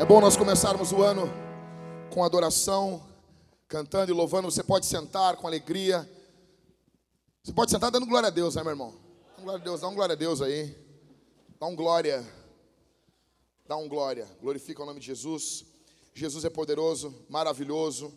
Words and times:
É 0.00 0.04
bom 0.06 0.18
nós 0.18 0.34
começarmos 0.34 0.92
o 0.92 1.02
ano 1.02 1.30
com 2.08 2.24
adoração, 2.24 3.02
cantando 3.68 4.10
e 4.10 4.14
louvando. 4.14 4.50
Você 4.50 4.62
pode 4.62 4.86
sentar 4.86 5.36
com 5.36 5.46
alegria. 5.46 6.08
Você 7.42 7.54
pode 7.54 7.70
sentar 7.70 7.90
dando 7.90 8.04
glória 8.04 8.26
a 8.26 8.30
Deus, 8.30 8.54
né, 8.54 8.62
meu 8.62 8.72
irmão? 8.72 8.94
Dá 9.34 9.40
um 9.40 9.44
glória 9.44 9.60
a 9.60 9.64
Deus, 9.64 9.80
dá 9.80 9.88
um 9.88 9.94
glória 9.94 10.12
a 10.12 10.16
Deus 10.16 10.42
aí. 10.42 10.76
Dá 11.58 11.66
um 11.66 11.74
glória. 11.74 12.22
Dá 13.66 13.76
um 13.78 13.88
glória. 13.88 14.26
Glorifica 14.42 14.82
o 14.82 14.86
nome 14.86 15.00
de 15.00 15.06
Jesus. 15.06 15.64
Jesus 16.12 16.44
é 16.44 16.50
poderoso, 16.50 17.14
maravilhoso. 17.30 18.12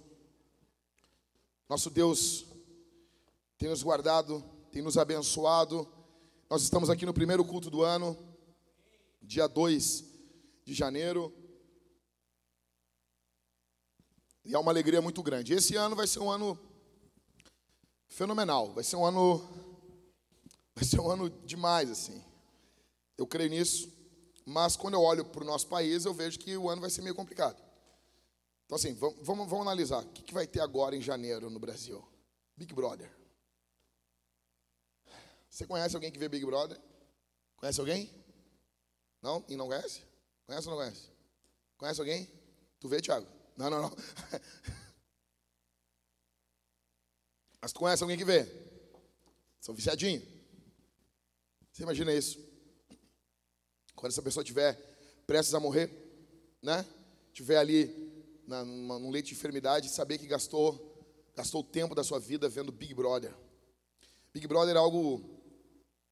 Nosso 1.70 1.90
Deus 1.90 2.46
tem 3.58 3.70
nos 3.70 3.82
guardado, 3.82 4.44
tem 4.74 4.82
nos 4.82 4.98
abençoado. 4.98 5.88
Nós 6.50 6.62
estamos 6.62 6.90
aqui 6.90 7.06
no 7.06 7.14
primeiro 7.14 7.46
culto 7.46 7.70
do 7.70 7.82
ano, 7.82 8.18
dia 9.22 9.48
2 9.48 10.04
de 10.66 10.74
janeiro. 10.74 11.34
E 14.44 14.54
é 14.54 14.60
uma 14.60 14.72
alegria 14.72 15.02
muito 15.02 15.24
grande. 15.24 15.54
Esse 15.54 15.78
ano 15.78 15.96
vai 15.96 16.08
ser 16.08 16.20
um 16.20 16.30
ano 16.30 16.60
fenomenal, 18.14 18.72
vai 18.74 18.84
ser 18.84 18.96
um 18.96 19.06
ano 19.06 19.40
vai 20.76 20.86
ser 20.86 21.00
um 21.00 21.10
ano 21.10 21.30
demais 21.30 21.90
assim. 21.90 22.24
Eu 23.18 23.28
creio 23.28 23.50
nisso, 23.50 23.92
mas 24.46 24.76
quando 24.76 24.94
eu 24.94 25.02
olho 25.02 25.26
para 25.26 25.44
o 25.44 25.46
nosso 25.46 25.68
país, 25.68 26.06
eu 26.06 26.14
vejo 26.14 26.40
que 26.40 26.56
o 26.56 26.70
ano 26.70 26.82
vai 26.82 26.90
ser 26.90 27.02
meio 27.02 27.16
complicado. 27.16 27.62
Então 28.66 28.76
assim, 28.76 28.94
vamos, 28.94 29.18
vamos, 29.22 29.50
vamos 29.50 29.68
analisar. 29.68 30.04
O 30.04 30.10
que, 30.10 30.24
que 30.24 30.34
vai 30.34 30.48
ter 30.48 30.62
agora 30.62 30.96
em 30.96 31.02
janeiro 31.02 31.50
no 31.50 31.60
Brasil? 31.60 32.04
Big 32.56 32.74
Brother. 32.74 33.12
Você 35.50 35.68
conhece 35.68 35.96
alguém 35.96 36.12
que 36.12 36.20
vê 36.20 36.30
Big 36.30 36.46
Brother? 36.46 36.80
Conhece 37.58 37.80
alguém? 37.80 38.12
Não? 39.22 39.44
E 39.48 39.56
não 39.56 39.68
conhece? 39.68 40.02
Conhece 40.46 40.68
ou 40.68 40.76
não 40.76 40.84
conhece? 40.84 41.10
Conhece 41.78 42.00
alguém? 42.00 42.30
Tu 42.80 42.88
vê, 42.88 43.00
Thiago? 43.00 43.28
Não, 43.56 43.70
não, 43.70 43.82
não. 43.84 43.92
Mas 47.64 47.72
tu 47.72 47.80
conhece 47.80 48.04
alguém 48.04 48.18
que 48.18 48.26
vê? 48.26 48.46
São 49.62 49.74
viciadinhos. 49.74 50.22
Você 51.72 51.84
imagina 51.84 52.14
isso? 52.14 52.38
Quando 53.96 54.12
essa 54.12 54.22
pessoa 54.22 54.44
estiver 54.44 54.76
prestes 55.26 55.54
a 55.54 55.62
morrer, 55.62 55.90
né? 56.62 56.86
Tiver 57.32 57.56
ali 57.56 58.12
na, 58.46 58.66
numa, 58.66 59.00
num 59.00 59.10
leite 59.10 59.28
de 59.28 59.36
enfermidade, 59.36 59.88
saber 59.88 60.18
que 60.18 60.28
gastou, 60.28 61.08
gastou 61.38 61.62
o 61.62 61.64
tempo 61.64 61.96
da 61.96 62.04
sua 62.04 62.20
vida 62.20 62.50
vendo 62.50 62.70
Big 62.70 62.94
Brother. 62.94 63.34
Big 64.34 64.46
Brother 64.46 64.76
é 64.76 64.80
algo 64.80 65.24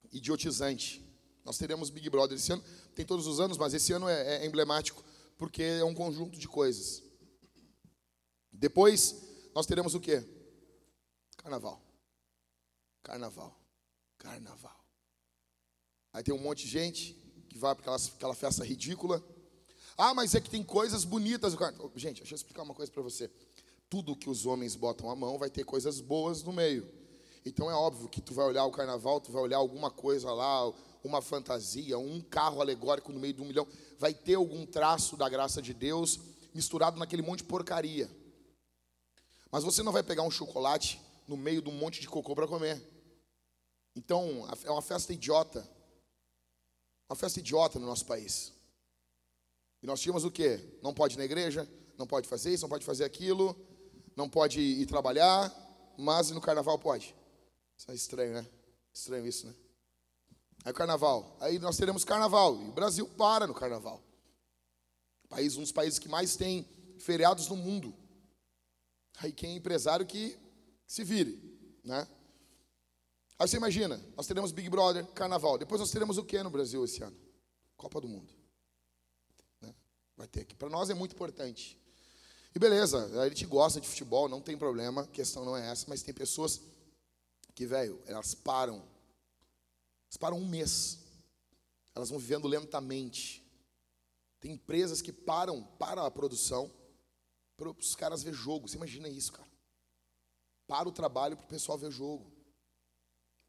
idiotizante. 0.09 1.05
Nós 1.44 1.57
teremos 1.57 1.89
Big 1.89 2.09
Brother 2.09 2.38
esse 2.38 2.53
ano, 2.53 2.63
tem 2.95 3.05
todos 3.05 3.27
os 3.27 3.41
anos, 3.41 3.57
mas 3.57 3.73
esse 3.73 3.91
ano 3.91 4.07
é, 4.07 4.38
é 4.38 4.45
emblemático 4.45 5.03
porque 5.38 5.63
é 5.63 5.83
um 5.83 5.94
conjunto 5.94 6.39
de 6.39 6.47
coisas. 6.47 7.03
Depois 8.53 9.22
nós 9.53 9.66
teremos 9.66 9.94
o 9.94 9.99
quê? 9.99 10.25
Carnaval. 11.42 11.81
Carnaval. 13.03 13.56
Carnaval. 14.17 14.86
Aí 16.14 16.23
tem 16.23 16.34
um 16.34 16.42
monte 16.42 16.66
de 16.66 16.70
gente 16.70 17.14
que 17.50 17.58
vai 17.58 17.73
para 17.73 17.95
aquela, 17.95 18.36
festa 18.36 18.64
ridícula. 18.64 19.23
Ah, 19.97 20.13
mas 20.13 20.35
é 20.35 20.41
que 20.41 20.50
tem 20.50 20.63
coisas 20.63 21.03
bonitas. 21.03 21.53
Gente, 21.96 22.18
deixa 22.18 22.34
eu 22.34 22.35
explicar 22.35 22.63
uma 22.63 22.74
coisa 22.74 22.91
para 22.91 23.01
você. 23.01 23.30
Tudo 23.90 24.16
que 24.16 24.30
os 24.30 24.46
homens 24.46 24.75
botam 24.75 25.09
a 25.09 25.16
mão 25.16 25.38
vai 25.38 25.50
ter 25.50 25.63
coisas 25.63 26.00
boas 26.00 26.44
no 26.44 26.53
meio. 26.53 26.90
Então 27.46 27.72
é 27.72 27.74
óbvio 27.74 28.07
que 28.07 28.22
tu 28.22 28.34
vai 28.34 28.46
olhar 28.46 28.66
o 28.66 28.72
carnaval, 28.72 29.19
tu 29.19 29.31
vai 29.31 29.41
olhar 29.41 29.57
alguma 29.57 29.90
coisa 29.90 30.31
lá, 30.31 30.72
uma 31.03 31.22
fantasia, 31.22 31.97
um 31.97 32.22
carro 32.22 32.62
alegórico 32.62 33.12
no 33.12 33.19
meio 33.19 33.34
de 33.34 33.41
um 33.41 33.46
milhão. 33.46 33.68
Vai 33.97 34.13
ter 34.13 34.35
algum 34.35 34.66
traço 34.66 35.18
da 35.18 35.28
graça 35.28 35.62
de 35.62 35.74
Deus 35.74 36.19
misturado 36.53 37.00
naquele 37.00 37.22
monte 37.22 37.40
de 37.40 37.46
porcaria. 37.46 38.09
Mas 39.51 39.63
você 39.63 39.81
não 39.81 39.91
vai 39.91 40.03
pegar 40.03 40.24
um 40.24 40.31
chocolate 40.31 41.01
no 41.31 41.38
meio 41.38 41.62
de 41.62 41.69
um 41.69 41.74
monte 41.74 42.02
de 42.02 42.09
cocô 42.09 42.36
para 42.36 42.46
comer. 42.46 42.86
Então, 43.96 44.46
é 44.66 44.69
uma 44.69 44.81
festa 44.81 45.14
idiota. 45.14 45.66
Uma 47.09 47.16
festa 47.16 47.40
idiota 47.40 47.80
no 47.80 47.86
nosso 47.86 48.06
país. 48.06 48.52
E 49.81 49.88
nós 49.88 50.02
tínhamos 50.02 50.25
o 50.25 50.31
quê? 50.31 50.59
Não 50.84 50.94
pode 50.94 51.16
ir 51.16 51.18
na 51.18 51.24
igreja, 51.24 51.68
não 51.97 52.06
pode 52.06 52.28
fazer 52.28 52.53
isso, 52.53 52.64
não 52.64 52.69
pode 52.69 52.84
fazer 52.84 53.06
aquilo, 53.06 53.56
não 54.14 54.30
pode 54.30 54.59
ir 54.59 54.86
trabalhar, 54.86 55.50
mas 55.97 56.31
no 56.31 56.42
carnaval 56.42 56.78
pode. 56.78 57.16
Isso 57.78 57.90
é 57.90 57.96
estranho, 57.96 58.34
né? 58.34 58.46
Estranho 58.94 59.25
isso, 59.25 59.48
né? 59.48 59.56
Aí 60.66 60.72
o 60.74 60.75
carnaval. 60.75 61.38
Aí 61.40 61.59
nós 61.59 61.78
teremos 61.78 62.03
carnaval. 62.03 62.62
E 62.62 62.68
o 62.68 62.74
Brasil 62.74 63.08
para 63.08 63.48
no 63.48 63.53
carnaval. 63.53 64.03
País, 65.30 65.56
um 65.56 65.62
dos 65.62 65.72
países 65.72 65.98
que 65.98 66.09
mais 66.09 66.36
tem 66.36 66.68
feriados 67.00 67.48
no 67.48 67.56
mundo. 67.56 67.96
Aí 69.19 69.31
quem 69.31 69.53
é 69.53 69.56
empresário 69.56 70.06
que 70.06 70.38
se 70.91 71.06
vire, 71.06 71.40
né? 71.85 72.06
Aí 73.40 73.47
você 73.47 73.56
imagina, 73.56 73.97
nós 74.18 74.28
teremos 74.28 74.52
Big 74.52 74.69
Brother, 74.69 75.06
Carnaval. 75.13 75.57
Depois 75.57 75.79
nós 75.79 75.90
teremos 75.90 76.18
o 76.18 76.25
que 76.25 76.44
no 76.44 76.50
Brasil 76.50 76.84
esse 76.84 77.02
ano? 77.02 77.18
Copa 77.78 78.02
do 78.02 78.09
Mundo. 78.09 78.34
Né? 79.62 79.74
Vai 80.18 80.28
ter 80.28 80.41
aqui. 80.41 80.53
Para 80.53 80.69
nós 80.69 80.90
é 80.90 80.94
muito 80.94 81.16
importante. 81.16 81.80
E 82.53 82.59
beleza, 82.59 83.22
a 83.22 83.30
gente 83.30 83.46
gosta 83.46 83.80
de 83.80 83.88
futebol, 83.88 84.28
não 84.28 84.41
tem 84.41 84.57
problema, 84.57 85.03
a 85.03 85.07
questão 85.07 85.46
não 85.46 85.56
é 85.56 85.72
essa, 85.72 85.85
mas 85.88 86.03
tem 86.03 86.13
pessoas 86.13 86.59
que, 87.56 87.66
velho, 87.66 88.01
elas 88.06 88.35
param. 88.35 88.84
Elas 90.07 90.18
param 90.19 90.40
um 90.40 90.46
mês. 90.46 91.00
Elas 91.96 92.09
vão 92.09 92.19
vivendo 92.19 92.50
lentamente. 92.50 93.41
Tem 94.41 94.51
empresas 94.51 95.01
que 95.01 95.13
param 95.13 95.63
para 95.80 96.06
a 96.06 96.12
produção 96.12 96.69
para 97.56 97.69
os 97.69 97.96
caras 97.96 98.24
ver 98.24 98.34
jogo. 98.34 98.68
Você 98.68 98.75
imagina 98.75 99.07
isso, 99.07 99.31
cara? 99.31 99.50
Para 100.71 100.87
o 100.87 100.91
trabalho 100.93 101.35
para 101.35 101.43
o 101.43 101.49
pessoal 101.49 101.77
ver 101.77 101.91
jogo. 101.91 102.31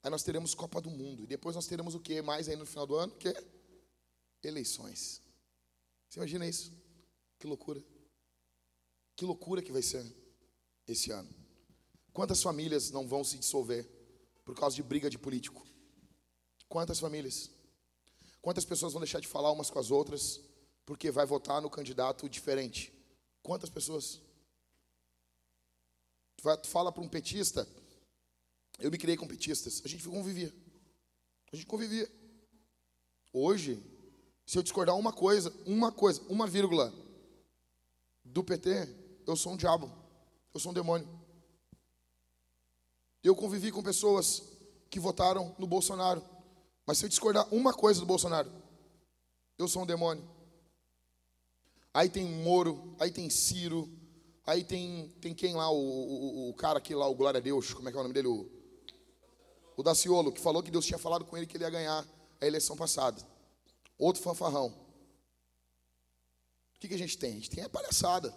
Aí 0.02 0.10
nós 0.10 0.24
teremos 0.24 0.56
Copa 0.56 0.80
do 0.80 0.90
Mundo. 0.90 1.22
E 1.22 1.26
depois 1.28 1.54
nós 1.54 1.68
teremos 1.68 1.94
o 1.94 2.00
que 2.00 2.20
mais 2.20 2.48
aí 2.48 2.56
no 2.56 2.66
final 2.66 2.84
do 2.84 2.96
ano? 2.96 3.12
O 3.12 3.16
que? 3.16 3.32
Eleições. 4.42 5.22
Você 6.08 6.18
imagina 6.18 6.44
isso? 6.48 6.72
Que 7.38 7.46
loucura. 7.46 7.80
Que 9.14 9.24
loucura 9.24 9.62
que 9.62 9.70
vai 9.70 9.82
ser 9.82 10.04
esse 10.88 11.12
ano. 11.12 11.32
Quantas 12.12 12.42
famílias 12.42 12.90
não 12.90 13.06
vão 13.06 13.22
se 13.22 13.38
dissolver 13.38 13.88
por 14.44 14.56
causa 14.56 14.74
de 14.74 14.82
briga 14.82 15.08
de 15.08 15.16
político? 15.16 15.64
Quantas 16.68 16.98
famílias? 16.98 17.52
Quantas 18.40 18.64
pessoas 18.64 18.94
vão 18.94 19.00
deixar 19.00 19.20
de 19.20 19.28
falar 19.28 19.52
umas 19.52 19.70
com 19.70 19.78
as 19.78 19.92
outras 19.92 20.40
porque 20.84 21.08
vai 21.12 21.24
votar 21.24 21.62
no 21.62 21.70
candidato 21.70 22.28
diferente? 22.28 22.92
Quantas 23.44 23.70
pessoas? 23.70 24.20
Tu, 26.42 26.68
fala 26.68 26.90
para 26.90 27.02
um 27.02 27.08
petista, 27.08 27.68
eu 28.80 28.90
me 28.90 28.98
criei 28.98 29.16
com 29.16 29.28
petistas, 29.28 29.80
a 29.84 29.88
gente 29.88 30.08
convivia. 30.08 30.52
A 31.52 31.56
gente 31.56 31.66
convivia. 31.66 32.10
Hoje, 33.32 33.80
se 34.44 34.58
eu 34.58 34.62
discordar 34.62 34.96
uma 34.96 35.12
coisa, 35.12 35.54
uma 35.64 35.92
coisa, 35.92 36.20
uma 36.28 36.48
vírgula 36.48 36.92
do 38.24 38.42
PT, 38.42 38.88
eu 39.24 39.36
sou 39.36 39.52
um 39.52 39.56
diabo, 39.56 39.90
eu 40.52 40.58
sou 40.58 40.72
um 40.72 40.74
demônio. 40.74 41.08
Eu 43.22 43.36
convivi 43.36 43.70
com 43.70 43.80
pessoas 43.80 44.42
que 44.90 44.98
votaram 44.98 45.54
no 45.60 45.66
Bolsonaro, 45.66 46.24
mas 46.84 46.98
se 46.98 47.04
eu 47.04 47.08
discordar 47.08 47.46
uma 47.54 47.72
coisa 47.72 48.00
do 48.00 48.06
Bolsonaro, 48.06 48.50
eu 49.56 49.68
sou 49.68 49.82
um 49.82 49.86
demônio. 49.86 50.28
Aí 51.94 52.08
tem 52.08 52.26
Moro, 52.42 52.96
aí 52.98 53.12
tem 53.12 53.30
Ciro, 53.30 53.88
aí 54.46 54.64
tem, 54.64 55.08
tem 55.20 55.34
quem 55.34 55.54
lá, 55.54 55.70
o, 55.70 55.76
o, 55.76 56.50
o 56.50 56.54
cara 56.54 56.78
aqui 56.78 56.94
lá, 56.94 57.06
o 57.08 57.14
Glória 57.14 57.38
a 57.38 57.42
Deus, 57.42 57.72
como 57.72 57.88
é 57.88 57.92
que 57.92 57.96
é 57.96 58.00
o 58.00 58.02
nome 58.02 58.14
dele? 58.14 58.28
O, 58.28 58.50
o 59.76 59.82
Daciolo, 59.82 60.32
que 60.32 60.40
falou 60.40 60.62
que 60.62 60.70
Deus 60.70 60.86
tinha 60.86 60.98
falado 60.98 61.24
com 61.24 61.36
ele 61.36 61.46
que 61.46 61.56
ele 61.56 61.64
ia 61.64 61.70
ganhar 61.70 62.06
a 62.40 62.46
eleição 62.46 62.76
passada. 62.76 63.22
Outro 63.98 64.22
fanfarrão. 64.22 64.68
O 66.76 66.80
que, 66.80 66.88
que 66.88 66.94
a 66.94 66.98
gente 66.98 67.16
tem? 67.16 67.30
A 67.30 67.34
gente 67.34 67.50
tem 67.50 67.64
a 67.64 67.68
palhaçada. 67.68 68.34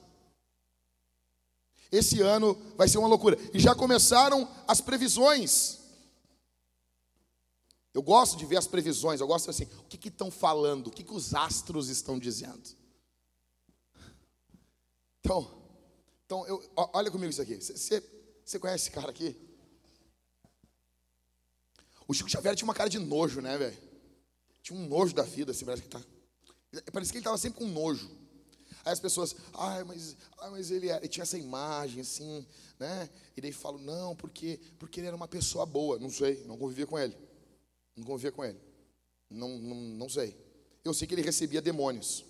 Esse 1.91 2.21
ano 2.21 2.55
vai 2.75 2.87
ser 2.87 2.97
uma 2.97 3.07
loucura. 3.07 3.37
E 3.53 3.59
já 3.59 3.73
começaram 3.73 4.47
as 4.67 4.81
previsões. 4.81 5.79
Eu 7.93 8.03
gosto 8.03 8.37
de 8.37 8.45
ver 8.45 8.57
as 8.57 8.67
previsões, 8.67 9.21
eu 9.21 9.27
gosto 9.27 9.49
assim, 9.49 9.63
o 9.79 9.83
que 9.85 10.09
estão 10.09 10.29
falando, 10.29 10.87
o 10.87 10.91
que, 10.91 11.01
que 11.01 11.13
os 11.13 11.33
astros 11.33 11.87
estão 11.87 12.19
dizendo. 12.19 12.69
Então, 15.21 15.64
então 16.25 16.45
eu, 16.47 16.63
olha 16.75 17.11
comigo 17.11 17.29
isso 17.29 17.41
aqui. 17.41 17.55
Você, 17.55 18.59
conhece 18.59 18.85
esse 18.85 18.91
cara 18.91 19.09
aqui? 19.09 19.35
O 22.07 22.13
Chico 22.13 22.29
Xavier 22.29 22.55
tinha 22.55 22.67
uma 22.67 22.73
cara 22.73 22.89
de 22.89 22.99
nojo, 22.99 23.41
né, 23.41 23.57
velho? 23.57 23.77
Tinha 24.61 24.79
um 24.79 24.87
nojo 24.87 25.13
da 25.13 25.23
vida, 25.23 25.51
assim, 25.51 25.65
parece 25.65 25.83
que 25.83 25.89
tá. 25.89 26.03
Parece 26.91 27.11
que 27.11 27.17
ele 27.17 27.21
estava 27.21 27.37
sempre 27.37 27.59
com 27.59 27.67
nojo. 27.67 28.09
Aí 28.83 28.91
as 28.91 28.99
pessoas, 28.99 29.35
ai, 29.53 29.83
mas, 29.83 30.15
ai, 30.39 30.49
mas 30.51 30.71
ele, 30.71 30.89
ele, 30.89 31.07
tinha 31.07 31.23
essa 31.23 31.37
imagem, 31.37 32.01
assim, 32.01 32.45
né? 32.79 33.09
E 33.35 33.41
daí 33.41 33.51
falam, 33.51 33.81
não, 33.81 34.15
porque, 34.15 34.59
porque 34.77 34.99
ele 34.99 35.07
era 35.07 35.15
uma 35.15 35.27
pessoa 35.27 35.65
boa. 35.65 35.97
Não 35.99 36.09
sei, 36.09 36.43
não 36.45 36.57
convivia 36.57 36.85
com 36.85 36.97
ele. 36.97 37.15
Não 37.95 38.03
convivia 38.03 38.31
com 38.31 38.43
ele. 38.43 38.59
Não, 39.29 39.57
não, 39.57 39.75
não 39.75 40.09
sei. 40.09 40.35
Eu 40.83 40.93
sei 40.93 41.07
que 41.07 41.15
ele 41.15 41.21
recebia 41.21 41.61
demônios. 41.61 42.25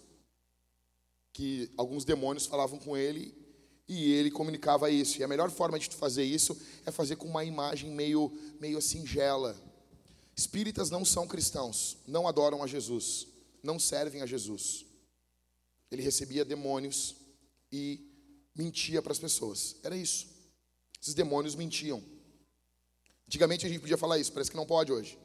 Que 1.33 1.69
alguns 1.77 2.05
demônios 2.05 2.45
falavam 2.45 2.79
com 2.79 2.95
ele 2.95 3.44
e 3.87 4.11
ele 4.13 4.31
comunicava 4.31 4.89
isso. 4.89 5.19
E 5.19 5.23
a 5.23 5.27
melhor 5.27 5.49
forma 5.51 5.77
de 5.77 5.89
fazer 5.89 6.23
isso 6.23 6.57
é 6.85 6.91
fazer 6.91 7.15
com 7.15 7.27
uma 7.27 7.43
imagem 7.43 7.91
meio, 7.91 8.31
meio 8.59 8.81
singela. 8.81 9.55
Espíritas 10.35 10.89
não 10.89 11.05
são 11.05 11.27
cristãos, 11.27 11.97
não 12.07 12.27
adoram 12.27 12.63
a 12.63 12.67
Jesus, 12.67 13.27
não 13.63 13.79
servem 13.79 14.21
a 14.21 14.25
Jesus. 14.25 14.85
Ele 15.91 16.01
recebia 16.01 16.43
demônios 16.43 17.15
e 17.71 18.01
mentia 18.55 19.01
para 19.01 19.11
as 19.11 19.19
pessoas. 19.19 19.75
Era 19.83 19.95
isso. 19.95 20.27
Esses 21.01 21.13
demônios 21.13 21.55
mentiam. 21.55 22.03
Antigamente 23.27 23.65
a 23.65 23.69
gente 23.69 23.79
podia 23.79 23.97
falar 23.97 24.19
isso, 24.19 24.31
parece 24.31 24.51
que 24.51 24.57
não 24.57 24.65
pode 24.65 24.91
hoje. 24.91 25.17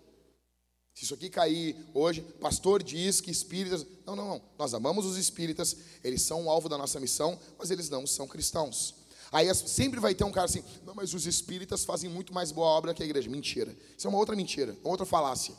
Se 0.94 1.04
isso 1.04 1.14
aqui 1.14 1.30
cair 1.30 1.76
hoje, 1.94 2.20
pastor 2.40 2.82
diz 2.82 3.20
que 3.20 3.30
espíritas. 3.30 3.86
Não, 4.04 4.16
não, 4.16 4.28
não. 4.28 4.42
Nós 4.58 4.74
amamos 4.74 5.06
os 5.06 5.16
espíritas, 5.16 5.76
eles 6.02 6.22
são 6.22 6.44
o 6.44 6.50
alvo 6.50 6.68
da 6.68 6.76
nossa 6.76 7.00
missão, 7.00 7.38
mas 7.58 7.70
eles 7.70 7.88
não 7.88 8.06
são 8.06 8.26
cristãos. 8.26 8.94
Aí 9.32 9.52
sempre 9.54 10.00
vai 10.00 10.14
ter 10.14 10.24
um 10.24 10.32
cara 10.32 10.46
assim, 10.46 10.64
não, 10.84 10.94
mas 10.94 11.14
os 11.14 11.24
espíritas 11.24 11.84
fazem 11.84 12.10
muito 12.10 12.34
mais 12.34 12.50
boa 12.50 12.66
obra 12.66 12.92
que 12.92 13.02
a 13.02 13.06
igreja. 13.06 13.30
Mentira. 13.30 13.76
Isso 13.96 14.06
é 14.06 14.10
uma 14.10 14.18
outra 14.18 14.34
mentira, 14.34 14.76
uma 14.82 14.90
outra 14.90 15.06
falácia. 15.06 15.54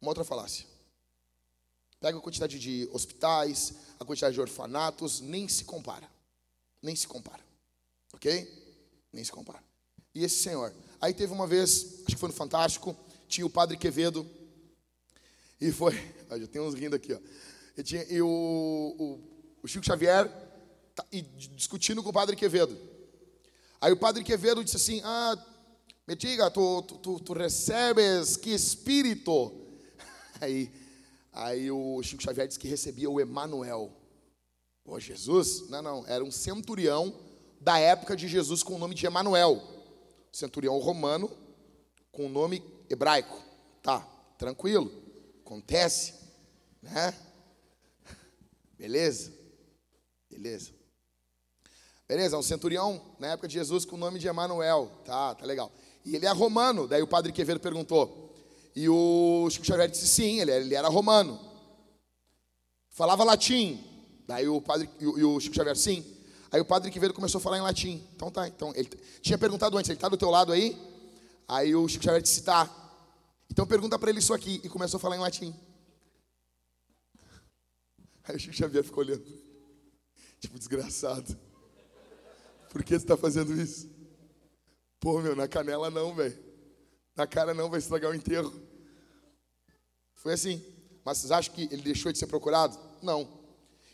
Uma 0.00 0.10
outra 0.10 0.24
falácia. 0.24 0.66
Pega 2.00 2.16
a 2.16 2.20
quantidade 2.22 2.58
de 2.58 2.88
hospitais, 2.92 3.74
a 3.98 4.04
quantidade 4.04 4.34
de 4.34 4.40
orfanatos, 4.40 5.20
nem 5.20 5.46
se 5.46 5.64
compara. 5.64 6.08
Nem 6.82 6.96
se 6.96 7.06
compara. 7.06 7.44
Ok? 8.14 8.48
Nem 9.12 9.22
se 9.22 9.30
compara. 9.30 9.62
E 10.14 10.24
esse 10.24 10.42
senhor. 10.42 10.74
Aí 10.98 11.12
teve 11.12 11.32
uma 11.32 11.46
vez, 11.46 12.00
acho 12.06 12.14
que 12.14 12.16
foi 12.16 12.30
no 12.30 12.34
Fantástico, 12.34 12.96
tinha 13.30 13.46
o 13.46 13.50
padre 13.50 13.76
Quevedo. 13.76 14.28
E 15.60 15.70
foi. 15.70 15.94
Ó, 16.28 16.38
já 16.38 16.46
tem 16.46 16.60
uns 16.60 16.74
rindo 16.74 16.96
aqui, 16.96 17.14
ó. 17.14 17.18
E, 17.76 17.82
tinha, 17.82 18.04
e 18.10 18.20
o, 18.20 18.26
o, 18.28 19.20
o 19.62 19.68
Chico 19.68 19.84
Xavier 19.84 20.28
tá, 20.94 21.04
e 21.10 21.22
discutindo 21.22 22.02
com 22.02 22.10
o 22.10 22.12
padre 22.12 22.36
Quevedo. 22.36 22.76
Aí 23.80 23.92
o 23.92 23.96
padre 23.96 24.22
Quevedo 24.22 24.62
disse 24.62 24.76
assim: 24.76 25.00
Ah, 25.04 25.36
me 26.06 26.14
diga, 26.14 26.50
tu, 26.50 26.82
tu, 26.82 26.98
tu, 26.98 27.20
tu 27.20 27.32
recebes 27.32 28.36
que 28.36 28.50
espírito? 28.50 29.52
Aí, 30.40 30.72
aí 31.34 31.70
o 31.70 32.02
Chico 32.02 32.22
Xavier 32.22 32.48
disse 32.48 32.58
que 32.58 32.66
recebia 32.66 33.10
o 33.10 33.20
Emanuel. 33.20 33.92
Pô, 34.82 34.98
Jesus? 34.98 35.68
Não, 35.68 35.82
não, 35.82 36.06
era 36.06 36.24
um 36.24 36.30
centurião 36.30 37.14
da 37.60 37.78
época 37.78 38.16
de 38.16 38.26
Jesus 38.26 38.62
com 38.62 38.74
o 38.74 38.78
nome 38.78 38.94
de 38.94 39.04
Emanuel. 39.04 39.62
Centurião 40.32 40.78
romano 40.78 41.30
com 42.10 42.24
o 42.24 42.28
nome 42.30 42.62
hebraico. 42.90 43.40
Tá, 43.82 44.00
tranquilo. 44.36 44.92
Acontece, 45.44 46.14
né? 46.82 47.14
Beleza? 48.76 49.32
Beleza. 50.28 50.72
Beleza, 52.06 52.36
um 52.36 52.42
centurião 52.42 53.00
na 53.20 53.28
época 53.28 53.46
de 53.46 53.54
Jesus 53.54 53.84
com 53.84 53.94
o 53.94 53.98
nome 53.98 54.18
de 54.18 54.26
Emanuel. 54.26 54.90
Tá, 55.04 55.32
tá 55.34 55.46
legal. 55.46 55.70
E 56.04 56.16
ele 56.16 56.26
é 56.26 56.32
romano. 56.32 56.88
Daí 56.88 57.00
o 57.00 57.06
padre 57.06 57.32
Quevedo 57.32 57.60
perguntou. 57.60 58.34
E 58.74 58.88
o 58.88 59.48
Chico 59.50 59.64
Xavier 59.64 59.88
disse 59.88 60.08
sim, 60.08 60.40
ele, 60.40 60.74
era 60.74 60.88
romano. 60.88 61.38
Falava 62.88 63.22
latim. 63.22 63.84
Daí 64.26 64.48
o 64.48 64.60
padre 64.60 64.90
e 65.00 65.24
o 65.24 65.38
Chico 65.38 65.54
Xavier 65.54 65.76
sim. 65.76 66.04
Aí 66.50 66.60
o 66.60 66.64
padre 66.64 66.90
Quevedo 66.90 67.14
começou 67.14 67.38
a 67.38 67.42
falar 67.42 67.58
em 67.58 67.62
latim. 67.62 68.04
Então 68.16 68.30
tá, 68.30 68.48
então 68.48 68.72
ele 68.74 68.88
tinha 69.20 69.38
perguntado 69.38 69.78
antes, 69.78 69.88
ele 69.88 69.96
está 69.96 70.08
do 70.08 70.16
teu 70.16 70.30
lado 70.30 70.52
aí? 70.52 70.76
Aí 71.46 71.74
o 71.76 71.86
Chico 71.86 72.04
Xavier 72.04 72.22
disse 72.22 72.42
tá. 72.42 72.68
Então 73.50 73.66
pergunta 73.66 73.98
para 73.98 74.10
ele 74.10 74.20
isso 74.20 74.32
aqui 74.32 74.60
e 74.62 74.68
começou 74.68 74.98
a 74.98 75.00
falar 75.00 75.16
em 75.16 75.20
latim. 75.20 75.54
Aí 78.24 78.36
o 78.36 78.38
Chico 78.38 78.54
Xavier 78.54 78.84
ficou 78.84 79.02
olhando. 79.02 79.24
Tipo, 80.38 80.58
desgraçado. 80.58 81.36
Por 82.70 82.82
que 82.84 82.90
você 82.90 83.04
está 83.04 83.16
fazendo 83.16 83.60
isso? 83.60 83.90
Pô, 85.00 85.20
meu, 85.20 85.34
na 85.34 85.48
canela 85.48 85.90
não, 85.90 86.14
velho. 86.14 86.38
Na 87.16 87.26
cara 87.26 87.52
não, 87.52 87.68
vai 87.68 87.80
estragar 87.80 88.10
o 88.10 88.14
enterro. 88.14 88.52
Foi 90.14 90.34
assim. 90.34 90.64
Mas 91.04 91.18
vocês 91.18 91.32
acham 91.32 91.54
que 91.54 91.62
ele 91.72 91.82
deixou 91.82 92.12
de 92.12 92.18
ser 92.18 92.26
procurado? 92.26 92.78
Não. 93.02 93.28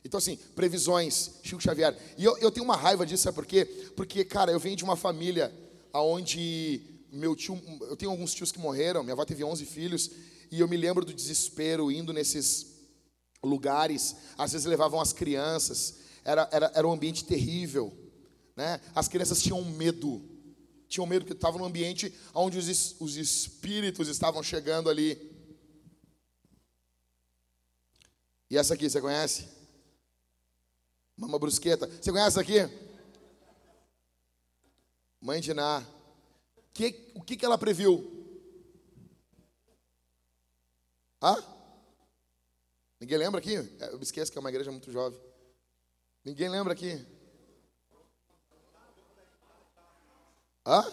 Então, 0.05 0.19
assim, 0.19 0.37
previsões, 0.55 1.41
Chico 1.43 1.63
Xavier. 1.63 1.97
E 2.19 2.25
eu, 2.25 2.37
eu 2.39 2.51
tenho 2.51 2.65
uma 2.65 2.77
raiva 2.77 3.07
disso, 3.07 3.25
sabe 3.25 3.35
por 3.35 3.47
quê? 3.47 3.65
Porque, 3.97 4.25
cara, 4.25 4.53
eu 4.53 4.61
venho 4.61 4.77
de 4.77 4.85
uma 4.85 4.97
família 4.97 5.53
onde 5.93 6.96
meu 7.13 7.35
tio, 7.35 7.61
eu 7.83 7.97
tenho 7.97 8.11
alguns 8.11 8.35
tios 8.35 8.53
que 8.53 8.59
morreram, 8.59 9.03
minha 9.03 9.13
avó 9.13 9.25
teve 9.25 9.45
11 9.45 9.65
filhos, 9.65 10.11
e 10.51 10.61
eu 10.61 10.69
me 10.69 10.77
lembro 10.77 11.05
do 11.05 11.13
desespero 11.13 11.91
indo 11.91 12.13
nesses 12.13 12.77
lugares, 13.43 14.17
às 14.37 14.53
vezes 14.53 14.67
levavam 14.67 15.01
as 15.01 15.13
crianças, 15.13 15.99
era, 16.25 16.49
era, 16.53 16.73
era 16.75 16.89
um 16.89 16.93
ambiente 16.93 17.25
terrível, 17.25 17.97
né? 18.57 18.81
As 18.95 19.07
crianças 19.09 19.43
tinham 19.43 19.63
medo, 19.65 20.23
tinham 20.89 21.07
medo 21.07 21.25
porque 21.25 21.37
estavam 21.37 21.61
num 21.61 21.67
ambiente 21.67 22.13
onde 22.35 22.59
os, 22.59 22.97
os 23.01 23.17
espíritos 23.17 24.09
estavam 24.09 24.43
chegando 24.43 24.89
ali. 24.89 25.35
E 28.51 28.57
essa 28.57 28.75
aqui, 28.75 28.89
você 28.89 29.01
conhece? 29.01 29.49
Mama 31.17 31.39
Brusqueta. 31.39 31.87
Você 31.87 32.11
conhece 32.11 32.29
essa 32.29 32.41
aqui? 32.41 32.69
Mãe 35.21 35.41
de 35.41 35.55
Ná. 35.55 35.85
Que, 36.77 37.11
o 37.15 37.23
que, 37.23 37.39
que 37.39 37.45
ela 37.47 37.57
previu? 37.57 38.05
Hã? 41.23 41.43
Ninguém 43.01 43.17
lembra 43.17 43.41
aqui? 43.41 43.57
É, 43.81 43.95
eu 43.95 44.01
esqueço 44.03 44.31
que 44.31 44.37
é 44.37 44.41
uma 44.41 44.51
igreja 44.51 44.71
muito 44.71 44.93
jovem. 44.93 45.19
Ninguém 46.23 46.51
lembra 46.51 46.75
aqui? 46.75 47.03
Hã? 50.67 50.85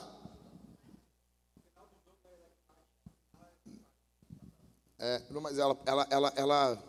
É, 5.00 5.22
mas 5.32 5.58
ela, 5.58 5.78
ela, 5.86 6.08
ela, 6.10 6.34
ela 6.38 6.84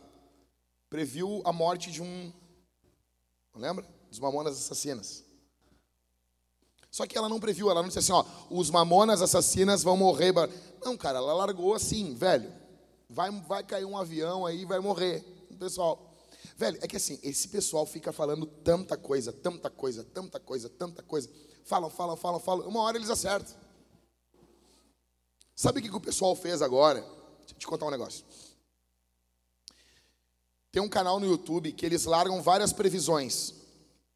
previu 0.89 1.43
a 1.45 1.53
morte 1.53 1.91
de 1.91 2.01
um. 2.01 2.33
Lembra? 3.57 3.85
Dos 4.09 4.21
mamonas 4.21 4.57
assassinas. 4.57 5.24
Só 6.95 7.09
que 7.09 7.19
ela 7.19 7.29
não 7.29 7.41
previu, 7.41 7.69
ela 7.69 7.83
não 7.83 7.89
disse 7.89 7.99
assim, 7.99 8.13
ó, 8.13 8.25
os 8.49 8.71
mamonas 8.71 9.21
assassinas 9.21 9.83
vão 9.83 9.97
morrer. 9.97 10.33
Não, 10.81 10.97
cara, 10.97 11.19
ela 11.19 11.35
largou 11.35 11.75
assim, 11.75 12.15
velho. 12.15 12.53
Vai, 13.11 13.33
vai 13.33 13.65
cair 13.65 13.85
um 13.85 13.99
avião 13.99 14.47
aí, 14.47 14.65
vai 14.65 14.79
morrer. 14.79 15.25
O 15.51 15.57
pessoal. 15.57 16.15
Velho, 16.57 16.79
é 16.81 16.87
que 16.87 16.97
assim, 16.97 17.19
esse 17.25 17.49
pessoal 17.49 17.85
fica 17.85 18.13
falando 18.13 18.47
tanta 18.47 18.97
coisa, 18.97 19.33
tanta 19.33 19.69
coisa, 19.69 20.05
tanta 20.05 20.39
coisa, 20.39 20.69
tanta 20.69 21.03
coisa. 21.03 21.29
Falam, 21.65 21.91
falam, 21.91 22.17
falam, 22.17 22.39
falam. 22.39 22.69
Uma 22.69 22.83
hora 22.83 22.97
eles 22.97 23.11
acertam. 23.11 23.53
Sabe 25.53 25.81
o 25.81 25.83
que, 25.83 25.89
que 25.89 25.97
o 25.97 26.01
pessoal 26.01 26.37
fez 26.37 26.63
agora? 26.63 27.01
Deixa 27.01 27.55
eu 27.55 27.59
te 27.59 27.67
contar 27.67 27.87
um 27.87 27.91
negócio. 27.91 28.25
Tem 30.71 30.81
um 30.81 30.89
canal 30.89 31.19
no 31.19 31.27
YouTube 31.27 31.73
que 31.73 31.85
eles 31.85 32.05
largam 32.05 32.41
várias 32.41 32.73
previsões. 32.73 33.53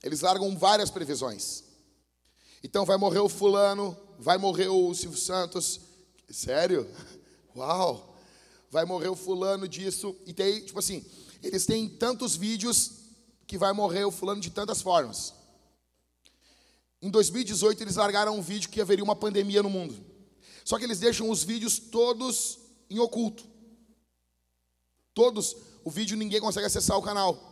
Eles 0.01 0.21
largam 0.21 0.57
várias 0.57 0.93
previsões. 0.93 1.67
Então 2.63 2.85
vai 2.85 2.97
morrer 2.97 3.21
o 3.21 3.29
fulano, 3.29 3.97
vai 4.19 4.39
morrer 4.39 4.69
o 4.69 4.95
Silvio 4.95 5.19
Santos. 5.19 5.81
Sério? 6.29 6.89
Uau! 7.57 8.17
Vai 8.71 8.85
morrer 8.85 9.09
o 9.09 9.17
fulano 9.17 9.67
disso. 9.67 10.15
E 10.27 10.33
tem, 10.33 10.65
tipo 10.65 10.79
assim, 10.79 11.05
eles 11.43 11.65
têm 11.65 11.89
tantos 11.89 12.37
vídeos 12.37 12.93
que 13.47 13.57
vai 13.57 13.73
morrer 13.73 14.05
o 14.05 14.11
fulano 14.11 14.41
de 14.41 14.51
tantas 14.51 14.83
formas. 14.83 15.33
Em 17.01 17.11
2018 17.11 17.83
eles 17.83 17.97
largaram 17.97 18.37
um 18.37 18.43
vídeo 18.43 18.69
que 18.69 18.81
haveria 18.81 19.05
uma 19.05 19.17
pandemia 19.17 19.63
no 19.63 19.71
mundo. 19.71 19.97
Só 20.65 20.79
que 20.79 20.85
eles 20.85 20.99
deixam 20.99 21.31
os 21.31 21.43
vídeos 21.45 21.79
todos 21.79 22.59
em 22.91 22.99
oculto. 22.99 23.45
Todos, 25.15 25.57
o 25.85 25.91
vídeo 25.91 26.17
ninguém 26.17 26.41
consegue 26.41 26.67
acessar 26.67 26.99
o 26.99 27.03
canal. 27.03 27.49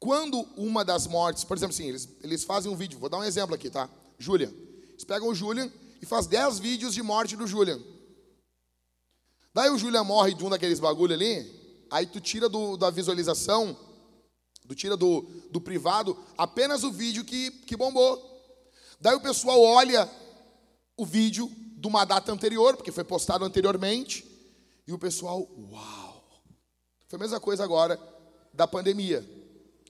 Quando 0.00 0.40
uma 0.56 0.84
das 0.84 1.06
mortes, 1.06 1.44
por 1.44 1.56
exemplo, 1.56 1.74
assim, 1.74 1.86
eles, 1.86 2.08
eles 2.22 2.42
fazem 2.42 2.72
um 2.72 2.76
vídeo, 2.76 2.98
vou 2.98 3.08
dar 3.08 3.18
um 3.18 3.24
exemplo 3.24 3.54
aqui, 3.54 3.70
tá? 3.70 3.88
Julian. 4.22 4.52
Eles 4.90 5.04
pegam 5.04 5.28
o 5.28 5.34
Julian 5.34 5.70
e 6.00 6.06
faz 6.06 6.26
10 6.26 6.58
vídeos 6.58 6.94
de 6.94 7.02
morte 7.02 7.36
do 7.36 7.46
Julian. 7.46 7.80
Daí 9.52 9.70
o 9.70 9.78
Julian 9.78 10.04
morre 10.04 10.32
de 10.32 10.44
um 10.44 10.48
daqueles 10.48 10.80
bagulho 10.80 11.12
ali, 11.12 11.84
aí 11.90 12.06
tu 12.06 12.20
tira 12.20 12.48
do, 12.48 12.76
da 12.76 12.88
visualização, 12.88 13.76
tu 14.66 14.74
tira 14.74 14.96
do, 14.96 15.22
do 15.50 15.60
privado 15.60 16.16
apenas 16.38 16.84
o 16.84 16.90
vídeo 16.90 17.24
que, 17.24 17.50
que 17.50 17.76
bombou. 17.76 18.30
Daí 18.98 19.14
o 19.14 19.20
pessoal 19.20 19.60
olha 19.60 20.08
o 20.96 21.04
vídeo 21.04 21.50
de 21.76 21.86
uma 21.86 22.04
data 22.04 22.32
anterior, 22.32 22.76
porque 22.76 22.92
foi 22.92 23.04
postado 23.04 23.44
anteriormente, 23.44 24.24
e 24.86 24.92
o 24.92 24.98
pessoal, 24.98 25.48
uau! 25.70 26.42
Foi 27.08 27.18
a 27.18 27.20
mesma 27.20 27.40
coisa 27.40 27.62
agora 27.62 28.00
da 28.54 28.66
pandemia. 28.66 29.28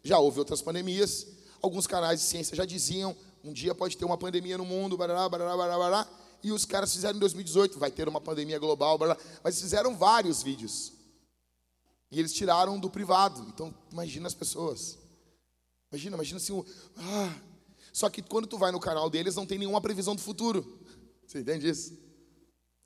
Já 0.02 0.18
houve 0.18 0.38
outras 0.38 0.60
pandemias, 0.60 1.26
alguns 1.60 1.86
canais 1.86 2.20
de 2.20 2.26
ciência 2.26 2.56
já 2.56 2.64
diziam, 2.64 3.16
um 3.44 3.52
dia 3.52 3.74
pode 3.74 3.96
ter 3.96 4.04
uma 4.04 4.16
pandemia 4.16 4.56
no 4.56 4.64
mundo, 4.64 4.96
barará, 4.96 5.28
barará, 5.28 5.56
barará, 5.56 5.78
barará, 5.78 6.08
e 6.42 6.52
os 6.52 6.64
caras 6.64 6.92
fizeram 6.92 7.16
em 7.16 7.20
2018, 7.20 7.78
vai 7.78 7.90
ter 7.90 8.08
uma 8.08 8.20
pandemia 8.20 8.58
global, 8.58 8.98
barará, 8.98 9.20
mas 9.42 9.60
fizeram 9.60 9.96
vários 9.96 10.42
vídeos. 10.42 10.92
E 12.10 12.18
eles 12.18 12.32
tiraram 12.32 12.78
do 12.78 12.90
privado. 12.90 13.40
Então, 13.48 13.74
imagina 13.90 14.26
as 14.26 14.34
pessoas. 14.34 14.98
Imagina, 15.90 16.16
imagina 16.16 16.36
assim, 16.36 16.64
ah, 16.96 17.34
só 17.92 18.10
que 18.10 18.22
quando 18.22 18.46
tu 18.46 18.58
vai 18.58 18.70
no 18.70 18.80
canal 18.80 19.08
deles, 19.08 19.36
não 19.36 19.46
tem 19.46 19.58
nenhuma 19.58 19.80
previsão 19.80 20.14
do 20.14 20.20
futuro. 20.20 20.80
Você 21.26 21.40
entende 21.40 21.68
isso? 21.68 21.98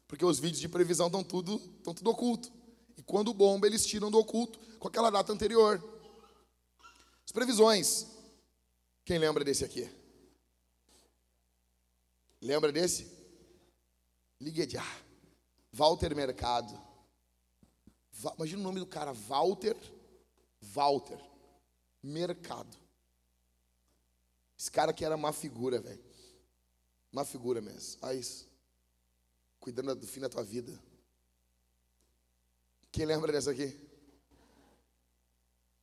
Porque 0.07 0.25
os 0.25 0.39
vídeos 0.39 0.61
de 0.61 0.69
previsão 0.69 1.07
estão 1.07 1.25
tudo, 1.25 1.61
estão 1.79 1.93
tudo 1.93 2.11
oculto. 2.11 2.51
E 2.97 3.03
quando 3.03 3.35
bomba, 3.35 3.67
eles 3.67 3.85
tiram 3.85 4.11
do 4.11 4.19
oculto 4.19 4.59
com 4.79 4.89
aquela 4.89 5.11
data 5.11 5.33
anterior. 5.33 5.83
As 7.25 7.33
previsões. 7.33 8.07
Quem 9.05 9.19
lembra 9.19 9.45
desse 9.45 9.65
aqui? 9.65 9.89
Lembra 12.41 12.71
desse? 12.73 13.11
Ligue 14.41 14.69
já. 14.69 14.85
Walter 15.73 16.15
Mercado. 16.15 16.79
Imagina 18.37 18.61
o 18.61 18.65
nome 18.65 18.81
do 18.81 18.87
cara, 18.87 19.13
Walter. 19.13 19.77
Walter 20.61 21.19
Mercado. 22.03 22.77
Esse 24.59 24.71
cara 24.71 24.91
aqui 24.91 25.05
era 25.05 25.17
uma 25.17 25.33
figura, 25.33 25.81
velho. 25.81 26.03
Uma 27.13 27.25
figura 27.25 27.61
mesmo. 27.61 27.99
Olha 28.03 28.19
isso. 28.19 28.49
Cuidando 29.61 29.95
do 29.95 30.07
fim 30.07 30.21
da 30.21 30.29
tua 30.29 30.43
vida. 30.43 30.73
Quem 32.91 33.05
lembra 33.05 33.33
dessa 33.33 33.51
aqui? 33.51 33.79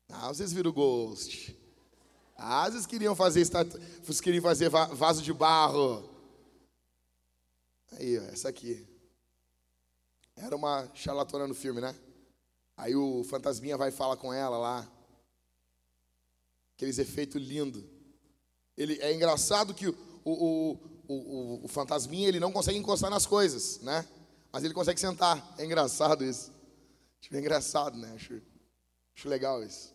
Ah, 0.10 0.28
vocês 0.30 0.52
viram 0.52 0.72
o 0.72 0.74
Ghost. 0.74 1.56
Ah, 2.36 2.70
vocês 2.70 2.86
queriam 2.86 3.16
fazer 3.16 3.46
vocês 3.46 4.22
queriam 4.22 4.42
fazer 4.42 4.70
vaso 4.70 5.22
de 5.22 5.34
barro. 5.34 6.13
Aí, 7.98 8.18
ó, 8.18 8.24
essa 8.24 8.50
aqui. 8.50 8.88
Era 10.36 10.56
uma 10.56 10.90
charlatona 10.96 11.48
no 11.48 11.54
filme, 11.54 11.80
né? 11.80 11.96
Aí 12.76 12.96
o 12.96 13.24
fantasminha 13.24 13.78
vai 13.78 13.92
falar 13.92 14.18
com 14.18 14.34
ela 14.34 14.58
lá. 14.58 14.92
Aqueles 16.76 16.98
efeitos 16.98 17.42
lindos. 17.42 17.84
Ele, 18.76 19.00
é 19.00 19.14
engraçado 19.14 19.74
que 19.74 19.88
o, 19.88 19.96
o, 20.26 20.80
o, 21.08 21.66
o, 21.66 21.68
fantasminha 21.68 22.28
ele 22.28 22.40
não 22.40 22.52
consegue 22.52 22.78
encostar 22.78 23.12
nas 23.12 23.26
coisas, 23.26 23.80
né? 23.82 24.08
Mas 24.52 24.64
ele 24.64 24.74
consegue 24.74 25.00
sentar. 25.00 25.54
É 25.58 25.66
engraçado 25.66 26.26
isso. 26.26 26.52
Acho 27.22 27.38
engraçado, 27.38 27.98
né? 27.98 28.12
Acho, 28.16 28.42
acho 29.16 29.30
legal 29.30 29.64
isso. 29.64 29.94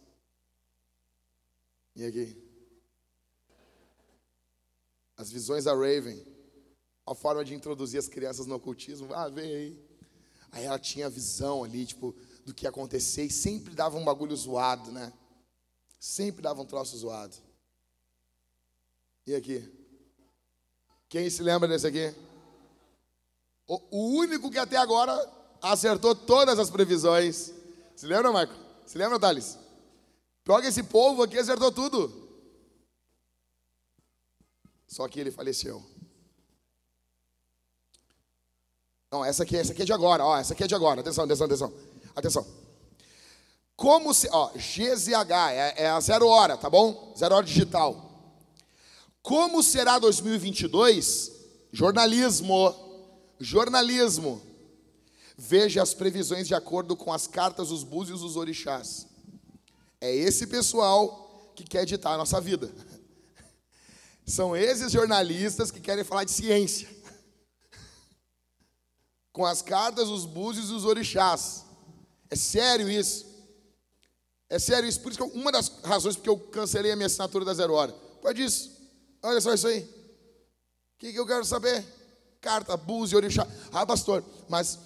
E 1.96 2.04
aqui? 2.06 2.40
As 5.16 5.30
visões 5.30 5.64
da 5.64 5.72
Raven. 5.72 6.24
A 7.08 7.14
forma 7.14 7.42
de 7.42 7.54
introduzir 7.54 7.98
as 7.98 8.06
crianças 8.06 8.46
no 8.46 8.54
ocultismo. 8.56 9.14
Ah, 9.14 9.28
vem 9.28 9.54
aí. 9.54 9.88
Aí 10.52 10.64
ela 10.64 10.78
tinha 10.78 11.08
visão 11.08 11.64
ali, 11.64 11.86
tipo, 11.86 12.14
do 12.44 12.52
que 12.52 12.66
ia 12.66 12.70
acontecer. 12.70 13.24
E 13.24 13.30
sempre 13.30 13.74
dava 13.74 13.96
um 13.96 14.04
bagulho 14.04 14.36
zoado, 14.36 14.92
né? 14.92 15.10
Sempre 15.98 16.42
dava 16.42 16.60
um 16.60 16.66
troço 16.66 16.98
zoado. 16.98 17.34
E 19.26 19.34
aqui? 19.34 19.66
Quem 21.08 21.30
se 21.30 21.42
lembra 21.42 21.66
desse 21.66 21.86
aqui? 21.86 22.14
O, 23.66 23.80
o 23.90 24.18
único 24.18 24.50
que 24.50 24.58
até 24.58 24.76
agora 24.76 25.14
acertou 25.62 26.14
todas 26.14 26.58
as 26.58 26.68
previsões. 26.68 27.54
Se 27.96 28.06
lembra, 28.06 28.30
Marco? 28.30 28.54
Se 28.86 28.98
lembra, 28.98 29.18
Thales? 29.18 29.58
Pior 30.44 30.60
que 30.60 30.66
esse 30.66 30.82
povo 30.82 31.22
aqui 31.22 31.38
acertou 31.38 31.72
tudo. 31.72 32.28
Só 34.86 35.08
que 35.08 35.18
ele 35.20 35.30
faleceu. 35.30 35.82
Não, 39.10 39.24
essa 39.24 39.42
aqui, 39.42 39.56
essa 39.56 39.72
aqui 39.72 39.82
é 39.82 39.84
de 39.84 39.92
agora, 39.92 40.24
ó, 40.24 40.36
essa 40.36 40.52
aqui 40.52 40.64
é 40.64 40.66
de 40.66 40.74
agora. 40.74 41.00
Atenção, 41.00 41.24
atenção, 41.24 41.46
atenção. 41.46 41.72
Atenção. 42.14 42.46
Como 43.74 44.12
se, 44.12 44.28
ó, 44.30 44.50
GZH 44.54 45.52
é, 45.52 45.84
é 45.84 45.88
a 45.88 46.00
zero 46.00 46.26
hora, 46.26 46.56
tá 46.56 46.68
bom? 46.68 47.14
Zero 47.16 47.34
hora 47.36 47.46
digital. 47.46 48.08
Como 49.22 49.62
será 49.62 49.98
2022? 49.98 51.32
Jornalismo. 51.72 52.74
Jornalismo. 53.38 54.42
Veja 55.36 55.82
as 55.82 55.94
previsões 55.94 56.48
de 56.48 56.54
acordo 56.54 56.96
com 56.96 57.12
as 57.12 57.26
cartas, 57.26 57.70
os 57.70 57.84
búzios 57.84 58.22
os 58.22 58.36
orixás. 58.36 59.06
É 60.00 60.14
esse 60.14 60.46
pessoal 60.48 61.52
que 61.54 61.64
quer 61.64 61.82
editar 61.82 62.14
a 62.14 62.18
nossa 62.18 62.40
vida. 62.40 62.72
São 64.26 64.56
esses 64.56 64.90
jornalistas 64.90 65.70
que 65.70 65.80
querem 65.80 66.04
falar 66.04 66.24
de 66.24 66.32
ciência. 66.32 66.88
Com 69.38 69.46
as 69.46 69.62
cartas, 69.62 70.08
os 70.08 70.26
búzios 70.26 70.68
e 70.68 70.72
os 70.72 70.84
orixás. 70.84 71.64
É 72.28 72.34
sério 72.34 72.90
isso. 72.90 73.24
É 74.50 74.58
sério 74.58 74.88
isso. 74.88 75.00
Por 75.00 75.12
isso 75.12 75.24
que 75.24 75.38
uma 75.38 75.52
das 75.52 75.68
razões 75.84 76.16
porque 76.16 76.28
eu 76.28 76.36
cancelei 76.36 76.90
a 76.90 76.96
minha 76.96 77.06
assinatura 77.06 77.44
da 77.44 77.54
Zero 77.54 77.72
Hora. 77.72 77.92
Pode 78.20 78.42
isso. 78.42 78.68
Olha 79.22 79.40
só 79.40 79.54
isso 79.54 79.68
aí. 79.68 79.82
O 79.82 80.98
que, 80.98 81.12
que 81.12 81.20
eu 81.20 81.24
quero 81.24 81.44
saber? 81.44 81.86
Carta, 82.40 82.76
búzio, 82.76 83.16
orixá. 83.16 83.46
Ah, 83.70 83.86
pastor, 83.86 84.24
mas 84.48 84.76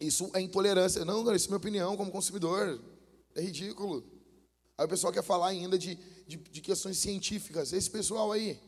isso 0.00 0.32
é 0.34 0.40
intolerância. 0.40 1.04
Não, 1.04 1.22
não, 1.22 1.32
isso 1.32 1.46
é 1.46 1.50
minha 1.50 1.58
opinião 1.58 1.96
como 1.96 2.10
consumidor. 2.10 2.80
É 3.36 3.40
ridículo. 3.40 4.02
Aí 4.76 4.84
o 4.84 4.88
pessoal 4.88 5.12
quer 5.12 5.22
falar 5.22 5.46
ainda 5.46 5.78
de, 5.78 5.94
de, 6.26 6.38
de 6.38 6.60
questões 6.60 6.98
científicas. 6.98 7.72
Esse 7.72 7.88
pessoal 7.88 8.32
aí, 8.32 8.60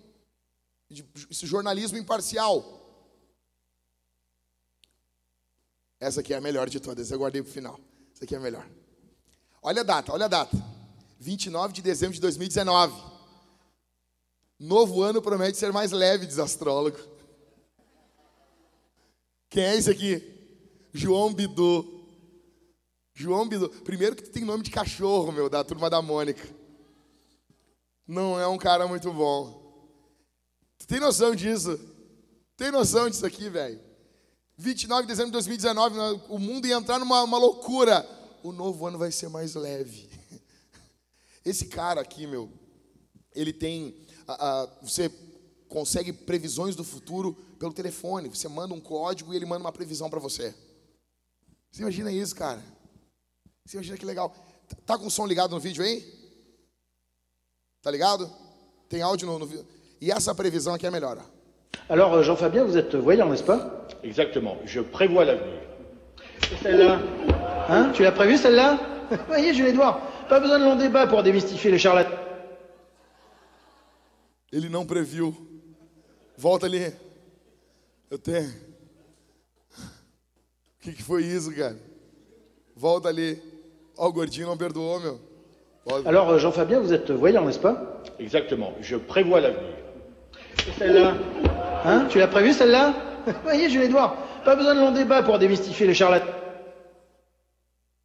de, 0.88 1.04
esse 1.28 1.44
jornalismo 1.44 1.98
imparcial. 1.98 2.77
Essa 6.00 6.20
aqui 6.20 6.32
é 6.32 6.36
a 6.36 6.40
melhor 6.40 6.68
de 6.68 6.78
todas, 6.78 7.10
eu 7.10 7.18
guardei 7.18 7.42
para 7.42 7.50
o 7.50 7.52
final. 7.52 7.80
Essa 8.14 8.24
aqui 8.24 8.34
é 8.34 8.38
a 8.38 8.40
melhor. 8.40 8.66
Olha 9.62 9.80
a 9.80 9.84
data, 9.84 10.12
olha 10.12 10.26
a 10.26 10.28
data. 10.28 10.56
29 11.18 11.72
de 11.72 11.82
dezembro 11.82 12.14
de 12.14 12.20
2019. 12.20 12.94
Novo 14.58 15.02
ano 15.02 15.20
promete 15.20 15.58
ser 15.58 15.72
mais 15.72 15.90
leve, 15.90 16.26
diz 16.26 16.38
astrólogo. 16.38 16.98
Quem 19.48 19.64
é 19.64 19.76
esse 19.76 19.90
aqui? 19.90 20.22
João 20.92 21.32
Bidu. 21.32 22.06
João 23.14 23.48
Bidu. 23.48 23.68
Primeiro 23.68 24.14
que 24.14 24.28
tem 24.28 24.44
nome 24.44 24.62
de 24.62 24.70
cachorro, 24.70 25.32
meu, 25.32 25.48
da 25.48 25.64
turma 25.64 25.90
da 25.90 26.00
Mônica. 26.00 26.46
Não 28.06 28.38
é 28.38 28.46
um 28.46 28.58
cara 28.58 28.86
muito 28.86 29.12
bom. 29.12 29.66
Tu 30.78 30.86
tem 30.86 31.00
noção 31.00 31.34
disso? 31.34 31.78
Tem 32.56 32.70
noção 32.70 33.08
disso 33.10 33.26
aqui, 33.26 33.48
velho? 33.48 33.87
29 34.58 35.02
de 35.02 35.08
dezembro 35.08 35.30
de 35.30 35.34
2019, 35.34 36.22
o 36.28 36.38
mundo 36.38 36.66
ia 36.66 36.74
entrar 36.74 36.98
numa 36.98 37.38
loucura. 37.38 38.04
O 38.42 38.52
novo 38.52 38.86
ano 38.86 38.98
vai 38.98 39.12
ser 39.12 39.28
mais 39.28 39.54
leve. 39.54 40.10
Esse 41.44 41.66
cara 41.66 42.00
aqui, 42.00 42.26
meu, 42.26 42.50
ele 43.34 43.52
tem 43.52 43.94
você 44.82 45.10
consegue 45.68 46.12
previsões 46.12 46.74
do 46.74 46.84
futuro 46.84 47.34
pelo 47.58 47.72
telefone. 47.72 48.28
Você 48.28 48.48
manda 48.48 48.74
um 48.74 48.80
código 48.80 49.32
e 49.32 49.36
ele 49.36 49.46
manda 49.46 49.60
uma 49.60 49.72
previsão 49.72 50.10
para 50.10 50.18
você. 50.18 50.54
Você 51.70 51.82
imagina 51.82 52.10
isso, 52.10 52.34
cara? 52.34 52.62
Você 53.64 53.76
imagina 53.76 53.96
que 53.96 54.04
legal. 54.04 54.34
Tá 54.84 54.98
com 54.98 55.06
o 55.06 55.10
som 55.10 55.26
ligado 55.26 55.52
no 55.52 55.60
vídeo 55.60 55.84
aí? 55.84 56.04
Tá 57.82 57.90
ligado? 57.90 58.30
Tem 58.88 59.02
áudio 59.02 59.26
no, 59.38 59.46
vídeo. 59.46 59.66
E 60.00 60.10
essa 60.10 60.34
previsão 60.34 60.74
aqui 60.74 60.86
é 60.86 60.90
melhor. 60.90 61.24
Alors, 61.88 62.12
euh, 62.12 62.22
Jean-Fabien, 62.22 62.64
vous 62.64 62.76
êtes 62.76 62.94
voyant, 62.96 63.28
n'est-ce 63.28 63.44
pas 63.44 63.87
Exactement. 64.02 64.56
Je 64.64 64.80
prévois 64.80 65.24
l'avenir. 65.24 65.60
Celle-là 66.62 66.98
Hein 67.68 67.90
Tu 67.92 68.02
l'as 68.02 68.12
prévu, 68.12 68.36
celle-là 68.36 68.78
Voyez, 69.28 69.54
je 69.54 69.62
vais 69.62 69.72
voir. 69.72 70.00
Pas 70.28 70.40
besoin 70.40 70.58
de 70.58 70.64
long 70.64 70.76
débat 70.76 71.06
pour 71.06 71.22
démystifier 71.22 71.70
les 71.70 71.78
charlatans. 71.78 72.16
Ele 74.52 74.68
não 74.68 74.86
previu. 74.86 75.34
Volta 76.36 76.66
ali. 76.66 76.92
Eu 78.10 78.18
tenho. 78.18 78.48
O 80.78 80.80
que, 80.80 80.92
que 80.92 81.02
foi 81.02 81.24
isso, 81.24 81.54
cara? 81.54 81.76
Volta 82.74 83.08
ali. 83.08 83.42
Ó, 83.96 84.06
oh, 84.06 84.08
o 84.08 84.12
gordinho 84.12 84.46
não 84.46 84.56
perdoou, 84.56 85.00
meu. 85.00 85.20
Volta. 85.84 86.08
Alors, 86.08 86.30
euh, 86.30 86.38
Jean-Fabien, 86.38 86.80
vous 86.80 86.92
êtes 86.92 87.10
voyant, 87.10 87.44
n'est-ce 87.44 87.58
pas 87.58 88.02
Exactement. 88.18 88.72
Je 88.80 88.96
prévois 88.96 89.40
l'avenir. 89.40 89.74
Celle-là 90.78 91.14
Hein 91.84 92.06
Tu 92.08 92.18
l'as 92.18 92.28
prévu, 92.28 92.52
celle-là 92.52 92.94
Voyez, 93.42 93.70
je 93.70 93.78
vais 93.78 93.88
voir. 93.88 94.16
Pas 94.44 94.56
besoin 94.56 94.74
de 94.74 94.80
long 94.80 94.92
débat 94.92 95.22
pour 95.22 95.38
démystifier 95.38 95.86
les 95.86 95.94
charlatans. 95.94 96.34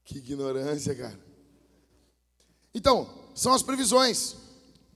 Que 0.05 0.17
ignorância, 0.17 0.93
cara. 0.93 1.17
Então, 2.73 3.07
são 3.33 3.53
as 3.53 3.63
previsões. 3.63 4.35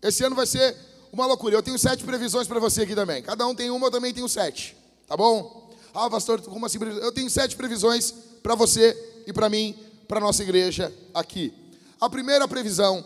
Esse 0.01 0.23
ano 0.23 0.35
vai 0.35 0.45
ser 0.45 0.75
uma 1.11 1.25
loucura. 1.25 1.55
Eu 1.55 1.63
tenho 1.63 1.77
sete 1.77 2.03
previsões 2.03 2.47
para 2.47 2.59
você 2.59 2.81
aqui 2.81 2.95
também. 2.95 3.21
Cada 3.21 3.47
um 3.47 3.55
tem 3.55 3.69
uma, 3.69 3.87
eu 3.87 3.91
também 3.91 4.13
tenho 4.13 4.27
sete. 4.27 4.75
Tá 5.07 5.15
bom? 5.15 5.71
Ah, 5.93 6.09
pastor, 6.09 6.41
como 6.41 6.65
assim? 6.65 6.77
Eu 6.81 7.11
tenho 7.11 7.29
sete 7.29 7.55
previsões 7.55 8.11
para 8.43 8.55
você 8.55 9.23
e 9.25 9.33
para 9.33 9.49
mim, 9.49 9.75
para 10.07 10.19
nossa 10.19 10.43
igreja 10.43 10.93
aqui. 11.13 11.53
A 11.99 12.09
primeira 12.09 12.47
previsão 12.47 13.03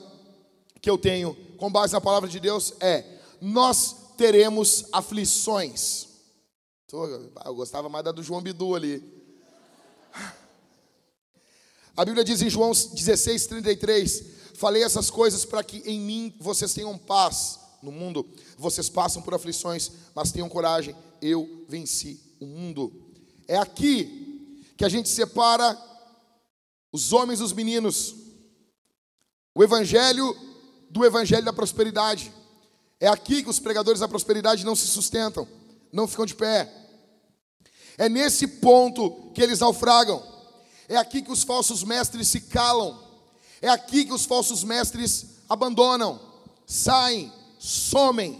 que 0.81 0.89
eu 0.89 0.97
tenho, 0.97 1.35
com 1.57 1.71
base 1.71 1.93
na 1.93 2.01
palavra 2.01 2.27
de 2.27 2.39
Deus, 2.39 2.73
é: 2.79 3.05
nós 3.39 3.95
teremos 4.17 4.85
aflições. 4.91 6.07
Eu 6.93 7.55
gostava 7.55 7.87
mais 7.87 8.03
da 8.03 8.11
do 8.11 8.21
João 8.21 8.41
Bidu 8.41 8.75
ali. 8.75 9.01
A 11.95 12.03
Bíblia 12.03 12.23
diz 12.23 12.41
em 12.41 12.49
João 12.49 12.71
16, 12.71 13.47
33: 13.47 14.23
Falei 14.55 14.83
essas 14.83 15.09
coisas 15.09 15.45
para 15.45 15.63
que 15.63 15.77
em 15.85 16.01
mim 16.01 16.35
vocês 16.37 16.73
tenham 16.73 16.97
paz. 16.97 17.59
No 17.81 17.91
mundo 17.91 18.27
vocês 18.57 18.89
passam 18.89 19.21
por 19.21 19.33
aflições, 19.33 19.89
mas 20.13 20.31
tenham 20.31 20.49
coragem, 20.49 20.95
eu 21.21 21.65
venci 21.67 22.19
o 22.39 22.45
mundo. 22.45 22.91
É 23.47 23.57
aqui 23.57 24.65
que 24.75 24.83
a 24.83 24.89
gente 24.89 25.07
separa 25.07 25.79
os 26.91 27.13
homens 27.13 27.39
dos 27.39 27.53
meninos, 27.53 28.13
o 29.55 29.63
evangelho 29.63 30.35
do 30.89 31.05
evangelho 31.05 31.45
da 31.45 31.53
prosperidade. 31.53 32.33
É 32.99 33.07
aqui 33.07 33.41
que 33.41 33.49
os 33.49 33.59
pregadores 33.59 34.01
da 34.01 34.07
prosperidade 34.07 34.65
não 34.65 34.75
se 34.75 34.85
sustentam, 34.85 35.47
não 35.91 36.07
ficam 36.07 36.25
de 36.25 36.35
pé. 36.35 36.71
É 37.97 38.09
nesse 38.09 38.47
ponto 38.47 39.31
que 39.33 39.41
eles 39.41 39.59
naufragam. 39.59 40.23
É 40.87 40.97
aqui 40.97 41.21
que 41.21 41.31
os 41.31 41.43
falsos 41.43 41.83
mestres 41.83 42.27
se 42.27 42.41
calam. 42.41 42.99
É 43.61 43.69
aqui 43.69 44.05
que 44.05 44.13
os 44.13 44.25
falsos 44.25 44.63
mestres 44.63 45.41
abandonam, 45.47 46.19
saem, 46.65 47.31
somem. 47.59 48.39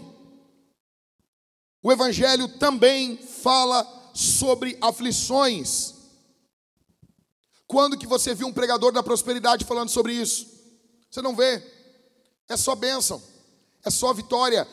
O 1.82 1.92
Evangelho 1.92 2.48
também 2.48 3.16
fala 3.16 3.86
sobre 4.14 4.76
aflições. 4.80 5.94
Quando 7.66 7.96
que 7.96 8.06
você 8.06 8.34
viu 8.34 8.48
um 8.48 8.52
pregador 8.52 8.92
da 8.92 9.02
prosperidade 9.02 9.64
falando 9.64 9.88
sobre 9.88 10.12
isso? 10.12 10.46
Você 11.10 11.22
não 11.22 11.36
vê. 11.36 11.62
É 12.48 12.56
só 12.56 12.74
bênção. 12.74 13.22
É 13.84 13.90
só 13.90 14.12
vitória. 14.12 14.66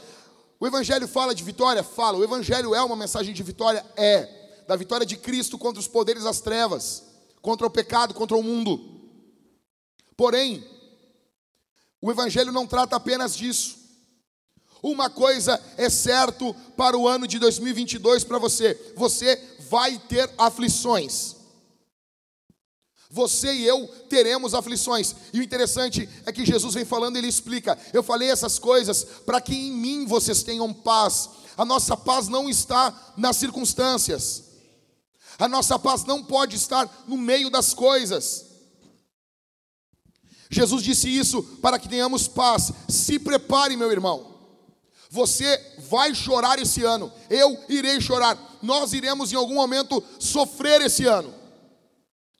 O 0.59 0.67
Evangelho 0.67 1.07
fala 1.07 1.33
de 1.33 1.43
vitória? 1.43 1.83
Fala. 1.83 2.17
O 2.17 2.23
Evangelho 2.23 2.75
é 2.75 2.81
uma 2.83 2.95
mensagem 2.95 3.33
de 3.33 3.41
vitória? 3.41 3.85
É. 3.95 4.63
Da 4.67 4.75
vitória 4.75 5.05
de 5.05 5.15
Cristo 5.15 5.57
contra 5.57 5.79
os 5.79 5.87
poderes 5.87 6.23
das 6.23 6.41
trevas, 6.41 7.03
contra 7.41 7.65
o 7.65 7.71
pecado, 7.71 8.13
contra 8.13 8.35
o 8.35 8.43
mundo. 8.43 8.99
Porém, 10.17 10.63
o 12.01 12.11
Evangelho 12.11 12.51
não 12.51 12.67
trata 12.67 12.95
apenas 12.95 13.35
disso. 13.35 13.79
Uma 14.83 15.09
coisa 15.09 15.61
é 15.77 15.89
certo 15.89 16.53
para 16.75 16.97
o 16.97 17.07
ano 17.07 17.25
de 17.25 17.39
2022 17.39 18.23
para 18.23 18.37
você: 18.37 18.93
você 18.95 19.41
vai 19.69 19.97
ter 19.97 20.29
aflições. 20.37 21.38
Você 23.11 23.51
e 23.53 23.65
eu 23.65 23.87
teremos 24.07 24.53
aflições. 24.53 25.15
E 25.33 25.39
o 25.39 25.43
interessante 25.43 26.07
é 26.25 26.31
que 26.31 26.45
Jesus 26.45 26.75
vem 26.75 26.85
falando, 26.85 27.17
ele 27.17 27.27
explica: 27.27 27.77
Eu 27.91 28.03
falei 28.03 28.29
essas 28.29 28.59
coisas 28.59 29.03
para 29.25 29.41
que 29.41 29.55
em 29.55 29.71
mim 29.71 30.05
vocês 30.05 30.43
tenham 30.43 30.71
paz. 30.71 31.29
A 31.57 31.65
nossa 31.65 31.97
paz 31.97 32.27
não 32.27 32.47
está 32.47 33.13
nas 33.17 33.37
circunstâncias. 33.37 34.43
A 35.39 35.47
nossa 35.47 35.79
paz 35.79 36.03
não 36.05 36.23
pode 36.23 36.55
estar 36.55 37.03
no 37.07 37.17
meio 37.17 37.49
das 37.49 37.73
coisas. 37.73 38.45
Jesus 40.51 40.83
disse 40.83 41.09
isso 41.09 41.41
para 41.61 41.79
que 41.79 41.89
tenhamos 41.89 42.27
paz. 42.27 42.71
Se 42.87 43.17
prepare, 43.17 43.75
meu 43.75 43.91
irmão. 43.91 44.37
Você 45.09 45.59
vai 45.89 46.13
chorar 46.13 46.59
esse 46.59 46.83
ano. 46.83 47.11
Eu 47.29 47.57
irei 47.67 47.99
chorar. 47.99 48.37
Nós 48.61 48.93
iremos 48.93 49.31
em 49.31 49.35
algum 49.35 49.55
momento 49.55 50.03
sofrer 50.19 50.81
esse 50.81 51.05
ano. 51.05 51.38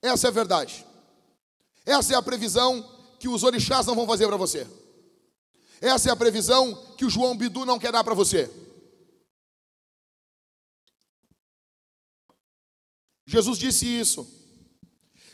Essa 0.02 0.28
é 0.28 0.30
a 0.30 0.34
verdade. 0.34 0.86
Essa 1.86 2.14
é 2.14 2.18
a 2.18 2.22
previsão 2.22 2.98
que 3.20 3.28
os 3.28 3.44
orixás 3.44 3.86
não 3.86 3.96
vão 3.96 4.08
fazer 4.08 4.28
para 4.28 4.38
você. 4.38 4.68
Essa 5.82 6.10
é 6.10 6.12
a 6.12 6.16
previsão 6.16 6.76
que 6.98 7.06
o 7.06 7.10
João 7.10 7.36
Bidu 7.36 7.66
não 7.66 7.80
quer 7.80 7.92
dar 7.92 8.04
para 8.04 8.14
você. 8.14 8.50
Jesus 13.26 13.58
disse 13.58 13.86
isso. 13.86 14.28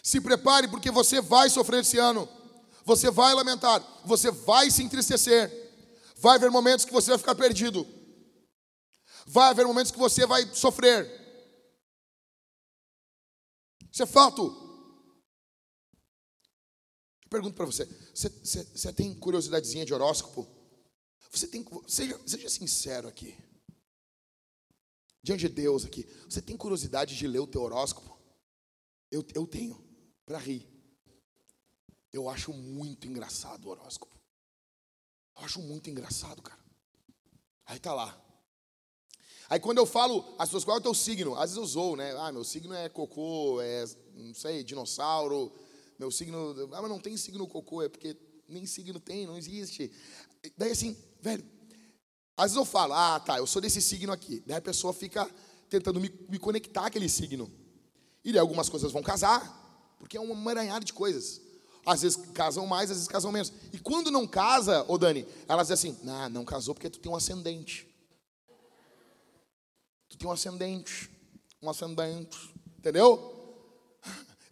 Se 0.03 0.21
prepare 0.21 0.67
porque 0.67 0.91
você 0.91 1.21
vai 1.21 1.49
sofrer 1.49 1.81
esse 1.81 1.97
ano 1.97 2.29
você 2.85 3.09
vai 3.09 3.33
lamentar, 3.33 3.83
você 4.05 4.29
vai 4.29 4.69
se 4.69 4.83
entristecer, 4.83 5.51
vai 6.17 6.35
haver 6.35 6.51
momentos 6.51 6.85
que 6.85 6.93
você 6.93 7.09
vai 7.09 7.17
ficar 7.17 7.33
perdido, 7.33 7.85
vai 9.25 9.49
haver 9.49 9.65
momentos 9.65 9.91
que 9.91 9.97
você 9.97 10.25
vai 10.27 10.47
sofrer. 10.53 11.24
Isso 13.95 14.03
é 14.03 14.05
fato. 14.05 14.41
Eu 17.23 17.29
pergunto 17.29 17.55
para 17.55 17.65
você, 17.65 17.85
você, 18.13 18.27
você, 18.27 18.63
você, 18.65 18.91
tem 18.91 19.17
curiosidadezinha 19.17 19.85
de 19.85 19.93
horóscopo? 19.93 20.45
Você 21.31 21.47
tem, 21.47 21.65
seja, 21.87 22.19
seja 22.27 22.49
sincero 22.49 23.07
aqui. 23.07 23.37
Diante 25.23 25.47
de 25.47 25.55
Deus 25.55 25.85
aqui, 25.85 26.03
você 26.29 26.41
tem 26.41 26.57
curiosidade 26.57 27.15
de 27.15 27.25
ler 27.25 27.39
o 27.39 27.47
teu 27.47 27.61
horóscopo? 27.61 28.19
Eu, 29.09 29.25
eu 29.33 29.47
tenho, 29.47 29.81
para 30.25 30.39
rir. 30.39 30.67
Eu 32.11 32.27
acho 32.27 32.51
muito 32.51 33.07
engraçado 33.07 33.63
o 33.63 33.69
horóscopo. 33.69 34.13
Eu 35.37 35.45
acho 35.45 35.61
muito 35.61 35.89
engraçado, 35.89 36.41
cara. 36.41 36.59
Aí 37.65 37.79
tá 37.79 37.93
lá. 37.93 38.24
Aí 39.49 39.59
quando 39.59 39.77
eu 39.77 39.85
falo, 39.85 40.25
as 40.39 40.49
pessoas, 40.49 40.63
qual 40.63 40.77
é 40.77 40.79
o 40.79 40.83
teu 40.83 40.93
signo? 40.93 41.35
Às 41.35 41.51
vezes 41.51 41.57
eu 41.57 41.67
sou, 41.67 41.95
né? 41.95 42.15
Ah, 42.17 42.31
meu 42.31 42.43
signo 42.43 42.73
é 42.73 42.89
cocô, 42.89 43.61
é, 43.61 43.85
não 44.15 44.33
sei, 44.33 44.63
dinossauro. 44.63 45.51
Meu 45.99 46.09
signo, 46.11 46.55
ah, 46.73 46.81
mas 46.81 46.89
não 46.89 46.99
tem 46.99 47.15
signo 47.15 47.47
cocô, 47.47 47.81
é 47.81 47.89
porque 47.89 48.17
nem 48.49 48.65
signo 48.65 48.99
tem, 48.99 49.25
não 49.25 49.37
existe. 49.37 49.91
Daí 50.57 50.71
assim, 50.71 50.97
velho, 51.21 51.45
às 52.35 52.45
vezes 52.45 52.57
eu 52.57 52.65
falo, 52.65 52.93
ah, 52.93 53.19
tá, 53.19 53.37
eu 53.37 53.47
sou 53.47 53.61
desse 53.61 53.81
signo 53.81 54.11
aqui. 54.11 54.43
Daí 54.45 54.57
a 54.57 54.61
pessoa 54.61 54.93
fica 54.93 55.29
tentando 55.69 55.99
me, 55.99 56.11
me 56.27 56.39
conectar 56.39 56.87
àquele 56.87 57.07
signo. 57.07 57.51
E 58.23 58.31
daí 58.31 58.39
algumas 58.39 58.67
coisas 58.67 58.91
vão 58.91 59.03
casar, 59.03 59.95
porque 59.99 60.17
é 60.17 60.19
uma 60.19 60.33
emaranhada 60.33 60.83
de 60.83 60.91
coisas. 60.91 61.39
Às 61.85 62.01
vezes 62.01 62.17
casam 62.33 62.65
mais, 62.65 62.89
às 62.89 62.97
vezes 62.97 63.07
casam 63.07 63.31
menos. 63.31 63.53
E 63.71 63.77
quando 63.77 64.09
não 64.09 64.25
casa, 64.25 64.83
ô 64.87 64.97
Dani, 64.97 65.25
elas 65.47 65.67
dizem 65.67 65.91
assim: 65.91 66.03
não, 66.03 66.29
não 66.29 66.45
casou 66.45 66.73
porque 66.73 66.89
tu 66.89 66.99
tem 66.99 67.11
um 67.11 67.15
ascendente. 67.15 67.87
Tu 70.15 70.19
tem 70.19 70.29
um 70.29 70.31
ascendente. 70.31 71.09
Um 71.61 71.69
ascendente. 71.69 72.53
Entendeu? 72.77 73.33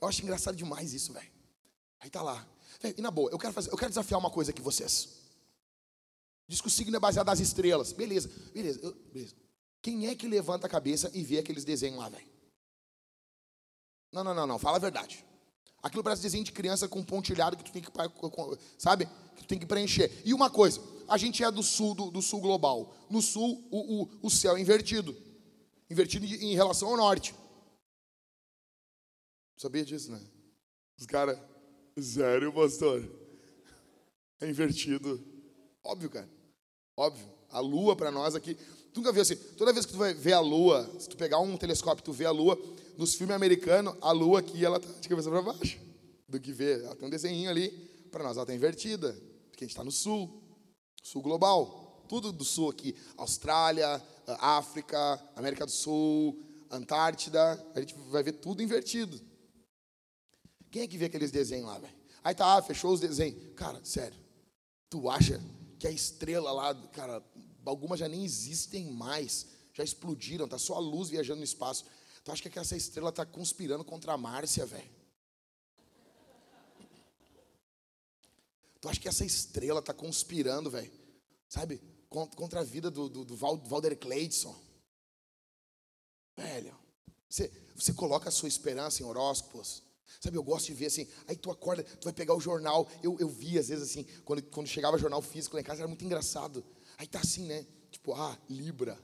Eu 0.02 0.08
acho 0.08 0.22
engraçado 0.22 0.56
demais 0.56 0.94
isso, 0.94 1.14
velho. 1.14 1.32
Aí 2.02 2.10
tá 2.10 2.22
lá. 2.22 2.46
E 2.98 3.02
na 3.02 3.10
boa, 3.10 3.32
eu 3.32 3.40
quero, 3.40 3.54
fazer, 3.54 3.72
eu 3.72 3.78
quero 3.78 3.92
desafiar 3.92 4.20
uma 4.20 4.30
coisa 4.30 4.52
aqui, 4.52 4.62
vocês. 4.62 5.22
Diz 6.46 6.60
que 6.60 6.68
o 6.68 6.72
signo 6.72 6.98
é 6.98 7.00
baseado 7.00 7.28
nas 7.28 7.40
estrelas. 7.40 7.94
Beleza, 7.94 8.30
beleza, 8.54 8.80
eu, 8.84 8.94
beleza. 9.14 9.34
Quem 9.82 10.08
é 10.08 10.16
que 10.16 10.28
levanta 10.28 10.68
a 10.68 10.70
cabeça 10.70 11.10
e 11.14 11.24
vê 11.24 11.40
aqueles 11.40 11.64
desenhos 11.64 12.00
lá, 12.00 12.10
velho? 12.10 12.28
Não, 14.12 14.24
não, 14.24 14.34
não, 14.34 14.46
não. 14.46 14.60
Fala 14.60 14.76
a 14.76 14.82
verdade. 14.82 15.24
Aquilo 15.82 16.04
parece 16.04 16.22
desenho 16.22 16.44
de 16.44 16.52
criança 16.52 16.88
com 16.88 17.02
pontilhado 17.02 17.56
que 17.56 17.64
tu 17.64 17.72
tem 17.72 17.82
que, 17.82 17.90
sabe? 18.78 19.06
Que 19.36 19.44
tu 19.44 19.48
tem 19.48 19.60
que 19.60 19.66
preencher. 19.66 20.12
E 20.26 20.34
uma 20.34 20.50
coisa, 20.50 20.82
a 21.08 21.18
gente 21.18 21.42
é 21.42 21.50
do 21.50 21.64
sul, 21.64 21.96
do, 21.96 22.12
do 22.12 22.22
sul 22.22 22.42
global. 22.42 22.94
No 23.10 23.22
sul, 23.22 23.66
o, 23.72 24.04
o, 24.04 24.10
o 24.24 24.30
céu 24.30 24.58
é 24.58 24.62
invertido. 24.62 25.16
Invertido 25.94 26.26
em 26.26 26.56
relação 26.56 26.90
ao 26.90 26.98
norte. 26.98 27.36
Sabia 29.56 29.86
disso, 29.86 30.12
né? 30.12 30.20
Os 31.00 31.06
caras, 31.06 31.38
sério, 32.00 32.52
pastor? 32.52 33.08
É 34.42 34.50
invertido. 34.50 35.24
Óbvio, 35.84 36.10
cara. 36.10 36.28
Óbvio. 36.98 37.32
A 37.52 37.60
lua 37.60 37.96
para 37.96 38.10
nós 38.10 38.34
aqui. 38.34 38.56
Tu 38.92 39.02
nunca 39.02 39.12
viu 39.12 39.22
assim? 39.22 39.36
Toda 39.36 39.72
vez 39.72 39.86
que 39.86 39.92
tu 39.92 40.00
vai 40.00 40.16
ver 40.16 40.34
a 40.34 40.40
lua, 40.40 40.90
se 41.00 41.08
tu 41.08 41.16
pegar 41.16 41.38
um 41.38 41.56
telescópio, 41.56 42.04
tu 42.04 42.12
vê 42.12 42.26
a 42.26 42.32
lua, 42.32 42.60
nos 42.98 43.14
filmes 43.14 43.36
americanos, 43.36 43.96
a 44.02 44.12
lua 44.12 44.40
aqui, 44.40 44.66
ela 44.66 44.80
tá 44.80 44.88
de 45.00 45.08
cabeça 45.08 45.30
para 45.30 45.44
baixo. 45.44 45.80
Do 46.28 46.40
que 46.40 46.52
ver, 46.52 46.84
ela 46.84 46.96
tem 46.96 47.08
um 47.08 47.12
desenho 47.12 47.52
ali, 47.52 47.70
para 48.12 48.24
nós 48.24 48.36
ela 48.36 48.48
tá 48.48 48.56
invertida, 48.56 49.14
porque 49.52 49.64
a 49.64 49.68
gente 49.68 49.74
está 49.74 49.84
no 49.84 49.92
sul, 49.92 50.42
sul 51.04 51.22
global. 51.22 51.83
Tudo 52.08 52.32
do 52.32 52.44
sul 52.44 52.70
aqui, 52.70 52.96
Austrália, 53.18 54.02
África, 54.40 55.22
América 55.36 55.66
do 55.66 55.72
Sul, 55.72 56.42
Antártida, 56.70 57.66
a 57.76 57.80
gente 57.80 57.94
vai 58.10 58.24
ver 58.24 58.34
tudo 58.34 58.64
invertido. 58.64 59.22
Quem 60.72 60.82
é 60.82 60.88
que 60.88 60.98
vê 60.98 61.06
aqueles 61.06 61.32
desenhos 61.32 61.68
lá, 61.68 61.78
velho? 61.78 61.94
Aí 62.24 62.34
tá, 62.34 62.58
ah, 62.58 62.62
fechou 62.62 62.92
os 62.94 63.00
desenhos. 63.00 63.54
Cara, 63.56 63.80
sério, 63.84 64.18
tu 64.90 65.10
acha 65.10 65.40
que 65.78 65.86
a 65.86 65.92
estrela 65.92 66.52
lá, 66.52 66.74
cara, 66.92 67.24
algumas 67.66 68.00
já 68.00 68.08
nem 68.08 68.24
existem 68.24 68.92
mais, 68.92 69.48
já 69.74 69.84
explodiram, 69.84 70.48
tá 70.48 70.58
só 70.58 70.76
a 70.76 70.80
luz 70.80 71.10
viajando 71.10 71.40
no 71.40 71.44
espaço. 71.44 71.86
Tu 72.24 72.32
acha 72.32 72.50
que 72.50 72.58
essa 72.58 72.76
estrela 72.76 73.10
está 73.10 73.26
conspirando 73.26 73.84
contra 73.84 74.14
a 74.14 74.18
Márcia, 74.18 74.66
velho? 74.66 74.90
Tu 78.80 78.90
acha 78.90 79.00
que 79.00 79.08
essa 79.08 79.24
estrela 79.24 79.80
está 79.80 79.94
conspirando, 79.94 80.70
velho? 80.72 80.92
Sabe? 81.48 81.82
Contra 82.14 82.60
a 82.60 82.64
vida 82.64 82.92
do, 82.92 83.10
do, 83.10 83.26
do 83.26 83.36
Valder 83.36 83.98
Cleidson. 83.98 84.56
Velho, 86.38 86.78
Você, 87.28 87.52
você 87.76 87.92
coloca 87.92 88.30
a 88.30 88.32
sua 88.32 88.48
esperança 88.48 89.02
em 89.02 89.06
horóscopos. 89.06 89.82
Sabe, 90.22 90.38
eu 90.38 90.44
gosto 90.44 90.68
de 90.68 90.76
ver 90.76 90.86
assim, 90.86 91.08
aí 91.28 91.36
tu 91.36 91.50
acorda, 91.50 91.84
tu 91.84 92.04
vai 92.06 92.14
pegar 92.14 92.36
o 92.36 92.40
jornal. 92.40 92.88
Eu, 93.02 93.18
eu 93.20 93.28
vi 93.28 93.58
às 93.58 93.68
vezes 93.68 93.90
assim, 93.90 94.04
quando, 94.24 94.44
quando 94.44 94.68
chegava 94.68 94.98
jornal 94.98 95.22
físico 95.22 95.56
lá 95.56 95.62
em 95.62 95.66
casa, 95.66 95.82
era 95.82 95.88
muito 95.88 96.06
engraçado. 96.06 96.64
Aí 97.00 97.08
tá 97.08 97.20
assim, 97.20 97.48
né? 97.48 97.66
Tipo, 97.90 98.14
ah, 98.14 98.38
Libra, 98.48 98.98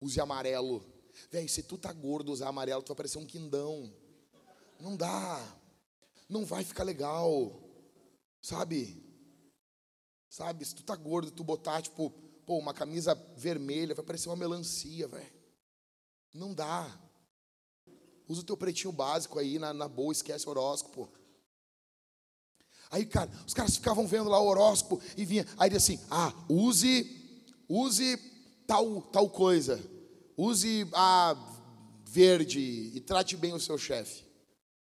use 0.00 0.20
amarelo. 0.20 0.84
Velho, 1.30 1.48
se 1.48 1.62
tu 1.62 1.78
tá 1.78 1.92
gordo 1.92 2.30
usar 2.30 2.48
amarelo, 2.48 2.82
tu 2.82 2.88
vai 2.88 2.96
parecer 2.96 3.18
um 3.18 3.26
quindão. 3.26 3.92
Não 4.78 4.96
dá. 4.96 5.58
Não 6.28 6.44
vai 6.44 6.62
ficar 6.62 6.84
legal. 6.84 7.58
Sabe? 8.42 9.02
Sabe? 10.28 10.64
Se 10.64 10.74
tu 10.74 10.82
tá 10.82 10.94
gordo, 10.94 11.30
tu 11.30 11.42
botar, 11.42 11.82
tipo, 11.82 12.14
pô, 12.50 12.58
uma 12.58 12.74
camisa 12.74 13.14
vermelha, 13.36 13.94
vai 13.94 14.04
parecer 14.04 14.28
uma 14.28 14.34
melancia, 14.34 15.06
velho. 15.06 15.32
Não 16.34 16.52
dá. 16.52 17.00
Usa 18.26 18.40
o 18.40 18.44
teu 18.44 18.56
pretinho 18.56 18.92
básico 18.92 19.38
aí, 19.38 19.56
na, 19.56 19.72
na 19.72 19.86
boa, 19.86 20.10
esquece 20.10 20.48
o 20.48 20.50
horóscopo. 20.50 21.08
Aí, 22.90 23.06
cara, 23.06 23.30
os 23.46 23.54
caras 23.54 23.76
ficavam 23.76 24.04
vendo 24.04 24.28
lá 24.28 24.40
o 24.40 24.48
horóscopo 24.48 25.00
e 25.16 25.24
vinha. 25.24 25.46
Aí 25.56 25.72
assim, 25.76 26.00
ah, 26.10 26.34
use, 26.48 27.54
use 27.68 28.16
tal, 28.66 29.00
tal 29.00 29.30
coisa. 29.30 29.80
Use 30.36 30.88
a 30.92 31.36
verde 32.04 32.90
e 32.92 33.00
trate 33.00 33.36
bem 33.36 33.52
o 33.52 33.60
seu 33.60 33.78
chefe. 33.78 34.24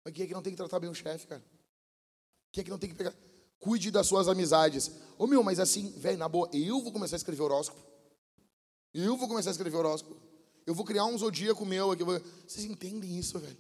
Mas 0.03 0.15
quem 0.15 0.25
é 0.25 0.27
que 0.27 0.33
não 0.33 0.43
tem 0.43 0.55
que 0.55 0.57
tratar 0.57 0.81
bem 0.81 0.89
o 0.89 0.95
chefe, 0.95 1.27
cara? 1.27 1.45
Quem 2.51 2.63
é 2.63 2.65
que 2.65 2.71
não 2.71 2.79
tem 2.79 2.89
que 2.89 2.97
pegar? 2.97 3.15
Cuide 3.63 3.93
das 3.93 4.09
suas 4.09 4.27
amizades. 4.27 4.91
Ô 5.17 5.25
meu, 5.25 5.41
mas 5.41 5.61
assim, 5.61 5.93
velho, 5.93 6.19
na 6.19 6.29
boa, 6.29 6.51
eu 6.53 6.83
vou 6.83 6.91
começar 6.91 7.15
a 7.15 7.19
escrever 7.19 7.43
horóscopo. 7.43 7.81
Eu 8.93 9.17
vou 9.17 9.29
começar 9.29 9.51
a 9.51 9.53
escrever 9.53 9.77
horóscopo. 9.77 10.21
Eu 10.67 10.75
vou 10.75 10.85
criar 10.85 11.05
um 11.05 11.17
zodíaco 11.17 11.65
meu 11.65 11.93
aqui. 11.93 12.03
Vocês 12.03 12.65
entendem 12.65 13.17
isso, 13.17 13.39
velho? 13.39 13.57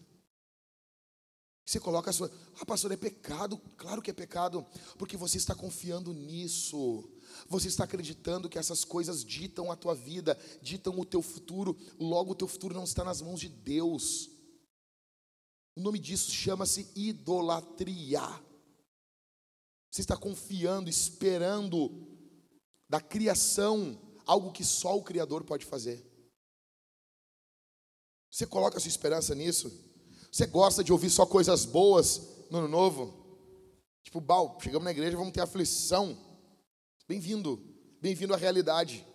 Você 1.64 1.78
coloca 1.78 2.10
a 2.10 2.12
sua. 2.12 2.28
Ah, 2.60 2.66
pastor, 2.66 2.90
é 2.90 2.96
pecado. 2.96 3.56
Claro 3.76 4.02
que 4.02 4.10
é 4.10 4.12
pecado, 4.12 4.66
porque 4.98 5.16
você 5.16 5.38
está 5.38 5.54
confiando 5.54 6.12
nisso. 6.12 7.08
Você 7.48 7.68
está 7.68 7.84
acreditando 7.84 8.48
que 8.48 8.58
essas 8.58 8.84
coisas 8.84 9.24
ditam 9.24 9.70
a 9.70 9.76
tua 9.76 9.94
vida, 9.94 10.36
ditam 10.60 10.98
o 10.98 11.04
teu 11.04 11.22
futuro. 11.22 11.78
Logo, 11.96 12.32
o 12.32 12.34
teu 12.34 12.48
futuro 12.48 12.74
não 12.74 12.82
está 12.82 13.04
nas 13.04 13.22
mãos 13.22 13.38
de 13.38 13.48
Deus. 13.48 14.28
O 15.76 15.80
nome 15.80 16.00
disso 16.00 16.32
chama-se 16.32 16.88
idolatria. 16.96 18.50
Você 19.92 20.00
está 20.00 20.16
confiando, 20.16 20.88
esperando 20.88 21.90
da 22.88 22.98
criação 22.98 24.00
algo 24.24 24.50
que 24.50 24.64
só 24.64 24.96
o 24.96 25.02
Criador 25.02 25.44
pode 25.44 25.66
fazer. 25.66 26.02
Você 28.30 28.46
coloca 28.46 28.78
a 28.78 28.80
sua 28.80 28.88
esperança 28.88 29.34
nisso? 29.34 29.70
Você 30.30 30.46
gosta 30.46 30.82
de 30.82 30.92
ouvir 30.92 31.10
só 31.10 31.26
coisas 31.26 31.66
boas 31.66 32.22
no 32.50 32.60
ano 32.60 32.68
novo? 32.68 33.22
Tipo, 34.02 34.18
bal, 34.18 34.58
chegamos 34.62 34.84
na 34.84 34.92
igreja, 34.92 35.14
vamos 35.14 35.34
ter 35.34 35.42
aflição. 35.42 36.16
Bem-vindo, 37.06 37.58
bem-vindo 38.00 38.32
à 38.32 38.38
realidade. 38.38 39.06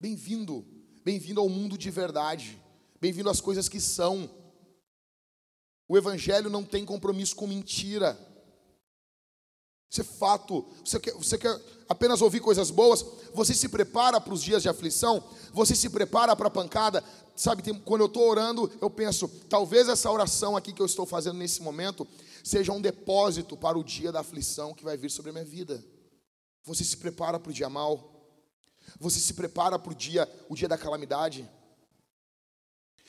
Bem-vindo, 0.00 0.64
bem-vindo 1.04 1.40
ao 1.40 1.48
mundo 1.48 1.76
de 1.76 1.90
verdade. 1.90 2.62
Bem-vindo 3.00 3.28
às 3.28 3.40
coisas 3.40 3.68
que 3.68 3.80
são. 3.80 4.30
O 5.88 5.98
Evangelho 5.98 6.48
não 6.48 6.64
tem 6.64 6.84
compromisso 6.84 7.34
com 7.34 7.48
mentira. 7.48 8.16
Isso 9.90 10.00
é 10.00 10.04
fato. 10.04 10.66
Você 10.84 10.98
quer, 10.98 11.12
você 11.14 11.38
quer 11.38 11.60
apenas 11.88 12.20
ouvir 12.20 12.40
coisas 12.40 12.70
boas? 12.70 13.04
Você 13.34 13.54
se 13.54 13.68
prepara 13.68 14.20
para 14.20 14.34
os 14.34 14.42
dias 14.42 14.62
de 14.62 14.68
aflição? 14.68 15.22
Você 15.52 15.74
se 15.74 15.88
prepara 15.88 16.34
para 16.34 16.48
a 16.48 16.50
pancada? 16.50 17.02
Sabe, 17.34 17.62
tem, 17.62 17.74
quando 17.74 18.00
eu 18.00 18.06
estou 18.06 18.28
orando, 18.28 18.70
eu 18.80 18.88
penso, 18.88 19.28
talvez 19.48 19.88
essa 19.88 20.10
oração 20.10 20.56
aqui 20.56 20.72
que 20.72 20.80
eu 20.80 20.86
estou 20.86 21.04
fazendo 21.04 21.36
nesse 21.36 21.62
momento 21.62 22.06
seja 22.42 22.72
um 22.72 22.80
depósito 22.80 23.56
para 23.56 23.78
o 23.78 23.84
dia 23.84 24.10
da 24.10 24.20
aflição 24.20 24.72
que 24.72 24.84
vai 24.84 24.96
vir 24.96 25.10
sobre 25.10 25.30
a 25.30 25.32
minha 25.32 25.44
vida. 25.44 25.84
Você 26.64 26.82
se 26.82 26.96
prepara 26.96 27.38
para 27.38 27.50
o 27.50 27.52
dia 27.52 27.68
mal? 27.68 28.12
Você 28.98 29.20
se 29.20 29.34
prepara 29.34 29.78
para 29.78 29.92
o 29.92 29.94
dia, 29.94 30.28
o 30.48 30.54
dia 30.54 30.68
da 30.68 30.78
calamidade? 30.78 31.48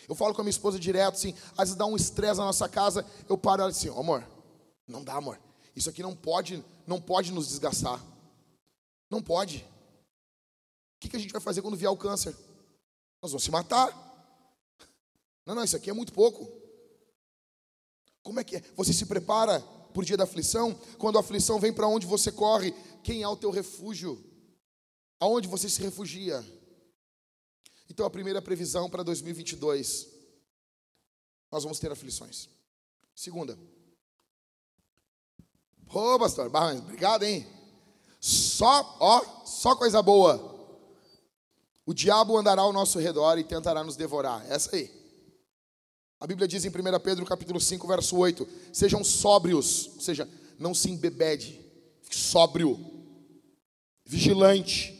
Eu 0.07 0.15
falo 0.15 0.33
com 0.33 0.41
a 0.41 0.43
minha 0.43 0.51
esposa 0.51 0.79
direto, 0.79 1.15
assim, 1.15 1.33
às 1.51 1.69
vezes 1.69 1.75
dá 1.75 1.85
um 1.85 1.95
estresse 1.95 2.39
na 2.39 2.45
nossa 2.45 2.67
casa, 2.67 3.05
eu 3.27 3.37
paro 3.37 3.63
assim, 3.63 3.89
oh, 3.89 3.99
amor, 3.99 4.27
não 4.87 5.03
dá, 5.03 5.15
amor. 5.15 5.39
Isso 5.77 5.91
aqui 5.91 6.01
não 6.01 6.15
pode, 6.15 6.65
não 6.87 6.99
pode 6.99 7.31
nos 7.31 7.49
desgastar. 7.49 8.03
Não 9.11 9.21
pode. 9.21 9.57
O 9.59 10.99
que, 10.99 11.07
que 11.07 11.15
a 11.15 11.19
gente 11.19 11.31
vai 11.31 11.39
fazer 11.39 11.61
quando 11.61 11.77
vier 11.77 11.91
o 11.91 11.95
câncer? 11.95 12.35
Nós 13.21 13.31
vamos 13.31 13.43
se 13.43 13.51
matar. 13.51 13.93
Não, 15.45 15.53
não, 15.53 15.63
isso 15.63 15.77
aqui 15.77 15.91
é 15.91 15.93
muito 15.93 16.11
pouco. 16.11 16.51
Como 18.23 18.39
é 18.39 18.43
que 18.43 18.55
é? 18.55 18.61
Você 18.75 18.91
se 18.91 19.05
prepara 19.05 19.59
por 19.93 20.03
dia 20.03 20.17
da 20.17 20.23
aflição? 20.23 20.73
Quando 20.97 21.17
a 21.17 21.21
aflição 21.21 21.59
vem 21.59 21.71
para 21.71 21.87
onde 21.87 22.07
você 22.07 22.31
corre, 22.31 22.71
quem 23.03 23.21
é 23.21 23.27
o 23.27 23.37
teu 23.37 23.51
refúgio? 23.51 24.19
Aonde 25.19 25.47
você 25.47 25.69
se 25.69 25.79
refugia? 25.79 26.43
Então 27.87 28.03
a 28.03 28.09
primeira 28.09 28.41
previsão 28.41 28.89
para 28.89 29.03
2022, 29.03 30.07
nós 31.51 31.61
vamos 31.61 31.77
ter 31.77 31.91
aflições. 31.91 32.49
Segunda, 33.13 33.55
Ô, 35.89 36.19
pastor, 36.19 36.51
obrigado, 36.53 37.23
hein? 37.23 37.47
Só, 38.19 38.97
ó, 38.99 39.45
só 39.45 39.75
coisa 39.75 40.01
boa. 40.01 40.55
O 41.85 41.93
diabo 41.93 42.37
andará 42.37 42.61
ao 42.61 42.73
nosso 42.73 42.99
redor 42.99 43.37
e 43.37 43.43
tentará 43.43 43.83
nos 43.83 43.95
devorar. 43.95 44.45
Essa 44.51 44.75
aí. 44.75 44.91
A 46.19 46.27
Bíblia 46.27 46.47
diz 46.47 46.65
em 46.65 46.69
1 46.69 46.99
Pedro 47.01 47.25
capítulo 47.25 47.59
5, 47.59 47.87
verso 47.87 48.17
8: 48.17 48.47
Sejam 48.73 49.03
sóbrios, 49.03 49.87
ou 49.95 50.01
seja, 50.01 50.29
não 50.59 50.73
se 50.73 50.89
embebede, 50.89 51.61
fique 52.01 52.15
sóbrio, 52.17 52.77
vigilante. 54.05 54.93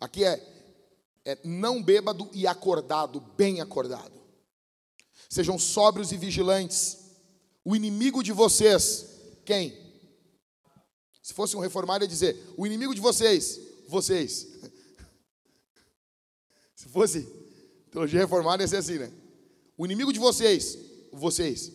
Aqui 0.00 0.24
é, 0.24 0.42
é 1.24 1.38
não 1.44 1.82
bêbado 1.82 2.28
e 2.32 2.46
acordado, 2.46 3.20
bem 3.36 3.60
acordado. 3.60 4.18
Sejam 5.28 5.58
sóbrios 5.58 6.10
e 6.10 6.16
vigilantes 6.16 6.97
o 7.68 7.76
inimigo 7.76 8.22
de 8.22 8.32
vocês, 8.32 9.04
quem? 9.44 9.76
Se 11.22 11.34
fosse 11.34 11.54
um 11.54 11.60
reformado, 11.60 12.02
ia 12.02 12.08
dizer: 12.08 12.34
o 12.56 12.66
inimigo 12.66 12.94
de 12.94 13.00
vocês, 13.00 13.60
vocês. 13.86 14.48
Se 16.74 16.88
fosse 16.88 17.28
teologia 17.90 18.20
reformada, 18.20 18.62
ia 18.62 18.68
ser 18.68 18.78
assim, 18.78 18.96
né? 18.96 19.12
O 19.76 19.84
inimigo 19.84 20.14
de 20.14 20.18
vocês, 20.18 20.78
vocês. 21.12 21.70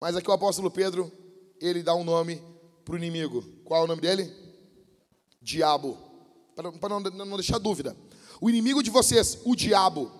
Mas 0.00 0.16
aqui 0.16 0.30
o 0.30 0.32
apóstolo 0.32 0.70
Pedro, 0.70 1.12
ele 1.60 1.82
dá 1.82 1.94
um 1.94 2.04
nome 2.04 2.42
para 2.82 2.94
o 2.94 2.96
inimigo. 2.96 3.42
Qual 3.64 3.82
é 3.82 3.84
o 3.84 3.88
nome 3.88 4.00
dele? 4.00 4.32
Diabo. 5.42 5.98
Para 6.56 6.88
não, 6.88 7.00
não 7.00 7.36
deixar 7.36 7.58
dúvida. 7.58 7.94
O 8.40 8.48
inimigo 8.48 8.82
de 8.82 8.90
vocês, 8.90 9.38
o 9.44 9.54
diabo, 9.54 10.10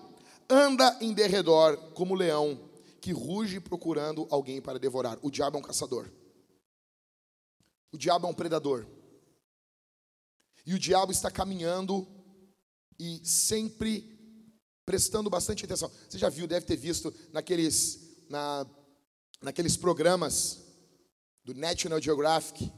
anda 0.47 0.95
em 1.01 1.13
derredor 1.13 1.77
como 1.95 2.13
leão 2.13 2.59
que 3.03 3.11
ruge 3.11 3.59
procurando 3.59 4.25
alguém 4.31 4.61
para 4.61 4.79
devorar. 4.79 5.19
O 5.21 5.29
diabo 5.29 5.57
é 5.57 5.59
um 5.59 5.63
caçador. 5.63 6.09
O 7.91 7.97
diabo 7.97 8.25
é 8.25 8.29
um 8.29 8.33
predador. 8.33 8.87
E 10.65 10.73
o 10.73 10.79
diabo 10.79 11.11
está 11.11 11.29
caminhando 11.29 12.07
e 12.97 13.19
sempre 13.27 14.09
prestando 14.85 15.29
bastante 15.29 15.65
atenção. 15.65 15.91
Você 16.07 16.17
já 16.17 16.29
viu, 16.29 16.47
deve 16.47 16.65
ter 16.65 16.77
visto 16.77 17.13
naqueles, 17.33 18.25
na, 18.29 18.65
naqueles 19.41 19.75
programas 19.75 20.63
do 21.43 21.53
National 21.53 22.01
Geographic. 22.01 22.71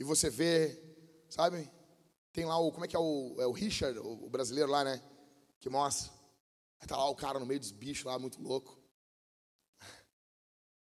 E 0.00 0.02
você 0.02 0.28
vê, 0.28 0.76
sabe? 1.30 1.70
Tem 2.32 2.44
lá 2.44 2.58
o, 2.58 2.72
como 2.72 2.84
é 2.84 2.88
que 2.88 2.96
é 2.96 2.98
o, 2.98 3.36
é 3.38 3.46
o 3.46 3.52
Richard, 3.52 3.96
o, 3.96 4.28
brasileiro 4.28 4.72
lá, 4.72 4.82
né? 4.82 5.00
Que 5.60 5.70
mostra. 5.70 6.12
Aí 6.80 6.88
tá 6.88 6.96
lá 6.96 7.08
o 7.08 7.14
cara 7.14 7.38
no 7.38 7.46
meio 7.46 7.60
dos 7.60 7.70
bichos 7.70 8.06
lá, 8.06 8.18
muito 8.18 8.42
louco. 8.42 8.82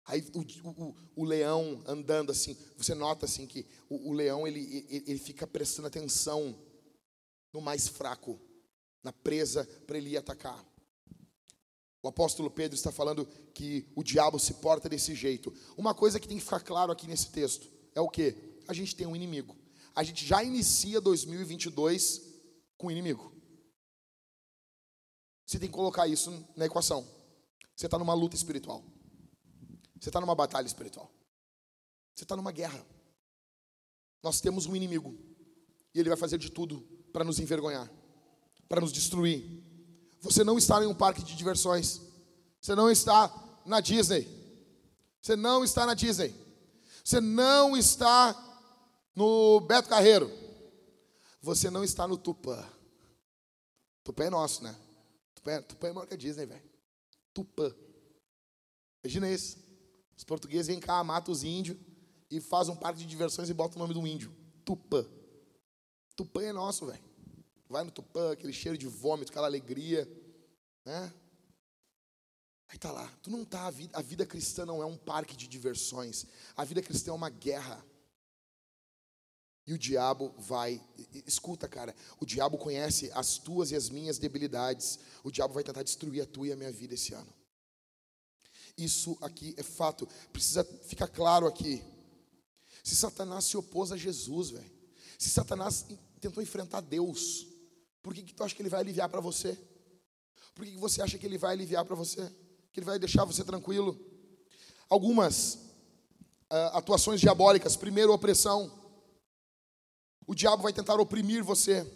Aí 0.05 0.25
o, 0.33 0.41
o, 0.69 0.95
o, 1.15 1.23
leão 1.23 1.81
andando 1.87 2.31
assim, 2.31 2.57
você 2.77 2.93
nota 2.93 3.25
assim 3.25 3.47
que 3.47 3.65
o, 3.89 4.09
o 4.09 4.13
leão 4.13 4.45
ele, 4.45 4.59
ele, 4.89 5.03
ele, 5.07 5.19
fica 5.19 5.47
prestando 5.47 5.87
atenção 5.87 6.59
no 7.53 7.61
mais 7.61 7.87
fraco, 7.87 8.39
na 9.01 9.13
presa 9.13 9.65
para 9.87 9.97
ele 9.97 10.09
ir 10.09 10.17
atacar. 10.17 10.63
O 12.01 12.07
apóstolo 12.09 12.51
Pedro 12.51 12.75
está 12.75 12.91
falando 12.91 13.25
que 13.53 13.87
o 13.95 14.03
diabo 14.03 14.37
se 14.37 14.55
porta 14.55 14.89
desse 14.89 15.15
jeito. 15.15 15.53
Uma 15.77 15.93
coisa 15.93 16.19
que 16.19 16.27
tem 16.27 16.37
que 16.37 16.43
ficar 16.43 16.59
claro 16.59 16.91
aqui 16.91 17.07
nesse 17.07 17.29
texto 17.29 17.65
é 17.95 18.01
o 18.01 18.09
que? 18.09 18.35
A 18.67 18.73
gente 18.73 18.93
tem 18.93 19.07
um 19.07 19.15
inimigo. 19.15 19.55
A 19.95 20.03
gente 20.03 20.25
já 20.25 20.43
inicia 20.43 20.99
2022 20.99 22.21
com 22.77 22.87
um 22.87 22.91
inimigo. 22.91 23.31
Você 25.45 25.57
tem 25.57 25.69
que 25.69 25.75
colocar 25.75 26.07
isso 26.07 26.45
na 26.57 26.65
equação. 26.65 27.07
Você 27.73 27.85
está 27.85 27.97
numa 27.97 28.13
luta 28.13 28.35
espiritual. 28.35 28.83
Você 30.03 30.09
está 30.09 30.19
numa 30.19 30.35
batalha 30.35 30.67
espiritual. 30.67 31.09
Você 32.13 32.25
está 32.25 32.35
numa 32.35 32.51
guerra. 32.51 32.85
Nós 34.21 34.41
temos 34.41 34.65
um 34.65 34.75
inimigo. 34.75 35.17
E 35.95 35.99
ele 35.99 36.09
vai 36.09 36.17
fazer 36.17 36.37
de 36.37 36.49
tudo 36.51 36.81
para 37.13 37.23
nos 37.23 37.39
envergonhar, 37.39 37.89
para 38.67 38.81
nos 38.81 38.91
destruir. 38.91 39.63
Você 40.19 40.43
não 40.43 40.57
está 40.57 40.83
em 40.83 40.87
um 40.87 40.93
parque 40.93 41.23
de 41.23 41.37
diversões. 41.37 42.01
Você 42.59 42.75
não 42.75 42.91
está 42.91 43.33
na 43.65 43.79
Disney. 43.79 44.27
Você 45.21 45.37
não 45.37 45.63
está 45.63 45.85
na 45.85 45.93
Disney. 45.93 46.35
Você 47.01 47.21
não 47.21 47.77
está 47.77 48.35
no 49.15 49.61
Beto 49.61 49.87
Carreiro. 49.87 50.29
Você 51.39 51.69
não 51.69 51.81
está 51.81 52.05
no 52.05 52.17
Tupã. 52.17 52.61
Tupã 54.03 54.25
é 54.25 54.29
nosso, 54.29 54.65
né? 54.65 54.75
Tupã, 55.33 55.61
Tupã 55.61 55.87
é 55.87 55.93
maior 55.93 56.07
que 56.07 56.13
a 56.13 56.17
Disney, 56.17 56.45
velho. 56.45 56.69
Tupã. 57.33 57.73
Imagina 59.01 59.31
isso. 59.31 59.62
Os 60.23 60.25
portugueses 60.25 60.67
vêm 60.67 60.79
cá, 60.79 61.03
matam 61.03 61.33
os 61.33 61.43
índios 61.43 61.77
e 62.31 62.39
fazem 62.39 62.73
um 62.73 62.77
parque 62.77 62.99
de 62.99 63.05
diversões 63.05 63.49
e 63.49 63.53
botam 63.53 63.75
o 63.75 63.79
nome 63.79 63.93
do 63.93 64.07
índio. 64.07 64.33
Tupã. 64.63 65.05
Tupã 66.15 66.41
é 66.43 66.53
nosso, 66.53 66.85
velho. 66.85 67.03
Vai 67.67 67.83
no 67.83 67.91
Tupã, 67.91 68.31
aquele 68.31 68.53
cheiro 68.53 68.77
de 68.77 68.87
vômito, 68.87 69.33
aquela 69.33 69.47
alegria, 69.47 70.09
né? 70.85 71.13
Aí 72.69 72.77
tá 72.77 72.89
lá. 72.89 73.05
Tu 73.21 73.29
não 73.29 73.43
tá 73.43 73.67
a 73.67 73.69
vida, 73.69 73.97
a 73.97 74.01
vida 74.01 74.25
cristã 74.25 74.65
não 74.65 74.81
é 74.81 74.85
um 74.85 74.95
parque 74.95 75.35
de 75.35 75.45
diversões. 75.45 76.25
A 76.55 76.63
vida 76.63 76.81
cristã 76.81 77.11
é 77.11 77.13
uma 77.13 77.29
guerra. 77.29 77.85
E 79.67 79.73
o 79.73 79.77
diabo 79.77 80.33
vai, 80.37 80.81
escuta, 81.27 81.67
cara, 81.67 81.93
o 82.17 82.25
diabo 82.25 82.57
conhece 82.57 83.11
as 83.13 83.37
tuas 83.37 83.71
e 83.71 83.75
as 83.75 83.89
minhas 83.89 84.17
debilidades. 84.17 84.99
O 85.21 85.29
diabo 85.29 85.53
vai 85.53 85.65
tentar 85.65 85.83
destruir 85.83 86.21
a 86.21 86.25
tua 86.25 86.47
e 86.47 86.53
a 86.53 86.55
minha 86.55 86.71
vida 86.71 86.93
esse 86.93 87.13
ano. 87.13 87.42
Isso 88.77 89.17
aqui 89.21 89.53
é 89.57 89.63
fato. 89.63 90.07
Precisa 90.31 90.63
ficar 90.63 91.07
claro 91.07 91.47
aqui. 91.47 91.83
Se 92.83 92.95
Satanás 92.95 93.45
se 93.45 93.55
opôs 93.55 93.91
a 93.91 93.97
Jesus, 93.97 94.49
velho. 94.49 94.71
Se 95.17 95.29
Satanás 95.29 95.85
tentou 96.19 96.43
enfrentar 96.43 96.81
Deus, 96.81 97.47
por 98.01 98.13
que, 98.13 98.23
que 98.23 98.33
tu 98.33 98.43
acha 98.43 98.53
que 98.53 98.61
ele 98.61 98.69
vai 98.69 98.81
aliviar 98.81 99.07
para 99.07 99.21
você? 99.21 99.57
Por 100.53 100.65
que, 100.65 100.71
que 100.71 100.77
você 100.77 101.01
acha 101.01 101.17
que 101.17 101.25
ele 101.25 101.37
vai 101.37 101.53
aliviar 101.53 101.85
para 101.85 101.95
você? 101.95 102.29
Que 102.71 102.79
ele 102.79 102.85
vai 102.85 102.99
deixar 102.99 103.23
você 103.23 103.43
tranquilo? 103.43 103.99
Algumas 104.89 105.55
uh, 106.51 106.73
atuações 106.73 107.21
diabólicas. 107.21 107.75
Primeiro, 107.75 108.13
opressão. 108.13 108.71
O 110.27 110.35
diabo 110.35 110.63
vai 110.63 110.73
tentar 110.73 110.99
oprimir 110.99 111.43
você. 111.43 111.89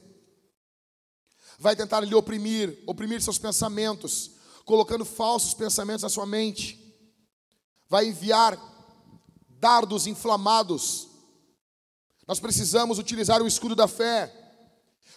Vai 1.59 1.75
tentar 1.75 2.01
lhe 2.01 2.13
oprimir, 2.13 2.83
oprimir 2.85 3.21
seus 3.21 3.39
pensamentos, 3.39 4.31
colocando 4.67 5.05
falsos 5.05 5.53
pensamentos 5.53 6.03
na 6.03 6.09
sua 6.09 6.25
mente. 6.25 6.77
Vai 7.87 8.07
enviar 8.07 8.59
dardos 9.47 10.05
inflamados. 10.05 11.07
Nós 12.27 12.37
precisamos 12.37 12.99
utilizar 12.99 13.41
o 13.41 13.47
escudo 13.47 13.73
da 13.73 13.87
fé. 13.87 14.31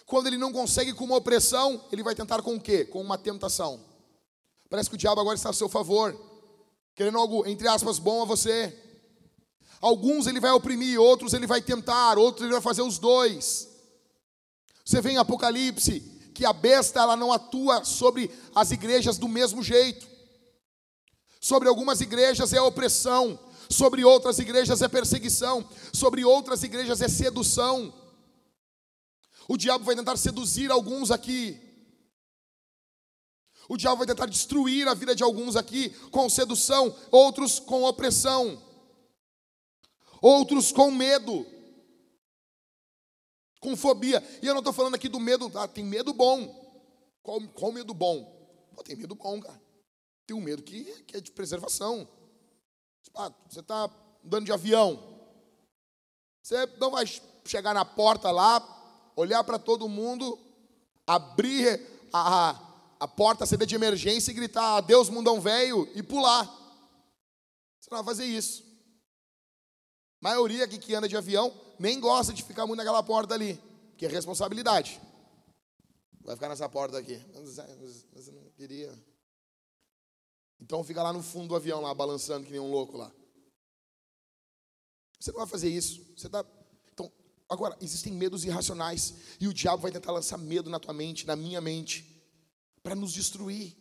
Quando 0.05 0.27
ele 0.27 0.37
não 0.37 0.53
consegue 0.53 0.93
com 0.93 1.03
uma 1.03 1.17
opressão, 1.17 1.85
ele 1.91 2.01
vai 2.01 2.15
tentar 2.15 2.41
com 2.41 2.55
o 2.55 2.61
quê? 2.61 2.85
Com 2.85 3.01
uma 3.01 3.17
tentação. 3.17 3.83
Parece 4.69 4.89
que 4.89 4.95
o 4.95 4.97
diabo 4.97 5.19
agora 5.19 5.35
está 5.35 5.49
a 5.49 5.53
seu 5.53 5.67
favor, 5.67 6.17
querendo 6.95 7.17
algo, 7.17 7.45
entre 7.45 7.67
aspas, 7.67 7.99
bom 7.99 8.21
a 8.21 8.25
você. 8.25 8.73
Alguns 9.81 10.27
ele 10.27 10.39
vai 10.39 10.51
oprimir, 10.51 10.97
outros 10.97 11.33
ele 11.33 11.45
vai 11.45 11.61
tentar, 11.61 12.17
outros 12.17 12.45
ele 12.45 12.53
vai 12.53 12.61
fazer 12.61 12.83
os 12.83 12.97
dois. 12.97 13.67
Você 14.85 15.01
vê 15.01 15.11
em 15.11 15.17
Apocalipse 15.17 16.20
que 16.33 16.45
a 16.45 16.53
besta 16.53 17.01
ela 17.01 17.15
não 17.15 17.31
atua 17.31 17.83
sobre 17.83 18.31
as 18.55 18.71
igrejas 18.71 19.17
do 19.17 19.27
mesmo 19.27 19.61
jeito. 19.63 20.07
Sobre 21.39 21.67
algumas 21.67 22.01
igrejas 22.01 22.53
é 22.53 22.61
opressão, 22.61 23.39
sobre 23.69 24.03
outras 24.05 24.37
igrejas 24.39 24.81
é 24.81 24.87
perseguição, 24.87 25.67
sobre 25.91 26.23
outras 26.23 26.63
igrejas 26.63 27.01
é 27.01 27.07
sedução. 27.07 27.93
O 29.47 29.57
diabo 29.57 29.83
vai 29.83 29.95
tentar 29.95 30.17
seduzir 30.17 30.71
alguns 30.71 31.11
aqui. 31.11 31.59
O 33.67 33.77
diabo 33.77 33.97
vai 33.97 34.07
tentar 34.07 34.25
destruir 34.25 34.87
a 34.87 34.93
vida 34.93 35.15
de 35.15 35.23
alguns 35.23 35.55
aqui 35.55 35.89
com 36.11 36.29
sedução, 36.29 36.95
outros 37.09 37.59
com 37.59 37.83
opressão, 37.83 38.61
outros 40.21 40.71
com 40.71 40.91
medo 40.91 41.45
com 43.61 43.77
fobia. 43.77 44.21
E 44.41 44.47
eu 44.47 44.53
não 44.53 44.59
estou 44.59 44.73
falando 44.73 44.95
aqui 44.95 45.07
do 45.07 45.19
medo, 45.19 45.49
ah, 45.55 45.67
tem 45.67 45.85
medo 45.85 46.11
bom. 46.11 46.59
Qual, 47.21 47.39
qual 47.49 47.71
medo 47.71 47.93
bom? 47.93 48.25
Pô, 48.75 48.83
tem 48.83 48.95
medo 48.95 49.15
bom, 49.15 49.39
cara. 49.39 49.61
Tem 50.25 50.35
um 50.35 50.41
medo 50.41 50.63
que, 50.63 50.83
que 51.03 51.15
é 51.15 51.21
de 51.21 51.31
preservação. 51.31 52.09
Ah, 53.15 53.31
você 53.47 53.59
está 53.59 53.89
andando 54.25 54.45
de 54.45 54.51
avião. 54.51 55.01
Você 56.41 56.65
não 56.79 56.91
vai 56.91 57.05
chegar 57.45 57.73
na 57.73 57.85
porta 57.85 58.31
lá, 58.31 58.59
olhar 59.15 59.43
para 59.43 59.59
todo 59.59 59.87
mundo, 59.87 60.39
abrir 61.05 61.79
a, 62.11 62.49
a, 62.49 62.73
a 63.01 63.07
porta, 63.07 63.45
CD 63.45 63.65
de 63.65 63.75
emergência 63.75 64.31
e 64.31 64.33
gritar 64.33 64.77
adeus, 64.77 65.09
mundão 65.09 65.39
velho, 65.39 65.87
e 65.93 66.01
pular. 66.01 66.45
Você 67.79 67.89
não 67.91 68.03
vai 68.03 68.15
fazer 68.15 68.25
isso. 68.25 68.63
A 70.23 70.29
maioria 70.29 70.67
que 70.67 70.95
anda 70.95 71.07
de 71.07 71.17
avião 71.17 71.53
nem 71.81 71.99
gosta 71.99 72.31
de 72.31 72.43
ficar 72.43 72.67
muito 72.67 72.77
naquela 72.77 73.01
porta 73.01 73.33
ali, 73.33 73.59
que 73.97 74.05
é 74.05 74.09
responsabilidade. 74.09 75.01
Vai 76.23 76.35
ficar 76.35 76.47
nessa 76.47 76.69
porta 76.69 76.97
aqui. 76.99 77.19
Eu 77.33 78.33
não 78.33 78.51
queria. 78.51 78.93
Então 80.59 80.83
fica 80.83 81.01
lá 81.01 81.11
no 81.11 81.23
fundo 81.23 81.47
do 81.47 81.55
avião, 81.55 81.81
lá, 81.81 81.91
balançando 81.91 82.45
que 82.45 82.51
nem 82.51 82.59
um 82.59 82.69
louco 82.69 82.95
lá. 82.95 83.11
Você 85.19 85.31
não 85.31 85.39
vai 85.39 85.47
fazer 85.47 85.69
isso. 85.69 86.05
Você 86.15 86.29
tá. 86.29 86.45
Então, 86.93 87.11
agora, 87.49 87.75
existem 87.81 88.13
medos 88.13 88.45
irracionais. 88.45 89.15
E 89.39 89.47
o 89.47 89.53
diabo 89.53 89.81
vai 89.81 89.91
tentar 89.91 90.11
lançar 90.11 90.37
medo 90.37 90.69
na 90.69 90.79
tua 90.79 90.93
mente, 90.93 91.25
na 91.25 91.35
minha 91.35 91.59
mente, 91.59 92.23
para 92.83 92.93
nos 92.93 93.11
destruir. 93.11 93.75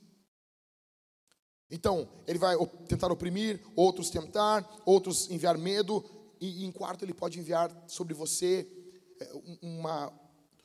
Então, 1.71 2.09
ele 2.27 2.39
vai 2.39 2.57
tentar 2.89 3.13
oprimir, 3.13 3.63
outros 3.77 4.09
tentar, 4.09 4.69
outros 4.87 5.31
enviar 5.31 5.57
medo, 5.57 6.20
e, 6.41 6.65
em 6.65 6.73
quarto, 6.73 7.05
ele 7.05 7.13
pode 7.13 7.39
enviar 7.39 7.71
sobre 7.87 8.15
você 8.15 8.67
é, 9.21 9.31
uma, 9.61 10.11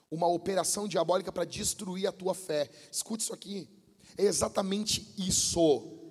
uma 0.09 0.27
operação 0.27 0.87
diabólica 0.87 1.31
para 1.31 1.43
destruir 1.43 2.07
a 2.07 2.11
tua 2.13 2.33
fé. 2.33 2.71
Escute 2.89 3.23
isso 3.23 3.33
aqui. 3.33 3.69
É 4.17 4.23
exatamente 4.23 5.13
isso 5.17 6.01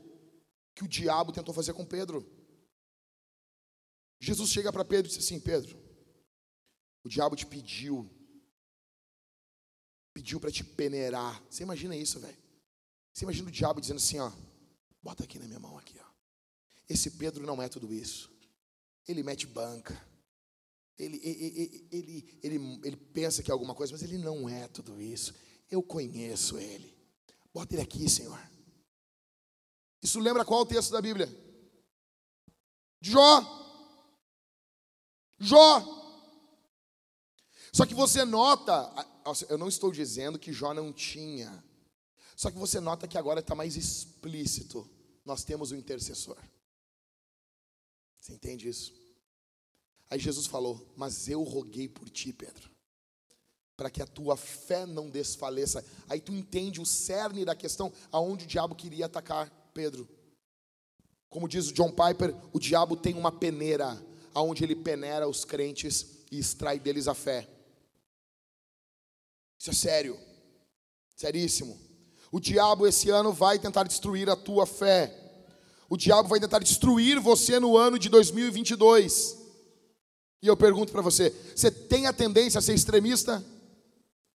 que 0.75 0.85
o 0.85 0.89
diabo 0.89 1.33
tentou 1.33 1.55
fazer 1.55 1.73
com 1.73 1.85
Pedro. 1.85 2.31
Jesus 4.21 4.51
chega 4.51 4.71
para 4.71 4.85
Pedro 4.85 5.11
e 5.11 5.15
diz 5.15 5.25
assim: 5.25 5.41
Pedro, 5.41 5.79
o 7.03 7.09
diabo 7.09 7.35
te 7.35 7.47
pediu, 7.47 8.11
pediu 10.13 10.39
para 10.39 10.53
te 10.53 10.63
peneirar. 10.63 11.43
Você 11.49 11.63
imagina 11.63 11.97
isso, 11.97 12.21
velho? 12.21 12.37
Você 13.13 13.25
imagina 13.25 13.49
o 13.49 13.53
diabo 13.53 13.81
dizendo 13.81 13.97
assim: 13.97 14.19
ó, 14.19 14.31
bota 15.03 15.25
aqui 15.25 15.39
na 15.39 15.47
minha 15.47 15.61
mão 15.61 15.79
aqui, 15.79 15.99
ó. 15.99 16.05
Esse 16.87 17.13
Pedro 17.13 17.47
não 17.47 17.63
é 17.63 17.69
tudo 17.69 17.93
isso 17.93 18.34
ele 19.07 19.23
mete 19.23 19.47
banca. 19.47 20.01
Ele, 20.99 21.21
ele, 21.23 21.89
ele, 21.91 22.39
ele, 22.43 22.81
ele 22.85 22.97
pensa 22.97 23.43
que 23.43 23.51
é 23.51 23.53
alguma 23.53 23.75
coisa, 23.75 23.93
mas 23.93 24.03
ele 24.03 24.19
não 24.19 24.49
é 24.49 24.69
tudo 24.69 25.01
isso. 25.01 25.35
Eu 25.71 25.83
conheço 25.83 26.59
ele. 26.59 26.95
Bota 27.53 27.75
ele 27.75 27.83
aqui, 27.83 28.09
Senhor. 28.09 28.39
Isso 30.03 30.21
lembra 30.21 30.45
qual 30.45 30.67
texto 30.67 30.93
da 30.93 31.01
Bíblia? 31.01 31.29
Jó. 33.01 33.43
Jó. 35.39 36.05
Só 37.73 37.85
que 37.85 37.95
você 37.95 38.25
nota, 38.25 38.93
eu 39.49 39.59
não 39.59 39.69
estou 39.69 39.91
dizendo 39.91 40.39
que 40.39 40.53
Jó 40.53 40.73
não 40.73 40.93
tinha, 40.93 41.65
só 42.37 42.51
que 42.51 42.59
você 42.59 42.79
nota 42.81 43.09
que 43.09 43.19
agora 43.19 43.41
está 43.41 43.55
mais 43.55 43.77
explícito. 43.77 44.89
Nós 45.25 45.43
temos 45.43 45.71
o 45.71 45.77
intercessor. 45.77 46.37
Você 48.25 48.33
entende 48.33 48.67
isso? 48.67 48.95
Aí 50.09 50.19
Jesus 50.19 50.47
falou: 50.47 50.91
Mas 50.97 51.29
eu 51.29 51.43
roguei 51.43 51.87
por 51.87 52.09
ti, 52.09 52.33
Pedro, 52.33 52.71
para 53.77 53.91
que 53.91 54.01
a 54.01 54.07
tua 54.07 54.35
fé 54.35 54.87
não 54.87 55.11
desfaleça. 55.11 55.85
Aí 56.09 56.23
tu 56.23 56.33
entende 56.33 56.81
o 56.81 56.87
cerne 56.87 57.45
da 57.45 57.55
questão, 57.55 57.93
aonde 58.11 58.47
o 58.47 58.49
diabo 58.49 58.75
queria 58.75 59.05
atacar 59.05 59.51
Pedro. 59.75 60.09
Como 61.29 61.47
diz 61.47 61.69
o 61.69 61.75
John 61.75 61.91
Piper, 61.91 62.35
o 62.51 62.59
diabo 62.59 62.97
tem 62.97 63.13
uma 63.13 63.31
peneira, 63.31 64.03
aonde 64.33 64.65
ele 64.65 64.75
peneira 64.75 65.29
os 65.29 65.45
crentes 65.45 66.25
e 66.33 66.39
extrai 66.39 66.81
deles 66.81 67.07
a 67.07 67.15
fé. 67.15 67.47
Isso 69.59 69.69
é 69.69 69.75
sério, 69.75 70.19
seríssimo. 71.15 71.79
O 72.33 72.41
diabo 72.41 72.87
esse 72.87 73.11
ano 73.11 73.35
vai 73.35 73.59
tentar 73.59 73.83
destruir 73.83 74.31
a 74.31 74.37
tua 74.37 74.65
fé. 74.65 75.24
O 75.95 75.97
diabo 75.97 76.29
vai 76.29 76.41
tentar 76.41 76.59
destruir 76.59 77.21
você 77.21 77.61
no 77.61 77.77
ano 77.77 78.01
de 78.01 78.09
2022. 78.09 79.39
E 80.43 80.49
eu 80.49 80.57
pergunto 80.57 80.91
para 80.91 81.01
você: 81.01 81.31
você 81.55 81.71
tem 81.71 82.09
a 82.09 82.13
tendência 82.13 82.59
a 82.59 82.61
ser 82.61 82.75
extremista? 82.75 83.45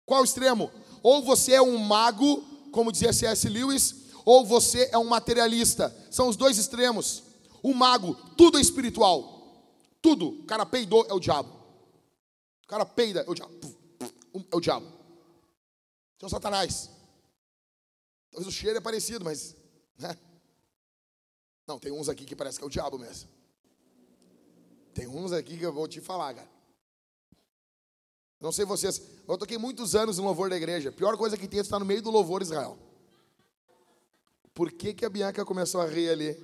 Qual 0.05 0.23
extremo? 0.23 0.69
Ou 1.01 1.23
você 1.23 1.53
é 1.53 1.61
um 1.61 1.79
mago, 1.79 2.45
como 2.71 2.91
dizia 2.91 3.11
C.S. 3.11 3.49
Lewis, 3.49 3.95
ou 4.23 4.45
você 4.45 4.87
é 4.91 4.99
um 4.99 5.05
materialista. 5.05 5.91
São 6.11 6.29
os 6.29 6.35
dois 6.35 6.59
extremos. 6.59 7.23
O 7.63 7.73
mago, 7.73 8.13
tudo 8.37 8.59
é 8.59 8.61
espiritual. 8.61 9.65
Tudo. 9.99 10.27
O 10.27 10.43
cara 10.43 10.63
peidou, 10.63 11.07
é 11.09 11.13
o 11.15 11.19
diabo. 11.19 11.49
O 12.65 12.67
cara 12.67 12.85
peida, 12.85 13.21
é 13.21 13.31
o 13.31 13.33
diabo. 13.33 13.53
É 14.51 14.55
o 14.55 14.61
diabo. 14.61 14.85
Então, 16.17 16.29
Satanás. 16.29 16.91
Talvez 18.29 18.47
o 18.47 18.55
cheiro 18.55 18.77
é 18.77 18.81
parecido, 18.81 19.25
mas. 19.25 19.55
Né? 19.97 20.15
Não, 21.67 21.77
tem 21.77 21.91
uns 21.91 22.07
aqui 22.07 22.23
que 22.23 22.35
parece 22.35 22.57
que 22.57 22.63
é 22.63 22.67
o 22.67 22.69
diabo 22.69 22.97
mesmo. 22.97 23.29
Tem 24.93 25.07
uns 25.07 25.33
aqui 25.33 25.57
que 25.57 25.65
eu 25.65 25.73
vou 25.73 25.87
te 25.87 25.99
falar, 25.99 26.33
cara. 26.33 26.49
Não 28.39 28.51
sei 28.51 28.63
vocês. 28.63 29.01
Eu 29.27 29.37
toquei 29.37 29.57
muitos 29.57 29.93
anos 29.93 30.17
no 30.17 30.23
louvor 30.23 30.49
da 30.49 30.55
igreja. 30.55 30.91
Pior 30.91 31.17
coisa 31.17 31.37
que 31.37 31.47
tem 31.47 31.59
é 31.59 31.61
estar 31.61 31.77
no 31.77 31.85
meio 31.85 32.01
do 32.01 32.09
louvor 32.09 32.41
Israel. 32.41 32.77
Por 34.53 34.71
que, 34.71 34.93
que 34.93 35.05
a 35.05 35.09
Bianca 35.09 35.43
começou 35.43 35.81
a 35.81 35.85
rir 35.85 36.09
ali? 36.09 36.37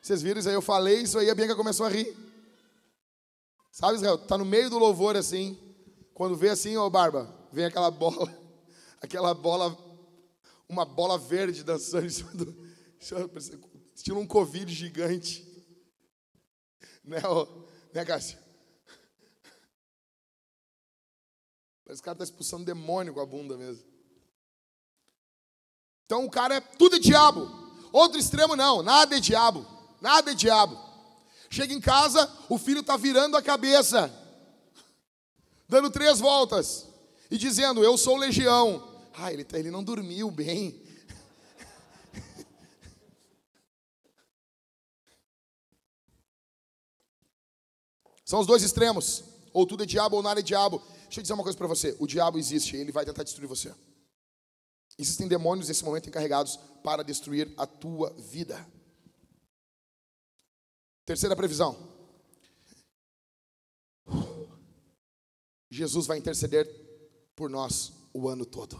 Vocês 0.00 0.22
viram 0.22 0.40
isso 0.40 0.48
aí? 0.48 0.54
Eu 0.54 0.62
falei 0.62 1.02
isso 1.02 1.18
aí, 1.18 1.28
a 1.28 1.34
Bianca 1.34 1.54
começou 1.54 1.84
a 1.84 1.88
rir. 1.88 2.16
Sabe, 3.70 3.96
Israel? 3.96 4.16
Tá 4.16 4.38
no 4.38 4.44
meio 4.44 4.70
do 4.70 4.78
louvor 4.78 5.16
assim. 5.16 5.58
Quando 6.14 6.34
vê 6.34 6.48
assim, 6.48 6.76
ô 6.76 6.88
Barba, 6.88 7.32
vem 7.52 7.64
aquela 7.64 7.90
bola, 7.90 8.32
aquela 9.00 9.34
bola, 9.34 9.76
uma 10.68 10.84
bola 10.84 11.18
verde 11.18 11.62
dançando 11.62 12.06
em 12.06 12.10
cima 12.10 12.30
do. 12.32 12.68
Estilo 13.98 14.20
um 14.20 14.26
Covid 14.28 14.72
gigante. 14.72 15.44
Né, 17.02 17.18
né, 17.92 18.04
Cássio? 18.04 18.38
Parece 21.84 22.00
que 22.00 22.02
o 22.02 22.04
cara 22.04 22.14
está 22.14 22.24
expulsando 22.24 22.64
demônio 22.64 23.12
com 23.12 23.20
a 23.20 23.26
bunda 23.26 23.56
mesmo. 23.56 23.84
Então 26.06 26.24
o 26.24 26.30
cara 26.30 26.54
é 26.54 26.60
tudo 26.60 26.94
é 26.94 26.98
diabo. 27.00 27.50
Outro 27.92 28.20
extremo 28.20 28.54
não, 28.54 28.84
nada 28.84 29.16
é 29.16 29.20
diabo. 29.20 29.66
Nada 30.00 30.30
é 30.30 30.34
diabo. 30.34 30.78
Chega 31.50 31.74
em 31.74 31.80
casa, 31.80 32.32
o 32.48 32.56
filho 32.56 32.82
está 32.82 32.96
virando 32.96 33.36
a 33.36 33.42
cabeça, 33.42 34.12
dando 35.68 35.90
três 35.90 36.20
voltas 36.20 36.86
e 37.28 37.36
dizendo: 37.36 37.82
Eu 37.82 37.98
sou 37.98 38.16
legião. 38.16 39.10
Ah, 39.14 39.32
ele, 39.32 39.42
tá, 39.42 39.58
ele 39.58 39.72
não 39.72 39.82
dormiu 39.82 40.30
bem. 40.30 40.86
São 48.28 48.40
os 48.40 48.46
dois 48.46 48.62
extremos. 48.62 49.24
Ou 49.54 49.66
tudo 49.66 49.84
é 49.84 49.86
diabo 49.86 50.16
ou 50.16 50.22
nada 50.22 50.40
é 50.40 50.42
diabo. 50.42 50.82
Deixa 51.04 51.20
eu 51.20 51.22
dizer 51.22 51.32
uma 51.32 51.42
coisa 51.42 51.56
para 51.56 51.66
você: 51.66 51.96
o 51.98 52.06
diabo 52.06 52.38
existe, 52.38 52.76
ele 52.76 52.92
vai 52.92 53.02
tentar 53.02 53.22
destruir 53.22 53.48
você. 53.48 53.74
Existem 54.98 55.26
demônios 55.26 55.68
nesse 55.68 55.82
momento 55.82 56.10
encarregados 56.10 56.58
para 56.84 57.02
destruir 57.02 57.50
a 57.56 57.66
tua 57.66 58.10
vida. 58.18 58.68
Terceira 61.06 61.34
previsão. 61.34 61.74
Jesus 65.70 66.06
vai 66.06 66.18
interceder 66.18 66.66
por 67.34 67.48
nós 67.48 67.94
o 68.12 68.28
ano 68.28 68.44
todo. 68.44 68.78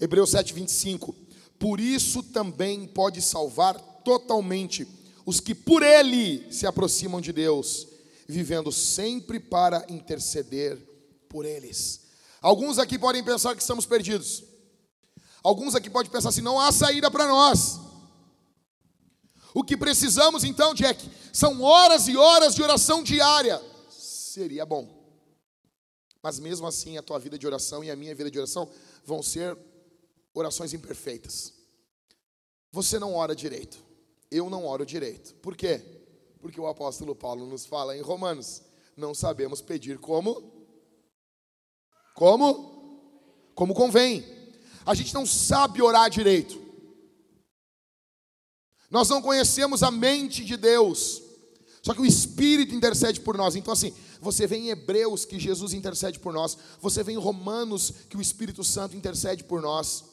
Hebreus 0.00 0.30
7, 0.30 0.54
25. 0.54 1.14
Por 1.56 1.78
isso 1.78 2.20
também 2.24 2.84
pode 2.84 3.22
salvar 3.22 3.78
totalmente 4.02 4.88
os 5.24 5.38
que 5.38 5.54
por 5.54 5.84
ele 5.84 6.52
se 6.52 6.66
aproximam 6.66 7.20
de 7.20 7.32
Deus, 7.32 7.86
vivendo 8.28 8.70
sempre 8.70 9.40
para 9.40 9.86
interceder 9.88 10.76
por 11.28 11.46
eles. 11.46 12.02
Alguns 12.40 12.78
aqui 12.78 12.98
podem 12.98 13.24
pensar 13.24 13.56
que 13.56 13.62
estamos 13.62 13.86
perdidos. 13.86 14.44
Alguns 15.42 15.74
aqui 15.74 15.88
podem 15.88 16.12
pensar 16.12 16.28
assim: 16.28 16.42
não 16.42 16.60
há 16.60 16.70
saída 16.70 17.10
para 17.10 17.26
nós. 17.26 17.80
O 19.54 19.64
que 19.64 19.76
precisamos 19.76 20.44
então, 20.44 20.74
Jack, 20.74 21.10
são 21.32 21.62
horas 21.62 22.06
e 22.06 22.16
horas 22.16 22.54
de 22.54 22.62
oração 22.62 23.02
diária. 23.02 23.60
Seria 23.90 24.66
bom. 24.66 24.96
Mas 26.22 26.38
mesmo 26.38 26.66
assim, 26.66 26.98
a 26.98 27.02
tua 27.02 27.18
vida 27.18 27.38
de 27.38 27.46
oração 27.46 27.82
e 27.82 27.90
a 27.90 27.96
minha 27.96 28.14
vida 28.14 28.30
de 28.30 28.38
oração 28.38 28.68
vão 29.04 29.22
ser 29.22 29.56
orações 30.34 30.74
imperfeitas. 30.74 31.54
Você 32.70 32.98
não 32.98 33.14
ora 33.14 33.34
direito. 33.34 33.78
Eu 34.30 34.50
não 34.50 34.66
oro 34.66 34.84
direito. 34.84 35.34
Por 35.36 35.56
quê? 35.56 35.97
Porque 36.40 36.60
o 36.60 36.66
apóstolo 36.66 37.14
Paulo 37.14 37.46
nos 37.46 37.66
fala 37.66 37.96
em 37.96 38.00
Romanos: 38.00 38.62
não 38.96 39.14
sabemos 39.14 39.60
pedir 39.60 39.98
como 39.98 40.58
como? 42.18 43.52
Como 43.54 43.72
convém. 43.72 44.24
A 44.84 44.92
gente 44.92 45.14
não 45.14 45.24
sabe 45.24 45.80
orar 45.80 46.10
direito. 46.10 46.60
Nós 48.90 49.08
não 49.08 49.22
conhecemos 49.22 49.84
a 49.84 49.90
mente 49.92 50.44
de 50.44 50.56
Deus. 50.56 51.22
Só 51.80 51.94
que 51.94 52.00
o 52.00 52.06
Espírito 52.06 52.74
intercede 52.74 53.20
por 53.20 53.36
nós. 53.36 53.54
Então, 53.54 53.72
assim, 53.72 53.94
você 54.20 54.48
vê 54.48 54.56
em 54.56 54.70
Hebreus 54.70 55.24
que 55.24 55.38
Jesus 55.38 55.72
intercede 55.72 56.18
por 56.18 56.32
nós. 56.32 56.58
Você 56.80 57.04
vê 57.04 57.12
em 57.12 57.18
Romanos 57.18 57.92
que 58.10 58.16
o 58.16 58.20
Espírito 58.20 58.64
Santo 58.64 58.96
intercede 58.96 59.44
por 59.44 59.62
nós. 59.62 60.04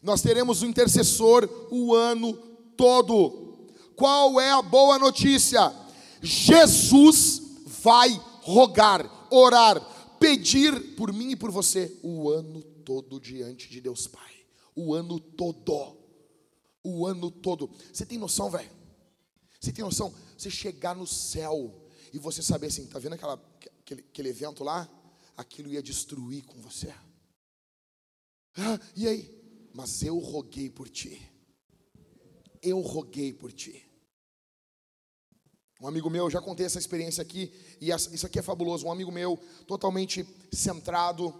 Nós 0.00 0.22
teremos 0.22 0.62
um 0.62 0.66
intercessor 0.66 1.48
o 1.72 1.92
ano 1.92 2.34
todo. 2.76 3.43
Qual 3.96 4.40
é 4.40 4.50
a 4.50 4.62
boa 4.62 4.98
notícia? 4.98 5.72
Jesus 6.22 7.42
vai 7.82 8.10
rogar, 8.42 9.28
orar, 9.30 9.80
pedir 10.18 10.96
por 10.96 11.12
mim 11.12 11.30
e 11.30 11.36
por 11.36 11.50
você 11.50 11.98
o 12.02 12.30
ano 12.30 12.62
todo 12.62 13.20
diante 13.20 13.68
de 13.68 13.80
Deus 13.80 14.06
Pai. 14.06 14.32
O 14.74 14.94
ano 14.94 15.20
todo. 15.20 15.96
O 16.82 17.06
ano 17.06 17.30
todo. 17.30 17.70
Você 17.92 18.04
tem 18.04 18.18
noção, 18.18 18.50
velho? 18.50 18.70
Você 19.60 19.72
tem 19.72 19.84
noção? 19.84 20.12
Você 20.36 20.50
chegar 20.50 20.94
no 20.94 21.06
céu 21.06 21.88
e 22.12 22.18
você 22.18 22.42
saber 22.42 22.66
assim, 22.66 22.86
tá 22.86 22.98
vendo 22.98 23.14
aquela, 23.14 23.34
aquele, 23.80 24.00
aquele 24.02 24.28
evento 24.28 24.62
lá? 24.62 24.88
Aquilo 25.36 25.72
ia 25.72 25.82
destruir 25.82 26.44
com 26.44 26.60
você. 26.60 26.94
Ah, 28.56 28.78
e 28.94 29.08
aí? 29.08 29.68
Mas 29.74 30.02
eu 30.02 30.18
roguei 30.18 30.70
por 30.70 30.88
ti. 30.88 31.20
Eu 32.62 32.80
roguei 32.80 33.32
por 33.32 33.52
ti. 33.52 33.83
Um 35.84 35.88
amigo 35.88 36.08
meu, 36.08 36.30
já 36.30 36.40
contei 36.40 36.64
essa 36.64 36.78
experiência 36.78 37.20
aqui, 37.20 37.52
e 37.78 37.90
isso 37.90 38.24
aqui 38.24 38.38
é 38.38 38.42
fabuloso. 38.42 38.86
Um 38.86 38.90
amigo 38.90 39.12
meu, 39.12 39.38
totalmente 39.66 40.26
centrado, 40.50 41.30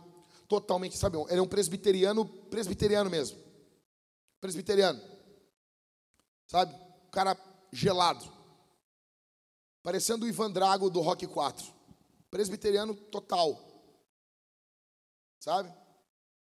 totalmente, 0.47 0.99
sabe, 0.99 1.17
ele 1.31 1.39
é 1.39 1.43
um 1.43 1.49
presbiteriano, 1.49 2.27
presbiteriano 2.27 3.09
mesmo. 3.09 3.39
Presbiteriano. 4.43 5.01
Sabe? 6.47 6.79
Cara 7.11 7.35
gelado. 7.73 8.31
Parecendo 9.83 10.27
o 10.27 10.29
Ivan 10.29 10.51
Drago 10.51 10.91
do 10.91 11.01
Rock 11.01 11.27
4. 11.27 11.67
Presbiteriano 12.31 12.95
total. 12.95 13.59
Sabe? 15.41 15.73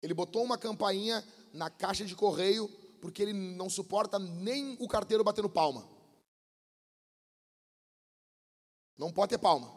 Ele 0.01 0.13
botou 0.13 0.43
uma 0.43 0.57
campainha 0.57 1.23
na 1.53 1.69
caixa 1.69 2.03
de 2.03 2.17
correio 2.17 2.67
porque 2.99 3.21
ele 3.21 3.31
não 3.31 3.69
suporta 3.69 4.19
nem 4.19 4.75
o 4.81 4.89
carteiro 4.89 5.23
batendo 5.23 5.47
palma. 5.47 5.92
Não 8.97 9.11
pode 9.11 9.31
ter 9.31 9.37
palma. 9.37 9.71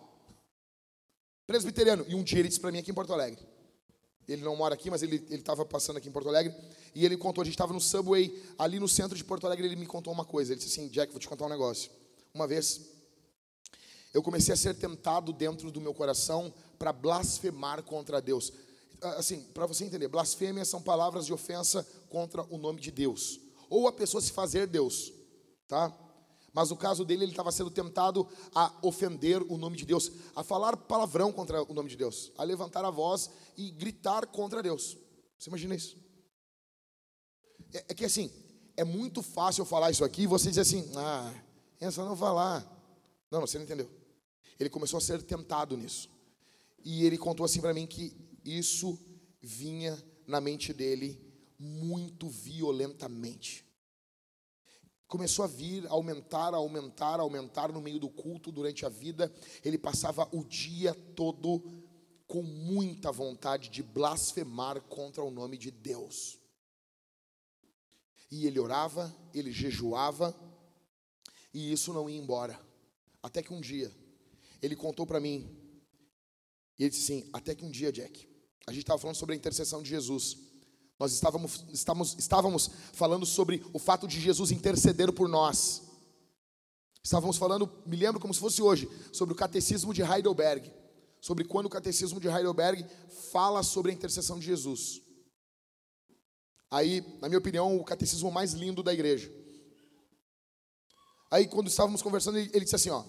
Presbiteriano. 1.47 2.05
E 2.09 2.15
um 2.15 2.23
dia 2.23 2.41
ele 2.41 2.49
disse 2.49 2.61
para 2.61 2.73
mim 2.73 2.79
aqui 2.79 2.91
em 2.91 2.95
Porto 2.95 3.13
Alegre. 3.13 3.47
Ele 4.29 4.43
não 4.43 4.57
mora 4.57 4.75
aqui, 4.75 4.91
mas 4.91 5.03
ele 5.03 5.25
estava 5.31 5.65
passando 5.65 5.99
aqui 5.99 6.09
em 6.09 6.13
Porto 6.13 6.29
Alegre. 6.29 6.55
E 6.95 7.05
ele 7.05 7.17
contou, 7.17 7.43
a 7.43 7.45
gente 7.45 7.55
estava 7.55 7.73
no 7.73 7.81
Subway, 7.81 8.43
ali 8.59 8.81
no 8.81 8.89
centro 8.89 9.17
de 9.17 9.23
Porto 9.23 9.47
Alegre, 9.47 9.67
ele 9.67 9.77
me 9.77 9.87
contou 9.87 10.13
uma 10.13 10.25
coisa. 10.25 10.53
Ele 10.53 10.61
disse 10.61 10.81
assim, 10.81 10.89
Jack, 10.89 11.13
vou 11.13 11.21
te 11.21 11.29
contar 11.29 11.47
um 11.47 11.49
negócio. 11.49 11.91
Uma 12.35 12.47
vez, 12.47 12.81
eu 14.13 14.23
comecei 14.23 14.53
a 14.53 14.57
ser 14.57 14.75
tentado 14.75 15.33
dentro 15.33 15.71
do 15.71 15.81
meu 15.81 15.95
coração 15.95 16.53
para 16.79 16.93
blasfemar 16.93 17.83
contra 17.85 18.21
Deus. 18.21 18.53
Assim, 19.01 19.43
para 19.55 19.67
você 19.67 19.85
entender, 19.85 20.09
blasfêmia 20.09 20.65
são 20.65 20.83
palavras 20.83 21.27
de 21.27 21.33
ofensa 21.33 21.87
contra 22.09 22.43
o 22.53 22.59
nome 22.59 22.81
de 22.81 22.91
Deus. 22.91 23.39
Ou 23.71 23.87
a 23.87 23.93
pessoa 23.93 24.21
se 24.21 24.33
fazer 24.33 24.67
Deus, 24.67 25.13
tá? 25.69 25.97
Mas 26.57 26.71
no 26.71 26.77
caso 26.79 27.05
dele, 27.05 27.25
ele 27.25 27.33
estava 27.33 27.53
sendo 27.53 27.71
tentado 27.71 28.27
a 28.55 28.73
ofender 28.81 29.43
o 29.43 29.59
nome 29.59 29.77
de 29.77 29.85
Deus, 29.85 30.11
a 30.35 30.43
falar 30.43 30.75
palavrão 30.75 31.31
contra 31.31 31.63
o 31.71 31.75
nome 31.75 31.91
de 31.91 31.97
Deus, 31.97 32.33
a 32.39 32.43
levantar 32.45 32.83
a 32.83 32.91
voz 32.91 33.29
e 33.59 33.71
gritar 33.71 34.27
contra 34.29 34.63
Deus. 34.63 34.97
Você 35.39 35.51
imagina 35.51 35.75
isso? 35.75 35.99
É, 37.75 37.85
é 37.89 37.95
que 37.95 38.07
assim, 38.07 38.33
é 38.75 38.85
muito 38.85 39.21
fácil 39.23 39.67
falar 39.67 39.91
isso 39.91 40.03
aqui 40.03 40.23
e 40.23 40.27
você 40.27 40.49
dizer 40.49 40.63
assim: 40.63 40.91
ah, 40.97 41.31
só 41.93 42.07
não 42.07 42.17
falar. 42.17 42.63
Não, 43.31 43.41
não, 43.41 43.47
você 43.47 43.59
não 43.59 43.67
entendeu. 43.67 43.91
Ele 44.59 44.71
começou 44.71 44.97
a 44.97 45.03
ser 45.03 45.23
tentado 45.23 45.77
nisso. 45.77 46.09
E 46.83 47.05
ele 47.05 47.19
contou 47.19 47.45
assim 47.45 47.61
para 47.61 47.75
mim 47.75 47.87
que 47.87 48.17
isso 48.43 48.99
vinha 49.43 50.03
na 50.27 50.41
mente 50.41 50.73
dele 50.73 51.21
muito 51.59 52.31
violentamente 52.31 53.66
começou 55.09 55.45
a 55.45 55.49
vir, 55.49 55.87
aumentar, 55.89 56.55
aumentar, 56.55 57.21
aumentar 57.21 57.73
no 57.73 57.81
meio 57.81 57.99
do 57.99 58.09
culto 58.09 58.51
durante 58.51 58.85
a 58.85 58.89
vida. 58.89 59.33
Ele 59.65 59.79
passava 59.79 60.29
o 60.33 60.45
dia 60.45 60.95
todo 61.15 61.63
com 62.27 62.43
muita 62.43 63.13
vontade 63.13 63.69
de 63.69 63.83
blasfemar 63.83 64.81
contra 64.83 65.23
o 65.23 65.31
nome 65.31 65.57
de 65.57 65.71
Deus. 65.71 66.39
E 68.31 68.47
ele 68.47 68.59
orava, 68.59 69.15
ele 69.33 69.53
jejuava, 69.53 70.35
e 71.55 71.73
isso 71.73 71.93
não 71.93 72.11
ia 72.11 72.19
embora. 72.19 72.61
Até 73.23 73.43
que 73.43 73.55
um 73.55 73.61
dia, 73.61 73.95
ele 74.61 74.75
contou 74.75 75.07
para 75.07 75.21
mim, 75.21 75.57
e 76.79 76.83
ele 76.83 76.91
disse 76.91 77.13
assim: 77.13 77.31
Até 77.33 77.55
que 77.55 77.65
um 77.65 77.71
dia, 77.71 77.93
Jack, 77.93 78.29
a 78.67 78.73
gente 78.73 78.83
estava 78.83 78.99
falando 78.99 79.17
sobre 79.17 79.35
a 79.35 79.39
intercessão 79.39 79.83
de 79.83 79.89
Jesus. 79.89 80.37
Nós 80.99 81.13
estávamos, 81.13 81.65
estávamos, 81.73 82.17
estávamos 82.19 82.71
falando 82.93 83.27
sobre 83.27 83.65
o 83.73 83.79
fato 83.79 84.09
de 84.09 84.21
Jesus 84.21 84.51
interceder 84.51 85.13
por 85.13 85.29
nós. 85.29 85.83
Estávamos 87.03 87.37
falando, 87.37 87.71
me 87.85 87.97
lembro 87.97 88.21
como 88.21 88.33
se 88.33 88.41
fosse 88.41 88.63
hoje, 88.63 88.89
sobre 89.13 89.33
o 89.33 89.37
catecismo 89.37 89.93
de 89.93 90.03
Heidelberg. 90.03 90.73
Sobre 91.21 91.45
quando 91.45 91.67
o 91.67 91.71
catecismo 91.71 92.19
de 92.19 92.29
Heidelberg 92.29 92.85
fala 93.31 93.63
sobre 93.63 93.91
a 93.91 93.95
intercessão 93.95 94.39
de 94.39 94.47
Jesus. 94.47 95.03
Aí, 96.71 97.01
na 97.21 97.29
minha 97.29 97.39
opinião, 97.39 97.77
o 97.77 97.85
catecismo 97.85 98.31
mais 98.31 98.53
lindo 98.53 98.83
da 98.83 98.93
igreja. 98.93 99.33
Aí, 101.31 101.47
quando 101.47 101.69
estávamos 101.69 102.03
conversando, 102.03 102.39
ele, 102.39 102.51
ele 102.53 102.65
disse 102.65 102.77
assim: 102.77 102.91
Ó, 102.91 103.05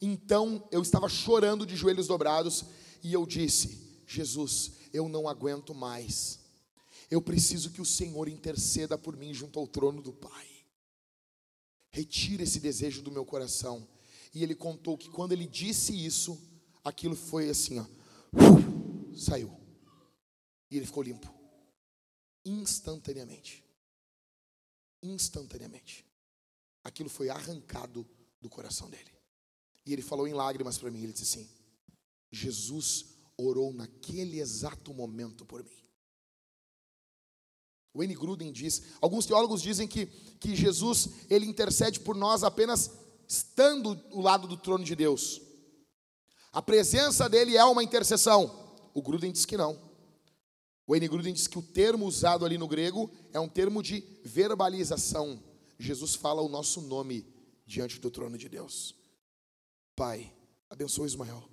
então 0.00 0.66
eu 0.70 0.82
estava 0.82 1.08
chorando 1.08 1.66
de 1.66 1.76
joelhos 1.76 2.06
dobrados 2.06 2.64
e 3.02 3.12
eu 3.12 3.26
disse: 3.26 4.02
Jesus, 4.06 4.72
eu 4.92 5.08
não 5.08 5.28
aguento 5.28 5.74
mais. 5.74 6.41
Eu 7.12 7.20
preciso 7.20 7.70
que 7.70 7.82
o 7.82 7.84
Senhor 7.84 8.26
interceda 8.26 8.96
por 8.96 9.14
mim 9.18 9.34
junto 9.34 9.58
ao 9.58 9.66
trono 9.66 10.00
do 10.00 10.14
Pai. 10.14 10.48
Retira 11.90 12.42
esse 12.42 12.58
desejo 12.58 13.02
do 13.02 13.12
meu 13.12 13.22
coração. 13.22 13.86
E 14.32 14.42
ele 14.42 14.54
contou 14.54 14.96
que 14.96 15.10
quando 15.10 15.32
ele 15.32 15.46
disse 15.46 15.92
isso, 15.92 16.40
aquilo 16.82 17.14
foi 17.14 17.50
assim, 17.50 17.78
ó, 17.78 17.82
uh, 17.82 19.14
saiu. 19.14 19.54
E 20.70 20.78
ele 20.78 20.86
ficou 20.86 21.02
limpo. 21.02 21.30
Instantaneamente. 22.46 23.62
Instantaneamente. 25.02 26.06
Aquilo 26.82 27.10
foi 27.10 27.28
arrancado 27.28 28.08
do 28.40 28.48
coração 28.48 28.88
dele. 28.88 29.12
E 29.84 29.92
ele 29.92 30.00
falou 30.00 30.26
em 30.26 30.32
lágrimas 30.32 30.78
para 30.78 30.90
mim, 30.90 31.02
ele 31.02 31.12
disse 31.12 31.24
assim: 31.24 31.50
Jesus 32.30 33.04
orou 33.36 33.70
naquele 33.70 34.40
exato 34.40 34.94
momento 34.94 35.44
por 35.44 35.62
mim. 35.62 35.81
N. 38.00 38.14
Gruden 38.14 38.52
diz, 38.52 38.82
alguns 39.00 39.26
teólogos 39.26 39.60
dizem 39.60 39.88
que, 39.88 40.06
que 40.06 40.54
Jesus 40.54 41.08
ele 41.28 41.44
intercede 41.44 42.00
por 42.00 42.16
nós 42.16 42.42
apenas 42.44 42.90
estando 43.28 43.94
do 43.94 44.20
lado 44.20 44.46
do 44.46 44.56
trono 44.56 44.84
de 44.84 44.94
Deus. 44.94 45.42
A 46.52 46.62
presença 46.62 47.28
dele 47.28 47.56
é 47.56 47.64
uma 47.64 47.82
intercessão. 47.82 48.78
O 48.94 49.02
Gruden 49.02 49.32
diz 49.32 49.44
que 49.44 49.56
não. 49.56 49.78
O 50.86 50.96
N. 50.96 51.08
Gruden 51.08 51.34
diz 51.34 51.46
que 51.46 51.58
o 51.58 51.62
termo 51.62 52.06
usado 52.06 52.44
ali 52.44 52.56
no 52.56 52.68
grego 52.68 53.10
é 53.32 53.40
um 53.40 53.48
termo 53.48 53.82
de 53.82 54.04
verbalização. 54.24 55.42
Jesus 55.78 56.14
fala 56.14 56.40
o 56.42 56.48
nosso 56.48 56.80
nome 56.80 57.26
diante 57.66 57.98
do 57.98 58.10
trono 58.10 58.38
de 58.38 58.48
Deus. 58.48 58.94
Pai, 59.96 60.32
abençoa 60.70 61.06
Ismael. 61.06 61.48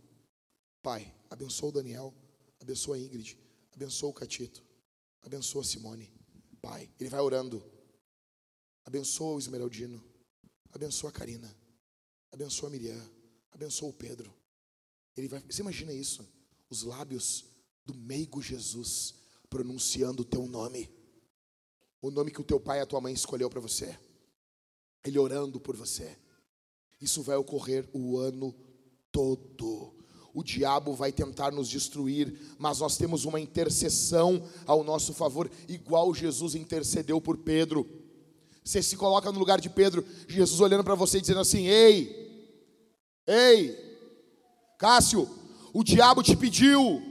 Pai, 0.82 1.14
abençoa 1.30 1.70
o 1.70 1.74
Daniel. 1.74 2.14
Abençoa 2.62 2.96
a 2.96 3.00
Ingrid. 3.00 3.38
Abençoa 3.74 4.10
o 4.10 4.14
Catito. 4.14 4.64
Abençoa 5.22 5.62
a 5.62 5.66
Simone. 5.66 6.19
Pai. 6.60 6.90
Ele 7.00 7.10
vai 7.10 7.20
orando. 7.20 7.64
Abençoa 8.86 9.36
o 9.36 9.40
Esmeraldino. 9.40 10.04
Abençoa 10.72 11.10
a 11.10 11.14
Karina. 11.14 11.56
Abençoa 12.32 12.70
a 12.70 12.72
Miriam. 12.72 13.10
Abençoa 13.52 13.90
o 13.90 13.94
Pedro. 13.94 14.34
Ele 15.16 15.28
vai, 15.28 15.42
você 15.42 15.62
imagina 15.62 15.92
isso? 15.92 16.28
Os 16.70 16.84
lábios 16.84 17.46
do 17.86 17.94
meigo 17.94 18.42
Jesus 18.42 19.16
pronunciando 19.50 20.22
o 20.22 20.26
teu 20.26 20.46
nome. 20.48 20.90
O 22.02 22.12
nome 22.12 22.32
que 22.32 22.40
o 22.40 22.46
teu 22.46 22.60
pai 22.60 22.80
e 22.80 22.82
a 22.82 22.86
tua 22.86 23.02
mãe 23.02 23.14
escolheu 23.14 23.50
para 23.50 23.60
você. 23.60 23.98
Ele 25.04 25.18
orando 25.18 25.60
por 25.60 25.76
você. 25.76 26.18
Isso 27.02 27.24
vai 27.24 27.36
ocorrer 27.36 27.90
o 27.94 28.18
ano 28.18 28.54
todo 29.12 29.99
o 30.34 30.44
diabo 30.44 30.94
vai 30.94 31.12
tentar 31.12 31.52
nos 31.52 31.68
destruir, 31.70 32.34
mas 32.58 32.80
nós 32.80 32.98
temos 32.98 33.26
uma 33.26 33.40
intercessão 33.40 34.44
ao 34.66 34.84
nosso 34.84 35.14
favor, 35.14 35.50
igual 35.68 36.14
Jesus 36.14 36.56
intercedeu 36.56 37.20
por 37.20 37.38
Pedro. 37.38 37.88
Você 38.64 38.82
se 38.84 38.96
coloca 38.96 39.32
no 39.32 39.40
lugar 39.40 39.60
de 39.60 39.70
Pedro, 39.70 40.06
Jesus 40.28 40.62
olhando 40.62 40.84
para 40.84 40.96
você 40.96 41.18
e 41.18 41.22
dizendo 41.22 41.40
assim: 41.40 41.66
Ei, 41.66 42.46
ei, 43.26 43.76
Cássio, 44.78 45.28
o 45.74 45.84
diabo 45.84 46.22
te 46.22 46.36
pediu, 46.36 47.02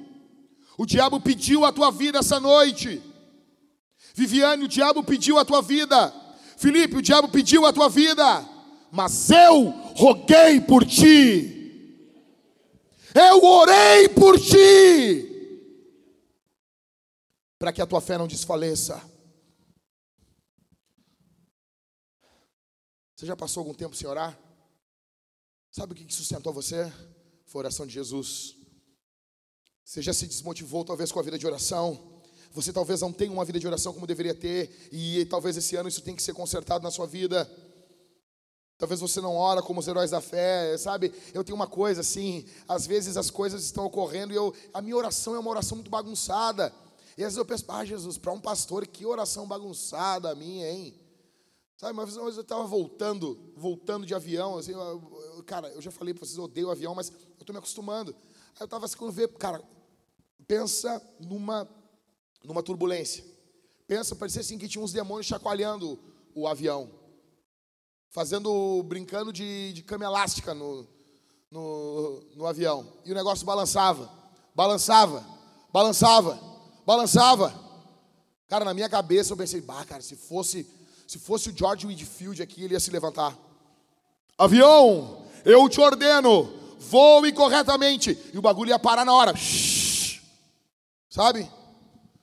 o 0.77 0.87
diabo 0.87 1.21
pediu 1.21 1.65
a 1.65 1.73
tua 1.73 1.91
vida 1.91 2.21
essa 2.21 2.39
noite. 2.39 3.03
Viviane, 4.15 4.65
o 4.65 4.69
diabo 4.69 5.03
pediu 5.03 5.39
a 5.39 5.45
tua 5.45 5.61
vida. 5.61 6.15
Felipe, 6.57 6.97
o 6.97 7.03
diabo 7.03 7.29
pediu 7.29 7.67
a 7.67 7.73
tua 7.73 7.89
vida, 7.89 8.49
mas 8.91 9.31
eu 9.31 9.71
roguei 9.95 10.61
por 10.61 10.85
ti 10.85 11.58
eu 13.15 13.45
orei 13.45 14.09
por 14.09 14.39
ti, 14.39 15.27
para 17.59 17.73
que 17.73 17.83
a 17.83 17.87
tua 17.87 18.01
fé 18.01 18.17
não 18.19 18.27
desfaleça. 18.27 19.03
Você 23.15 23.27
já 23.27 23.37
passou 23.37 23.63
algum 23.63 23.75
tempo 23.75 23.97
sem 23.97 24.09
orar? 24.09 24.39
Sabe 25.71 25.93
o 25.93 25.97
que 25.97 26.13
sustentou 26.15 26.53
você? 26.53 26.93
Foi 27.47 27.59
a 27.59 27.65
oração 27.65 27.87
de 27.87 27.93
Jesus. 27.93 28.55
Você 29.85 30.01
já 30.01 30.13
se 30.13 30.27
desmotivou, 30.27 30.85
talvez, 30.85 31.11
com 31.11 31.19
a 31.19 31.23
vida 31.23 31.39
de 31.39 31.47
oração. 31.47 32.23
Você 32.53 32.73
talvez 32.73 33.01
não 33.01 33.13
tenha 33.13 33.33
uma 33.33 33.45
vida 33.45 33.59
de 33.59 33.67
oração 33.67 33.93
como 33.93 34.07
deveria 34.07 34.35
ter, 34.35 34.89
e 34.93 35.25
talvez 35.27 35.57
esse 35.57 35.77
ano 35.77 35.89
isso 35.89 36.03
tenha 36.03 36.17
que 36.17 36.23
ser 36.23 36.33
consertado 36.33 36.85
na 36.85 36.91
sua 36.91 37.07
vida. 37.07 37.45
Talvez 38.79 39.01
você 39.01 39.21
não 39.21 39.35
ora 39.35 39.61
como 39.61 39.81
os 39.81 39.89
heróis 39.89 40.13
da 40.13 40.21
fé, 40.21 40.79
sabe? 40.79 41.13
Eu 41.35 41.43
tenho 41.43 41.57
uma 41.57 41.67
coisa 41.67 42.01
assim, 42.01 42.47
às 42.69 42.87
vezes 42.87 43.17
as 43.17 43.29
coisas 43.29 43.65
estão 43.65 43.85
ocorrendo 43.85 44.33
e 44.33 44.37
eu, 44.37 44.55
a 44.73 44.81
minha 44.81 44.97
oração 44.97 45.35
é 45.35 45.39
uma 45.41 45.51
oração 45.51 45.77
muito 45.77 45.91
bagunçada. 45.91 46.73
E 47.17 47.25
às 47.25 47.35
vezes 47.35 47.39
eu 47.39 47.45
penso, 47.45 47.65
ah, 47.67 47.85
Jesus, 47.85 48.17
para 48.19 48.33
um 48.33 48.41
pastor, 48.41 48.87
que 48.87 49.05
oração 49.05 49.49
bagunçada 49.49 50.31
a 50.31 50.35
minha, 50.37 50.71
hein? 50.71 50.95
Sabe, 51.77 51.93
uma 51.93 52.07
vez 52.07 52.17
eu 52.17 52.29
estava 52.41 52.65
voltando, 52.65 53.53
voltando 53.57 54.07
de 54.07 54.15
avião, 54.15 54.59
assim, 54.59 54.73
eu, 54.73 55.35
eu, 55.37 55.43
cara, 55.43 55.69
eu 55.71 55.83
já 55.83 55.91
falei 55.91 56.15
para 56.15 56.25
vocês, 56.25 56.39
eu 56.39 56.45
odeio 56.45 56.71
avião, 56.71 56.95
mas 56.95 57.11
eu 57.11 57.41
estou 57.41 57.53
me 57.53 57.59
acostumando. 57.59 58.15
Aí 58.55 58.61
eu 58.61 58.65
estava 58.67 58.85
assim, 58.85 58.97
quando 58.97 59.11
vê, 59.11 59.27
cara, 59.27 59.61
pensa 60.47 61.03
numa, 61.19 61.69
numa 62.45 62.63
turbulência. 62.63 63.25
Pensa, 63.89 64.15
parecia 64.15 64.41
assim 64.41 64.57
que 64.57 64.69
tinha 64.69 64.83
uns 64.85 64.93
demônios 64.93 65.27
chacoalhando 65.27 65.99
o 66.33 66.47
avião 66.47 66.98
fazendo, 68.11 68.83
brincando 68.85 69.33
de, 69.33 69.73
de 69.73 69.83
cama 69.83 70.05
elástica 70.05 70.55
no, 70.55 70.87
no, 71.51 72.23
no 72.35 72.47
avião. 72.47 72.87
E 73.05 73.13
o 73.13 73.15
negócio 73.15 73.45
balançava, 73.45 74.11
balançava, 74.55 75.25
balançava, 75.73 76.39
balançava. 76.87 77.55
Cara, 78.49 78.65
na 78.65 78.75
minha 78.75 78.89
cabeça 78.89 79.33
eu 79.33 79.37
pensei, 79.37 79.61
bah, 79.61 79.85
cara, 79.85 80.03
se 80.03 80.17
fosse, 80.17 80.67
se 81.07 81.19
fosse 81.19 81.51
o 81.51 81.57
George 81.57 81.87
Whitfield 81.87 82.43
aqui, 82.43 82.65
ele 82.65 82.75
ia 82.75 82.81
se 82.81 82.91
levantar. 82.91 83.37
Avião, 84.37 85.25
eu 85.45 85.69
te 85.69 85.81
ordeno, 85.81 86.53
voe 86.79 87.33
corretamente. 87.33 88.17
E 88.33 88.39
o 88.39 88.43
bagulho 88.43 88.71
ia 88.71 88.79
parar 88.79 89.05
na 89.05 89.13
hora. 89.13 89.35
Sabe? 91.11 91.51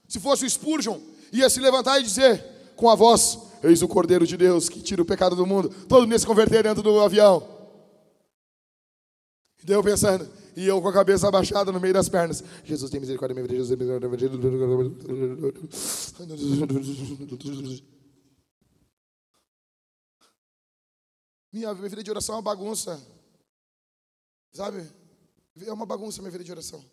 Se 0.08 0.20
fosse 0.20 0.46
o 0.46 0.50
Spurgeon, 0.50 1.00
ia 1.32 1.50
se 1.50 1.60
levantar 1.60 2.00
e 2.00 2.04
dizer 2.04 2.74
com 2.76 2.90
a 2.90 2.96
voz 2.96 3.40
Eis 3.66 3.82
o 3.82 3.88
Cordeiro 3.88 4.28
de 4.28 4.38
Deus 4.38 4.70
que 4.70 4.82
tira 4.82 5.01
o 5.01 5.05
pecado 5.05 5.36
do 5.36 5.45
mundo. 5.45 5.70
Todo 5.88 6.01
mundo 6.01 6.11
ia 6.11 6.20
se 6.20 6.28
converter 6.28 6.63
dentro 6.63 6.84
do 6.84 6.99
avião. 6.99 7.55
E 9.61 9.66
deu 9.66 9.84
pensando, 9.84 10.30
e 10.55 10.68
eu 10.68 10.80
com 10.82 10.88
a 10.88 10.93
cabeça 10.93 11.28
abaixada 11.28 11.72
no 11.72 11.80
meio 11.80 11.93
das 11.93 12.07
pernas. 12.07 12.43
Jesus 12.63 12.91
tem 12.91 12.99
misericórdia, 12.99 13.34
minha 13.34 13.47
vida, 13.47 13.55
Jesus 13.55 13.76
tem 13.76 13.78
misericórdia. 13.78 14.09
Minha 21.51 21.74
vida 21.74 22.03
de 22.03 22.11
oração 22.11 22.36
é 22.36 22.38
uma 22.38 22.43
bagunça. 22.43 23.01
Sabe? 24.53 24.88
É 25.66 25.74
uma 25.74 25.86
bagunça 25.86 26.22
minha 26.22 26.32
vida 26.32 26.43
de 26.43 26.51
oração. 26.51 26.86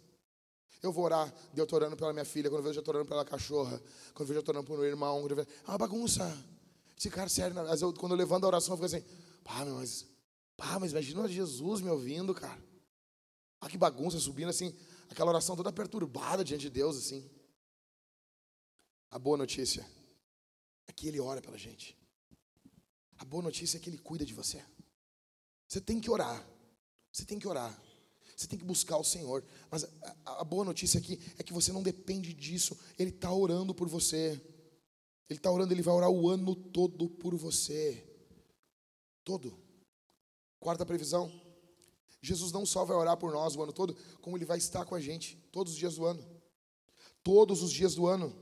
Eu 0.82 0.90
vou 0.92 1.04
orar, 1.04 1.32
eu 1.54 1.62
estou 1.62 1.78
orando 1.78 1.96
pela 1.96 2.12
minha 2.12 2.24
filha, 2.24 2.50
quando 2.50 2.60
eu 2.60 2.64
vejo 2.64 2.78
eu 2.78 2.80
estou 2.80 2.94
orando 2.94 3.08
pela 3.08 3.24
cachorra, 3.24 3.80
quando 4.14 4.20
eu 4.20 4.26
vejo 4.26 4.38
eu 4.38 4.40
estou 4.40 4.52
orando 4.52 4.66
pelo 4.66 4.78
meu 4.80 4.88
irmão, 4.88 5.28
é 5.28 5.70
uma 5.70 5.78
bagunça. 5.78 6.26
Esse 7.03 7.11
cara, 7.11 7.28
sério, 7.28 7.59
eu, 7.59 7.92
quando 7.94 8.12
eu 8.12 8.16
levanto 8.16 8.44
a 8.44 8.46
oração, 8.46 8.74
eu 8.74 8.76
fico 8.76 8.86
assim, 8.86 9.05
pá, 9.42 9.64
mas, 9.64 10.07
pá, 10.57 10.78
mas 10.78 10.92
imagina 10.92 11.26
Jesus 11.26 11.80
me 11.80 11.90
ouvindo, 11.90 12.32
cara. 12.32 12.62
Ah, 13.61 13.68
que 13.68 13.76
bagunça, 13.76 14.20
subindo 14.20 14.50
assim, 14.50 14.72
aquela 15.11 15.30
oração 15.30 15.57
toda 15.57 15.72
perturbada 15.72 16.44
diante 16.44 16.61
de 16.61 16.70
Deus, 16.70 16.96
assim. 16.96 17.28
A 19.11 19.18
boa 19.18 19.36
notícia 19.36 19.84
é 20.86 20.92
que 20.92 21.09
Ele 21.09 21.18
ora 21.18 21.42
pela 21.42 21.59
gente. 21.59 21.98
A 23.18 23.24
boa 23.24 23.42
notícia 23.42 23.78
é 23.78 23.80
que 23.80 23.90
Ele 23.90 23.98
cuida 23.98 24.24
de 24.24 24.32
você. 24.32 24.64
Você 25.66 25.80
tem 25.80 26.00
que 26.00 26.09
orar. 26.09 26.48
Você 27.12 27.24
tem 27.24 27.36
que 27.36 27.48
orar. 27.48 27.76
Você 28.36 28.46
tem 28.46 28.57
que 28.57 28.64
buscar 28.64 28.96
o 28.96 29.03
Senhor. 29.03 29.44
Mas 29.68 29.82
a, 30.24 30.42
a 30.42 30.44
boa 30.44 30.64
notícia 30.64 31.00
aqui 31.00 31.20
é 31.36 31.42
que 31.42 31.53
você 31.53 31.72
não 31.72 31.82
depende 31.82 32.32
disso. 32.32 32.78
Ele 32.96 33.11
está 33.11 33.32
orando 33.32 33.74
por 33.74 33.88
você. 33.88 34.40
Ele 35.32 35.38
está 35.38 35.50
orando, 35.50 35.72
ele 35.72 35.80
vai 35.80 35.94
orar 35.94 36.10
o 36.10 36.28
ano 36.28 36.54
todo 36.54 37.08
por 37.08 37.34
você. 37.34 38.06
Todo. 39.24 39.56
Quarta 40.60 40.84
previsão. 40.84 41.32
Jesus 42.20 42.52
não 42.52 42.66
só 42.66 42.84
vai 42.84 42.94
orar 42.94 43.16
por 43.16 43.32
nós 43.32 43.56
o 43.56 43.62
ano 43.62 43.72
todo, 43.72 43.96
como 44.20 44.36
ele 44.36 44.44
vai 44.44 44.58
estar 44.58 44.84
com 44.84 44.94
a 44.94 45.00
gente 45.00 45.36
todos 45.50 45.72
os 45.72 45.78
dias 45.78 45.94
do 45.94 46.04
ano. 46.04 46.22
Todos 47.22 47.62
os 47.62 47.72
dias 47.72 47.94
do 47.94 48.06
ano. 48.06 48.36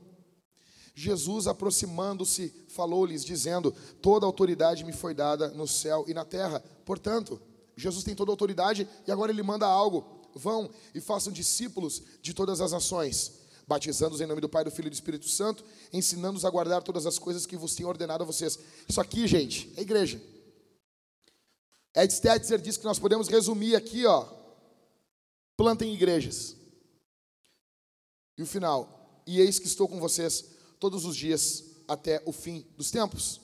Jesus, 0.97 1.47
aproximando-se, 1.47 2.53
falou-lhes, 2.69 3.25
dizendo: 3.25 3.73
Toda 4.03 4.27
autoridade 4.27 4.85
me 4.85 4.93
foi 4.93 5.15
dada 5.15 5.49
no 5.51 5.69
céu 5.69 6.05
e 6.09 6.13
na 6.13 6.25
terra. 6.25 6.59
Portanto, 6.85 7.41
Jesus 7.77 8.03
tem 8.03 8.17
toda 8.17 8.33
autoridade 8.33 8.89
e 9.07 9.13
agora 9.13 9.31
ele 9.31 9.45
manda 9.45 9.65
algo: 9.65 10.29
vão 10.35 10.69
e 10.93 11.01
façam 11.01 11.33
discípulos 11.33 12.03
de 12.21 12.35
todas 12.35 12.61
as 12.61 12.73
nações, 12.73 13.40
batizando-os 13.71 14.21
em 14.21 14.27
nome 14.27 14.41
do 14.41 14.49
Pai, 14.49 14.65
do 14.65 14.71
Filho 14.71 14.89
e 14.89 14.91
do 14.91 14.95
Espírito 14.95 15.29
Santo, 15.29 15.65
ensinando-os 15.93 16.45
a 16.45 16.51
guardar 16.51 16.83
todas 16.83 17.07
as 17.07 17.21
coisas 17.21 17.47
que 17.47 17.57
vos 17.57 17.73
tenho 17.77 17.89
ordenado 17.89 18.25
a 18.25 18.27
vocês. 18.27 18.59
Isso 18.89 19.01
aqui, 19.01 19.29
gente, 19.29 19.73
é 19.77 19.83
igreja. 19.83 20.21
Ed 21.95 22.13
Stetzer 22.13 22.61
diz 22.61 22.77
que 22.77 22.85
nós 22.85 22.99
podemos 22.99 23.29
resumir 23.29 23.77
aqui, 23.77 24.05
ó. 24.07 24.27
Plantem 25.57 25.95
igrejas. 25.95 26.57
E 28.37 28.43
o 28.43 28.47
final. 28.47 29.23
E 29.25 29.41
eis 29.41 29.61
que 29.61 29.69
estou 29.69 29.87
com 29.87 30.01
vocês 30.01 30.47
todos 30.81 31.05
os 31.05 31.15
dias 31.15 31.63
até 31.87 32.21
o 32.27 32.33
fim 32.33 32.67
dos 32.77 32.91
tempos. 32.91 33.41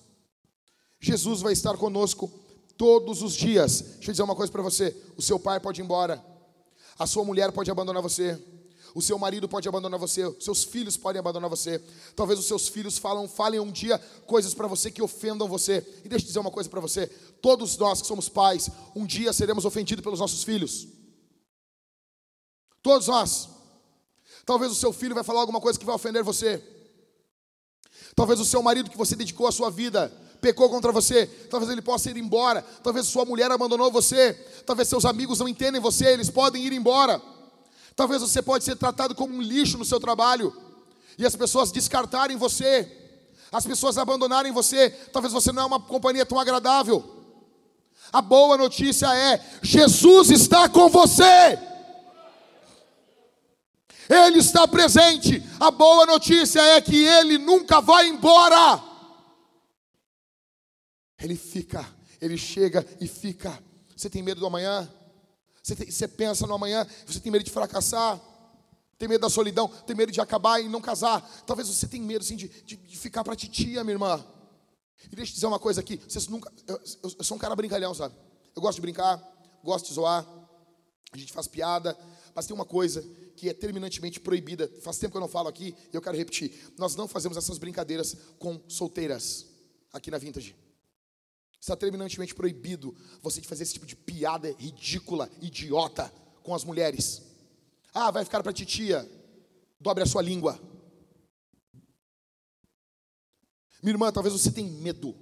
Jesus 0.98 1.40
vai 1.40 1.52
estar 1.52 1.76
conosco 1.76 2.28
todos 2.76 3.22
os 3.22 3.32
dias. 3.32 3.80
Deixa 3.80 4.10
eu 4.10 4.12
dizer 4.12 4.22
uma 4.24 4.34
coisa 4.34 4.50
para 4.50 4.62
você: 4.62 4.96
o 5.16 5.22
seu 5.22 5.38
pai 5.38 5.60
pode 5.60 5.80
ir 5.80 5.84
embora, 5.84 6.24
a 6.98 7.06
sua 7.06 7.24
mulher 7.24 7.52
pode 7.52 7.70
abandonar 7.70 8.02
você, 8.02 8.36
o 8.96 9.02
seu 9.02 9.18
marido 9.18 9.46
pode 9.46 9.68
abandonar 9.68 10.00
você, 10.00 10.22
seus 10.40 10.64
filhos 10.64 10.96
podem 10.96 11.20
abandonar 11.20 11.50
você. 11.50 11.78
Talvez 12.16 12.40
os 12.40 12.46
seus 12.46 12.66
filhos 12.66 12.96
falam, 12.96 13.28
falem 13.28 13.60
um 13.60 13.70
dia 13.70 13.98
coisas 14.24 14.54
para 14.54 14.66
você 14.66 14.90
que 14.90 15.02
ofendam 15.02 15.46
você. 15.46 15.86
E 16.02 16.08
deixa 16.08 16.24
eu 16.24 16.28
dizer 16.28 16.38
uma 16.38 16.50
coisa 16.50 16.70
para 16.70 16.80
você: 16.80 17.06
todos 17.42 17.76
nós 17.76 18.00
que 18.00 18.06
somos 18.06 18.30
pais, 18.30 18.70
um 18.94 19.04
dia 19.04 19.34
seremos 19.34 19.66
ofendidos 19.66 20.02
pelos 20.02 20.18
nossos 20.18 20.42
filhos. 20.42 20.88
Todos 22.82 23.08
nós. 23.08 23.50
Talvez 24.46 24.72
o 24.72 24.74
seu 24.74 24.94
filho 24.94 25.14
vai 25.14 25.22
falar 25.22 25.40
alguma 25.40 25.60
coisa 25.60 25.78
que 25.78 25.84
vai 25.84 25.94
ofender 25.94 26.24
você. 26.24 26.64
Talvez 28.14 28.40
o 28.40 28.46
seu 28.46 28.62
marido 28.62 28.88
que 28.88 28.96
você 28.96 29.14
dedicou 29.14 29.46
a 29.46 29.52
sua 29.52 29.70
vida 29.70 30.10
pecou 30.40 30.70
contra 30.70 30.90
você, 30.90 31.26
talvez 31.50 31.70
ele 31.70 31.82
possa 31.82 32.10
ir 32.10 32.16
embora, 32.16 32.62
talvez 32.82 33.06
sua 33.06 33.26
mulher 33.26 33.50
abandonou 33.50 33.90
você, 33.90 34.32
talvez 34.64 34.88
seus 34.88 35.04
amigos 35.04 35.38
não 35.38 35.48
entendem 35.48 35.80
você, 35.80 36.06
eles 36.06 36.30
podem 36.30 36.64
ir 36.64 36.72
embora. 36.72 37.20
Talvez 37.96 38.20
você 38.20 38.42
pode 38.42 38.62
ser 38.62 38.76
tratado 38.76 39.14
como 39.14 39.34
um 39.34 39.40
lixo 39.40 39.78
no 39.78 39.84
seu 39.84 39.98
trabalho 39.98 40.54
e 41.16 41.24
as 41.24 41.34
pessoas 41.34 41.72
descartarem 41.72 42.36
você, 42.36 42.86
as 43.50 43.64
pessoas 43.64 43.96
abandonarem 43.96 44.52
você. 44.52 44.90
Talvez 44.90 45.32
você 45.32 45.50
não 45.50 45.62
é 45.62 45.66
uma 45.66 45.80
companhia 45.80 46.26
tão 46.26 46.38
agradável. 46.38 47.16
A 48.12 48.20
boa 48.20 48.58
notícia 48.58 49.06
é: 49.16 49.42
Jesus 49.62 50.30
está 50.30 50.68
com 50.68 50.90
você. 50.90 51.58
Ele 54.08 54.38
está 54.38 54.68
presente. 54.68 55.42
A 55.58 55.70
boa 55.70 56.04
notícia 56.04 56.60
é 56.60 56.80
que 56.80 57.04
ele 57.04 57.38
nunca 57.38 57.80
vai 57.80 58.06
embora. 58.06 58.82
Ele 61.18 61.34
fica, 61.34 61.84
ele 62.20 62.36
chega 62.36 62.86
e 63.00 63.08
fica. 63.08 63.58
Você 63.96 64.10
tem 64.10 64.22
medo 64.22 64.40
do 64.40 64.46
amanhã? 64.46 64.88
Você, 65.66 65.74
tem, 65.74 65.90
você 65.90 66.06
pensa 66.06 66.46
no 66.46 66.54
amanhã, 66.54 66.86
você 67.04 67.18
tem 67.18 67.32
medo 67.32 67.42
de 67.42 67.50
fracassar, 67.50 68.20
tem 68.96 69.08
medo 69.08 69.22
da 69.22 69.28
solidão, 69.28 69.66
tem 69.66 69.96
medo 69.96 70.12
de 70.12 70.20
acabar 70.20 70.60
e 70.60 70.68
não 70.68 70.80
casar. 70.80 71.20
Talvez 71.44 71.66
você 71.66 71.88
tenha 71.88 72.04
medo 72.04 72.22
assim, 72.22 72.36
de, 72.36 72.46
de, 72.46 72.76
de 72.76 72.96
ficar 72.96 73.24
para 73.24 73.34
titia, 73.34 73.82
minha 73.82 73.94
irmã. 73.94 74.24
E 75.10 75.16
deixa 75.16 75.32
eu 75.32 75.34
dizer 75.34 75.46
uma 75.46 75.58
coisa 75.58 75.80
aqui: 75.80 76.00
vocês 76.08 76.28
nunca. 76.28 76.52
Eu, 76.68 76.76
eu, 76.76 77.10
eu 77.18 77.24
sou 77.24 77.36
um 77.36 77.40
cara 77.40 77.56
brincalhão, 77.56 77.92
sabe? 77.92 78.14
Eu 78.54 78.62
gosto 78.62 78.76
de 78.76 78.80
brincar, 78.80 79.20
gosto 79.64 79.88
de 79.88 79.94
zoar, 79.94 80.24
a 81.10 81.16
gente 81.16 81.32
faz 81.32 81.48
piada, 81.48 81.98
mas 82.32 82.46
tem 82.46 82.54
uma 82.54 82.64
coisa 82.64 83.04
que 83.34 83.48
é 83.48 83.52
terminantemente 83.52 84.20
proibida. 84.20 84.70
Faz 84.82 84.98
tempo 84.98 85.10
que 85.10 85.16
eu 85.16 85.20
não 85.20 85.26
falo 85.26 85.48
aqui 85.48 85.74
e 85.92 85.96
eu 85.96 86.00
quero 86.00 86.16
repetir. 86.16 86.72
Nós 86.78 86.94
não 86.94 87.08
fazemos 87.08 87.36
essas 87.36 87.58
brincadeiras 87.58 88.16
com 88.38 88.60
solteiras 88.68 89.46
aqui 89.92 90.12
na 90.12 90.18
Vintage. 90.18 90.54
Está 91.66 91.74
terminantemente 91.74 92.32
proibido 92.32 92.94
você 93.20 93.40
de 93.40 93.48
fazer 93.48 93.64
esse 93.64 93.72
tipo 93.72 93.86
de 93.86 93.96
piada 93.96 94.54
ridícula, 94.56 95.28
idiota 95.42 96.14
com 96.44 96.54
as 96.54 96.62
mulheres. 96.62 97.22
Ah, 97.92 98.12
vai 98.12 98.24
ficar 98.24 98.40
para 98.40 98.52
titia. 98.52 99.04
Dobre 99.80 100.04
a 100.04 100.06
sua 100.06 100.22
língua. 100.22 100.60
Minha 103.82 103.94
irmã, 103.94 104.12
talvez 104.12 104.32
você 104.32 104.52
tenha 104.52 104.70
medo. 104.70 105.12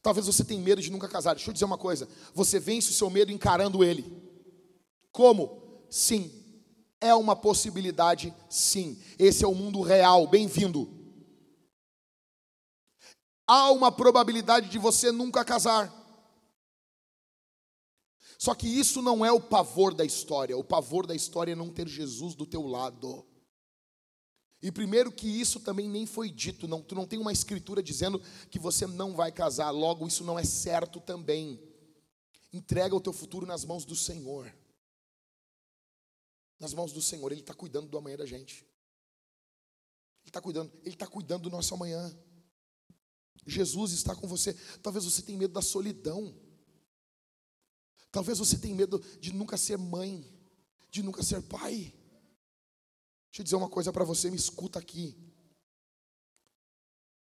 Talvez 0.00 0.24
você 0.24 0.44
tenha 0.44 0.62
medo 0.62 0.80
de 0.80 0.88
nunca 0.88 1.08
casar. 1.08 1.34
Deixa 1.34 1.50
eu 1.50 1.52
dizer 1.52 1.64
uma 1.64 1.76
coisa. 1.76 2.08
Você 2.32 2.60
vence 2.60 2.90
o 2.90 2.94
seu 2.94 3.10
medo 3.10 3.32
encarando 3.32 3.82
ele. 3.82 4.04
Como? 5.10 5.84
Sim. 5.90 6.30
É 7.00 7.12
uma 7.12 7.34
possibilidade, 7.34 8.32
sim. 8.48 9.02
Esse 9.18 9.44
é 9.44 9.48
o 9.48 9.54
mundo 9.54 9.80
real. 9.80 10.28
Bem-vindo 10.28 10.97
há 13.48 13.70
uma 13.72 13.90
probabilidade 13.90 14.68
de 14.68 14.78
você 14.78 15.10
nunca 15.10 15.42
casar. 15.42 15.92
Só 18.38 18.54
que 18.54 18.68
isso 18.68 19.02
não 19.02 19.24
é 19.24 19.32
o 19.32 19.40
pavor 19.40 19.94
da 19.94 20.04
história. 20.04 20.56
O 20.56 20.62
pavor 20.62 21.06
da 21.06 21.14
história 21.14 21.52
é 21.52 21.56
não 21.56 21.72
ter 21.72 21.88
Jesus 21.88 22.36
do 22.36 22.46
teu 22.46 22.64
lado. 22.66 23.26
E 24.60 24.70
primeiro 24.70 25.10
que 25.10 25.26
isso 25.26 25.60
também 25.60 25.88
nem 25.88 26.04
foi 26.04 26.30
dito, 26.30 26.66
não, 26.66 26.82
tu 26.82 26.94
não 26.94 27.06
tem 27.06 27.18
uma 27.18 27.32
escritura 27.32 27.82
dizendo 27.82 28.20
que 28.50 28.58
você 28.58 28.86
não 28.86 29.14
vai 29.14 29.30
casar, 29.30 29.70
logo 29.70 30.06
isso 30.06 30.24
não 30.24 30.38
é 30.38 30.44
certo 30.44 31.00
também. 31.00 31.60
Entrega 32.52 32.94
o 32.94 33.00
teu 33.00 33.12
futuro 33.12 33.46
nas 33.46 33.64
mãos 33.64 33.84
do 33.84 33.94
Senhor. 33.94 34.52
Nas 36.58 36.74
mãos 36.74 36.92
do 36.92 37.00
Senhor, 37.00 37.30
Ele 37.30 37.40
está 37.40 37.54
cuidando 37.54 37.88
do 37.88 37.98
amanhã 37.98 38.16
da 38.16 38.26
gente. 38.26 38.66
Ele 40.22 40.30
está 40.30 40.40
cuidando, 40.40 40.72
Ele 40.82 40.94
está 40.94 41.06
cuidando 41.06 41.44
do 41.44 41.50
nosso 41.50 41.72
amanhã. 41.74 42.16
Jesus 43.50 43.92
está 43.92 44.14
com 44.14 44.26
você. 44.26 44.54
Talvez 44.82 45.04
você 45.04 45.22
tenha 45.22 45.38
medo 45.38 45.52
da 45.52 45.62
solidão. 45.62 46.34
Talvez 48.10 48.38
você 48.38 48.58
tenha 48.58 48.74
medo 48.74 48.98
de 49.20 49.32
nunca 49.32 49.56
ser 49.56 49.76
mãe, 49.76 50.26
de 50.90 51.02
nunca 51.02 51.22
ser 51.22 51.42
pai. 51.42 51.94
Deixa 53.30 53.40
eu 53.40 53.44
dizer 53.44 53.56
uma 53.56 53.68
coisa 53.68 53.92
para 53.92 54.04
você, 54.04 54.30
me 54.30 54.36
escuta 54.36 54.78
aqui. 54.78 55.16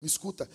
Me 0.00 0.06
escuta. 0.06 0.48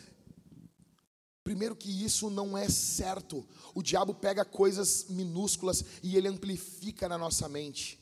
Primeiro 1.43 1.76
que 1.76 1.89
isso 1.89 2.30
não 2.30 2.57
é 2.57 2.69
certo. 2.69 3.47
O 3.74 3.82
diabo 3.82 4.13
pega 4.13 4.45
coisas 4.45 5.05
minúsculas 5.09 5.84
e 6.01 6.15
ele 6.15 6.28
amplifica 6.28 7.09
na 7.09 7.17
nossa 7.17 7.49
mente. 7.49 7.99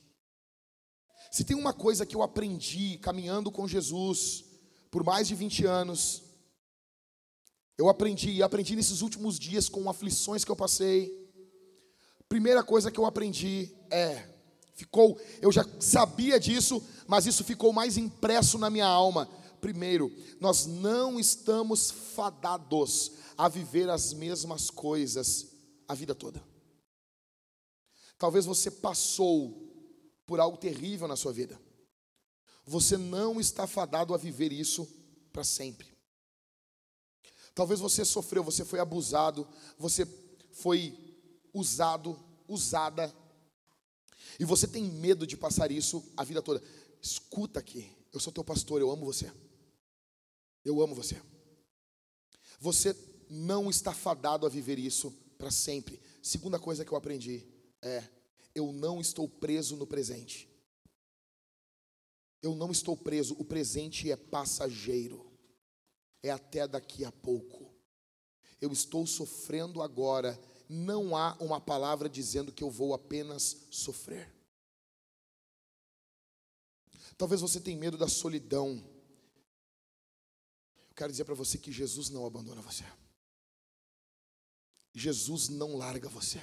Se 1.31 1.43
tem 1.43 1.55
uma 1.55 1.73
coisa 1.73 2.05
que 2.05 2.15
eu 2.15 2.23
aprendi 2.23 2.97
caminhando 2.97 3.51
com 3.51 3.67
Jesus 3.67 4.45
por 4.91 5.03
mais 5.03 5.27
de 5.27 5.35
20 5.35 5.65
anos, 5.65 6.23
eu 7.79 7.87
aprendi, 7.87 8.43
aprendi 8.43 8.75
nesses 8.75 9.01
últimos 9.01 9.39
dias 9.39 9.69
com 9.69 9.89
aflições 9.89 10.43
que 10.43 10.51
eu 10.51 10.55
passei. 10.55 11.17
Primeira 12.27 12.61
coisa 12.61 12.91
que 12.91 12.99
eu 12.99 13.05
aprendi 13.05 13.73
é, 13.89 14.27
ficou, 14.73 15.17
eu 15.41 15.49
já 15.49 15.65
sabia 15.79 16.37
disso, 16.37 16.85
mas 17.07 17.25
isso 17.25 17.41
ficou 17.41 17.71
mais 17.71 17.95
impresso 17.95 18.57
na 18.57 18.69
minha 18.69 18.85
alma. 18.85 19.29
Primeiro, 19.61 20.13
nós 20.41 20.65
não 20.65 21.17
estamos 21.17 21.89
fadados 21.89 23.13
a 23.37 23.47
viver 23.47 23.89
as 23.89 24.11
mesmas 24.11 24.69
coisas 24.69 25.47
a 25.87 25.95
vida 25.95 26.13
toda. 26.13 26.43
Talvez 28.17 28.45
você 28.45 28.69
passou 28.69 29.57
por 30.25 30.41
algo 30.41 30.57
terrível 30.57 31.07
na 31.07 31.15
sua 31.15 31.31
vida. 31.31 31.57
Você 32.65 32.97
não 32.97 33.39
está 33.39 33.65
fadado 33.65 34.13
a 34.13 34.17
viver 34.17 34.51
isso 34.51 34.85
para 35.31 35.45
sempre. 35.45 35.98
Talvez 37.59 37.81
você 37.81 38.05
sofreu, 38.05 38.41
você 38.41 38.63
foi 38.63 38.79
abusado, 38.79 39.45
você 39.77 40.05
foi 40.53 40.97
usado, 41.53 42.17
usada, 42.47 43.13
e 44.39 44.45
você 44.45 44.65
tem 44.65 44.85
medo 44.85 45.27
de 45.27 45.35
passar 45.35 45.69
isso 45.69 46.01
a 46.15 46.23
vida 46.23 46.41
toda. 46.41 46.63
Escuta 47.01 47.59
aqui, 47.59 47.91
eu 48.13 48.19
sou 48.21 48.31
teu 48.31 48.45
pastor, 48.45 48.79
eu 48.79 48.89
amo 48.89 49.05
você. 49.05 49.29
Eu 50.63 50.81
amo 50.81 50.95
você. 50.95 51.21
Você 52.61 52.95
não 53.29 53.69
está 53.69 53.93
fadado 53.93 54.45
a 54.45 54.49
viver 54.49 54.79
isso 54.79 55.11
para 55.37 55.51
sempre. 55.51 56.01
Segunda 56.23 56.57
coisa 56.57 56.85
que 56.85 56.93
eu 56.93 56.97
aprendi 56.97 57.45
é: 57.81 58.01
eu 58.55 58.71
não 58.71 59.01
estou 59.01 59.27
preso 59.27 59.75
no 59.75 59.85
presente. 59.85 60.47
Eu 62.41 62.55
não 62.55 62.71
estou 62.71 62.95
preso, 62.95 63.35
o 63.37 63.43
presente 63.43 64.09
é 64.09 64.15
passageiro 64.15 65.28
é 66.21 66.29
até 66.29 66.67
daqui 66.67 67.05
a 67.05 67.11
pouco. 67.11 67.73
Eu 68.61 68.71
estou 68.71 69.05
sofrendo 69.07 69.81
agora, 69.81 70.39
não 70.67 71.15
há 71.15 71.35
uma 71.39 71.61
palavra 71.61 72.09
dizendo 72.09 72.51
que 72.51 72.63
eu 72.63 72.69
vou 72.69 72.93
apenas 72.93 73.67
sofrer. 73.71 74.33
Talvez 77.17 77.41
você 77.41 77.59
tenha 77.59 77.77
medo 77.77 77.97
da 77.97 78.07
solidão. 78.07 78.83
Eu 80.89 80.95
quero 80.95 81.11
dizer 81.11 81.25
para 81.25 81.35
você 81.35 81.57
que 81.57 81.71
Jesus 81.71 82.09
não 82.09 82.25
abandona 82.25 82.61
você. 82.61 82.85
Jesus 84.93 85.49
não 85.49 85.75
larga 85.75 86.09
você. 86.09 86.41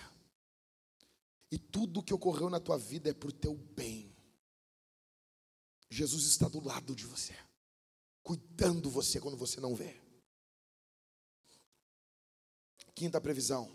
E 1.50 1.58
tudo 1.58 2.02
que 2.02 2.14
ocorreu 2.14 2.50
na 2.50 2.60
tua 2.60 2.78
vida 2.78 3.10
é 3.10 3.14
por 3.14 3.32
teu 3.32 3.54
bem. 3.54 4.14
Jesus 5.88 6.24
está 6.24 6.48
do 6.48 6.62
lado 6.64 6.94
de 6.94 7.04
você. 7.04 7.34
Cuidando 8.26 8.90
você 8.90 9.20
quando 9.20 9.36
você 9.36 9.60
não 9.60 9.72
vê. 9.72 9.94
Quinta 12.92 13.20
previsão. 13.20 13.70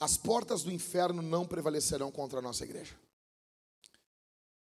As 0.00 0.16
portas 0.16 0.64
do 0.64 0.72
inferno 0.72 1.22
não 1.22 1.46
prevalecerão 1.46 2.10
contra 2.10 2.40
a 2.40 2.42
nossa 2.42 2.64
igreja. 2.64 2.98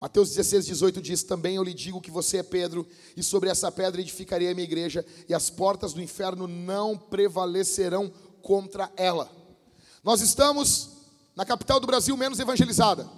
Mateus 0.01 0.29
16, 0.29 0.67
18 0.67 1.03
diz: 1.03 1.25
Também 1.25 1.57
eu 1.57 1.65
lhe 1.65 1.75
digo 1.75 2.01
que 2.01 2.09
você 2.09 2.37
é 2.37 2.43
Pedro, 2.45 2.87
e 3.17 3.23
sobre 3.23 3.51
essa 3.51 3.73
pedra 3.73 4.01
edificarei 4.01 4.49
a 4.49 4.55
minha 4.55 4.65
igreja, 4.65 5.05
e 5.29 5.35
as 5.35 5.51
portas 5.51 5.93
do 5.93 6.01
inferno 6.01 6.47
não 6.47 6.97
prevalecerão 6.97 8.09
contra 8.41 8.93
ela. 8.97 9.29
Nós 10.05 10.21
estamos 10.21 10.99
na 11.35 11.45
capital 11.45 11.81
do 11.81 11.87
Brasil 11.89 12.17
menos 12.17 12.39
evangelizada. 12.39 13.11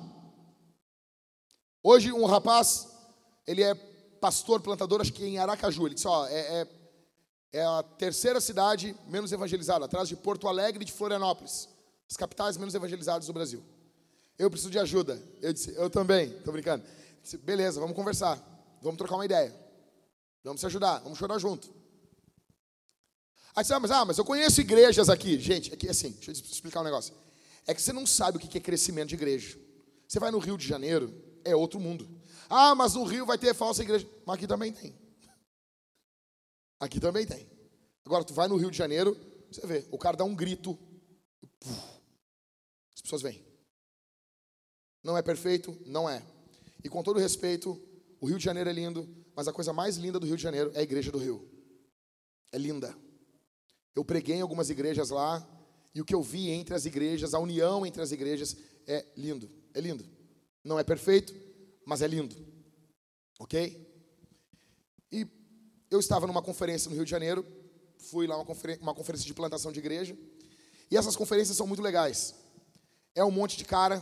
Hoje, 1.83 2.11
um 2.13 2.25
rapaz, 2.25 2.89
ele 3.47 3.63
é 3.63 3.90
pastor, 4.21 4.61
plantador, 4.61 5.01
acho 5.01 5.13
que 5.13 5.25
em 5.25 5.39
Aracaju. 5.39 5.87
Ele 5.87 5.95
disse: 5.95 6.07
Ó, 6.07 6.27
é, 6.27 6.41
é, 6.61 6.69
é 7.53 7.63
a 7.65 7.83
terceira 7.83 8.41
cidade 8.41 8.95
menos 9.09 9.33
evangelizada, 9.33 9.85
atrás 9.85 10.09
de 10.09 10.17
Porto 10.17 10.47
Alegre 10.47 10.83
e 10.83 10.87
de 10.87 10.93
Florianópolis, 10.93 11.69
as 12.09 12.17
capitais 12.17 12.57
menos 12.57 12.75
evangelizadas 12.75 13.27
do 13.27 13.33
Brasil. 13.33 13.63
Eu 14.39 14.51
preciso 14.51 14.71
de 14.71 14.79
ajuda. 14.79 15.21
Eu 15.41 15.53
disse: 15.53 15.75
Eu 15.77 15.91
também, 15.91 16.31
estou 16.31 16.53
brincando. 16.53 16.85
Disse, 17.23 17.37
Beleza, 17.37 17.81
vamos 17.81 17.97
conversar, 17.97 18.39
vamos 18.81 18.99
trocar 18.99 19.17
uma 19.17 19.25
ideia, 19.25 19.55
vamos 20.45 20.61
se 20.61 20.67
ajudar, 20.67 20.99
vamos 21.01 21.19
chorar 21.19 21.39
junto. 21.39 21.81
Aí 23.55 23.65
você, 23.65 23.75
ah, 23.75 23.81
mas, 23.81 23.91
ah, 23.91 24.05
mas 24.05 24.17
eu 24.17 24.25
conheço 24.25 24.61
igrejas 24.61 25.09
aqui. 25.09 25.39
Gente, 25.39 25.75
aqui 25.75 25.89
assim, 25.89 26.13
deixa 26.13 26.31
eu 26.31 26.35
explicar 26.35 26.81
um 26.81 26.85
negócio. 26.85 27.13
É 27.67 27.75
que 27.75 27.83
você 27.83 27.93
não 27.93 28.07
sabe 28.07 28.39
o 28.39 28.41
que 28.41 28.57
é 28.57 28.61
crescimento 28.61 29.09
de 29.09 29.17
igreja. 29.17 29.59
Você 30.07 30.19
vai 30.19 30.31
no 30.31 30.39
Rio 30.39 30.57
de 30.57 30.67
Janeiro, 30.67 31.13
é 31.45 31.55
outro 31.55 31.79
mundo. 31.79 32.09
Ah, 32.51 32.75
mas 32.75 32.95
no 32.95 33.05
Rio 33.05 33.25
vai 33.25 33.39
ter 33.39 33.55
falsa 33.55 33.83
igreja. 33.83 34.09
Mas 34.27 34.35
aqui 34.35 34.47
também 34.47 34.73
tem. 34.73 34.99
Aqui 36.81 36.99
também 36.99 37.25
tem. 37.25 37.49
Agora, 38.05 38.25
tu 38.25 38.35
vai 38.35 38.49
no 38.49 38.57
Rio 38.57 38.71
de 38.71 38.77
Janeiro, 38.77 39.17
você 39.51 39.65
vê, 39.65 39.87
o 39.91 39.97
cara 39.97 40.17
dá 40.17 40.25
um 40.25 40.35
grito. 40.35 40.77
As 42.93 43.01
pessoas 43.01 43.23
vêm. 43.23 43.45
Não 45.03 45.17
é 45.17 45.23
perfeito? 45.23 45.79
Não 45.87 46.11
é. 46.11 46.23
E 46.83 46.89
com 46.89 47.03
todo 47.03 47.21
respeito, 47.21 47.81
o 48.21 48.27
Rio 48.27 48.39
de 48.39 48.45
Janeiro 48.45 48.69
é 48.69 48.73
lindo, 48.73 49.09
mas 49.35 49.47
a 49.47 49.53
coisa 49.53 49.73
mais 49.73 49.97
linda 49.97 50.19
do 50.19 50.27
Rio 50.27 50.37
de 50.37 50.43
Janeiro 50.43 50.73
é 50.75 50.81
a 50.81 50.83
igreja 50.83 51.13
do 51.13 51.19
Rio. 51.19 51.49
É 52.51 52.59
linda. 52.59 52.97
Eu 53.95 54.05
preguei 54.05 54.37
em 54.37 54.41
algumas 54.41 54.71
igrejas 54.71 55.11
lá, 55.11 55.47
e 55.95 56.01
o 56.01 56.05
que 56.05 56.15
eu 56.15 56.23
vi 56.23 56.51
entre 56.51 56.75
as 56.75 56.85
igrejas, 56.85 57.33
a 57.35 57.39
união 57.39 57.87
entre 57.87 58.03
as 58.03 58.13
igrejas, 58.13 58.57
é 58.87 59.05
lindo. 59.17 59.51
É 59.75 59.81
lindo. 59.81 60.05
Não 60.65 60.79
é 60.79 60.85
perfeito, 60.85 61.35
mas 61.91 62.03
é 62.03 62.07
lindo. 62.07 62.37
Ok? 63.41 63.85
E 65.11 65.27
eu 65.91 65.99
estava 65.99 66.25
numa 66.25 66.41
conferência 66.41 66.89
no 66.89 66.95
Rio 66.95 67.05
de 67.05 67.11
Janeiro, 67.11 67.45
fui 67.99 68.29
lá 68.29 68.37
uma, 68.37 68.47
uma 68.81 68.95
conferência 68.95 69.27
de 69.27 69.35
plantação 69.35 69.73
de 69.73 69.81
igreja, 69.81 70.17
e 70.89 70.97
essas 70.97 71.17
conferências 71.17 71.57
são 71.57 71.67
muito 71.67 71.83
legais. 71.83 72.37
É 73.13 73.25
um 73.25 73.31
monte 73.33 73.57
de 73.57 73.65
cara, 73.65 74.01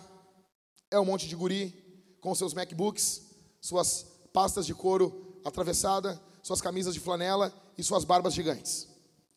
é 0.90 1.00
um 1.00 1.04
monte 1.06 1.26
de 1.26 1.34
guri, 1.34 1.72
com 2.20 2.34
seus 2.34 2.52
MacBooks, 2.52 3.22
suas 3.58 4.04
pastas 4.34 4.66
de 4.66 4.74
couro 4.74 5.40
atravessada, 5.42 6.20
suas 6.42 6.60
camisas 6.60 6.92
de 6.92 7.00
flanela 7.00 7.50
e 7.78 7.82
suas 7.82 8.04
barbas 8.04 8.34
gigantes. 8.34 8.86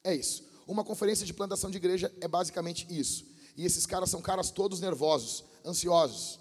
É 0.03 0.13
isso. 0.13 0.43
Uma 0.67 0.83
conferência 0.83 1.25
de 1.25 1.33
plantação 1.33 1.71
de 1.71 1.77
igreja 1.77 2.13
é 2.19 2.27
basicamente 2.27 2.85
isso. 2.89 3.25
E 3.55 3.63
esses 3.65 3.85
caras 3.85 4.09
são 4.09 4.21
caras 4.21 4.51
todos 4.51 4.81
nervosos, 4.81 5.45
ansiosos, 5.65 6.40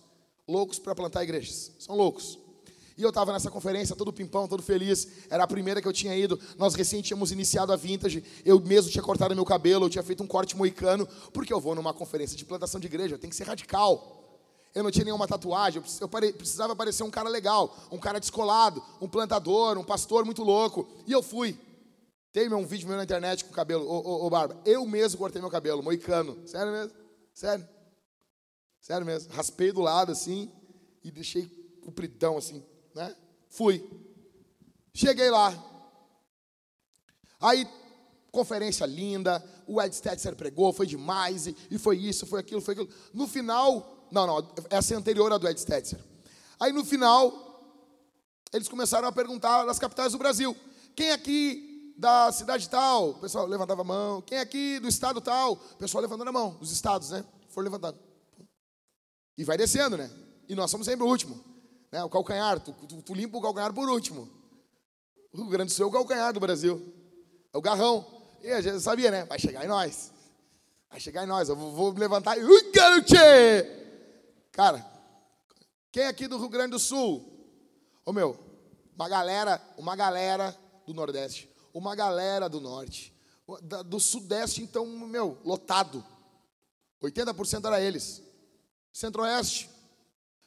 loucos 0.51 0.79
para 0.79 0.95
plantar 0.95 1.23
igrejas. 1.23 1.73
São 1.79 1.97
loucos. 1.97 2.39
E 3.01 3.03
eu 3.03 3.09
estava 3.09 3.33
nessa 3.33 3.51
conferência, 3.51 3.97
todo 3.97 4.13
pimpão, 4.13 4.47
todo 4.47 4.63
feliz. 4.63 5.09
Era 5.31 5.45
a 5.45 5.47
primeira 5.47 5.81
que 5.81 5.89
eu 5.89 5.93
tinha 5.93 6.15
ido. 6.15 6.39
Nós 6.59 6.75
recém 6.75 7.01
tínhamos 7.01 7.33
iniciado 7.33 7.73
a 7.73 7.77
Vintage. 7.77 8.23
Eu 8.45 8.61
mesmo 8.61 8.91
tinha 8.91 9.03
cortado 9.03 9.35
meu 9.35 9.45
cabelo, 9.45 9.87
eu 9.87 9.91
tinha 9.91 10.03
feito 10.03 10.23
um 10.23 10.27
corte 10.27 10.55
moicano. 10.55 11.09
Porque 11.33 11.51
eu 11.51 11.59
vou 11.59 11.75
numa 11.75 11.95
conferência 11.95 12.37
de 12.37 12.45
plantação 12.45 12.79
de 12.79 12.87
igreja, 12.87 13.17
tem 13.17 13.31
que 13.31 13.37
ser 13.37 13.45
radical. 13.45 14.19
Eu 14.75 14.83
não 14.83 14.91
tinha 14.91 15.05
nenhuma 15.05 15.27
tatuagem, 15.27 15.83
eu 16.01 16.09
precisava 16.35 16.77
parecer 16.77 17.03
um 17.03 17.11
cara 17.11 17.29
legal, 17.29 17.77
um 17.91 17.99
cara 17.99 18.21
descolado, 18.21 18.81
um 19.01 19.09
plantador, 19.09 19.79
um 19.79 19.83
pastor 19.83 20.25
muito 20.25 20.43
louco. 20.45 20.87
E 21.07 21.13
eu 21.13 21.23
fui. 21.23 21.59
Tem 22.33 22.53
um 22.53 22.67
vídeo 22.67 22.87
meu 22.87 22.97
na 22.97 23.03
internet 23.03 23.45
com 23.45 23.51
cabelo, 23.51 23.85
ô, 23.85 23.99
ô, 23.99 24.27
ô 24.27 24.31
Barba. 24.31 24.61
Eu 24.65 24.87
mesmo 24.87 25.19
cortei 25.19 25.41
meu 25.41 25.51
cabelo, 25.51 25.83
moicano. 25.83 26.37
Sério 26.47 26.71
mesmo? 26.71 26.93
Sério. 27.33 27.80
Sério 28.81 29.07
mesmo. 29.07 29.33
Raspei 29.33 29.73
do 29.73 29.81
lado 29.81 30.13
assim 30.13 30.51
e 31.05 31.11
deixei 31.11 31.47
compridão 31.83 32.37
assim, 32.37 32.65
né? 32.95 33.15
Fui. 33.49 33.89
Cheguei 34.95 35.31
lá. 35.31 35.53
Aí, 37.41 37.67
conferência 38.31 38.85
linda, 38.87 39.43
o 39.67 39.81
Ed 39.81 39.95
Stetzer 39.95 40.37
pregou, 40.37 40.73
foi 40.73 40.87
demais, 40.87 41.47
e, 41.47 41.57
e 41.71 41.79
foi 41.79 41.97
isso, 41.97 42.27
foi 42.27 42.41
aquilo, 42.41 42.61
foi 42.61 42.75
aquilo. 42.75 42.89
No 43.15 43.27
final, 43.27 44.09
não, 44.11 44.27
não, 44.27 44.55
essa 44.69 44.95
é 44.95 44.97
anterior 44.97 45.33
à 45.33 45.39
do 45.39 45.49
Ed 45.49 45.59
Stetzer. 45.59 45.99
Aí 46.59 46.73
no 46.73 46.85
final, 46.85 47.33
eles 48.53 48.69
começaram 48.69 49.09
a 49.09 49.13
perguntar 49.13 49.65
das 49.65 49.79
capitais 49.79 50.13
do 50.13 50.19
Brasil. 50.19 50.55
Quem 50.95 51.13
aqui 51.13 51.95
da 51.97 52.31
cidade 52.33 52.69
tal, 52.69 53.11
o 53.11 53.15
pessoal 53.21 53.47
levantava 53.47 53.83
a 53.83 53.85
mão. 53.85 54.23
Quem 54.23 54.39
aqui 54.39 54.79
do 54.81 54.89
estado 54.89 55.21
tal? 55.21 55.53
O 55.53 55.77
pessoal 55.77 56.03
levantando 56.03 56.29
a 56.29 56.33
mão, 56.33 56.55
dos 56.55 56.73
estados, 56.73 57.11
né? 57.11 57.25
Foram 57.49 57.65
levantando. 57.65 58.10
E 59.41 59.45
vai 59.45 59.57
descendo, 59.57 59.97
né? 59.97 60.11
E 60.49 60.55
nós 60.55 60.71
somos 60.71 60.87
sempre 60.87 61.05
o 61.05 61.09
último. 61.09 61.43
Né? 61.91 62.05
O 62.05 62.11
calcanhar, 62.11 62.61
tu, 62.61 62.73
tu, 62.73 63.03
tu 63.03 63.15
limpa 63.15 63.39
o 63.39 63.41
calcanhar 63.41 63.73
por 63.73 63.89
último. 63.89 64.29
O 65.33 65.39
Rio 65.39 65.47
Grande 65.47 65.73
do 65.73 65.75
Sul 65.75 65.87
é 65.87 65.89
o 65.89 65.93
calcanhar 65.93 66.33
do 66.33 66.41
Brasil. 66.41 66.81
É 67.53 67.57
o 67.57 67.63
garrão. 67.63 68.05
E 68.43 68.51
a 68.51 68.61
gente 68.61 68.81
sabia, 68.81 69.11
né? 69.11 69.25
Vai 69.25 69.39
chegar 69.39 69.65
em 69.65 69.69
nós. 69.69 70.13
Vai 70.91 71.01
chegar 71.01 71.25
em 71.25 71.27
nós. 71.27 71.49
Eu 71.49 71.57
vou, 71.57 71.73
vou 71.73 71.93
me 71.93 72.01
levantar 72.01 72.37
e. 72.37 72.45
Ui, 72.45 72.71
garote! 72.71 73.17
Cara, 74.53 74.85
quem 75.91 76.03
é 76.03 76.09
aqui 76.09 76.29
do 76.29 76.39
Rio 76.39 76.49
Grande 76.49 76.73
do 76.73 76.79
Sul? 76.79 77.25
Ô 78.05 78.13
meu, 78.13 78.39
uma 78.95 79.09
galera, 79.09 79.63
uma 79.79 79.97
galera 79.97 80.57
do 80.87 80.93
Nordeste 80.93 81.51
uma 81.73 81.95
galera 81.95 82.49
do 82.49 82.61
norte. 82.61 83.15
Do 83.87 83.99
sudeste, 83.99 84.63
então, 84.63 84.87
meu, 84.87 85.39
lotado. 85.45 86.05
80% 87.03 87.65
era 87.65 87.81
eles. 87.81 88.23
Centro-oeste. 88.93 89.71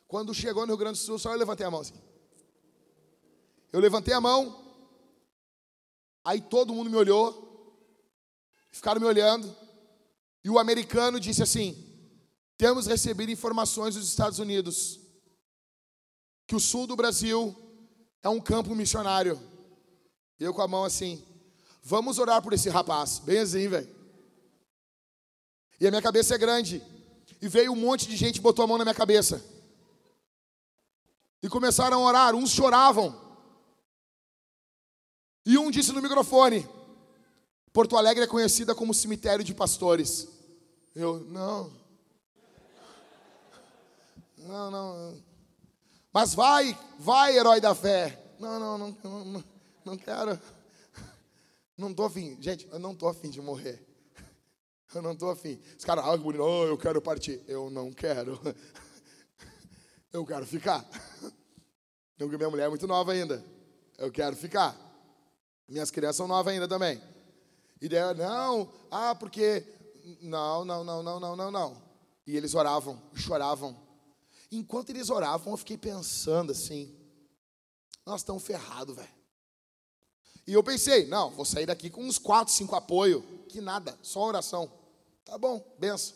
Quando 0.07 0.33
chegou 0.33 0.63
no 0.63 0.73
Rio 0.73 0.77
Grande 0.77 0.99
do 0.99 1.03
Sul, 1.03 1.17
só 1.17 1.31
eu 1.31 1.37
levantei 1.37 1.65
a 1.65 1.71
mão 1.71 1.81
assim. 1.81 1.99
Eu 3.71 3.79
levantei 3.79 4.13
a 4.13 4.21
mão, 4.21 4.63
aí 6.23 6.39
todo 6.39 6.73
mundo 6.73 6.89
me 6.89 6.95
olhou, 6.95 7.75
ficaram 8.71 9.01
me 9.01 9.07
olhando, 9.07 9.55
e 10.43 10.49
o 10.49 10.59
americano 10.59 11.19
disse 11.19 11.41
assim: 11.41 11.93
temos 12.57 12.85
recebido 12.85 13.31
informações 13.31 13.95
dos 13.95 14.07
Estados 14.07 14.39
Unidos 14.39 14.99
que 16.45 16.55
o 16.55 16.59
sul 16.59 16.85
do 16.85 16.95
Brasil 16.95 17.55
é 18.21 18.29
um 18.29 18.39
campo 18.39 18.75
missionário. 18.75 19.41
Eu 20.39 20.53
com 20.53 20.61
a 20.61 20.67
mão 20.67 20.83
assim. 20.83 21.23
Vamos 21.81 22.19
orar 22.19 22.41
por 22.41 22.53
esse 22.53 22.69
rapaz. 22.69 23.19
Bem 23.19 23.39
assim, 23.39 23.67
velho. 23.67 23.89
E 25.79 25.87
a 25.87 25.89
minha 25.89 26.01
cabeça 26.01 26.35
é 26.35 26.37
grande. 26.37 26.81
E 27.43 27.47
veio 27.49 27.73
um 27.73 27.75
monte 27.75 28.07
de 28.07 28.15
gente 28.15 28.37
e 28.37 28.41
botou 28.41 28.63
a 28.63 28.67
mão 28.69 28.77
na 28.77 28.85
minha 28.85 28.95
cabeça. 28.95 29.43
E 31.41 31.49
começaram 31.49 32.01
a 32.01 32.07
orar. 32.07 32.33
Uns 32.33 32.51
choravam. 32.51 33.13
E 35.45 35.57
um 35.57 35.69
disse 35.69 35.91
no 35.91 36.01
microfone: 36.01 36.65
Porto 37.73 37.97
Alegre 37.97 38.23
é 38.23 38.27
conhecida 38.27 38.73
como 38.73 38.93
cemitério 38.93 39.43
de 39.43 39.53
pastores. 39.53 40.25
Eu, 40.95 41.19
não. 41.19 41.69
Não, 44.37 44.71
não. 44.71 45.21
Mas 46.13 46.33
vai, 46.33 46.79
vai, 46.97 47.35
herói 47.35 47.59
da 47.59 47.75
fé. 47.75 48.23
Não, 48.39 48.57
não, 48.57 48.77
não, 48.77 49.25
não. 49.25 49.43
Não 49.83 49.97
quero. 49.97 50.39
Não 51.77 51.91
estou 51.91 52.05
afim. 52.05 52.37
Gente, 52.39 52.69
eu 52.71 52.79
não 52.79 52.93
estou 52.93 53.09
afim 53.09 53.29
de 53.29 53.41
morrer. 53.41 53.85
Eu 54.93 55.01
não 55.01 55.13
estou 55.13 55.29
afim. 55.31 55.59
Os 55.77 55.83
caras, 55.85 56.05
ah, 56.05 56.17
bonito, 56.17 56.43
oh, 56.43 56.65
eu 56.65 56.77
quero 56.77 57.01
partir. 57.01 57.41
Eu 57.47 57.69
não 57.69 57.91
quero. 57.91 58.39
Eu 60.11 60.23
quero 60.23 60.45
ficar. 60.45 60.87
Porque 62.19 62.37
minha 62.37 62.49
mulher 62.49 62.65
é 62.67 62.69
muito 62.69 62.85
nova 62.85 63.13
ainda. 63.13 63.43
Eu 63.97 64.11
quero 64.11 64.35
ficar. 64.35 64.77
Minhas 65.67 65.89
crianças 65.89 66.17
são 66.17 66.27
novas 66.27 66.53
ainda 66.53 66.67
também. 66.67 67.01
E 67.81 67.89
daí, 67.89 68.15
não, 68.15 68.71
ah, 68.91 69.15
porque. 69.15 69.65
Não, 70.21 70.63
não, 70.63 70.83
não, 70.83 71.01
não, 71.01 71.19
não, 71.19 71.35
não, 71.35 71.51
não. 71.51 71.83
E 72.27 72.37
eles 72.37 72.53
oravam, 72.53 73.01
choravam. 73.15 73.75
Enquanto 74.51 74.91
eles 74.91 75.09
oravam, 75.09 75.53
eu 75.53 75.57
fiquei 75.57 75.77
pensando 75.77 76.51
assim: 76.51 76.95
nós 78.05 78.21
estamos 78.21 78.43
ferrados, 78.43 78.95
velho. 78.95 79.09
E 80.45 80.53
eu 80.53 80.63
pensei, 80.63 81.07
não, 81.07 81.29
vou 81.29 81.45
sair 81.45 81.65
daqui 81.65 81.89
com 81.89 82.03
uns 82.03 82.17
quatro, 82.17 82.53
cinco 82.53 82.75
apoio, 82.75 83.21
que 83.47 83.61
nada, 83.61 83.97
só 84.01 84.21
oração. 84.25 84.71
Tá 85.25 85.37
bom, 85.37 85.75
benção. 85.79 86.15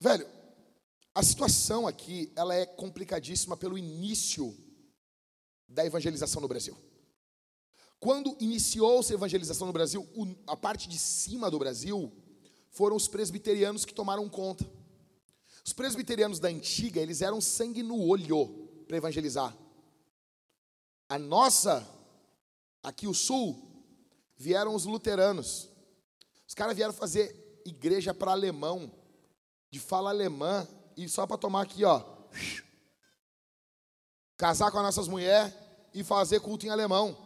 Velho, 0.00 0.28
a 1.14 1.22
situação 1.22 1.86
aqui, 1.86 2.32
ela 2.36 2.54
é 2.54 2.64
complicadíssima 2.64 3.56
pelo 3.56 3.76
início 3.76 4.56
da 5.68 5.84
evangelização 5.84 6.40
no 6.40 6.48
Brasil. 6.48 6.76
Quando 8.00 8.36
iniciou-se 8.40 9.12
a 9.12 9.16
evangelização 9.16 9.66
no 9.66 9.72
Brasil, 9.72 10.08
a 10.46 10.56
parte 10.56 10.88
de 10.88 10.98
cima 10.98 11.50
do 11.50 11.58
Brasil 11.58 12.12
foram 12.70 12.94
os 12.94 13.08
presbiterianos 13.08 13.84
que 13.84 13.92
tomaram 13.92 14.28
conta. 14.28 14.64
Os 15.64 15.72
presbiterianos 15.72 16.38
da 16.38 16.48
antiga, 16.48 17.00
eles 17.00 17.20
eram 17.20 17.40
sangue 17.40 17.82
no 17.82 18.00
olho 18.00 18.68
para 18.86 18.96
evangelizar. 18.96 19.56
A 21.08 21.18
nossa, 21.18 21.86
aqui 22.82 23.06
o 23.06 23.14
sul, 23.14 23.60
vieram 24.36 24.74
os 24.74 24.84
luteranos. 24.84 25.67
Os 26.48 26.54
caras 26.54 26.74
vieram 26.74 26.94
fazer 26.94 27.60
igreja 27.66 28.14
para 28.14 28.32
alemão, 28.32 28.90
de 29.70 29.78
fala 29.78 30.08
alemã, 30.08 30.66
e 30.96 31.06
só 31.06 31.26
para 31.26 31.36
tomar 31.36 31.62
aqui, 31.62 31.84
ó. 31.84 32.02
Casar 34.38 34.70
com 34.70 34.78
as 34.78 34.84
nossas 34.84 35.08
mulheres 35.08 35.52
e 35.92 36.02
fazer 36.02 36.40
culto 36.40 36.64
em 36.64 36.70
alemão. 36.70 37.16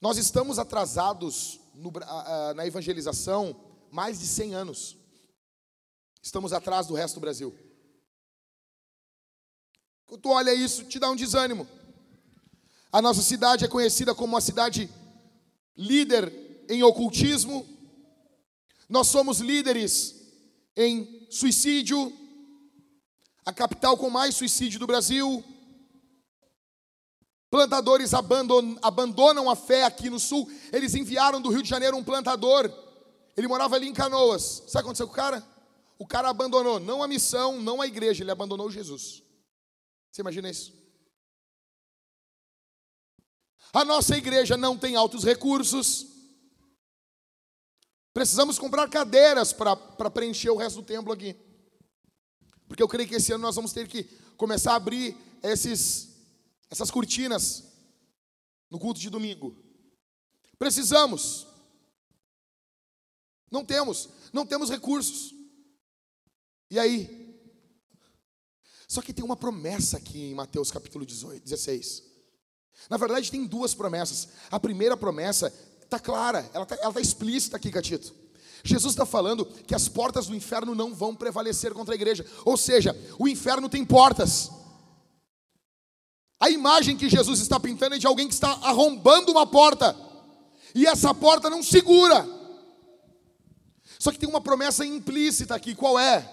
Nós 0.00 0.16
estamos 0.16 0.58
atrasados 0.58 1.60
no, 1.74 1.92
na 2.56 2.66
evangelização 2.66 3.54
mais 3.90 4.18
de 4.18 4.26
100 4.26 4.54
anos. 4.54 4.96
Estamos 6.22 6.52
atrás 6.52 6.86
do 6.86 6.94
resto 6.94 7.16
do 7.16 7.20
Brasil. 7.20 7.54
Quando 10.06 10.22
tu 10.22 10.30
olha 10.30 10.54
isso, 10.54 10.84
te 10.84 10.98
dá 10.98 11.10
um 11.10 11.16
desânimo. 11.16 11.68
A 12.90 13.02
nossa 13.02 13.22
cidade 13.22 13.64
é 13.64 13.68
conhecida 13.68 14.14
como 14.14 14.32
uma 14.32 14.40
cidade 14.40 14.88
líder 15.76 16.66
em 16.68 16.82
ocultismo. 16.82 17.71
Nós 18.92 19.08
somos 19.08 19.38
líderes 19.38 20.14
em 20.76 21.26
suicídio. 21.30 22.12
A 23.42 23.50
capital 23.50 23.96
com 23.96 24.10
mais 24.10 24.36
suicídio 24.36 24.78
do 24.78 24.86
Brasil. 24.86 25.42
Plantadores 27.50 28.12
abandonam 28.12 29.48
a 29.48 29.56
fé 29.56 29.84
aqui 29.84 30.10
no 30.10 30.20
sul. 30.20 30.46
Eles 30.70 30.94
enviaram 30.94 31.40
do 31.40 31.48
Rio 31.48 31.62
de 31.62 31.70
Janeiro 31.70 31.96
um 31.96 32.04
plantador. 32.04 32.70
Ele 33.34 33.48
morava 33.48 33.76
ali 33.76 33.88
em 33.88 33.94
Canoas. 33.94 34.42
Sabe 34.42 34.68
o 34.68 34.70
que 34.70 34.78
aconteceu 34.78 35.06
com 35.06 35.14
o 35.14 35.16
cara? 35.16 35.42
O 35.98 36.06
cara 36.06 36.28
abandonou 36.28 36.78
não 36.78 37.02
a 37.02 37.08
missão, 37.08 37.62
não 37.62 37.80
a 37.80 37.86
igreja, 37.86 38.22
ele 38.22 38.30
abandonou 38.30 38.70
Jesus. 38.70 39.22
Você 40.10 40.20
imagina 40.20 40.50
isso? 40.50 40.70
A 43.72 43.86
nossa 43.86 44.18
igreja 44.18 44.54
não 44.58 44.76
tem 44.76 44.96
altos 44.96 45.24
recursos. 45.24 46.11
Precisamos 48.12 48.58
comprar 48.58 48.88
cadeiras 48.88 49.52
para 49.52 50.10
preencher 50.10 50.50
o 50.50 50.56
resto 50.56 50.82
do 50.82 50.86
templo 50.86 51.12
aqui. 51.12 51.34
Porque 52.68 52.82
eu 52.82 52.88
creio 52.88 53.08
que 53.08 53.14
esse 53.14 53.32
ano 53.32 53.42
nós 53.42 53.56
vamos 53.56 53.72
ter 53.72 53.88
que 53.88 54.04
começar 54.36 54.72
a 54.72 54.76
abrir 54.76 55.16
esses 55.42 56.10
essas 56.70 56.90
cortinas 56.90 57.64
no 58.70 58.78
culto 58.78 58.98
de 58.98 59.10
domingo. 59.10 59.54
Precisamos. 60.58 61.46
Não 63.50 63.62
temos, 63.62 64.08
não 64.32 64.46
temos 64.46 64.70
recursos. 64.70 65.34
E 66.70 66.78
aí? 66.78 67.22
Só 68.88 69.02
que 69.02 69.12
tem 69.12 69.24
uma 69.24 69.36
promessa 69.36 69.98
aqui 69.98 70.18
em 70.18 70.34
Mateus 70.34 70.70
capítulo 70.70 71.04
18, 71.04 71.42
16. 71.42 72.02
Na 72.88 72.96
verdade, 72.96 73.30
tem 73.30 73.46
duas 73.46 73.74
promessas. 73.74 74.28
A 74.50 74.58
primeira 74.58 74.96
promessa 74.96 75.52
está 75.94 75.98
clara, 75.98 76.48
ela 76.54 76.64
está 76.64 76.76
tá 76.76 77.00
explícita 77.00 77.56
aqui, 77.56 77.70
Catito. 77.70 78.14
Jesus 78.64 78.92
está 78.92 79.04
falando 79.04 79.44
que 79.44 79.74
as 79.74 79.88
portas 79.88 80.26
do 80.26 80.34
inferno 80.34 80.74
não 80.74 80.94
vão 80.94 81.14
prevalecer 81.14 81.72
contra 81.74 81.94
a 81.94 81.96
igreja. 81.96 82.24
Ou 82.44 82.56
seja, 82.56 82.96
o 83.18 83.28
inferno 83.28 83.68
tem 83.68 83.84
portas. 83.84 84.50
A 86.40 86.48
imagem 86.48 86.96
que 86.96 87.08
Jesus 87.08 87.40
está 87.40 87.58
pintando 87.58 87.96
é 87.96 87.98
de 87.98 88.06
alguém 88.06 88.28
que 88.28 88.34
está 88.34 88.50
arrombando 88.62 89.32
uma 89.32 89.46
porta. 89.46 89.96
E 90.74 90.86
essa 90.86 91.12
porta 91.12 91.50
não 91.50 91.62
segura. 91.62 92.26
Só 93.98 94.10
que 94.10 94.18
tem 94.18 94.28
uma 94.28 94.40
promessa 94.40 94.84
implícita 94.84 95.54
aqui, 95.54 95.74
qual 95.74 95.98
é? 95.98 96.28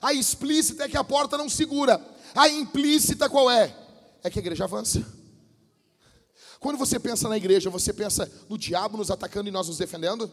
A 0.00 0.12
explícita 0.12 0.84
é 0.84 0.88
que 0.88 0.96
a 0.96 1.04
porta 1.04 1.36
não 1.36 1.48
segura. 1.48 2.00
A 2.34 2.48
implícita 2.48 3.28
qual 3.28 3.50
é? 3.50 3.76
É 4.22 4.30
que 4.30 4.38
a 4.38 4.42
igreja 4.42 4.64
avança. 4.64 5.21
Quando 6.62 6.78
você 6.78 6.96
pensa 7.00 7.28
na 7.28 7.36
igreja, 7.36 7.68
você 7.68 7.92
pensa 7.92 8.30
no 8.48 8.56
diabo 8.56 8.96
nos 8.96 9.10
atacando 9.10 9.48
e 9.48 9.52
nós 9.52 9.66
nos 9.66 9.78
defendendo? 9.78 10.30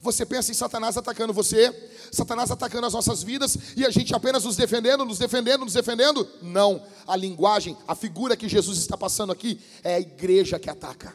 Você 0.00 0.26
pensa 0.26 0.50
em 0.50 0.54
Satanás 0.54 0.96
atacando 0.96 1.32
você, 1.32 1.70
Satanás 2.10 2.50
atacando 2.50 2.86
as 2.86 2.94
nossas 2.94 3.22
vidas 3.22 3.56
e 3.76 3.86
a 3.86 3.90
gente 3.90 4.12
apenas 4.12 4.42
nos 4.42 4.56
defendendo, 4.56 5.04
nos 5.04 5.18
defendendo, 5.18 5.64
nos 5.64 5.74
defendendo? 5.74 6.28
Não. 6.42 6.84
A 7.06 7.14
linguagem, 7.14 7.76
a 7.86 7.94
figura 7.94 8.36
que 8.36 8.48
Jesus 8.48 8.76
está 8.78 8.96
passando 8.96 9.30
aqui 9.30 9.60
é 9.84 9.94
a 9.94 10.00
igreja 10.00 10.58
que 10.58 10.68
ataca. 10.68 11.14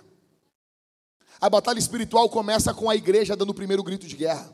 A 1.41 1.49
batalha 1.49 1.79
espiritual 1.79 2.29
começa 2.29 2.73
com 2.73 2.89
a 2.89 2.95
igreja 2.95 3.35
dando 3.35 3.49
o 3.49 3.55
primeiro 3.55 3.83
grito 3.83 4.07
de 4.07 4.15
guerra. 4.15 4.49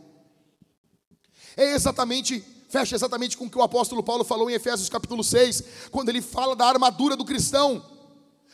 É 1.56 1.76
exatamente, 1.76 2.44
fecha 2.68 2.96
exatamente 2.96 3.38
com 3.38 3.46
o 3.46 3.50
que 3.50 3.60
o 3.60 3.62
apóstolo 3.62 4.02
Paulo 4.02 4.24
falou 4.24 4.50
em 4.50 4.54
Efésios 4.54 4.90
capítulo 4.90 5.24
6, 5.24 5.64
quando 5.92 6.10
ele 6.10 6.22
fala 6.22 6.56
da 6.56 6.66
armadura 6.66 7.16
do 7.16 7.26
cristão. 7.26 8.01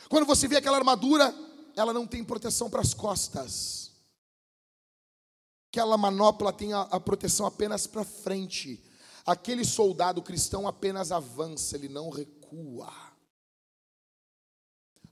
Quando 0.08 0.26
você 0.26 0.48
vê 0.48 0.56
aquela 0.56 0.78
armadura, 0.78 1.34
ela 1.76 1.92
não 1.92 2.06
tem 2.06 2.24
proteção 2.24 2.70
para 2.70 2.80
as 2.80 2.94
costas 2.94 3.88
Aquela 5.70 5.98
manopla 5.98 6.52
tem 6.52 6.72
a, 6.72 6.82
a 6.82 6.98
proteção 6.98 7.44
apenas 7.44 7.86
para 7.86 8.02
frente. 8.02 8.82
Aquele 9.24 9.64
soldado 9.64 10.22
cristão 10.22 10.66
apenas 10.66 11.12
avança, 11.12 11.76
ele 11.76 11.88
não 11.88 12.08
recua. 12.08 12.90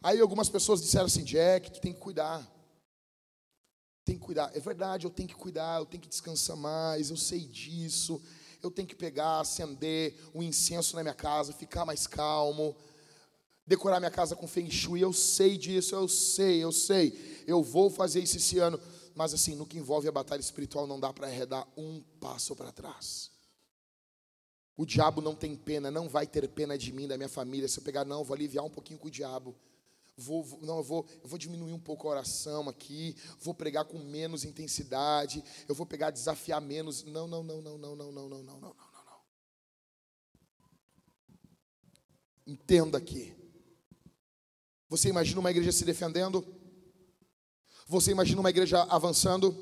Aí 0.03 0.19
algumas 0.21 0.49
pessoas 0.49 0.81
disseram 0.81 1.07
assim: 1.07 1.25
Jack, 1.25 1.71
tu 1.71 1.81
tem 1.81 1.93
que 1.93 2.01
cuidar. 2.01 2.41
Tem 4.05 4.19
que 4.19 4.25
cuidar. 4.25 4.51
É 4.57 4.61
verdade, 4.61 5.05
eu 5.05 5.11
tenho 5.11 5.29
que 5.29 5.35
cuidar, 5.35 5.79
eu 5.79 5.87
tenho 5.87 6.03
que 6.03 6.09
descansar 6.09 6.57
mais, 6.57 7.11
eu 7.11 7.17
sei 7.17 7.41
disso. 7.41 8.23
Eu 8.63 8.71
tenho 8.71 8.89
que 8.89 8.97
pegar, 8.97 9.41
acender 9.41 10.19
um 10.35 10.43
incenso 10.43 10.97
na 10.97 11.03
minha 11.03 11.15
casa, 11.15 11.53
ficar 11.53 11.85
mais 11.85 12.07
calmo, 12.07 12.75
decorar 13.67 13.99
minha 13.99 14.11
casa 14.11 14.37
com 14.37 14.47
feng 14.47 14.71
shui. 14.71 15.01
Eu 15.01 15.13
sei 15.13 15.59
disso, 15.59 15.95
eu 15.95 16.09
sei, 16.09 16.63
eu 16.63 16.73
sei. 16.73 17.43
Eu 17.47 17.63
vou 17.63 17.91
fazer 17.91 18.21
isso 18.21 18.37
esse 18.37 18.59
ano. 18.59 18.81
Mas 19.15 19.33
assim, 19.33 19.55
no 19.55 19.67
que 19.67 19.79
envolve 19.79 20.07
a 20.07 20.13
batalha 20.13 20.41
espiritual, 20.41 20.87
não 20.87 21.01
dá 21.01 21.13
para 21.13 21.27
arredar 21.27 21.67
um 21.77 22.03
passo 22.21 22.55
para 22.55 22.71
trás. 22.71 23.31
O 24.77 24.85
diabo 24.85 25.23
não 25.23 25.35
tem 25.35 25.57
pena, 25.57 25.91
não 25.91 26.07
vai 26.07 26.27
ter 26.27 26.47
pena 26.49 26.77
de 26.77 26.93
mim, 26.93 27.09
da 27.09 27.17
minha 27.17 27.29
família. 27.29 27.67
Se 27.67 27.79
eu 27.79 27.83
pegar, 27.83 28.05
não, 28.05 28.23
vou 28.23 28.35
aliviar 28.35 28.63
um 28.63 28.71
pouquinho 28.71 28.99
com 28.99 29.09
o 29.09 29.11
diabo. 29.11 29.57
Vou, 30.19 30.43
vou, 30.43 30.61
não, 30.61 30.79
eu 30.79 30.83
vou, 30.83 31.07
eu 31.23 31.29
vou 31.29 31.39
diminuir 31.39 31.73
um 31.73 31.79
pouco 31.79 32.07
a 32.07 32.11
oração 32.11 32.69
aqui, 32.69 33.15
vou 33.39 33.55
pregar 33.55 33.85
com 33.85 33.99
menos 33.99 34.45
intensidade, 34.45 35.45
eu 35.69 35.75
vou 35.75 35.87
pegar, 35.87 36.11
desafiar 36.11 36.61
menos. 36.61 37.05
Não, 37.05 37.27
não, 37.27 37.43
não, 37.43 37.63
não, 37.63 37.79
não, 37.79 37.97
não, 37.97 38.13
não, 38.13 38.13
não, 38.13 38.29
não, 38.29 38.43
não, 38.43 38.61
não, 38.61 38.61
não. 38.61 38.77
Entenda 42.47 42.99
aqui. 42.99 43.35
Você 44.89 45.09
imagina 45.09 45.41
uma 45.41 45.51
igreja 45.51 45.73
se 45.73 45.85
defendendo? 45.85 46.47
Você 47.89 48.11
imagina 48.11 48.41
uma 48.41 48.51
igreja 48.51 48.83
avançando? 48.85 49.55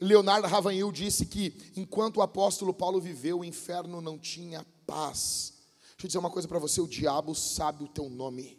Leonardo 0.00 0.48
Ravanhil 0.48 0.90
disse 0.90 1.26
que 1.26 1.72
enquanto 1.76 2.16
o 2.18 2.22
apóstolo 2.22 2.74
Paulo 2.74 3.00
viveu, 3.00 3.40
o 3.40 3.44
inferno 3.44 4.00
não 4.00 4.18
tinha 4.18 4.66
paz. 4.86 5.52
Deixa 5.92 6.04
eu 6.04 6.08
dizer 6.08 6.18
uma 6.18 6.30
coisa 6.30 6.48
para 6.48 6.58
você: 6.58 6.80
o 6.80 6.88
diabo 6.88 7.34
sabe 7.34 7.84
o 7.84 7.88
teu 7.88 8.08
nome. 8.08 8.58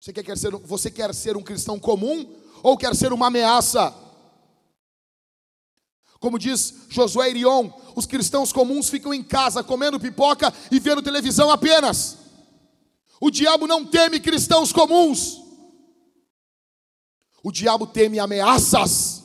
Você 0.00 0.12
quer, 0.12 0.38
ser, 0.38 0.50
você 0.52 0.90
quer 0.90 1.12
ser 1.14 1.36
um 1.36 1.42
cristão 1.42 1.78
comum 1.78 2.36
ou 2.62 2.76
quer 2.76 2.94
ser 2.94 3.12
uma 3.12 3.26
ameaça? 3.26 3.92
Como 6.20 6.38
diz 6.38 6.74
Josué 6.88 7.30
Irion, 7.30 7.70
os 7.96 8.06
cristãos 8.06 8.52
comuns 8.52 8.88
ficam 8.88 9.14
em 9.14 9.22
casa 9.22 9.62
comendo 9.62 10.00
pipoca 10.00 10.52
e 10.70 10.78
vendo 10.78 11.02
televisão 11.02 11.50
apenas. 11.50 12.27
O 13.20 13.30
diabo 13.30 13.66
não 13.66 13.84
teme 13.84 14.20
cristãos 14.20 14.72
comuns. 14.72 15.40
O 17.42 17.50
diabo 17.50 17.86
teme 17.86 18.18
ameaças. 18.18 19.24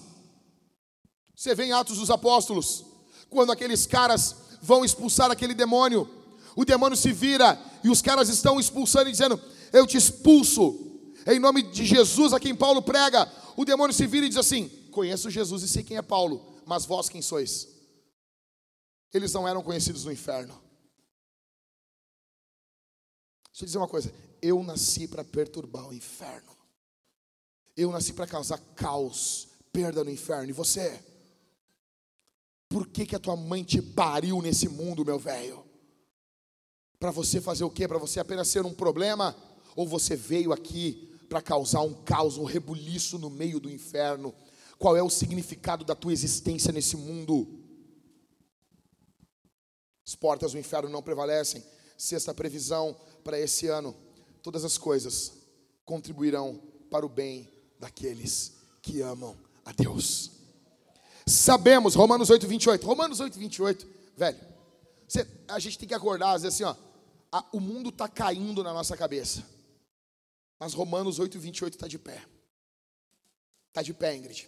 Você 1.36 1.54
vê 1.54 1.66
em 1.66 1.72
Atos 1.74 1.98
dos 1.98 2.10
Apóstolos, 2.10 2.86
quando 3.30 3.52
aqueles 3.52 3.86
caras 3.86 4.36
vão 4.62 4.86
expulsar 4.86 5.30
aquele 5.30 5.54
demônio, 5.54 6.10
o 6.56 6.64
demônio 6.64 6.96
se 6.96 7.12
vira 7.12 7.60
e 7.84 7.90
os 7.90 8.02
caras 8.02 8.30
estão 8.30 8.60
expulsando 8.60 9.10
e 9.10 9.12
dizendo: 9.12 9.40
Eu 9.72 9.86
te 9.86 9.98
expulso, 9.98 11.12
em 11.28 11.40
nome 11.40 11.64
de 11.64 11.86
Jesus 11.86 12.34
a 12.34 12.40
quem 12.40 12.56
Paulo 12.56 12.82
prega. 12.82 13.30
O 13.58 13.66
demônio 13.66 13.94
se 13.94 14.08
vira 14.08 14.26
e 14.26 14.30
diz 14.30 14.38
assim: 14.38 14.70
Conheço 14.92 15.30
Jesus 15.30 15.64
e 15.64 15.68
sei 15.68 15.84
quem 15.84 15.98
é 15.98 16.02
Paulo, 16.02 16.62
mas 16.66 16.86
vós 16.86 17.10
quem 17.10 17.22
sois? 17.22 17.68
Eles 19.14 19.34
não 19.34 19.48
eram 19.48 19.62
conhecidos 19.62 20.06
no 20.06 20.12
inferno. 20.12 20.60
Deixa 23.54 23.64
eu 23.64 23.66
dizer 23.68 23.78
uma 23.78 23.88
coisa: 23.88 24.12
eu 24.42 24.64
nasci 24.64 25.08
para 25.08 25.24
perturbar 25.24 25.88
o 25.88 25.94
inferno. 25.94 26.52
Eu 27.78 27.92
nasci 27.92 28.12
para 28.12 28.28
causar 28.28 28.58
caos, 28.76 29.48
perda 29.72 30.04
no 30.04 30.10
inferno. 30.10 30.50
E 30.50 30.54
você? 30.54 31.04
Por 32.68 32.88
que, 32.88 33.06
que 33.06 33.16
a 33.16 33.20
tua 33.20 33.36
mãe 33.36 33.64
te 33.64 33.80
pariu 33.80 34.42
nesse 34.42 34.68
mundo, 34.68 35.06
meu 35.06 35.20
velho? 35.20 35.64
Para 37.00 37.12
você 37.12 37.40
fazer 37.40 37.64
o 37.64 37.70
quê? 37.70 37.88
Para 37.88 38.00
você 38.00 38.20
apenas 38.20 38.48
ser 38.48 38.66
um 38.66 38.74
problema? 38.74 39.36
Ou 39.76 39.88
você 39.88 40.16
veio 40.16 40.52
aqui 40.52 41.16
para 41.30 41.42
causar 41.42 41.82
um 41.82 41.94
caos, 41.94 42.38
um 42.38 42.44
rebuliço 42.44 43.20
no 43.20 43.30
meio 43.30 43.60
do 43.60 43.70
inferno? 43.70 44.34
Qual 44.80 44.98
é 44.98 45.04
o 45.04 45.10
significado 45.10 45.86
da 45.86 45.94
tua 45.94 46.14
existência 46.14 46.72
nesse 46.72 46.98
mundo? 46.98 47.60
As 50.06 50.16
portas 50.16 50.54
do 50.54 50.60
inferno 50.60 50.90
não 50.90 51.04
prevalecem. 51.04 51.64
Sexta 51.98 52.34
previsão 52.34 53.00
para 53.24 53.40
esse 53.40 53.68
ano: 53.68 53.96
todas 54.42 54.64
as 54.64 54.78
coisas 54.78 55.34
contribuirão 55.86 56.62
para 56.90 57.06
o 57.06 57.10
bem 57.10 57.50
daqueles 57.80 58.54
que 58.82 59.02
amam 59.02 59.38
a 59.66 59.72
Deus. 59.72 60.32
Sabemos, 61.26 61.96
Romanos 61.96 62.30
8, 62.30 62.48
28. 62.48 62.86
Romanos 62.86 63.20
8, 63.20 63.40
28, 63.40 63.88
velho. 64.16 64.40
Você, 65.08 65.28
a 65.48 65.60
gente 65.60 65.78
tem 65.78 65.88
que 65.88 65.94
acordar, 65.94 66.36
dizer 66.36 66.50
assim, 66.50 66.64
ó. 66.64 66.76
A, 67.32 67.46
o 67.52 67.60
mundo 67.60 67.90
está 67.90 68.08
caindo 68.08 68.64
na 68.64 68.74
nossa 68.74 68.96
cabeça. 68.96 69.44
Mas 70.60 70.74
Romanos 70.74 71.20
8, 71.20 71.40
28 71.40 71.74
está 71.74 71.88
de 71.88 71.98
pé. 71.98 72.24
Está 73.70 73.82
de 73.82 73.94
pé, 73.94 74.16
Ingrid. 74.16 74.48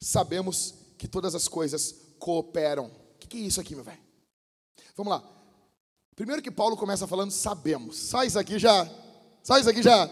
Sabemos 0.00 0.74
que 0.98 1.08
todas 1.08 1.34
as 1.34 1.48
coisas 1.48 1.94
cooperam. 2.18 2.86
O 2.86 3.18
que, 3.18 3.28
que 3.28 3.36
é 3.38 3.40
isso 3.40 3.60
aqui, 3.60 3.74
meu 3.74 3.84
velho? 3.84 4.02
Vamos 4.94 5.10
lá. 5.10 5.33
Primeiro 6.16 6.42
que 6.42 6.50
Paulo 6.50 6.76
começa 6.76 7.06
falando, 7.06 7.30
sabemos. 7.30 7.96
Só 7.98 8.22
isso 8.22 8.38
aqui 8.38 8.58
já, 8.58 8.88
só 9.42 9.58
isso 9.58 9.68
aqui 9.68 9.82
já, 9.82 10.08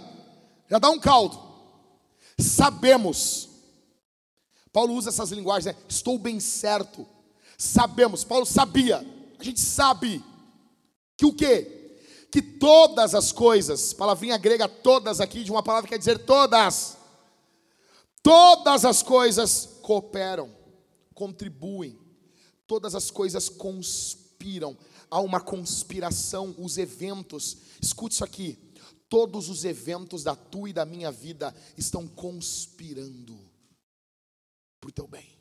já 0.68 0.78
dá 0.78 0.90
um 0.90 0.98
caldo. 0.98 1.40
Sabemos. 2.38 3.48
Paulo 4.72 4.94
usa 4.94 5.10
essas 5.10 5.30
linguagens, 5.30 5.66
né? 5.66 5.82
Estou 5.88 6.18
bem 6.18 6.40
certo. 6.40 7.06
Sabemos. 7.56 8.24
Paulo 8.24 8.46
sabia. 8.46 9.06
A 9.38 9.44
gente 9.44 9.60
sabe 9.60 10.24
que 11.16 11.26
o 11.26 11.32
quê? 11.32 11.98
Que 12.30 12.40
todas 12.40 13.14
as 13.14 13.30
coisas, 13.30 13.92
palavrinha 13.92 14.38
grega 14.38 14.66
todas 14.66 15.20
aqui, 15.20 15.44
de 15.44 15.50
uma 15.50 15.62
palavra 15.62 15.86
que 15.86 15.94
quer 15.94 15.98
dizer 15.98 16.18
todas. 16.20 16.96
Todas 18.22 18.84
as 18.84 19.02
coisas 19.02 19.78
cooperam, 19.82 20.50
contribuem. 21.14 21.98
Todas 22.66 22.94
as 22.94 23.10
coisas 23.10 23.48
conspiram, 23.48 24.76
há 25.12 25.20
uma 25.20 25.40
conspiração, 25.40 26.54
os 26.58 26.78
eventos, 26.78 27.58
escute 27.82 28.14
isso 28.14 28.24
aqui, 28.24 28.58
todos 29.10 29.50
os 29.50 29.62
eventos 29.62 30.24
da 30.24 30.34
tua 30.34 30.70
e 30.70 30.72
da 30.72 30.86
minha 30.86 31.12
vida 31.12 31.54
estão 31.76 32.08
conspirando 32.08 33.38
para 34.80 34.88
o 34.88 34.92
teu 34.92 35.06
bem. 35.06 35.38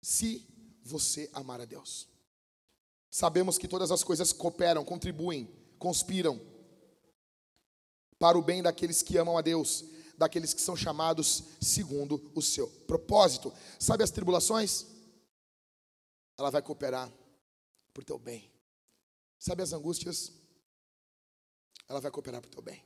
Se 0.00 0.46
você 0.84 1.28
amar 1.32 1.60
a 1.60 1.64
Deus, 1.64 2.06
sabemos 3.10 3.58
que 3.58 3.66
todas 3.66 3.90
as 3.90 4.04
coisas 4.04 4.32
cooperam, 4.32 4.84
contribuem, 4.84 5.50
conspiram 5.76 6.40
para 8.16 8.38
o 8.38 8.42
bem 8.42 8.62
daqueles 8.62 9.02
que 9.02 9.18
amam 9.18 9.36
a 9.36 9.42
Deus, 9.42 9.84
daqueles 10.16 10.54
que 10.54 10.62
são 10.62 10.76
chamados 10.76 11.42
segundo 11.60 12.30
o 12.32 12.40
seu 12.40 12.68
propósito. 12.86 13.52
Sabe 13.76 14.04
as 14.04 14.12
tribulações? 14.12 14.86
ela 16.38 16.50
vai 16.50 16.62
cooperar 16.62 17.10
por 17.96 18.04
teu 18.04 18.18
bem. 18.18 18.52
Sabe 19.38 19.62
as 19.62 19.72
angústias? 19.72 20.30
Ela 21.88 21.98
vai 21.98 22.10
cooperar 22.10 22.42
por 22.42 22.50
teu 22.50 22.60
bem. 22.60 22.84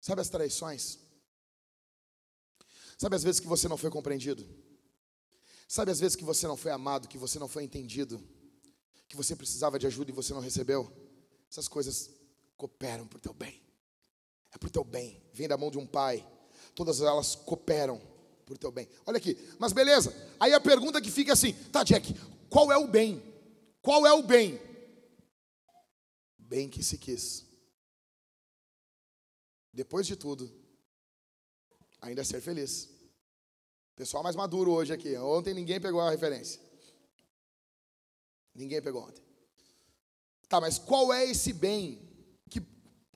Sabe 0.00 0.20
as 0.20 0.28
traições? 0.28 1.00
Sabe 2.96 3.16
as 3.16 3.24
vezes 3.24 3.40
que 3.40 3.48
você 3.48 3.66
não 3.66 3.76
foi 3.76 3.90
compreendido? 3.90 4.46
Sabe 5.66 5.90
as 5.90 5.98
vezes 5.98 6.14
que 6.14 6.22
você 6.22 6.46
não 6.46 6.56
foi 6.56 6.70
amado, 6.70 7.08
que 7.08 7.18
você 7.18 7.40
não 7.40 7.48
foi 7.48 7.64
entendido, 7.64 8.22
que 9.08 9.16
você 9.16 9.34
precisava 9.34 9.80
de 9.80 9.86
ajuda 9.88 10.12
e 10.12 10.14
você 10.14 10.32
não 10.32 10.40
recebeu? 10.40 10.92
Essas 11.50 11.66
coisas 11.66 12.08
cooperam 12.56 13.08
por 13.08 13.20
teu 13.20 13.34
bem. 13.34 13.60
É 14.52 14.58
por 14.58 14.70
teu 14.70 14.84
bem. 14.84 15.20
Vem 15.32 15.48
da 15.48 15.56
mão 15.56 15.72
de 15.72 15.78
um 15.78 15.86
pai. 15.88 16.24
Todas 16.72 17.00
elas 17.00 17.34
cooperam 17.34 18.00
por 18.46 18.56
teu 18.58 18.70
bem. 18.70 18.88
Olha 19.06 19.16
aqui. 19.16 19.36
Mas 19.58 19.72
beleza. 19.72 20.14
Aí 20.38 20.52
a 20.52 20.60
pergunta 20.60 21.02
que 21.02 21.10
fica 21.10 21.32
assim: 21.32 21.52
tá, 21.72 21.82
Jack, 21.82 22.14
qual 22.48 22.70
é 22.70 22.76
o 22.76 22.86
bem? 22.86 23.33
Qual 23.84 24.06
é 24.06 24.12
o 24.14 24.22
bem? 24.22 24.58
Bem 26.38 26.70
que 26.70 26.82
se 26.82 26.96
quis. 26.96 27.44
Depois 29.70 30.06
de 30.06 30.16
tudo, 30.16 30.50
ainda 32.00 32.24
ser 32.24 32.40
feliz. 32.40 32.88
Pessoal 33.94 34.22
mais 34.22 34.34
maduro 34.34 34.72
hoje 34.72 34.90
aqui. 34.90 35.14
Ontem 35.18 35.52
ninguém 35.52 35.78
pegou 35.78 36.00
a 36.00 36.10
referência. 36.10 36.62
Ninguém 38.54 38.80
pegou 38.80 39.02
ontem. 39.02 39.22
Tá, 40.48 40.62
mas 40.62 40.78
qual 40.78 41.12
é 41.12 41.26
esse 41.26 41.52
bem? 41.52 42.00
Que, 42.48 42.62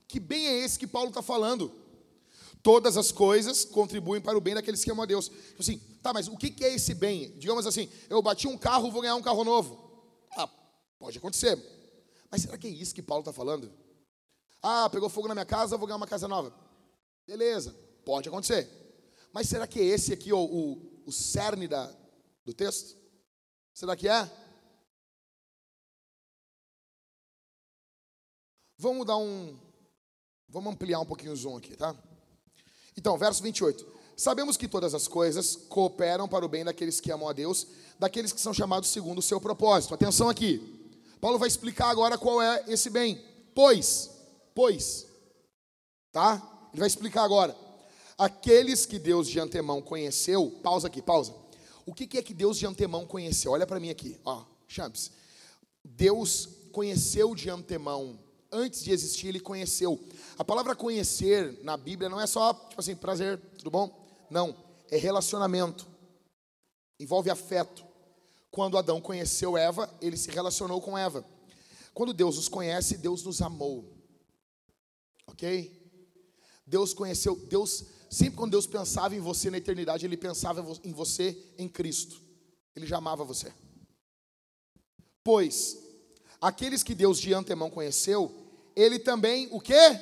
que 0.07 0.19
bem 0.19 0.49
é 0.49 0.59
esse 0.59 0.77
que 0.77 0.85
Paulo 0.85 1.09
está 1.09 1.23
falando? 1.23 1.73
Todas 2.61 2.95
as 2.95 3.11
coisas 3.11 3.65
contribuem 3.65 4.21
para 4.21 4.37
o 4.37 4.41
bem 4.41 4.53
daqueles 4.53 4.83
que 4.83 4.91
amam 4.91 5.01
a 5.01 5.07
Deus. 5.07 5.29
Tipo 5.29 5.61
assim, 5.63 5.79
tá, 6.03 6.13
mas 6.13 6.27
o 6.27 6.37
que 6.37 6.63
é 6.63 6.75
esse 6.75 6.93
bem? 6.93 7.31
Digamos 7.39 7.65
assim, 7.65 7.89
eu 8.07 8.21
bati 8.21 8.47
um 8.47 8.57
carro, 8.57 8.91
vou 8.91 9.01
ganhar 9.01 9.15
um 9.15 9.23
carro 9.23 9.43
novo. 9.43 9.88
Pode 10.99 11.17
acontecer. 11.17 11.57
Mas 12.29 12.41
será 12.41 12.57
que 12.57 12.67
é 12.67 12.69
isso 12.69 12.93
que 12.93 13.01
Paulo 13.01 13.21
está 13.21 13.33
falando? 13.33 13.71
Ah, 14.61 14.89
pegou 14.89 15.09
fogo 15.09 15.27
na 15.27 15.33
minha 15.33 15.45
casa, 15.45 15.77
vou 15.77 15.87
ganhar 15.87 15.97
uma 15.97 16.05
casa 16.05 16.27
nova. 16.27 16.53
Beleza, 17.25 17.73
pode 18.05 18.27
acontecer. 18.27 18.69
Mas 19.31 19.47
será 19.47 19.65
que 19.65 19.79
é 19.79 19.85
esse 19.85 20.11
aqui 20.11 20.33
o, 20.33 20.39
o, 20.39 21.03
o 21.05 21.11
cerne 21.11 21.67
da, 21.67 21.89
do 22.43 22.53
texto? 22.53 22.97
Será 23.73 23.95
que 23.95 24.07
é? 24.09 24.29
Vamos 28.77 29.05
dar 29.07 29.17
um. 29.17 29.57
Vamos 30.47 30.73
ampliar 30.73 30.99
um 30.99 31.05
pouquinho 31.05 31.31
o 31.31 31.35
zoom 31.35 31.57
aqui, 31.57 31.75
tá? 31.75 31.95
Então, 32.97 33.17
verso 33.17 33.41
28. 33.41 33.99
Sabemos 34.17 34.57
que 34.57 34.67
todas 34.67 34.93
as 34.93 35.07
coisas 35.07 35.55
cooperam 35.55 36.27
para 36.27 36.45
o 36.45 36.49
bem 36.49 36.65
daqueles 36.65 36.99
que 36.99 37.11
amam 37.11 37.29
a 37.29 37.33
Deus, 37.33 37.67
daqueles 37.97 38.33
que 38.33 38.41
são 38.41 38.53
chamados 38.53 38.89
segundo 38.89 39.19
o 39.19 39.21
seu 39.21 39.39
propósito. 39.39 39.93
Atenção 39.93 40.27
aqui. 40.27 40.78
Paulo 41.19 41.37
vai 41.37 41.47
explicar 41.47 41.89
agora 41.89 42.17
qual 42.17 42.41
é 42.41 42.63
esse 42.67 42.89
bem. 42.89 43.23
Pois, 43.53 44.09
pois, 44.55 45.07
tá? 46.11 46.41
Ele 46.71 46.79
vai 46.79 46.87
explicar 46.87 47.23
agora. 47.23 47.55
Aqueles 48.17 48.85
que 48.85 48.99
Deus 48.99 49.27
de 49.27 49.39
antemão 49.39 49.81
conheceu, 49.81 50.49
pausa 50.63 50.87
aqui, 50.87 51.01
pausa. 51.01 51.33
O 51.85 51.93
que 51.93 52.17
é 52.17 52.21
que 52.21 52.33
Deus 52.33 52.57
de 52.57 52.65
antemão 52.65 53.05
conheceu? 53.05 53.51
Olha 53.51 53.65
para 53.65 53.79
mim 53.79 53.89
aqui, 53.89 54.19
ó, 54.23 54.43
Champs. 54.67 55.11
Deus 55.83 56.47
conheceu 56.71 57.33
de 57.33 57.49
antemão 57.49 58.19
antes 58.51 58.83
de 58.83 58.91
existir, 58.91 59.27
ele 59.27 59.39
conheceu. 59.39 59.99
A 60.37 60.43
palavra 60.43 60.75
conhecer 60.75 61.59
na 61.63 61.77
Bíblia 61.77 62.09
não 62.09 62.19
é 62.19 62.27
só, 62.27 62.53
tipo 62.53 62.79
assim, 62.79 62.95
prazer, 62.95 63.39
tudo 63.57 63.71
bom? 63.71 64.07
Não, 64.29 64.55
é 64.89 64.97
relacionamento. 64.97 65.87
Envolve 66.99 67.29
afeto. 67.29 67.85
Quando 68.51 68.77
Adão 68.77 68.99
conheceu 68.99 69.57
Eva, 69.57 69.93
ele 70.01 70.17
se 70.17 70.29
relacionou 70.31 70.81
com 70.81 70.97
Eva. 70.97 71.25
Quando 71.93 72.13
Deus 72.13 72.37
nos 72.37 72.47
conhece, 72.47 72.97
Deus 72.97 73.23
nos 73.23 73.41
amou. 73.41 73.97
Ok? 75.27 75.77
Deus 76.65 76.93
conheceu, 76.93 77.35
Deus, 77.35 77.85
sempre 78.09 78.37
quando 78.37 78.51
Deus 78.51 78.67
pensava 78.67 79.15
em 79.15 79.19
você 79.19 79.49
na 79.49 79.57
eternidade, 79.57 80.05
Ele 80.05 80.17
pensava 80.17 80.65
em 80.83 80.93
você 80.93 81.37
em 81.57 81.67
Cristo. 81.67 82.21
Ele 82.75 82.85
já 82.85 82.97
amava 82.97 83.23
você. 83.23 83.51
Pois, 85.23 85.77
aqueles 86.39 86.83
que 86.83 86.95
Deus 86.95 87.19
de 87.19 87.33
antemão 87.33 87.69
conheceu, 87.69 88.33
ele 88.75 88.97
também, 88.97 89.47
o 89.51 89.59
quê? 89.59 89.99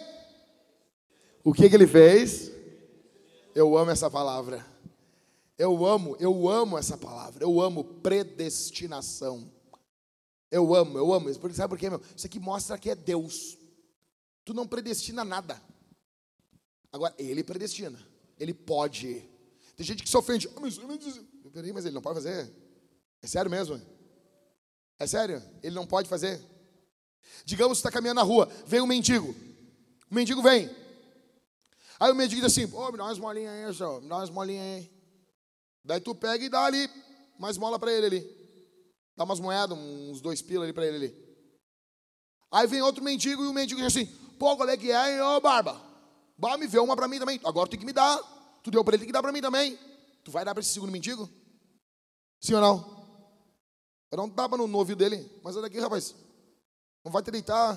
O 1.43 1.54
que, 1.54 1.70
que 1.70 1.76
ele 1.76 1.88
fez? 1.88 2.52
Eu 3.56 3.78
amo 3.78 3.91
essa 3.91 4.10
palavra. 4.10 4.66
Eu 5.58 5.86
amo, 5.86 6.16
eu 6.20 6.47
amo 6.47 6.78
essa 6.78 6.97
palavra. 6.97 7.43
Eu 7.43 7.60
amo 7.60 7.84
predestinação. 7.84 9.51
Eu 10.51 10.76
amo, 10.76 10.97
eu 10.97 11.12
amo. 11.14 11.34
Sabe 11.53 11.70
por 11.70 11.80
quê, 11.80 11.89
meu? 11.89 12.01
Isso 12.16 12.28
aqui 12.28 12.39
mostra 12.39 12.78
que 12.78 12.89
é 12.89 12.95
Deus. 12.95 13.58
Tu 14.45 14.53
não 14.53 14.68
predestina 14.68 15.26
nada. 15.26 15.62
Agora, 16.91 17.14
ele 17.18 17.43
predestina. 17.43 17.99
Ele 18.39 18.53
pode. 18.53 19.28
Tem 19.76 19.86
gente 19.86 20.03
que 20.03 20.10
se 20.10 20.16
ofende. 20.16 20.47
Ah, 20.55 20.60
mas, 20.60 20.78
peraí, 21.51 21.74
mas 21.74 21.86
ele 21.86 21.95
não 21.95 22.01
pode 22.01 22.16
fazer? 22.16 22.53
É 23.22 23.28
sério 23.28 23.49
mesmo? 23.49 23.82
É 24.99 25.08
sério? 25.08 25.41
Ele 25.64 25.76
não 25.76 25.86
pode 25.86 26.08
fazer? 26.08 26.39
Digamos 27.45 27.78
que 27.78 27.80
está 27.80 27.91
caminhando 27.91 28.18
na 28.18 28.24
rua, 28.24 28.47
vem 28.66 28.82
um 28.82 28.88
mendigo. 28.88 29.36
O 30.10 30.16
mendigo 30.16 30.41
vem. 30.41 30.70
Aí 31.99 32.12
o 32.12 32.16
mendigo 32.16 32.41
diz 32.41 32.51
assim: 32.51 32.74
Ô, 32.74 32.91
me 32.91 32.97
dá 32.97 33.05
umas 33.05 33.20
molinhas 33.20 33.53
aí, 33.53 33.74
senhor, 33.76 34.01
me 34.01 34.08
dá 34.08 34.18
umas 34.18 34.30
molinhas 34.30 34.64
aí. 34.64 34.97
Daí 35.88 36.02
tu 36.02 36.14
pega 36.14 36.44
e 36.44 36.50
dá 36.50 36.66
ali 36.66 36.90
mais 37.40 37.58
mola 37.58 37.80
para 37.80 37.94
ele 37.94 38.06
ali. 38.06 38.38
Dá 39.16 39.24
umas 39.24 39.40
moedas, 39.40 39.78
uns 39.78 40.20
dois 40.20 40.42
pilas 40.42 40.66
ali 40.66 40.74
para 40.74 40.86
ele 40.86 40.98
ali. 40.98 41.28
Aí 42.52 42.68
vem 42.68 42.82
outro 42.82 43.02
mendigo 43.02 43.42
e 43.42 43.48
o 43.48 43.54
mendigo 43.54 43.80
diz 43.80 43.96
assim: 43.96 44.06
Pô, 44.38 44.58
qual 44.58 44.68
é 44.68 44.76
que 44.76 44.92
é, 44.92 45.14
hein, 45.14 45.22
ô 45.22 45.40
barba? 45.40 45.82
Bah, 46.38 46.58
me 46.58 46.68
vê 46.68 46.78
uma 46.78 46.94
para 46.96 47.08
mim 47.08 47.18
também. 47.18 47.40
Agora 47.44 47.70
tem 47.70 47.80
que 47.80 47.86
me 47.86 47.94
dar. 47.94 48.18
Tu 48.62 48.70
deu 48.70 48.84
para 48.84 48.96
ele, 48.96 49.00
tem 49.00 49.08
que 49.08 49.14
dar 49.14 49.22
para 49.22 49.32
mim 49.32 49.42
também. 49.42 49.80
Tu 50.26 50.30
vai 50.30 50.44
dar 50.44 50.54
para 50.54 50.60
esse 50.60 50.74
segundo 50.74 50.92
mendigo? 50.92 51.30
Sim 52.42 52.56
ou 52.56 52.62
não? 52.62 52.98
Dar 54.12 54.22
um 54.22 54.30
tapa 54.30 54.58
no, 54.58 54.68
no 54.68 54.78
ouvido 54.78 54.98
dele. 54.98 55.32
Mas 55.42 55.56
olha 55.56 55.68
aqui, 55.68 55.80
rapaz. 55.80 56.14
Não 57.04 57.12
vai 57.14 57.24
te 57.24 57.32
deitar. 57.32 57.76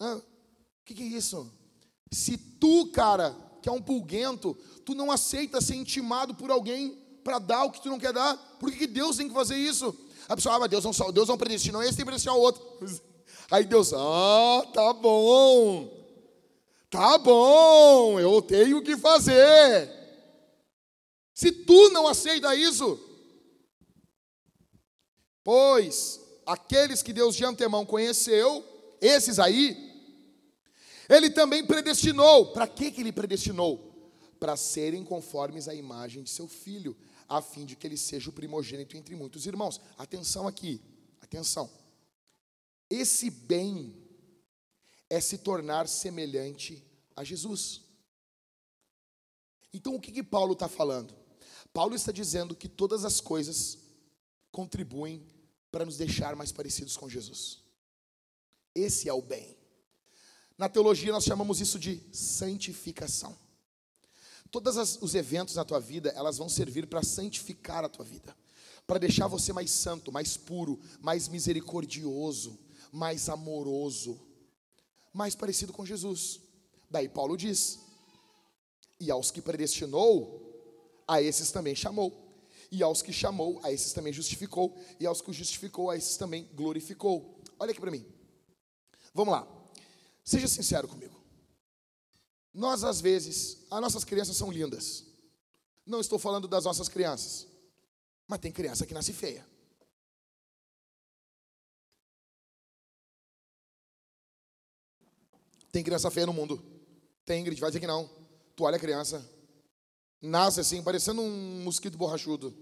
O 0.00 0.22
que, 0.86 0.94
que 0.94 1.02
é 1.02 1.06
isso? 1.06 1.52
Se 2.10 2.38
tu, 2.38 2.90
cara, 2.92 3.36
que 3.62 3.68
é 3.68 3.72
um 3.72 3.80
pulguento, 3.80 4.56
tu 4.84 4.94
não 4.94 5.10
aceita 5.10 5.60
ser 5.60 5.76
intimado 5.76 6.34
por 6.34 6.50
alguém 6.50 6.98
para 7.22 7.38
dar 7.38 7.64
o 7.64 7.70
que 7.70 7.80
tu 7.80 7.88
não 7.88 7.98
quer 7.98 8.12
dar, 8.12 8.36
por 8.58 8.70
que, 8.70 8.78
que 8.78 8.86
Deus 8.86 9.16
tem 9.16 9.28
que 9.28 9.34
fazer 9.34 9.56
isso? 9.56 9.96
A 10.28 10.34
pessoa, 10.34 10.56
ah, 10.56 10.58
mas 10.58 10.70
Deus 10.70 10.84
não, 10.84 11.12
Deus 11.12 11.28
não 11.28 11.38
predestinou 11.38 11.82
esse, 11.82 11.96
tem 11.96 12.04
predestinar 12.04 12.36
o 12.36 12.40
outro. 12.40 12.62
Aí 13.50 13.64
Deus, 13.64 13.92
ah, 13.94 14.66
tá 14.72 14.92
bom. 14.92 16.02
Tá 16.90 17.16
bom, 17.16 18.20
eu 18.20 18.42
tenho 18.42 18.82
que 18.82 18.96
fazer. 18.96 19.90
Se 21.32 21.50
tu 21.50 21.90
não 21.90 22.06
aceita 22.06 22.54
isso, 22.54 23.00
pois 25.42 26.20
aqueles 26.44 27.02
que 27.02 27.12
Deus 27.12 27.34
de 27.34 27.44
antemão 27.44 27.86
conheceu, 27.86 28.64
esses 29.00 29.38
aí, 29.38 29.91
ele 31.14 31.30
também 31.30 31.64
predestinou. 31.66 32.52
Para 32.52 32.66
que, 32.66 32.90
que 32.90 33.00
ele 33.00 33.12
predestinou? 33.12 33.90
Para 34.38 34.56
serem 34.56 35.04
conformes 35.04 35.68
à 35.68 35.74
imagem 35.74 36.22
de 36.22 36.30
seu 36.30 36.48
filho, 36.48 36.96
a 37.28 37.40
fim 37.40 37.64
de 37.64 37.76
que 37.76 37.86
ele 37.86 37.96
seja 37.96 38.30
o 38.30 38.32
primogênito 38.32 38.96
entre 38.96 39.14
muitos 39.14 39.46
irmãos. 39.46 39.80
Atenção 39.96 40.46
aqui, 40.46 40.80
atenção. 41.20 41.70
Esse 42.90 43.30
bem 43.30 43.94
é 45.08 45.20
se 45.20 45.38
tornar 45.38 45.88
semelhante 45.88 46.84
a 47.16 47.24
Jesus. 47.24 47.80
Então, 49.72 49.94
o 49.94 50.00
que, 50.00 50.12
que 50.12 50.22
Paulo 50.22 50.52
está 50.52 50.68
falando? 50.68 51.14
Paulo 51.72 51.94
está 51.94 52.12
dizendo 52.12 52.54
que 52.54 52.68
todas 52.68 53.04
as 53.04 53.20
coisas 53.20 53.78
contribuem 54.50 55.26
para 55.70 55.86
nos 55.86 55.96
deixar 55.96 56.36
mais 56.36 56.52
parecidos 56.52 56.96
com 56.96 57.08
Jesus. 57.08 57.62
Esse 58.74 59.08
é 59.08 59.12
o 59.12 59.22
bem. 59.22 59.61
Na 60.62 60.68
teologia, 60.68 61.10
nós 61.10 61.24
chamamos 61.24 61.60
isso 61.60 61.76
de 61.76 62.00
santificação. 62.12 63.36
Todos 64.48 64.96
os 65.02 65.12
eventos 65.16 65.56
na 65.56 65.64
tua 65.64 65.80
vida, 65.80 66.10
elas 66.10 66.38
vão 66.38 66.48
servir 66.48 66.86
para 66.86 67.02
santificar 67.02 67.84
a 67.84 67.88
tua 67.88 68.04
vida, 68.04 68.32
para 68.86 69.00
deixar 69.00 69.26
você 69.26 69.52
mais 69.52 69.72
santo, 69.72 70.12
mais 70.12 70.36
puro, 70.36 70.78
mais 71.00 71.26
misericordioso, 71.26 72.56
mais 72.92 73.28
amoroso, 73.28 74.20
mais 75.12 75.34
parecido 75.34 75.72
com 75.72 75.84
Jesus. 75.84 76.38
Daí 76.88 77.08
Paulo 77.08 77.36
diz: 77.36 77.80
E 79.00 79.10
aos 79.10 79.32
que 79.32 79.42
predestinou, 79.42 81.02
a 81.08 81.20
esses 81.20 81.50
também 81.50 81.74
chamou. 81.74 82.38
E 82.70 82.84
aos 82.84 83.02
que 83.02 83.12
chamou, 83.12 83.58
a 83.64 83.72
esses 83.72 83.92
também 83.92 84.12
justificou. 84.12 84.78
E 85.00 85.06
aos 85.06 85.20
que 85.20 85.32
justificou, 85.32 85.90
a 85.90 85.96
esses 85.96 86.16
também 86.16 86.48
glorificou. 86.54 87.42
Olha 87.58 87.72
aqui 87.72 87.80
para 87.80 87.90
mim. 87.90 88.06
Vamos 89.12 89.32
lá. 89.32 89.61
Seja 90.24 90.48
sincero 90.48 90.86
comigo. 90.86 91.20
Nós, 92.54 92.84
às 92.84 93.00
vezes, 93.00 93.66
as 93.70 93.80
nossas 93.80 94.04
crianças 94.04 94.36
são 94.36 94.50
lindas. 94.50 95.06
Não 95.86 96.00
estou 96.00 96.18
falando 96.18 96.46
das 96.46 96.64
nossas 96.64 96.88
crianças. 96.88 97.48
Mas 98.28 98.38
tem 98.38 98.52
criança 98.52 98.86
que 98.86 98.94
nasce 98.94 99.12
feia. 99.12 99.46
Tem 105.72 105.82
criança 105.82 106.10
feia 106.10 106.26
no 106.26 106.34
mundo. 106.34 106.62
Tem, 107.24 107.40
Ingrid, 107.40 107.58
vai 107.60 107.70
dizer 107.70 107.80
que 107.80 107.86
não. 107.86 108.08
Tu 108.54 108.62
olha 108.62 108.76
a 108.76 108.80
criança. 108.80 109.26
Nasce 110.20 110.60
assim, 110.60 110.82
parecendo 110.82 111.22
um 111.22 111.64
mosquito 111.64 111.96
borrachudo. 111.96 112.54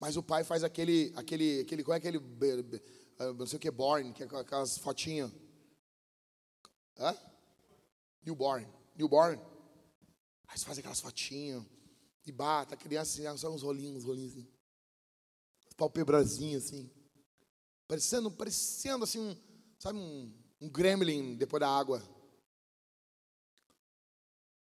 Mas 0.00 0.16
o 0.16 0.22
pai 0.22 0.42
faz 0.42 0.64
aquele, 0.64 1.12
aquele, 1.14 1.60
aquele, 1.60 1.84
qual 1.84 1.94
é 1.94 1.98
aquele, 1.98 2.18
não 3.18 3.46
sei 3.46 3.56
o 3.56 3.60
que, 3.60 3.70
born, 3.70 4.12
que 4.12 4.22
é 4.22 4.26
aquelas 4.26 4.78
fotinhas. 4.78 5.30
Hã? 6.98 7.16
Newborn. 8.24 8.66
Newborn. 8.96 9.40
Aí 10.48 10.58
você 10.58 10.64
faz 10.64 10.78
aquelas 10.78 11.00
fotinhas. 11.00 11.64
E 12.24 12.30
bata, 12.30 12.74
a 12.74 12.78
criança 12.78 13.28
assim, 13.28 13.38
só 13.38 13.50
uns 13.50 13.62
rolinhos, 13.62 13.98
uns 13.98 14.04
rolinhos 14.04 14.32
assim. 14.32 14.48
Assim. 16.56 16.90
Parecendo, 17.88 18.30
parecendo 18.30 19.04
assim, 19.04 19.18
um, 19.18 19.36
sabe, 19.78 19.98
um, 19.98 20.32
um 20.60 20.68
gremlin 20.68 21.36
depois 21.36 21.60
da 21.60 21.68
água. 21.68 22.02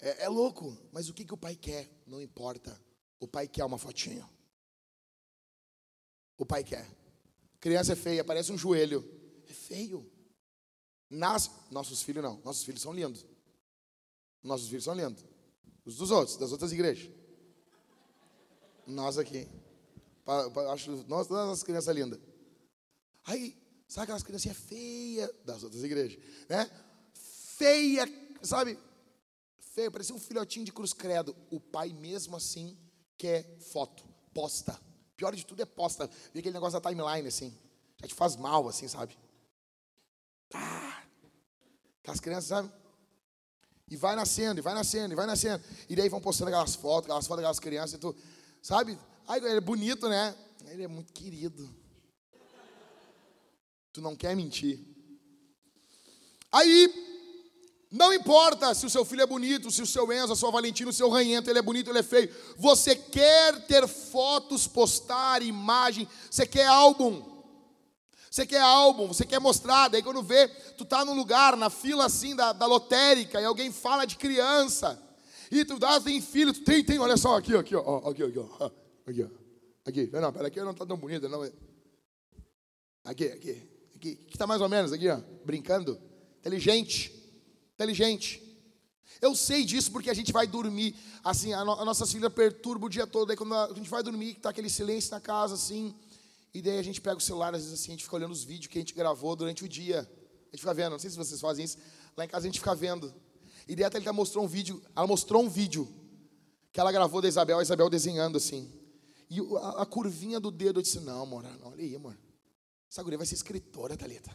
É, 0.01 0.25
é, 0.25 0.29
louco, 0.29 0.77
mas 0.91 1.09
o 1.09 1.15
que, 1.15 1.25
que 1.25 1.35
o 1.35 1.37
pai 1.37 1.55
quer? 1.55 1.89
Não 2.07 2.21
importa. 2.21 2.81
O 3.21 3.29
pai 3.29 3.47
quer 3.47 3.65
uma 3.65 3.79
fotinha. 3.79 4.29
O 6.37 6.47
pai 6.47 6.65
quer. 6.65 6.89
Criança 7.63 7.95
é 7.95 7.97
feia, 7.97 8.23
parece 8.23 8.53
um 8.53 8.59
joelho. 8.59 9.03
É 9.49 9.53
feio. 9.55 10.07
Nas... 11.09 11.51
Nossos 11.71 12.03
filhos 12.03 12.23
não. 12.23 12.39
Nossos 12.45 12.63
filhos 12.63 12.83
são 12.83 12.93
lindos. 12.93 13.25
Nossos 14.43 14.69
filhos 14.69 14.85
são 14.85 14.95
lindos. 14.95 15.25
Os 15.83 15.97
dos 15.97 16.11
outros, 16.11 16.37
das 16.37 16.53
outras 16.53 16.73
igrejas. 16.73 17.11
Nós 18.87 19.17
aqui. 19.17 19.49
Acho, 20.71 20.91
nós, 21.09 21.27
nossas 21.29 21.63
crianças 21.63 21.97
lindas. 21.97 22.21
Aí, 23.25 23.57
Sabe 23.93 24.05
aquelas 24.05 24.23
criancinhas 24.23 24.57
feias 24.57 25.31
das 25.45 25.63
outras 25.63 25.85
igrejas, 25.85 26.19
né? 26.49 26.65
Feia, 27.13 28.07
sabe? 28.41 28.79
Feia, 29.59 29.91
parecia 29.91 30.15
um 30.15 30.19
filhotinho 30.19 30.65
de 30.65 30.73
cruz 30.73 30.95
credo. 30.95 31.37
O 31.51 31.61
pai 31.61 31.91
mesmo 31.91 32.35
assim 32.35 32.75
quer 33.19 33.59
foto, 33.59 34.03
posta. 34.33 34.81
Pior 35.23 35.37
de 35.37 35.47
tudo 35.47 35.63
é 35.63 35.65
posta. 35.65 36.11
Vê 36.35 36.41
aquele 36.41 36.53
negócio 36.53 36.81
da 36.81 36.91
timeline 36.91 37.29
assim. 37.29 37.57
Já 38.01 38.09
te 38.09 38.13
faz 38.13 38.35
mal 38.35 38.67
assim, 38.67 38.89
sabe? 38.89 39.17
Ah, 40.53 41.01
aquelas 42.01 42.19
crianças, 42.19 42.47
sabe? 42.47 42.73
E 43.89 43.97
vai 43.97 44.17
nascendo, 44.17 44.59
e 44.59 44.61
vai 44.61 44.75
nascendo, 44.75 45.15
e 45.15 45.15
vai 45.15 45.25
nascendo. 45.25 45.63
E 45.89 45.95
daí 45.95 46.09
vão 46.09 46.21
postando 46.21 46.49
aquelas 46.49 46.75
fotos, 46.75 47.05
aquelas 47.05 47.25
fotos 47.25 47.41
daquelas 47.41 47.61
crianças 47.61 47.93
e 47.93 47.99
tu, 47.99 48.17
sabe? 48.61 48.99
Ai, 49.29 49.39
ele 49.39 49.59
é 49.59 49.61
bonito, 49.61 50.09
né? 50.09 50.35
Ele 50.67 50.83
é 50.83 50.89
muito 50.89 51.13
querido. 51.13 51.73
Tu 53.93 54.01
não 54.01 54.17
quer 54.17 54.35
mentir. 54.35 54.81
Aí, 56.51 57.12
não 57.93 58.11
importa 58.11 58.73
se 58.73 58.87
o 58.87 58.91
seu 58.91 59.05
filho 59.05 59.21
é 59.21 59.27
bonito, 59.27 59.71
se 59.71 59.83
o 59.83 59.87
seu 59.87 60.11
Enzo, 60.11 60.33
a 60.33 60.37
sua 60.37 60.51
Valentina, 60.51 60.89
o 60.89 60.95
seu 60.95 61.11
Ranhento, 61.11 61.51
ele 61.51 61.59
é 61.59 61.63
bonito, 61.63 61.91
ele 61.91 61.99
é 61.99 62.03
feio. 62.03 62.35
Você 62.57 62.97
quer 62.97 63.67
ter 63.67 63.87
fotos, 63.87 64.67
postar, 64.67 65.43
imagem, 65.43 66.09
você 66.31 66.47
quer 66.47 66.67
álbum. 66.67 67.23
Você 68.31 68.47
quer 68.47 68.63
álbum, 68.63 69.09
você 69.09 69.27
quer 69.27 69.39
mostrar. 69.39 69.89
Daí 69.89 70.03
quando 70.03 70.23
vê, 70.23 70.49
tu 70.49 70.87
tá 70.87 71.05
num 71.05 71.13
lugar, 71.13 71.55
na 71.55 71.69
fila 71.69 72.07
assim 72.07 72.35
da, 72.35 72.55
da 72.55 72.65
lotérica, 72.65 73.39
e 73.39 73.45
alguém 73.45 73.71
fala 73.71 74.07
de 74.07 74.17
criança. 74.17 74.99
E 75.51 75.63
tu 75.63 75.79
dá, 75.79 76.01
tem 76.01 76.19
filho, 76.19 76.55
tu 76.55 76.65
tem, 76.65 76.83
tem, 76.83 76.99
olha 76.99 77.19
só, 77.19 77.37
aqui, 77.37 77.55
aqui, 77.55 77.77
ó, 77.77 78.09
aqui, 78.09 78.23
aqui, 78.23 78.39
ó. 78.39 78.71
Aqui, 79.07 79.23
ó. 79.23 79.29
Aqui, 79.85 80.11
não, 80.11 80.33
pera, 80.33 80.47
aqui 80.47 80.61
não 80.63 80.73
tá 80.73 80.87
tão 80.87 80.97
bonita, 80.97 81.29
não. 81.29 81.43
Aqui, 83.05 83.27
aqui 83.27 83.69
que 84.01 84.19
está 84.33 84.47
mais 84.47 84.63
ou 84.63 84.69
menos 84.69 84.93
aqui, 84.93 85.11
ó, 85.11 85.21
brincando. 85.45 86.01
Inteligente. 86.41 87.22
Inteligente. 87.83 88.41
Eu 89.21 89.35
sei 89.35 89.65
disso 89.65 89.91
porque 89.91 90.09
a 90.09 90.15
gente 90.15 90.33
vai 90.33 90.47
dormir, 90.47 90.95
assim, 91.23 91.53
a, 91.53 91.65
no, 91.65 91.73
a 91.73 91.85
nossa 91.85 92.07
filha 92.07 92.31
perturba 92.31 92.87
o 92.87 92.89
dia 92.89 93.07
todo. 93.07 93.31
Aí 93.31 93.37
quando 93.37 93.55
a 93.55 93.73
gente 93.75 93.91
vai 93.91 94.03
dormir, 94.03 94.33
está 94.37 94.51
aquele 94.51 94.71
silêncio 94.71 95.11
na 95.11 95.21
casa, 95.21 95.55
assim. 95.55 95.95
E 96.55 96.63
daí 96.63 96.79
a 96.79 96.83
gente 96.83 97.01
pega 97.01 97.17
o 97.17 97.21
celular, 97.21 97.55
às 97.55 97.63
vezes 97.63 97.81
assim, 97.81 97.93
a 97.93 97.95
gente 97.95 98.05
fica 98.05 98.17
olhando 98.17 98.33
os 98.33 98.45
vídeos 98.45 98.67
que 98.69 98.79
a 98.79 98.81
gente 98.81 98.95
gravou 98.95 99.35
durante 99.35 99.65
o 99.65 99.69
dia. 99.69 100.01
A 100.01 100.57
gente 100.57 100.61
fica 100.61 100.75
vendo, 100.75 100.93
não 100.93 100.99
sei 100.99 101.11
se 101.11 101.17
vocês 101.17 101.41
fazem 101.41 101.65
isso. 101.65 101.79
Lá 102.17 102.25
em 102.25 102.29
casa 102.29 102.47
a 102.47 102.49
gente 102.49 102.61
fica 102.61 102.75
vendo. 102.75 103.13
E 103.67 103.75
daí 103.75 103.85
a 103.85 103.91
Thalita 103.91 104.13
mostrou 104.13 104.45
um 104.45 104.49
vídeo, 104.49 104.83
ela 104.95 105.07
mostrou 105.07 105.43
um 105.43 105.49
vídeo 105.49 105.89
que 106.73 106.79
ela 106.79 106.93
gravou 106.93 107.21
da 107.21 107.29
Isabel, 107.29 107.59
a 107.59 107.63
Isabel 107.63 107.89
desenhando 107.91 108.37
assim. 108.37 108.71
E 109.31 109.41
a, 109.41 109.83
a 109.83 109.87
curvinha 109.87 110.39
do 110.39 110.51
dedo, 110.51 110.79
eu 110.79 110.83
disse, 110.83 111.01
não, 111.01 111.23
amor, 111.23 111.45
olha 111.63 111.83
aí, 111.83 111.97
amor. 111.97 112.17
Essa 112.91 113.03
guria 113.03 113.19
vai 113.19 113.27
ser 113.27 113.35
escritora, 113.35 113.97
Thalita. 113.97 114.31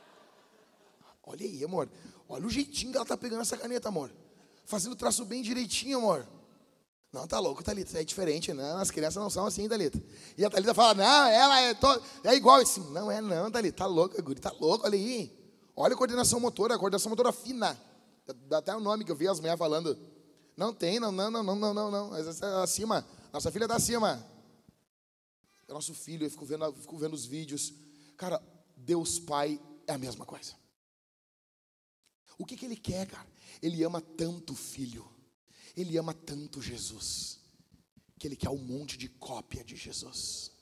Olha 1.22 1.46
aí, 1.46 1.62
amor. 1.62 1.88
Olha 2.28 2.46
o 2.46 2.50
jeitinho 2.50 2.92
que 2.92 2.98
ela 2.98 3.06
tá 3.06 3.16
pegando 3.16 3.42
essa 3.42 3.56
caneta, 3.56 3.88
amor. 3.88 4.10
Fazendo 4.66 4.92
o 4.92 4.96
traço 4.96 5.24
bem 5.24 5.42
direitinho, 5.42 5.98
amor. 5.98 6.26
Não, 7.10 7.26
tá 7.26 7.38
louco, 7.38 7.64
Thalita. 7.64 7.98
É 7.98 8.04
diferente, 8.04 8.52
não. 8.52 8.76
As 8.76 8.90
crianças 8.90 9.22
não 9.22 9.30
são 9.30 9.46
assim, 9.46 9.66
Thalita. 9.66 10.02
E 10.36 10.44
a 10.44 10.50
Thalita 10.50 10.74
fala, 10.74 10.94
não, 10.94 11.26
ela 11.26 11.60
é, 11.60 11.74
to... 11.74 12.02
é 12.24 12.34
igual. 12.34 12.60
Assim, 12.60 12.82
não 12.90 13.10
é, 13.10 13.20
não, 13.20 13.50
Thalita. 13.50 13.78
Tá 13.78 13.86
louca, 13.86 14.20
guri. 14.20 14.40
Tá 14.40 14.52
louco, 14.60 14.84
olha 14.84 14.96
aí. 14.96 15.34
Olha 15.74 15.94
a 15.94 15.96
coordenação 15.96 16.38
motora, 16.38 16.74
a 16.74 16.78
coordenação 16.78 17.08
motora 17.08 17.32
fina. 17.32 17.80
Dá 18.46 18.58
até 18.58 18.74
o 18.74 18.78
um 18.78 18.80
nome 18.80 19.04
que 19.04 19.12
eu 19.12 19.16
vi 19.16 19.26
as 19.26 19.40
mulheres 19.40 19.58
falando. 19.58 19.98
Não 20.54 20.74
tem, 20.74 21.00
não, 21.00 21.10
não, 21.10 21.30
não, 21.30 21.42
não, 21.42 21.56
não, 21.56 21.74
não, 21.74 21.90
não. 21.90 22.16
É 22.16 22.62
acima. 22.62 23.06
Nossa 23.32 23.50
filha 23.50 23.66
tá 23.66 23.76
acima. 23.76 24.22
É 25.66 25.72
nosso 25.72 25.94
filho, 25.94 26.26
eu 26.26 26.30
fico 26.30 26.44
vendo, 26.44 26.64
eu 26.64 26.72
fico 26.74 26.98
vendo 26.98 27.14
os 27.14 27.24
vídeos. 27.24 27.72
Cara, 28.16 28.42
Deus 28.76 29.18
Pai 29.18 29.60
é 29.86 29.92
a 29.92 29.98
mesma 29.98 30.26
coisa. 30.26 30.52
O 32.38 32.46
que, 32.46 32.56
que 32.56 32.64
ele 32.64 32.76
quer, 32.76 33.06
cara? 33.06 33.28
Ele 33.60 33.82
ama 33.82 34.00
tanto 34.00 34.52
o 34.52 34.56
filho, 34.56 35.06
ele 35.76 35.98
ama 35.98 36.14
tanto 36.14 36.62
Jesus, 36.62 37.40
que 38.18 38.26
ele 38.28 38.36
quer 38.36 38.50
um 38.50 38.58
monte 38.58 38.96
de 38.96 39.08
cópia 39.08 39.64
de 39.64 39.76
Jesus. 39.76 40.52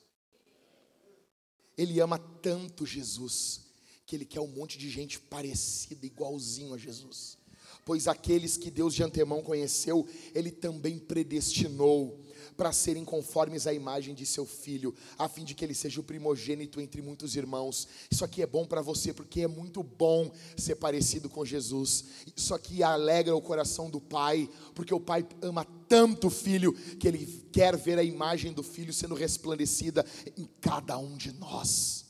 Ele 1.77 1.99
ama 1.99 2.17
tanto 2.17 2.85
Jesus, 2.85 3.61
que 4.05 4.15
ele 4.15 4.25
quer 4.25 4.41
um 4.41 4.47
monte 4.47 4.79
de 4.79 4.89
gente 4.89 5.19
parecida, 5.19 6.05
igualzinho 6.05 6.73
a 6.73 6.77
Jesus. 6.77 7.37
Pois 7.85 8.07
aqueles 8.07 8.57
que 8.57 8.71
Deus 8.71 8.93
de 8.95 9.03
antemão 9.03 9.43
conheceu, 9.43 10.07
ele 10.33 10.51
também 10.51 10.97
predestinou 10.97 12.19
para 12.57 12.71
serem 12.71 13.05
conformes 13.05 13.67
à 13.67 13.73
imagem 13.73 14.15
de 14.15 14.25
seu 14.25 14.45
filho, 14.45 14.93
a 15.17 15.29
fim 15.29 15.45
de 15.45 15.53
que 15.53 15.63
ele 15.63 15.75
seja 15.75 16.01
o 16.01 16.03
primogênito 16.03 16.81
entre 16.81 17.01
muitos 17.03 17.35
irmãos. 17.35 17.87
Isso 18.09 18.25
aqui 18.25 18.41
é 18.41 18.47
bom 18.47 18.65
para 18.65 18.81
você, 18.81 19.13
porque 19.13 19.41
é 19.41 19.47
muito 19.47 19.83
bom 19.83 20.31
ser 20.57 20.75
parecido 20.75 21.29
com 21.29 21.45
Jesus. 21.45 22.05
Isso 22.35 22.55
aqui 22.55 22.81
alegra 22.81 23.35
o 23.35 23.41
coração 23.41 23.89
do 23.89 24.01
pai, 24.01 24.49
porque 24.73 24.93
o 24.93 24.99
pai 24.99 25.25
ama 25.41 25.65
tanto 25.87 26.27
o 26.27 26.31
filho 26.31 26.73
que 26.73 27.07
ele 27.07 27.47
quer 27.51 27.77
ver 27.77 27.99
a 27.99 28.03
imagem 28.03 28.51
do 28.51 28.63
filho 28.63 28.91
sendo 28.91 29.13
resplandecida 29.13 30.03
em 30.35 30.49
cada 30.59 30.97
um 30.97 31.15
de 31.15 31.31
nós. 31.33 32.05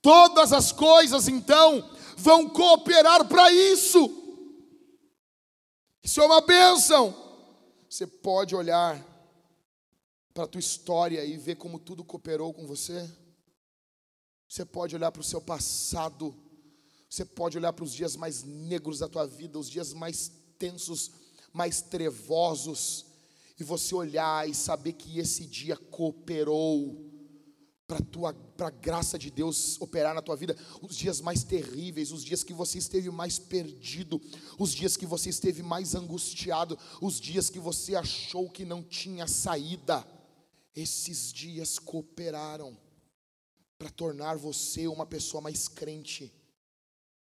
Todas 0.00 0.52
as 0.52 0.72
coisas 0.72 1.28
então 1.28 1.88
vão 2.16 2.48
cooperar 2.48 3.24
para 3.28 3.52
isso. 3.52 4.18
Isso 6.02 6.20
é 6.20 6.24
uma 6.24 6.40
bênção. 6.40 7.21
Você 7.92 8.06
pode 8.06 8.56
olhar 8.56 9.06
para 10.32 10.44
a 10.44 10.46
tua 10.46 10.60
história 10.60 11.22
e 11.26 11.36
ver 11.36 11.56
como 11.56 11.78
tudo 11.78 12.02
cooperou 12.02 12.54
com 12.54 12.66
você. 12.66 13.06
Você 14.48 14.64
pode 14.64 14.96
olhar 14.96 15.12
para 15.12 15.20
o 15.20 15.24
seu 15.24 15.42
passado. 15.42 16.34
Você 17.06 17.22
pode 17.22 17.58
olhar 17.58 17.70
para 17.74 17.84
os 17.84 17.92
dias 17.92 18.16
mais 18.16 18.44
negros 18.44 19.00
da 19.00 19.10
tua 19.10 19.26
vida, 19.26 19.58
os 19.58 19.68
dias 19.68 19.92
mais 19.92 20.32
tensos, 20.58 21.10
mais 21.52 21.82
trevosos, 21.82 23.04
e 23.60 23.62
você 23.62 23.94
olhar 23.94 24.48
e 24.48 24.54
saber 24.54 24.94
que 24.94 25.18
esse 25.18 25.44
dia 25.44 25.76
cooperou 25.76 27.11
para 28.56 28.68
a 28.68 28.70
graça 28.70 29.18
de 29.18 29.30
Deus 29.30 29.80
operar 29.80 30.14
na 30.14 30.22
tua 30.22 30.36
vida, 30.36 30.56
os 30.80 30.96
dias 30.96 31.20
mais 31.20 31.44
terríveis, 31.44 32.12
os 32.12 32.24
dias 32.24 32.42
que 32.42 32.52
você 32.52 32.78
esteve 32.78 33.10
mais 33.10 33.38
perdido, 33.38 34.20
os 34.58 34.72
dias 34.72 34.96
que 34.96 35.06
você 35.06 35.30
esteve 35.30 35.62
mais 35.62 35.94
angustiado, 35.94 36.78
os 37.00 37.20
dias 37.20 37.50
que 37.50 37.58
você 37.58 37.94
achou 37.94 38.48
que 38.48 38.64
não 38.64 38.82
tinha 38.82 39.26
saída, 39.26 40.06
esses 40.74 41.32
dias 41.32 41.78
cooperaram 41.78 42.76
para 43.78 43.90
tornar 43.90 44.36
você 44.36 44.86
uma 44.86 45.04
pessoa 45.04 45.40
mais 45.40 45.68
crente, 45.68 46.32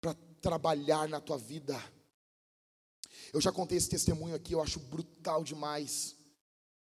para 0.00 0.14
trabalhar 0.42 1.08
na 1.08 1.20
tua 1.20 1.38
vida. 1.38 1.80
Eu 3.32 3.40
já 3.40 3.52
contei 3.52 3.78
esse 3.78 3.88
testemunho 3.88 4.34
aqui, 4.34 4.52
eu 4.52 4.62
acho 4.62 4.80
brutal 4.80 5.44
demais 5.44 6.19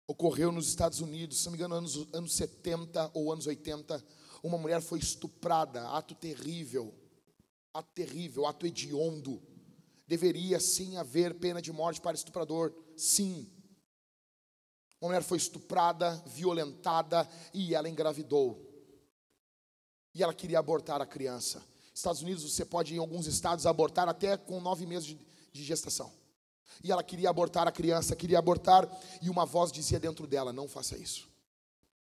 ocorreu 0.06 0.52
nos 0.52 0.68
Estados 0.68 1.00
Unidos, 1.00 1.38
se 1.38 1.44
não 1.46 1.52
me 1.52 1.58
engano, 1.58 1.74
anos, 1.74 2.06
anos 2.12 2.32
70 2.34 3.10
ou 3.14 3.32
anos 3.32 3.46
80. 3.46 4.04
Uma 4.42 4.58
mulher 4.58 4.80
foi 4.82 4.98
estuprada, 4.98 5.88
ato 5.88 6.14
terrível, 6.14 6.94
ato 7.72 7.90
terrível, 7.94 8.46
ato 8.46 8.66
hediondo. 8.66 9.42
Deveria 10.06 10.60
sim 10.60 10.96
haver 10.96 11.34
pena 11.34 11.62
de 11.62 11.72
morte 11.72 12.00
para 12.00 12.14
estuprador, 12.14 12.74
sim. 12.96 13.50
Uma 15.00 15.08
mulher 15.08 15.22
foi 15.22 15.38
estuprada, 15.38 16.22
violentada 16.26 17.28
e 17.52 17.74
ela 17.74 17.88
engravidou. 17.88 18.70
E 20.14 20.22
ela 20.22 20.34
queria 20.34 20.58
abortar 20.58 21.00
a 21.00 21.06
criança. 21.06 21.64
Estados 21.94 22.22
Unidos, 22.22 22.42
você 22.42 22.64
pode, 22.64 22.94
em 22.94 22.98
alguns 22.98 23.26
estados, 23.26 23.66
abortar 23.66 24.08
até 24.08 24.36
com 24.36 24.60
nove 24.60 24.86
meses 24.86 25.06
de, 25.06 25.18
de 25.52 25.62
gestação. 25.64 26.12
E 26.82 26.90
ela 26.90 27.02
queria 27.02 27.30
abortar 27.30 27.68
a 27.68 27.72
criança, 27.72 28.16
queria 28.16 28.38
abortar, 28.38 28.88
e 29.22 29.30
uma 29.30 29.44
voz 29.44 29.70
dizia 29.70 30.00
dentro 30.00 30.26
dela: 30.26 30.52
Não 30.52 30.68
faça 30.68 30.96
isso, 30.96 31.28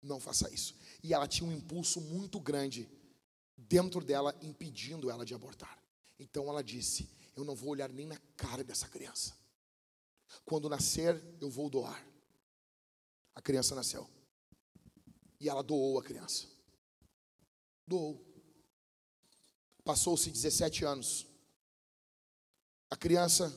não 0.02 0.20
faça 0.20 0.52
isso. 0.54 0.76
E 1.04 1.14
ela 1.14 1.28
tinha 1.28 1.48
um 1.48 1.54
impulso 1.54 2.02
muito 2.02 2.40
grande 2.40 2.90
dentro 3.58 4.04
dela, 4.04 4.36
impedindo 4.42 5.10
ela 5.10 5.26
de 5.26 5.34
abortar. 5.34 5.78
Então 6.20 6.48
ela 6.48 6.64
disse: 6.64 7.10
Eu 7.36 7.44
não 7.44 7.56
vou 7.56 7.70
olhar 7.70 7.90
nem 7.90 8.08
na 8.08 8.18
cara 8.36 8.64
dessa 8.64 8.88
criança. 8.88 9.34
Quando 10.46 10.70
nascer, 10.70 11.22
eu 11.40 11.50
vou 11.50 11.70
doar. 11.70 12.04
A 13.36 13.42
criança 13.42 13.76
nasceu. 13.76 14.10
E 15.40 15.50
ela 15.50 15.62
doou 15.62 16.00
a 16.00 16.04
criança. 16.04 16.48
Doou. 17.86 18.26
Passou-se 19.84 20.30
17 20.30 20.86
anos. 20.86 21.28
A 22.90 22.96
criança 22.96 23.52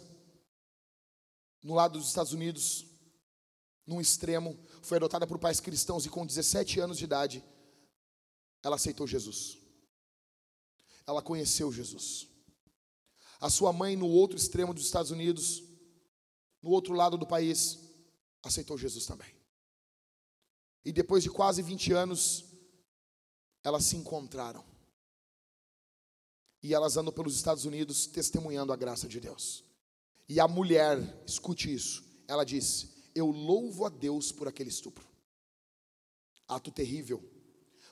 no 1.66 1.74
lado 1.74 1.98
dos 1.98 2.06
Estados 2.06 2.32
Unidos, 2.32 2.86
num 3.84 4.00
extremo, 4.00 4.56
foi 4.82 4.98
adotada 4.98 5.26
por 5.26 5.36
pais 5.36 5.58
cristãos 5.58 6.06
e 6.06 6.08
com 6.08 6.24
17 6.24 6.78
anos 6.78 6.96
de 6.96 7.02
idade, 7.02 7.44
ela 8.62 8.76
aceitou 8.76 9.04
Jesus. 9.04 9.58
Ela 11.04 11.20
conheceu 11.20 11.72
Jesus. 11.72 12.28
A 13.40 13.50
sua 13.50 13.72
mãe, 13.72 13.96
no 13.96 14.06
outro 14.06 14.36
extremo 14.36 14.72
dos 14.72 14.84
Estados 14.84 15.10
Unidos, 15.10 15.60
no 16.62 16.70
outro 16.70 16.94
lado 16.94 17.18
do 17.18 17.26
país, 17.26 17.80
aceitou 18.44 18.78
Jesus 18.78 19.04
também. 19.04 19.34
E 20.84 20.92
depois 20.92 21.24
de 21.24 21.30
quase 21.30 21.62
20 21.62 21.92
anos, 21.92 22.44
elas 23.64 23.84
se 23.86 23.96
encontraram. 23.96 24.64
E 26.62 26.72
elas 26.72 26.96
andam 26.96 27.12
pelos 27.12 27.34
Estados 27.34 27.64
Unidos 27.64 28.06
testemunhando 28.06 28.72
a 28.72 28.76
graça 28.76 29.08
de 29.08 29.18
Deus. 29.18 29.65
E 30.28 30.40
a 30.40 30.48
mulher, 30.48 30.98
escute 31.26 31.72
isso, 31.72 32.04
ela 32.26 32.44
disse: 32.44 32.90
Eu 33.14 33.26
louvo 33.30 33.84
a 33.84 33.88
Deus 33.88 34.32
por 34.32 34.48
aquele 34.48 34.70
estupro. 34.70 35.06
Ato 36.48 36.70
terrível. 36.70 37.22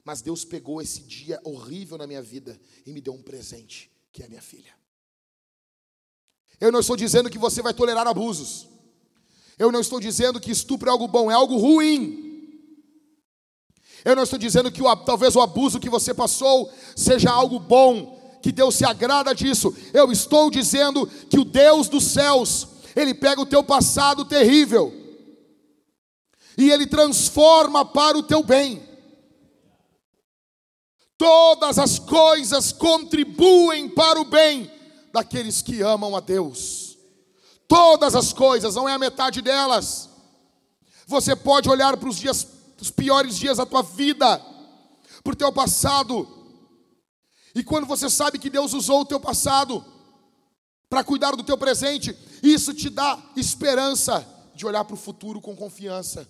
Mas 0.05 0.21
Deus 0.21 0.45
pegou 0.45 0.83
esse 0.83 1.01
dia 1.01 1.41
horrível 1.45 1.97
na 1.97 2.07
minha 2.07 2.21
vida 2.21 2.61
e 2.85 2.93
me 2.93 3.01
deu 3.01 3.15
um 3.15 3.23
presente, 3.23 3.91
que 4.13 4.23
é 4.23 4.27
a 4.27 4.29
minha 4.29 4.43
filha. 4.43 4.75
Eu 6.61 6.71
não 6.71 6.81
estou 6.81 6.97
dizendo 6.97 7.31
que 7.31 7.39
você 7.39 7.63
vai 7.63 7.73
tolerar 7.73 8.07
abusos. 8.07 8.69
Eu 9.59 9.73
não 9.73 9.81
estou 9.81 9.99
dizendo 10.01 10.41
que 10.41 10.51
estupro 10.51 10.89
é 10.89 10.93
algo 10.93 11.09
bom, 11.09 11.31
é 11.31 11.35
algo 11.35 11.57
ruim. 11.57 12.25
Eu 14.05 14.15
não 14.15 14.25
estou 14.25 14.39
dizendo 14.39 14.71
que 14.71 14.83
o, 14.83 14.97
talvez 14.97 15.35
o 15.35 15.41
abuso 15.41 15.81
que 15.81 15.89
você 15.89 16.13
passou 16.13 16.71
seja 16.95 17.31
algo 17.31 17.59
bom, 17.59 18.14
que 18.45 18.53
Deus 18.53 18.75
se 18.75 18.85
agrada 18.85 19.35
disso. 19.35 19.75
Eu 19.95 20.13
estou 20.13 20.51
dizendo 20.51 21.07
que 21.31 21.39
o 21.39 21.47
Deus 21.47 21.89
dos 21.89 22.05
céus, 22.05 22.69
ele 22.95 23.15
pega 23.15 23.41
o 23.41 23.47
teu 23.47 23.65
passado 23.65 24.23
terrível 24.23 24.93
e 26.59 26.71
ele 26.71 26.87
transforma 26.87 27.87
para 27.87 28.19
o 28.19 28.23
teu 28.23 28.43
bem. 28.43 28.87
Todas 31.17 31.79
as 31.79 31.99
coisas 31.99 32.71
contribuem 32.71 33.89
para 33.89 34.21
o 34.21 34.27
bem 34.27 34.71
daqueles 35.11 35.63
que 35.63 35.81
amam 35.81 36.15
a 36.15 36.21
Deus. 36.21 36.99
Todas 37.67 38.15
as 38.15 38.35
coisas, 38.35 38.75
não 38.75 38.87
é 38.87 38.93
a 38.93 38.99
metade 38.99 39.41
delas. 39.41 40.11
Você 41.07 41.35
pode 41.35 41.71
olhar 41.71 41.97
para 41.97 42.11
os 42.11 42.19
dias, 42.19 42.47
os 42.79 42.91
piores 42.91 43.39
dias 43.39 43.57
da 43.57 43.65
tua 43.65 43.83
vida, 43.83 44.39
para 45.23 45.33
o 45.33 45.37
teu 45.37 45.51
passado, 45.51 46.44
e 47.55 47.63
quando 47.63 47.87
você 47.87 48.11
sabe 48.11 48.39
que 48.39 48.51
Deus 48.51 48.73
usou 48.73 49.03
o 49.03 49.07
teu 49.07 49.21
passado 49.21 49.85
para 50.89 51.05
cuidar 51.05 51.37
do 51.37 51.45
teu 51.45 51.57
presente, 51.57 52.17
isso 52.43 52.75
te 52.75 52.91
dá 52.91 53.33
esperança 53.37 54.27
de 54.55 54.67
olhar 54.67 54.85
para 54.85 54.95
o 54.95 54.99
futuro 54.99 55.41
com 55.41 55.55
confiança, 55.55 56.29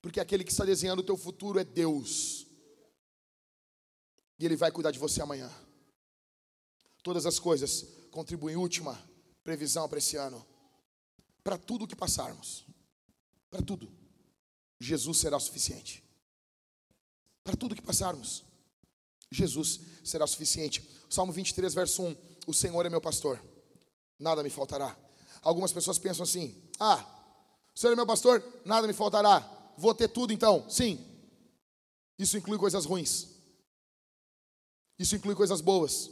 porque 0.00 0.20
aquele 0.20 0.44
que 0.44 0.52
está 0.52 0.64
desenhando 0.64 1.00
o 1.00 1.04
teu 1.04 1.16
futuro 1.16 1.58
é 1.58 1.64
Deus. 1.64 2.46
E 4.38 4.44
ele 4.44 4.56
vai 4.56 4.70
cuidar 4.70 4.90
de 4.90 4.98
você 4.98 5.20
amanhã. 5.20 5.50
Todas 7.02 7.26
as 7.26 7.38
coisas 7.38 7.86
contribuem 8.10 8.56
última 8.56 8.98
previsão 9.42 9.88
para 9.88 9.98
esse 9.98 10.16
ano. 10.16 10.44
Para 11.42 11.58
tudo 11.58 11.86
que 11.86 11.96
passarmos. 11.96 12.64
Para 13.50 13.62
tudo. 13.62 13.90
Jesus 14.78 15.18
será 15.18 15.38
suficiente. 15.38 16.02
Para 17.42 17.56
tudo 17.56 17.74
que 17.74 17.82
passarmos. 17.82 18.44
Jesus 19.30 19.80
será 20.02 20.26
suficiente. 20.26 20.88
Salmo 21.08 21.32
23, 21.32 21.72
verso 21.72 22.02
1: 22.02 22.16
O 22.46 22.54
Senhor 22.54 22.84
é 22.84 22.90
meu 22.90 23.00
pastor, 23.00 23.42
nada 24.18 24.42
me 24.42 24.50
faltará. 24.50 24.96
Algumas 25.42 25.72
pessoas 25.72 25.98
pensam 25.98 26.24
assim: 26.24 26.54
Ah, 26.78 27.04
o 27.74 27.78
Senhor 27.78 27.92
é 27.92 27.96
meu 27.96 28.06
pastor, 28.06 28.42
nada 28.64 28.86
me 28.86 28.92
faltará. 28.92 29.40
Vou 29.76 29.94
ter 29.94 30.08
tudo 30.08 30.32
então. 30.32 30.68
Sim, 30.68 30.98
isso 32.18 32.36
inclui 32.36 32.58
coisas 32.58 32.84
ruins, 32.84 33.28
isso 34.98 35.14
inclui 35.14 35.34
coisas 35.34 35.60
boas. 35.60 36.10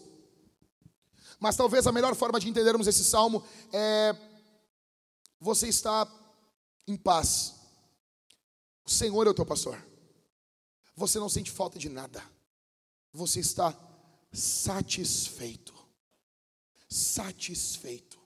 Mas 1.40 1.57
talvez 1.57 1.86
a 1.86 1.93
melhor 1.93 2.15
forma 2.15 2.40
de 2.40 2.49
entendermos 2.49 2.86
esse 2.86 3.05
salmo 3.05 3.45
é 3.73 4.15
você 5.40 5.69
está 5.69 6.07
em 6.86 6.97
paz. 6.97 7.55
O 8.85 8.90
Senhor 8.90 9.27
é 9.27 9.31
o 9.31 9.35
teu 9.35 9.47
pastor. 9.47 9.81
Você 10.97 11.20
não 11.20 11.28
sente 11.28 11.51
falta 11.51 11.78
de 11.78 11.89
nada 11.89 12.20
você 13.12 13.40
está 13.40 13.76
satisfeito. 14.32 15.74
Satisfeito. 16.89 18.18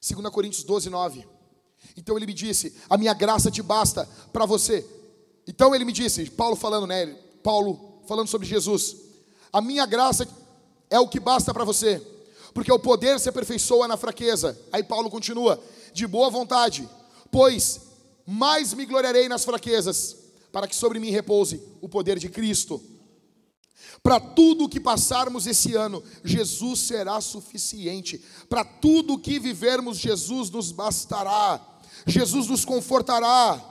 2 0.00 0.28
Coríntios 0.30 0.64
12, 0.64 0.90
9. 0.90 1.26
Então 1.96 2.16
ele 2.16 2.26
me 2.26 2.34
disse: 2.34 2.76
A 2.88 2.96
minha 2.96 3.14
graça 3.14 3.50
te 3.50 3.62
basta 3.62 4.08
para 4.32 4.46
você. 4.46 4.84
Então 5.46 5.74
ele 5.74 5.84
me 5.84 5.92
disse, 5.92 6.28
Paulo 6.30 6.56
falando, 6.56 6.86
né? 6.86 7.06
Paulo 7.42 8.02
falando 8.06 8.28
sobre 8.28 8.46
Jesus: 8.46 8.96
A 9.52 9.60
minha 9.60 9.86
graça 9.86 10.28
é 10.90 10.98
o 10.98 11.08
que 11.08 11.20
basta 11.20 11.52
para 11.52 11.64
você, 11.64 12.00
porque 12.52 12.72
o 12.72 12.78
poder 12.78 13.18
se 13.20 13.28
aperfeiçoa 13.28 13.88
na 13.88 13.96
fraqueza. 13.96 14.58
Aí 14.72 14.82
Paulo 14.82 15.10
continua: 15.10 15.62
de 15.92 16.06
boa 16.06 16.30
vontade, 16.30 16.88
pois 17.30 17.80
mais 18.26 18.74
me 18.74 18.84
gloriarei 18.84 19.28
nas 19.28 19.44
fraquezas, 19.44 20.16
para 20.50 20.66
que 20.66 20.74
sobre 20.74 20.98
mim 20.98 21.10
repouse 21.10 21.62
o 21.80 21.88
poder 21.88 22.18
de 22.18 22.28
Cristo. 22.28 22.82
Para 24.02 24.20
tudo 24.20 24.68
que 24.68 24.80
passarmos 24.80 25.46
esse 25.46 25.74
ano, 25.74 26.02
Jesus 26.24 26.80
será 26.80 27.20
suficiente. 27.20 28.22
Para 28.48 28.64
tudo 28.64 29.18
que 29.18 29.38
vivermos, 29.38 29.98
Jesus 29.98 30.50
nos 30.50 30.72
bastará. 30.72 31.60
Jesus 32.06 32.48
nos 32.48 32.64
confortará. 32.64 33.62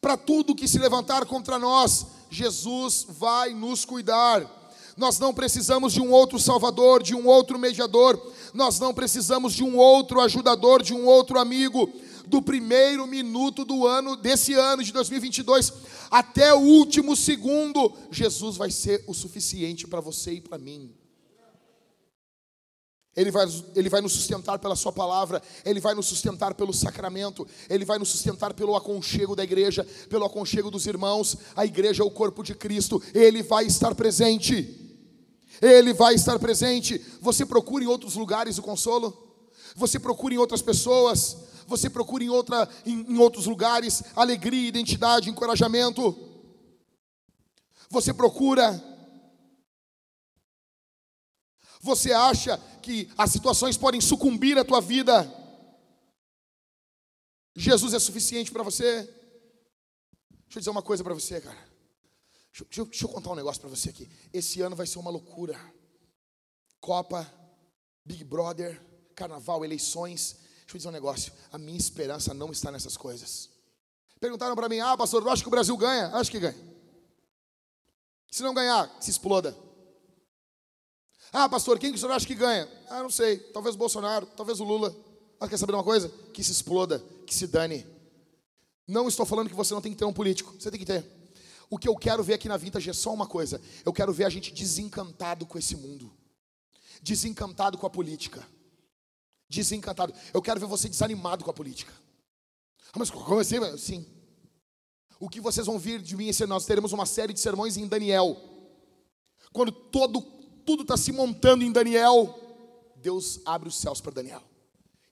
Para 0.00 0.16
tudo 0.16 0.54
que 0.54 0.68
se 0.68 0.78
levantar 0.78 1.26
contra 1.26 1.58
nós, 1.58 2.06
Jesus 2.30 3.06
vai 3.08 3.54
nos 3.54 3.84
cuidar. 3.84 4.58
Nós 4.96 5.18
não 5.18 5.32
precisamos 5.32 5.92
de 5.92 6.00
um 6.00 6.10
outro 6.10 6.38
Salvador, 6.38 7.02
de 7.02 7.14
um 7.14 7.26
outro 7.26 7.58
mediador, 7.58 8.20
nós 8.52 8.78
não 8.78 8.92
precisamos 8.92 9.54
de 9.54 9.64
um 9.64 9.76
outro 9.76 10.20
ajudador, 10.20 10.82
de 10.82 10.92
um 10.92 11.06
outro 11.06 11.38
amigo. 11.38 11.90
Do 12.30 12.40
primeiro 12.40 13.08
minuto 13.08 13.64
do 13.64 13.84
ano, 13.84 14.14
desse 14.14 14.54
ano 14.54 14.84
de 14.84 14.92
2022, 14.92 15.72
até 16.08 16.54
o 16.54 16.60
último 16.60 17.16
segundo, 17.16 17.92
Jesus 18.12 18.56
vai 18.56 18.70
ser 18.70 19.02
o 19.08 19.12
suficiente 19.12 19.84
para 19.88 20.00
você 20.00 20.34
e 20.34 20.40
para 20.40 20.56
mim. 20.56 20.94
Ele 23.16 23.32
vai, 23.32 23.46
ele 23.74 23.88
vai 23.88 24.00
nos 24.00 24.12
sustentar 24.12 24.60
pela 24.60 24.76
Sua 24.76 24.92
palavra, 24.92 25.42
Ele 25.64 25.80
vai 25.80 25.92
nos 25.92 26.06
sustentar 26.06 26.54
pelo 26.54 26.72
sacramento, 26.72 27.44
Ele 27.68 27.84
vai 27.84 27.98
nos 27.98 28.10
sustentar 28.10 28.54
pelo 28.54 28.76
aconchego 28.76 29.34
da 29.34 29.42
igreja, 29.42 29.84
pelo 30.08 30.24
aconchego 30.24 30.70
dos 30.70 30.86
irmãos. 30.86 31.36
A 31.56 31.66
igreja 31.66 32.04
é 32.04 32.06
o 32.06 32.12
corpo 32.12 32.44
de 32.44 32.54
Cristo, 32.54 33.02
Ele 33.12 33.42
vai 33.42 33.66
estar 33.66 33.92
presente. 33.96 34.76
Ele 35.60 35.92
vai 35.92 36.14
estar 36.14 36.38
presente. 36.38 37.04
Você 37.20 37.44
procura 37.44 37.82
em 37.82 37.88
outros 37.88 38.14
lugares 38.14 38.56
o 38.56 38.62
consolo, 38.62 39.12
você 39.74 39.98
procura 39.98 40.34
em 40.34 40.38
outras 40.38 40.62
pessoas, 40.62 41.49
você 41.70 41.88
procura 41.88 42.22
em, 42.22 42.28
outra, 42.28 42.68
em, 42.84 43.14
em 43.14 43.18
outros 43.18 43.46
lugares 43.46 44.02
alegria, 44.14 44.68
identidade, 44.68 45.30
encorajamento. 45.30 46.28
Você 47.88 48.12
procura 48.12 48.90
você 51.80 52.12
acha 52.12 52.58
que 52.82 53.10
as 53.16 53.30
situações 53.30 53.76
podem 53.78 54.02
sucumbir 54.02 54.58
à 54.58 54.64
tua 54.64 54.82
vida? 54.82 55.26
Jesus 57.56 57.94
é 57.94 57.98
suficiente 57.98 58.52
para 58.52 58.62
você? 58.62 59.02
Deixa 60.44 60.56
eu 60.56 60.60
dizer 60.60 60.70
uma 60.70 60.82
coisa 60.82 61.02
para 61.02 61.14
você, 61.14 61.40
cara. 61.40 61.56
Deixa, 62.52 62.64
deixa, 62.64 62.84
deixa 62.84 63.04
eu 63.06 63.08
contar 63.08 63.30
um 63.30 63.34
negócio 63.34 63.60
para 63.60 63.70
você 63.70 63.88
aqui. 63.88 64.10
Esse 64.30 64.60
ano 64.60 64.76
vai 64.76 64.86
ser 64.86 64.98
uma 64.98 65.10
loucura. 65.10 65.58
Copa, 66.80 67.26
Big 68.04 68.24
Brother, 68.24 68.78
Carnaval, 69.14 69.64
eleições. 69.64 70.36
Deixa 70.70 70.76
eu 70.76 70.78
dizer 70.78 70.88
um 70.88 70.92
negócio. 70.92 71.32
A 71.50 71.58
minha 71.58 71.76
esperança 71.76 72.32
não 72.32 72.52
está 72.52 72.70
nessas 72.70 72.96
coisas. 72.96 73.50
Perguntaram 74.20 74.54
para 74.54 74.68
mim: 74.68 74.78
Ah, 74.78 74.96
pastor, 74.96 75.20
eu 75.20 75.28
acho 75.28 75.42
que 75.42 75.48
o 75.48 75.50
Brasil 75.50 75.76
ganha? 75.76 76.14
Acho 76.14 76.30
que 76.30 76.38
ganha. 76.38 76.56
Se 78.30 78.40
não 78.44 78.54
ganhar, 78.54 78.88
se 79.00 79.10
exploda. 79.10 79.56
Ah, 81.32 81.48
pastor, 81.48 81.76
quem 81.76 81.90
que 81.90 81.96
o 81.96 82.00
senhor 82.00 82.12
acha 82.12 82.24
que 82.24 82.36
ganha? 82.36 82.68
Ah, 82.88 83.02
não 83.02 83.10
sei. 83.10 83.38
Talvez 83.38 83.74
o 83.74 83.78
Bolsonaro, 83.78 84.26
talvez 84.36 84.60
o 84.60 84.64
Lula. 84.64 84.94
Mas 85.40 85.50
quer 85.50 85.56
saber 85.56 85.74
uma 85.74 85.82
coisa? 85.82 86.08
Que 86.32 86.44
se 86.44 86.52
exploda, 86.52 87.04
que 87.26 87.34
se 87.34 87.48
dane. 87.48 87.84
Não 88.86 89.08
estou 89.08 89.26
falando 89.26 89.48
que 89.48 89.56
você 89.56 89.74
não 89.74 89.80
tem 89.80 89.90
que 89.90 89.98
ter 89.98 90.04
um 90.04 90.12
político. 90.12 90.54
Você 90.56 90.70
tem 90.70 90.78
que 90.78 90.86
ter. 90.86 91.04
O 91.68 91.78
que 91.78 91.88
eu 91.88 91.96
quero 91.96 92.22
ver 92.22 92.34
aqui 92.34 92.48
na 92.48 92.56
Vintage 92.56 92.90
é 92.90 92.92
só 92.92 93.12
uma 93.12 93.26
coisa. 93.26 93.60
Eu 93.84 93.92
quero 93.92 94.12
ver 94.12 94.24
a 94.24 94.30
gente 94.30 94.52
desencantado 94.52 95.46
com 95.46 95.58
esse 95.58 95.74
mundo. 95.74 96.12
Desencantado 97.02 97.76
com 97.76 97.86
a 97.86 97.90
política. 97.90 98.46
Desencantado. 99.50 100.14
Eu 100.32 100.40
quero 100.40 100.58
ver 100.58 100.66
você 100.66 100.88
desanimado 100.88 101.44
com 101.44 101.50
a 101.50 101.54
política. 101.54 101.92
Ah, 102.92 102.98
mas 102.98 103.10
como 103.10 103.38
assim? 103.38 103.76
Sim. 103.76 104.06
O 105.18 105.28
que 105.28 105.40
vocês 105.40 105.66
vão 105.66 105.78
vir 105.78 106.00
de 106.00 106.16
mim 106.16 106.28
esse 106.28 106.44
ano? 106.44 106.54
Nós 106.54 106.64
teremos 106.64 106.92
uma 106.92 107.04
série 107.04 107.34
de 107.34 107.40
sermões 107.40 107.76
em 107.76 107.86
Daniel. 107.86 108.36
Quando 109.52 109.72
todo 109.72 110.22
tudo 110.64 110.82
está 110.82 110.96
se 110.96 111.10
montando 111.10 111.64
em 111.64 111.72
Daniel, 111.72 112.38
Deus 112.96 113.40
abre 113.44 113.68
os 113.68 113.74
céus 113.74 114.00
para 114.00 114.12
Daniel. 114.12 114.42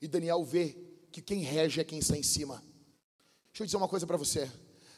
E 0.00 0.06
Daniel 0.06 0.44
vê 0.44 0.76
que 1.10 1.20
quem 1.20 1.40
rege 1.40 1.80
é 1.80 1.84
quem 1.84 1.98
está 1.98 2.16
em 2.16 2.22
cima. 2.22 2.62
Deixa 3.48 3.62
eu 3.62 3.66
dizer 3.66 3.76
uma 3.76 3.88
coisa 3.88 4.06
para 4.06 4.16
você. 4.16 4.50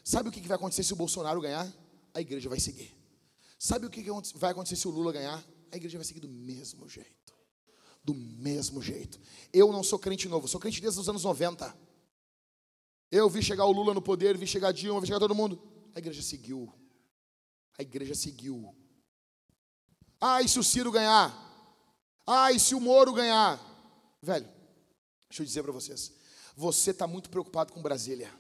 Sabe 0.05 0.29
o 0.29 0.33
que 0.33 0.47
vai 0.47 0.57
acontecer 0.57 0.83
se 0.83 0.93
o 0.93 0.97
Bolsonaro 0.97 1.41
ganhar? 1.41 1.73
A 2.13 2.21
igreja 2.21 2.49
vai 2.49 2.61
seguir. 2.61 2.95
Sabe 3.59 3.87
o 3.87 3.91
que 3.91 4.05
vai 4.35 4.51
acontecer 4.51 4.77
se 4.77 4.87
o 4.87 4.91
Lula 4.91 5.13
ganhar? 5.13 5.43
A 5.73 5.77
igreja 5.77 5.97
vai 5.97 6.05
seguir 6.05 6.21
do 6.21 6.29
mesmo 6.29 6.89
jeito. 6.89 7.20
Do 8.03 8.15
mesmo 8.15 8.83
jeito. 8.83 9.21
Eu 9.53 9.73
não 9.73 9.83
sou 9.83 9.99
crente 9.99 10.29
novo, 10.29 10.49
sou 10.49 10.61
crente 10.61 10.81
desde 10.81 11.01
os 11.01 11.09
anos 11.09 11.25
90. 11.25 11.77
Eu 13.11 13.29
vi 13.29 13.43
chegar 13.43 13.65
o 13.65 13.73
Lula 13.73 13.93
no 13.93 14.01
poder, 14.01 14.37
vi 14.37 14.47
chegar 14.47 14.73
Dilma, 14.73 15.01
vi 15.01 15.07
chegar 15.07 15.19
todo 15.19 15.35
mundo. 15.35 15.61
A 15.95 15.99
igreja 15.99 16.23
seguiu. 16.23 16.73
A 17.79 17.83
igreja 17.83 18.15
seguiu. 18.15 18.75
Ah, 20.21 20.43
e 20.43 20.49
se 20.49 20.59
o 20.59 20.63
Ciro 20.63 20.93
ganhar? 20.93 21.35
Ah, 22.27 22.53
e 22.53 22.61
se 22.61 22.75
o 22.75 22.81
Moro 22.81 23.13
ganhar? 23.13 23.59
Velho, 24.23 24.47
deixa 25.29 25.43
eu 25.43 25.47
dizer 25.47 25.63
para 25.63 25.73
vocês. 25.73 26.13
Você 26.55 26.91
está 26.91 27.07
muito 27.07 27.31
preocupado 27.31 27.73
com 27.73 27.83
Brasília. 27.83 28.33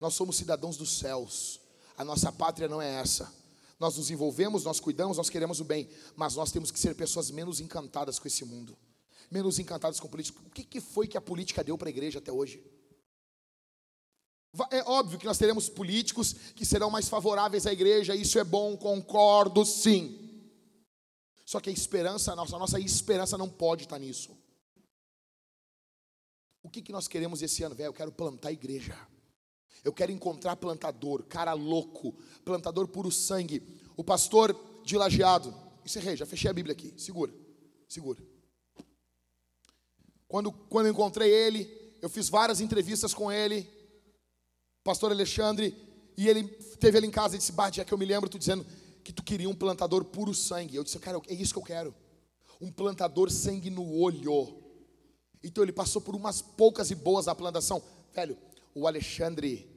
Nós 0.00 0.14
somos 0.14 0.36
cidadãos 0.36 0.76
dos 0.76 0.98
céus. 0.98 1.60
A 1.96 2.04
nossa 2.04 2.32
pátria 2.32 2.68
não 2.68 2.80
é 2.80 3.00
essa. 3.00 3.32
Nós 3.78 3.96
nos 3.96 4.10
envolvemos, 4.10 4.64
nós 4.64 4.80
cuidamos, 4.80 5.16
nós 5.16 5.28
queremos 5.28 5.60
o 5.60 5.64
bem. 5.64 5.88
Mas 6.14 6.34
nós 6.34 6.50
temos 6.50 6.70
que 6.70 6.78
ser 6.78 6.94
pessoas 6.94 7.30
menos 7.30 7.60
encantadas 7.60 8.18
com 8.18 8.26
esse 8.26 8.44
mundo. 8.44 8.76
Menos 9.30 9.58
encantadas 9.58 10.00
com 10.00 10.08
política. 10.08 10.40
O 10.46 10.50
que, 10.50 10.64
que 10.64 10.80
foi 10.80 11.06
que 11.06 11.16
a 11.16 11.20
política 11.20 11.62
deu 11.62 11.76
para 11.76 11.88
a 11.88 11.90
igreja 11.90 12.18
até 12.18 12.32
hoje? 12.32 12.62
É 14.70 14.82
óbvio 14.84 15.18
que 15.18 15.26
nós 15.26 15.36
teremos 15.36 15.68
políticos 15.68 16.32
que 16.54 16.64
serão 16.64 16.88
mais 16.88 17.08
favoráveis 17.08 17.66
à 17.66 17.72
igreja, 17.72 18.14
isso 18.14 18.38
é 18.38 18.44
bom, 18.44 18.74
concordo, 18.76 19.66
sim. 19.66 20.18
Só 21.44 21.60
que 21.60 21.68
a 21.68 21.72
esperança, 21.72 22.32
a 22.32 22.36
nossa, 22.36 22.56
a 22.56 22.58
nossa 22.58 22.80
esperança 22.80 23.36
não 23.36 23.50
pode 23.50 23.84
estar 23.84 23.98
nisso. 23.98 24.36
O 26.62 26.70
que, 26.70 26.80
que 26.80 26.92
nós 26.92 27.06
queremos 27.06 27.42
esse 27.42 27.62
ano, 27.62 27.74
velho? 27.74 27.88
Eu 27.88 27.92
quero 27.92 28.10
plantar 28.10 28.50
igreja. 28.50 28.96
Eu 29.86 29.92
quero 29.92 30.10
encontrar 30.10 30.56
plantador, 30.56 31.22
cara 31.22 31.52
louco, 31.52 32.12
plantador 32.44 32.88
puro 32.88 33.12
sangue. 33.12 33.62
O 33.96 34.02
pastor 34.02 34.58
de 34.84 34.98
lajeado. 34.98 35.54
Encerrei, 35.84 36.16
já 36.16 36.26
fechei 36.26 36.50
a 36.50 36.52
Bíblia 36.52 36.72
aqui. 36.72 36.92
Segura, 36.96 37.32
segura. 37.88 38.18
Quando, 40.26 40.50
quando 40.50 40.88
encontrei 40.88 41.30
ele, 41.30 41.70
eu 42.02 42.08
fiz 42.08 42.28
várias 42.28 42.60
entrevistas 42.60 43.14
com 43.14 43.30
ele, 43.30 43.70
pastor 44.82 45.12
Alexandre, 45.12 45.72
e 46.16 46.28
ele 46.28 46.42
teve 46.80 46.98
ali 46.98 47.06
em 47.06 47.10
casa 47.12 47.36
e 47.36 47.38
disse: 47.38 47.52
Bah, 47.52 47.70
que 47.70 47.94
eu 47.94 47.96
me 47.96 48.04
lembro, 48.04 48.28
tu 48.28 48.40
dizendo 48.40 48.66
que 49.04 49.12
tu 49.12 49.22
queria 49.22 49.48
um 49.48 49.54
plantador 49.54 50.04
puro 50.06 50.34
sangue. 50.34 50.74
Eu 50.74 50.82
disse, 50.82 50.98
cara, 50.98 51.22
é 51.28 51.34
isso 51.34 51.52
que 51.52 51.60
eu 51.60 51.62
quero. 51.62 51.94
Um 52.60 52.72
plantador 52.72 53.30
sangue 53.30 53.70
no 53.70 53.88
olho. 54.00 54.60
Então 55.44 55.62
ele 55.62 55.70
passou 55.70 56.02
por 56.02 56.16
umas 56.16 56.42
poucas 56.42 56.90
e 56.90 56.96
boas 56.96 57.26
na 57.26 57.34
plantação. 57.36 57.80
Velho, 58.12 58.36
o 58.74 58.84
Alexandre 58.84 59.75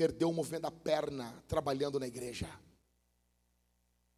perdeu 0.00 0.30
o 0.30 0.32
movimento 0.32 0.62
da 0.62 0.70
perna 0.70 1.30
trabalhando 1.46 2.00
na 2.00 2.06
igreja. 2.06 2.48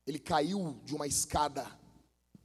Ele 0.06 0.20
caiu 0.20 0.80
de 0.84 0.94
uma 0.94 1.09
escada 1.09 1.66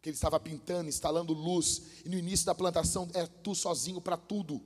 que 0.02 0.10
ele 0.10 0.16
estava 0.16 0.40
pintando, 0.40 0.90
instalando 0.90 1.34
luz, 1.34 1.84
e 2.04 2.10
no 2.10 2.18
início 2.18 2.48
da 2.48 2.56
plantação 2.56 3.08
é 3.14 3.28
tu 3.28 3.54
sozinho 3.54 4.02
para 4.02 4.18
tudo. 4.18 4.60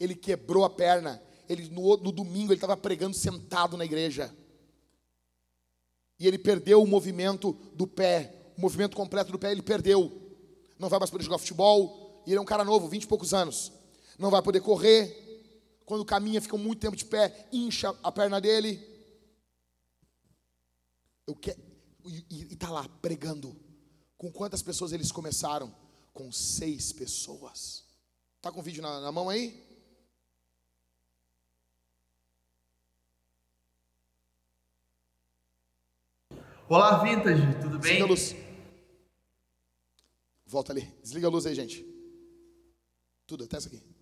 Ele 0.00 0.14
quebrou 0.14 0.64
a 0.64 0.70
perna. 0.70 1.22
Ele 1.46 1.68
no, 1.68 1.98
no 1.98 2.10
domingo 2.10 2.50
ele 2.50 2.54
estava 2.54 2.78
pregando 2.78 3.14
sentado 3.14 3.76
na 3.76 3.84
igreja 3.84 4.34
e 6.18 6.26
ele 6.26 6.38
perdeu 6.38 6.82
o 6.82 6.86
movimento 6.86 7.52
do 7.74 7.86
pé, 7.86 8.52
o 8.56 8.60
movimento 8.62 8.96
completo 8.96 9.30
do 9.30 9.38
pé, 9.38 9.52
ele 9.52 9.60
perdeu. 9.60 10.10
Não 10.78 10.88
vai 10.88 10.98
mais 10.98 11.10
poder 11.10 11.24
jogar 11.24 11.36
futebol, 11.36 12.22
e 12.26 12.30
ele 12.30 12.38
é 12.38 12.40
um 12.40 12.46
cara 12.46 12.64
novo, 12.64 12.88
20 12.88 13.02
e 13.02 13.06
poucos 13.06 13.34
anos. 13.34 13.70
Não 14.18 14.30
vai 14.30 14.40
poder 14.40 14.62
correr. 14.62 15.31
Quando 15.92 16.06
caminha, 16.06 16.40
fica 16.40 16.56
muito 16.56 16.80
tempo 16.80 16.96
de 16.96 17.04
pé, 17.04 17.46
incha 17.52 17.94
a 18.02 18.10
perna 18.10 18.40
dele. 18.40 18.80
Eu 21.26 21.34
quero, 21.36 21.60
e 22.02 22.54
está 22.54 22.70
lá 22.70 22.88
pregando. 23.02 23.54
Com 24.16 24.32
quantas 24.32 24.62
pessoas 24.62 24.92
eles 24.92 25.12
começaram? 25.12 25.70
Com 26.14 26.32
seis 26.32 26.92
pessoas. 26.92 27.84
Está 28.38 28.50
com 28.50 28.60
o 28.60 28.62
vídeo 28.62 28.82
na, 28.82 29.02
na 29.02 29.12
mão 29.12 29.28
aí? 29.28 29.62
Olá, 36.70 37.02
Vintage, 37.02 37.60
tudo 37.60 37.78
bem? 37.78 37.80
Desliga 37.80 38.04
a 38.04 38.08
luz. 38.08 38.34
Volta 40.46 40.72
ali. 40.72 40.86
Desliga 41.02 41.26
a 41.26 41.30
luz 41.30 41.44
aí, 41.44 41.54
gente. 41.54 41.84
Tudo, 43.26 43.44
até 43.44 43.58
isso 43.58 43.68
aqui. 43.68 44.01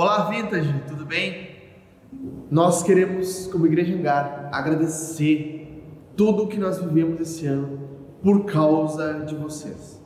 Olá, 0.00 0.30
Vintage, 0.30 0.84
tudo 0.86 1.04
bem? 1.04 1.56
Nós 2.48 2.84
queremos, 2.84 3.48
como 3.48 3.66
Igreja 3.66 3.92
Hangar, 3.92 4.48
agradecer 4.52 5.82
tudo 6.16 6.44
o 6.44 6.46
que 6.46 6.56
nós 6.56 6.78
vivemos 6.78 7.20
esse 7.20 7.46
ano 7.46 7.80
por 8.22 8.44
causa 8.44 9.24
de 9.24 9.34
vocês. 9.34 10.00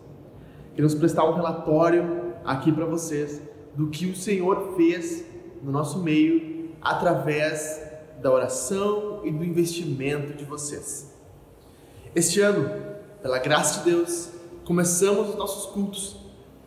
Queremos 0.74 0.94
prestar 0.94 1.28
um 1.28 1.34
relatório 1.34 2.32
aqui 2.42 2.72
para 2.72 2.86
vocês 2.86 3.42
do 3.76 3.90
que 3.90 4.06
o 4.06 4.16
Senhor 4.16 4.74
fez 4.78 5.26
no 5.62 5.70
nosso 5.70 5.98
meio 5.98 6.70
através 6.80 7.78
da 8.22 8.32
oração 8.32 9.20
e 9.24 9.30
do 9.30 9.44
investimento 9.44 10.32
de 10.32 10.46
vocês. 10.46 11.14
Este 12.14 12.40
ano, 12.40 12.66
pela 13.20 13.38
graça 13.38 13.80
de 13.80 13.90
Deus, 13.90 14.30
começamos 14.64 15.28
os 15.28 15.34
nossos 15.34 15.70
cultos 15.70 16.16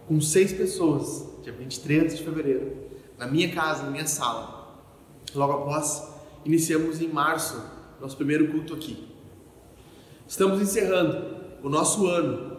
com 0.08 0.22
seis 0.22 0.54
pessoas, 0.54 1.28
dia 1.42 1.54
23 1.54 2.18
de 2.18 2.24
fevereiro, 2.24 2.85
na 3.18 3.28
minha 3.28 3.54
casa, 3.54 3.84
na 3.84 3.92
minha 3.92 4.08
sala. 4.08 4.84
Logo 5.34 5.54
após, 5.54 6.08
iniciamos 6.44 7.02
em 7.02 7.08
março 7.08 7.62
nosso 8.00 8.16
primeiro 8.16 8.48
culto 8.50 8.74
aqui. 8.74 9.08
Estamos 10.28 10.62
encerrando 10.62 11.36
o 11.64 11.70
nosso 11.70 12.08
ano 12.08 12.58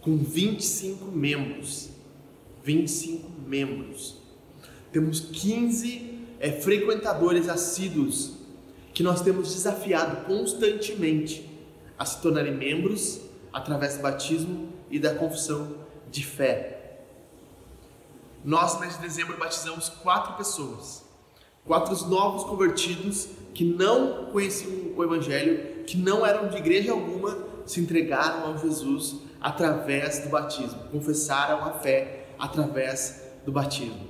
com 0.00 0.16
25 0.16 1.06
membros. 1.06 1.90
25 2.62 3.28
membros. 3.46 4.16
Temos 4.92 5.20
15 5.20 6.20
é, 6.40 6.50
frequentadores 6.52 7.48
assíduos 7.48 8.34
que 8.92 9.02
nós 9.02 9.20
temos 9.20 9.52
desafiado 9.52 10.24
constantemente 10.24 11.48
a 11.98 12.04
se 12.04 12.20
tornarem 12.20 12.54
membros 12.54 13.20
através 13.52 13.96
do 13.96 14.02
batismo 14.02 14.68
e 14.90 14.98
da 14.98 15.14
confissão 15.14 15.76
de 16.10 16.24
fé. 16.24 16.75
Nós, 18.46 18.78
mês 18.78 18.94
de 18.94 19.00
dezembro, 19.00 19.36
batizamos 19.36 19.88
quatro 19.88 20.34
pessoas, 20.34 21.04
quatro 21.64 21.92
novos 22.06 22.44
convertidos 22.44 23.26
que 23.52 23.64
não 23.64 24.26
conheciam 24.26 24.92
o 24.96 25.02
Evangelho, 25.02 25.82
que 25.84 25.96
não 25.96 26.24
eram 26.24 26.48
de 26.48 26.56
igreja 26.56 26.92
alguma, 26.92 27.36
se 27.66 27.80
entregaram 27.80 28.46
ao 28.46 28.56
Jesus 28.56 29.16
através 29.40 30.20
do 30.20 30.28
batismo, 30.28 30.78
confessaram 30.92 31.64
a 31.64 31.72
fé 31.72 32.28
através 32.38 33.20
do 33.44 33.50
batismo. 33.50 34.06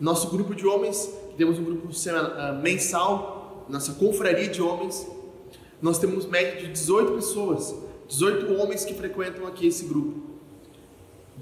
Nosso 0.00 0.28
grupo 0.28 0.52
de 0.52 0.66
homens, 0.66 1.08
temos 1.36 1.60
um 1.60 1.64
grupo 1.64 1.90
ah, 2.08 2.58
mensal, 2.60 3.66
nossa 3.68 3.92
confraria 3.92 4.48
de 4.48 4.60
homens, 4.60 5.06
nós 5.80 5.96
temos 5.96 6.26
média 6.26 6.60
de 6.60 6.72
18 6.72 7.12
pessoas, 7.12 7.72
18 8.08 8.52
homens 8.54 8.84
que 8.84 8.94
frequentam 8.94 9.46
aqui 9.46 9.68
esse 9.68 9.84
grupo. 9.84 10.29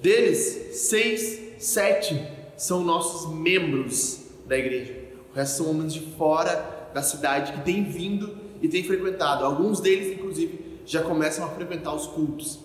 Deles, 0.01 0.77
seis, 0.77 1.41
sete 1.59 2.25
são 2.57 2.85
nossos 2.85 3.35
membros 3.35 4.20
da 4.47 4.57
igreja. 4.57 4.95
O 5.33 5.35
resto 5.35 5.59
são 5.59 5.70
homens 5.70 5.93
de 5.93 6.01
fora 6.16 6.91
da 6.95 7.03
cidade 7.03 7.53
que 7.53 7.62
têm 7.62 7.83
vindo 7.83 8.39
e 8.62 8.69
têm 8.69 8.85
frequentado. 8.85 9.45
Alguns 9.45 9.81
deles, 9.81 10.16
inclusive, 10.16 10.79
já 10.87 11.03
começam 11.03 11.45
a 11.45 11.49
frequentar 11.49 11.95
os 11.95 12.07
cultos. 12.07 12.61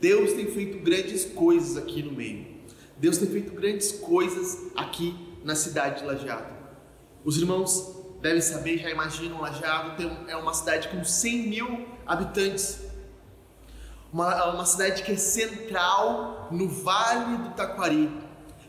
Deus 0.00 0.34
tem 0.34 0.46
feito 0.46 0.78
grandes 0.84 1.24
coisas 1.24 1.76
aqui 1.76 2.02
no 2.02 2.12
meio. 2.12 2.46
Deus 2.96 3.18
tem 3.18 3.28
feito 3.28 3.52
grandes 3.52 3.90
coisas 3.92 4.70
aqui 4.76 5.14
na 5.42 5.56
cidade 5.56 6.00
de 6.00 6.06
Lajeado. 6.06 6.54
Os 7.24 7.38
irmãos 7.38 8.04
devem 8.22 8.40
saber, 8.40 8.78
já 8.78 8.88
imaginam, 8.88 9.40
Lajeado 9.40 10.00
é 10.28 10.36
uma 10.36 10.54
cidade 10.54 10.88
com 10.88 11.02
100 11.02 11.48
mil 11.48 11.86
habitantes. 12.06 12.85
Uma, 14.12 14.46
uma 14.46 14.64
cidade 14.64 15.02
que 15.02 15.12
é 15.12 15.16
central 15.16 16.48
no 16.50 16.68
Vale 16.68 17.38
do 17.38 17.50
Taquari. 17.50 18.10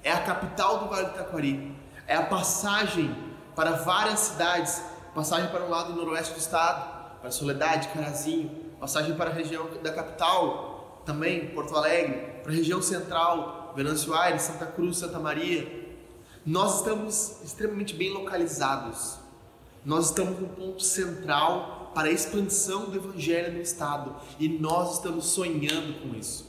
É 0.04 0.12
a 0.12 0.22
capital 0.22 0.80
do 0.80 0.90
Vale 0.90 1.08
do 1.08 1.14
Taquari. 1.14 1.76
É 2.08 2.16
a 2.16 2.24
passagem 2.24 3.16
para 3.56 3.72
várias 3.72 4.20
cidades. 4.20 4.82
Passagem 5.14 5.50
para 5.50 5.64
o 5.64 5.70
lado 5.70 5.94
noroeste 5.94 6.34
do 6.34 6.40
estado, 6.40 7.20
para 7.22 7.32
Soledade, 7.32 7.88
Carazinho. 7.90 8.50
Passagem 8.80 9.16
para 9.16 9.32
a 9.32 9.34
região 9.34 9.68
da 9.82 9.92
capital, 9.92 11.02
também 11.06 11.50
Porto 11.50 11.76
Alegre. 11.76 12.42
Para 12.44 12.52
a 12.52 12.56
região 12.56 12.82
central, 12.82 13.74
Venâncio 13.76 14.14
Aires, 14.14 14.44
Santa 14.44 14.66
Cruz, 14.66 14.98
Santa 14.98 15.20
Maria. 15.20 15.88
Nós 16.46 16.78
estamos 16.78 17.42
extremamente 17.44 17.94
bem 17.94 18.14
localizados. 18.14 19.18
Nós 19.84 20.06
estamos 20.06 20.40
no 20.40 20.48
ponto 20.50 20.84
central 20.84 21.77
para 21.94 22.08
a 22.08 22.12
expansão 22.12 22.90
do 22.90 22.98
Evangelho 22.98 23.54
no 23.54 23.62
Estado 23.62 24.16
e 24.40 24.48
nós 24.48 24.96
estamos 24.96 25.26
sonhando 25.28 26.02
com 26.02 26.16
isso. 26.16 26.48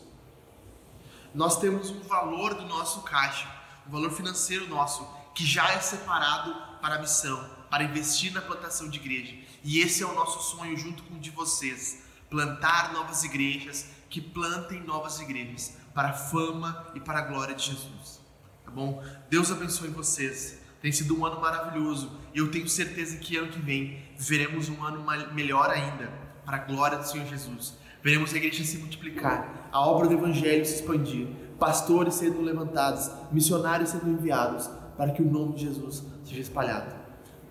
Nós 1.35 1.59
temos 1.59 1.91
um 1.91 2.01
valor 2.01 2.55
do 2.55 2.67
nosso 2.67 3.03
caixa, 3.03 3.49
um 3.87 3.91
valor 3.91 4.11
financeiro 4.11 4.69
nosso, 4.69 5.07
que 5.35 5.45
já 5.45 5.71
é 5.73 5.81
separado 5.81 6.55
para 6.81 6.97
a 6.97 6.99
missão, 6.99 7.49
para 7.71 7.85
investir 7.85 8.33
na 8.33 8.41
plantação 8.41 8.89
de 8.89 8.99
igreja. 8.99 9.37
E 9.63 9.81
esse 9.81 10.03
é 10.03 10.07
o 10.07 10.15
nosso 10.15 10.57
sonho 10.57 10.77
junto 10.77 11.03
com 11.05 11.15
o 11.15 11.21
de 11.21 11.31
vocês: 11.31 12.05
plantar 12.31 12.93
novas 12.93 13.25
igrejas, 13.25 13.87
que 14.09 14.21
plantem 14.21 14.83
novas 14.83 15.21
igrejas 15.21 15.75
para 15.95 16.11
a 16.11 16.15
fama 16.15 16.87
e 16.95 17.01
para 17.01 17.19
a 17.19 17.23
glória 17.23 17.55
de 17.55 17.67
Jesus. 17.67 18.21
Tá 18.65 18.71
bom? 18.71 19.03
Deus 19.29 19.51
abençoe 19.51 19.89
vocês. 19.89 20.59
Tem 20.81 20.93
sido 20.93 21.19
um 21.19 21.27
ano 21.27 21.41
maravilhoso 21.41 22.11
e 22.33 22.39
eu 22.39 22.51
tenho 22.51 22.69
certeza 22.69 23.17
que 23.17 23.37
ano 23.37 23.51
que 23.51 23.61
vem 23.61 24.03
veremos 24.17 24.69
um 24.69 24.83
ano 24.85 25.05
melhor 25.33 25.71
ainda 25.71 26.13
para 26.45 26.57
a 26.57 26.61
glória 26.61 26.99
do 26.99 27.05
Senhor 27.05 27.27
Jesus. 27.27 27.77
Veremos 28.03 28.33
a 28.33 28.37
igreja 28.37 28.63
se 28.63 28.79
multiplicar, 28.79 29.69
a 29.73 29.81
obra 29.81 30.07
do 30.07 30.15
Evangelho 30.15 30.65
se 30.65 30.77
expandir, 30.77 31.27
pastores 31.59 32.15
sendo 32.15 32.41
levantados, 32.41 33.11
missionários 33.33 33.91
sendo 33.91 34.09
enviados 34.09 34.69
para 34.97 35.13
que 35.13 35.21
o 35.21 35.31
nome 35.31 35.55
de 35.55 35.63
Jesus 35.63 36.05
seja 36.25 36.41
espalhado. 36.41 36.95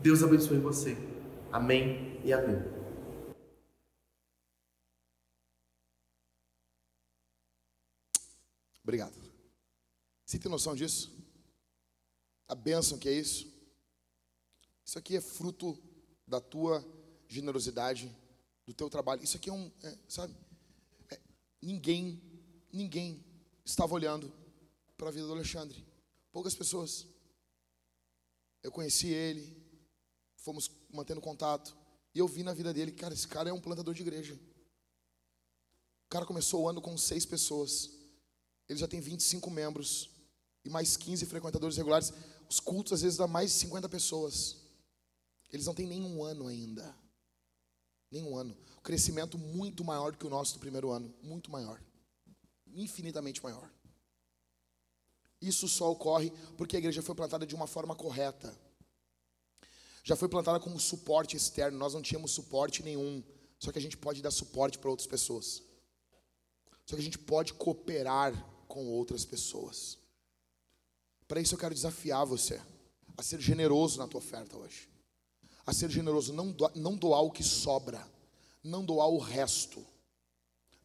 Deus 0.01 0.23
abençoe 0.23 0.57
você. 0.59 0.97
Amém 1.51 2.19
e 2.23 2.31
amém. 2.31 2.63
Obrigado. 8.83 9.13
Você 10.25 10.39
tem 10.39 10.49
noção 10.49 10.73
disso? 10.73 11.16
A 12.47 12.55
bênção 12.55 12.97
que 12.97 13.09
é 13.09 13.13
isso? 13.13 13.51
Isso 14.85 14.97
aqui 14.97 15.17
é 15.17 15.21
fruto 15.21 15.77
da 16.25 16.39
tua 16.39 16.85
generosidade, 17.27 18.15
do 18.65 18.73
teu 18.73 18.89
trabalho. 18.89 19.23
Isso 19.23 19.37
aqui 19.37 19.49
é 19.49 19.53
um, 19.53 19.71
é, 19.83 19.97
sabe? 20.07 20.33
É, 21.09 21.19
ninguém, 21.61 22.21
ninguém 22.71 23.23
estava 23.65 23.93
olhando 23.93 24.31
para 24.95 25.09
a 25.09 25.11
vida 25.11 25.27
do 25.27 25.33
Alexandre. 25.33 25.85
Poucas 26.31 26.55
pessoas. 26.55 27.05
Eu 28.63 28.71
conheci 28.71 29.07
ele, 29.07 29.55
fomos 30.35 30.71
mantendo 30.89 31.21
contato, 31.21 31.75
e 32.15 32.19
eu 32.19 32.27
vi 32.27 32.43
na 32.43 32.53
vida 32.53 32.73
dele, 32.73 32.91
cara, 32.91 33.13
esse 33.13 33.27
cara 33.27 33.49
é 33.49 33.53
um 33.53 33.61
plantador 33.61 33.93
de 33.93 34.01
igreja. 34.01 34.39
O 36.05 36.09
cara 36.09 36.25
começou 36.25 36.63
o 36.63 36.69
ano 36.69 36.81
com 36.81 36.97
seis 36.97 37.25
pessoas. 37.25 37.89
Ele 38.67 38.79
já 38.79 38.87
tem 38.87 38.99
25 39.01 39.51
membros 39.51 40.09
e 40.63 40.69
mais 40.69 40.97
15 40.97 41.25
frequentadores 41.25 41.77
regulares. 41.77 42.13
Os 42.49 42.59
cultos 42.59 42.93
às 42.93 43.01
vezes 43.01 43.17
dá 43.17 43.27
mais 43.27 43.51
de 43.51 43.57
50 43.57 43.89
pessoas. 43.89 44.57
Eles 45.51 45.65
não 45.65 45.73
têm 45.73 45.87
nenhum 45.87 46.23
ano 46.23 46.47
ainda. 46.47 46.95
Nenhum 48.11 48.37
ano. 48.37 48.57
O 48.77 48.81
crescimento 48.81 49.37
muito 49.37 49.83
maior 49.83 50.11
do 50.11 50.17
que 50.17 50.25
o 50.25 50.29
nosso 50.29 50.53
do 50.53 50.59
primeiro 50.59 50.89
ano. 50.91 51.13
Muito 51.21 51.51
maior. 51.51 51.81
Infinitamente 52.67 53.43
maior. 53.43 53.69
Isso 55.41 55.67
só 55.67 55.91
ocorre 55.91 56.31
porque 56.57 56.75
a 56.75 56.79
igreja 56.79 57.01
foi 57.01 57.15
plantada 57.15 57.45
de 57.45 57.53
uma 57.55 57.67
forma 57.67 57.95
correta. 57.95 58.57
Já 60.03 60.15
foi 60.15 60.29
plantada 60.29 60.59
como 60.59 60.79
suporte 60.79 61.35
externo. 61.35 61.77
Nós 61.77 61.93
não 61.93 62.01
tínhamos 62.01 62.31
suporte 62.31 62.81
nenhum. 62.81 63.23
Só 63.59 63.71
que 63.71 63.79
a 63.79 63.81
gente 63.81 63.97
pode 63.97 64.21
dar 64.21 64.31
suporte 64.31 64.79
para 64.79 64.89
outras 64.89 65.07
pessoas. 65.07 65.63
Só 66.85 66.95
que 66.95 67.01
a 67.01 67.03
gente 67.03 67.19
pode 67.19 67.53
cooperar 67.53 68.33
com 68.67 68.87
outras 68.87 69.25
pessoas. 69.25 69.97
Para 71.27 71.41
isso 71.41 71.55
eu 71.55 71.59
quero 71.59 71.75
desafiar 71.75 72.25
você 72.25 72.61
a 73.17 73.23
ser 73.23 73.41
generoso 73.41 73.97
na 73.97 74.07
tua 74.07 74.19
oferta 74.19 74.55
hoje. 74.57 74.87
A 75.65 75.73
ser 75.73 75.89
generoso, 75.89 76.31
não, 76.31 76.51
doar, 76.51 76.71
não 76.75 76.95
doar 76.95 77.21
o 77.21 77.31
que 77.31 77.43
sobra, 77.43 78.07
não 78.63 78.85
doar 78.85 79.09
o 79.09 79.17
resto, 79.17 79.85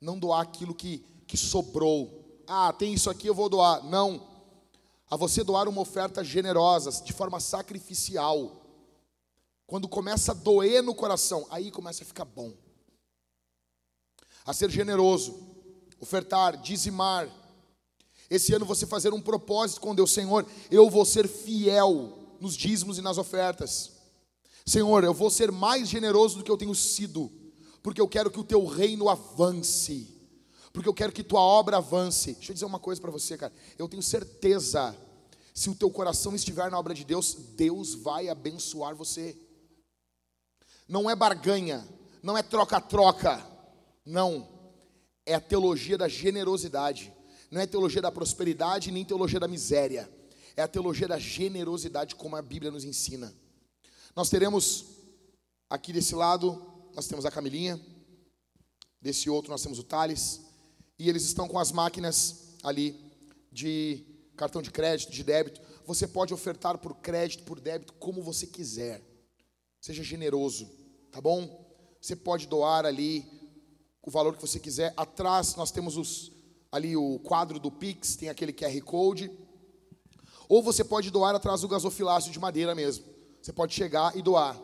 não 0.00 0.18
doar 0.18 0.40
aquilo 0.40 0.74
que, 0.74 1.04
que 1.26 1.36
sobrou. 1.36 2.42
Ah, 2.46 2.72
tem 2.72 2.92
isso 2.92 3.08
aqui, 3.08 3.28
eu 3.28 3.34
vou 3.34 3.48
doar. 3.48 3.84
Não. 3.84 4.28
A 5.08 5.16
você 5.16 5.44
doar 5.44 5.68
uma 5.68 5.82
oferta 5.82 6.24
generosa, 6.24 6.90
de 7.04 7.12
forma 7.12 7.38
sacrificial. 7.38 8.60
Quando 9.66 9.88
começa 9.88 10.32
a 10.32 10.34
doer 10.34 10.82
no 10.82 10.94
coração, 10.94 11.46
aí 11.50 11.70
começa 11.70 12.02
a 12.02 12.06
ficar 12.06 12.24
bom. 12.24 12.52
A 14.44 14.52
ser 14.52 14.70
generoso, 14.70 15.38
ofertar, 16.00 16.56
dizimar, 16.60 17.28
esse 18.34 18.54
ano 18.54 18.64
você 18.64 18.86
fazer 18.86 19.12
um 19.12 19.20
propósito 19.20 19.82
com 19.82 19.94
Deus, 19.94 20.10
Senhor, 20.10 20.46
eu 20.70 20.88
vou 20.88 21.04
ser 21.04 21.28
fiel 21.28 22.18
nos 22.40 22.56
dízimos 22.56 22.96
e 22.96 23.02
nas 23.02 23.18
ofertas. 23.18 23.92
Senhor, 24.64 25.04
eu 25.04 25.12
vou 25.12 25.28
ser 25.28 25.52
mais 25.52 25.86
generoso 25.86 26.38
do 26.38 26.44
que 26.44 26.50
eu 26.50 26.56
tenho 26.56 26.74
sido, 26.74 27.30
porque 27.82 28.00
eu 28.00 28.08
quero 28.08 28.30
que 28.30 28.40
o 28.40 28.44
teu 28.44 28.64
reino 28.64 29.10
avance, 29.10 30.18
porque 30.72 30.88
eu 30.88 30.94
quero 30.94 31.12
que 31.12 31.22
tua 31.22 31.42
obra 31.42 31.76
avance. 31.76 32.32
Deixa 32.32 32.52
eu 32.52 32.54
dizer 32.54 32.64
uma 32.64 32.78
coisa 32.78 33.00
para 33.00 33.10
você, 33.10 33.36
cara. 33.36 33.52
Eu 33.76 33.86
tenho 33.86 34.02
certeza, 34.02 34.96
se 35.52 35.68
o 35.68 35.74
teu 35.74 35.90
coração 35.90 36.34
estiver 36.34 36.70
na 36.70 36.78
obra 36.78 36.94
de 36.94 37.04
Deus, 37.04 37.34
Deus 37.34 37.94
vai 37.94 38.30
abençoar 38.30 38.94
você. 38.94 39.36
não 40.88 41.10
é 41.10 41.14
barganha, 41.14 41.86
não 42.22 42.38
é 42.38 42.42
troca-troca. 42.42 43.46
Não. 44.06 44.48
É 45.26 45.34
a 45.34 45.40
teologia 45.40 45.98
da 45.98 46.08
generosidade. 46.08 47.12
Não 47.52 47.60
é 47.60 47.66
teologia 47.66 48.00
da 48.00 48.10
prosperidade, 48.10 48.90
nem 48.90 49.04
teologia 49.04 49.38
da 49.38 49.46
miséria. 49.46 50.10
É 50.56 50.62
a 50.62 50.68
teologia 50.68 51.06
da 51.06 51.18
generosidade, 51.18 52.14
como 52.14 52.34
a 52.34 52.40
Bíblia 52.40 52.70
nos 52.70 52.82
ensina. 52.82 53.30
Nós 54.16 54.30
teremos 54.30 54.86
aqui 55.68 55.92
desse 55.92 56.14
lado, 56.14 56.60
nós 56.94 57.06
temos 57.06 57.26
a 57.26 57.30
Camilinha. 57.30 57.78
Desse 59.02 59.28
outro, 59.28 59.50
nós 59.50 59.62
temos 59.62 59.78
o 59.78 59.84
Thales. 59.84 60.40
E 60.98 61.10
eles 61.10 61.24
estão 61.24 61.46
com 61.46 61.58
as 61.58 61.70
máquinas 61.70 62.56
ali 62.62 62.98
de 63.52 64.02
cartão 64.34 64.62
de 64.62 64.70
crédito, 64.70 65.12
de 65.12 65.22
débito. 65.22 65.60
Você 65.84 66.08
pode 66.08 66.32
ofertar 66.32 66.78
por 66.78 66.94
crédito, 66.94 67.44
por 67.44 67.60
débito, 67.60 67.92
como 67.94 68.22
você 68.22 68.46
quiser. 68.46 69.02
Seja 69.78 70.02
generoso, 70.02 70.70
tá 71.10 71.20
bom? 71.20 71.70
Você 72.00 72.16
pode 72.16 72.46
doar 72.46 72.86
ali 72.86 73.26
o 74.00 74.10
valor 74.10 74.36
que 74.36 74.40
você 74.40 74.58
quiser. 74.58 74.94
Atrás 74.96 75.54
nós 75.54 75.70
temos 75.70 75.98
os, 75.98 76.32
ali 76.72 76.96
o 76.96 77.18
quadro 77.18 77.60
do 77.60 77.70
Pix, 77.70 78.16
tem 78.16 78.30
aquele 78.30 78.52
QR 78.52 78.80
Code. 78.80 79.30
Ou 80.48 80.62
você 80.62 80.82
pode 80.82 81.10
doar 81.10 81.34
atrás 81.34 81.60
do 81.60 81.68
gasofilácio 81.68 82.32
de 82.32 82.38
madeira 82.38 82.74
mesmo. 82.74 83.04
Você 83.40 83.52
pode 83.52 83.74
chegar 83.74 84.16
e 84.16 84.22
doar. 84.22 84.58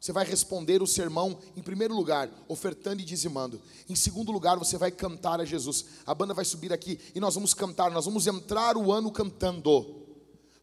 Você 0.00 0.12
vai 0.12 0.24
responder 0.24 0.80
o 0.80 0.86
sermão, 0.86 1.38
em 1.54 1.62
primeiro 1.62 1.94
lugar, 1.94 2.30
ofertando 2.48 3.02
e 3.02 3.04
dizimando. 3.04 3.60
Em 3.86 3.94
segundo 3.94 4.32
lugar, 4.32 4.58
você 4.58 4.78
vai 4.78 4.90
cantar 4.90 5.38
a 5.40 5.44
Jesus. 5.44 5.84
A 6.06 6.14
banda 6.14 6.32
vai 6.32 6.44
subir 6.44 6.72
aqui 6.72 6.98
e 7.14 7.20
nós 7.20 7.34
vamos 7.34 7.52
cantar. 7.52 7.90
Nós 7.90 8.06
vamos 8.06 8.26
entrar 8.26 8.78
o 8.78 8.90
ano 8.90 9.10
cantando. 9.10 10.06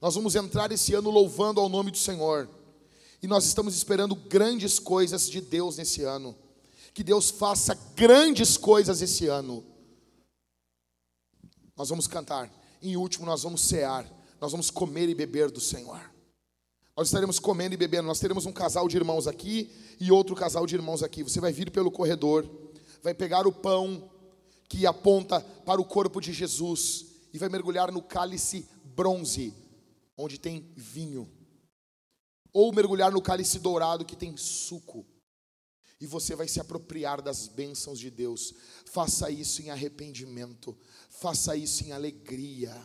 Nós 0.02 0.16
vamos 0.16 0.36
entrar 0.36 0.72
esse 0.72 0.96
ano 0.96 1.12
louvando 1.12 1.62
ao 1.62 1.70
nome 1.70 1.92
do 1.92 1.98
Senhor. 1.98 2.50
E 3.22 3.28
nós 3.28 3.46
estamos 3.46 3.76
esperando 3.76 4.16
grandes 4.16 4.80
coisas 4.80 5.30
de 5.30 5.40
Deus 5.40 5.78
nesse 5.78 6.04
ano. 6.04 6.36
Que 6.92 7.04
Deus 7.04 7.30
faça 7.30 7.78
grandes 7.96 8.58
coisas 8.58 9.04
esse 9.04 9.28
ano. 9.28 9.64
Nós 11.78 11.90
vamos 11.90 12.08
cantar. 12.08 12.52
Em 12.82 12.98
último, 12.98 13.26
nós 13.26 13.44
vamos 13.44 13.62
cear. 13.62 14.10
Nós 14.42 14.52
vamos 14.52 14.72
comer 14.72 15.08
e 15.10 15.16
beber 15.16 15.52
do 15.52 15.60
Senhor. 15.62 16.02
Nós 16.96 17.08
estaremos 17.08 17.38
comendo 17.38 17.76
e 17.76 17.78
bebendo. 17.78 18.08
Nós 18.08 18.20
teremos 18.20 18.46
um 18.48 18.52
casal 18.52 18.88
de 18.88 18.98
irmãos 18.98 19.28
aqui 19.28 19.72
e 20.00 20.12
outro 20.12 20.36
casal 20.36 20.66
de 20.66 20.74
irmãos 20.74 21.04
aqui. 21.04 21.22
Você 21.22 21.40
vai 21.40 21.54
vir 21.54 21.70
pelo 21.70 21.92
corredor, 21.92 22.50
vai 23.04 23.14
pegar 23.14 23.46
o 23.46 23.52
pão 23.52 24.10
que 24.68 24.86
aponta 24.88 25.40
para 25.66 25.80
o 25.80 25.86
corpo 25.86 26.20
de 26.20 26.34
Jesus 26.34 27.06
e 27.32 27.38
vai 27.38 27.50
mergulhar 27.50 27.92
no 27.92 28.02
cálice 28.02 28.68
bronze, 28.84 29.54
onde 30.18 30.40
tem 30.40 30.72
vinho. 30.76 31.30
Ou 32.52 32.74
mergulhar 32.74 33.12
no 33.12 33.22
cálice 33.22 33.60
dourado 33.60 34.04
que 34.04 34.16
tem 34.16 34.36
suco. 34.36 35.06
E 36.00 36.06
você 36.06 36.36
vai 36.36 36.48
se 36.48 36.60
apropriar 36.60 37.22
das 37.22 37.48
bênçãos 37.48 38.00
de 38.00 38.12
Deus. 38.12 38.54
Faça 38.86 39.32
isso 39.32 39.62
em 39.62 39.70
arrependimento. 39.70 40.78
Faça 41.10 41.56
isso 41.56 41.84
em 41.84 41.92
alegria. 41.92 42.76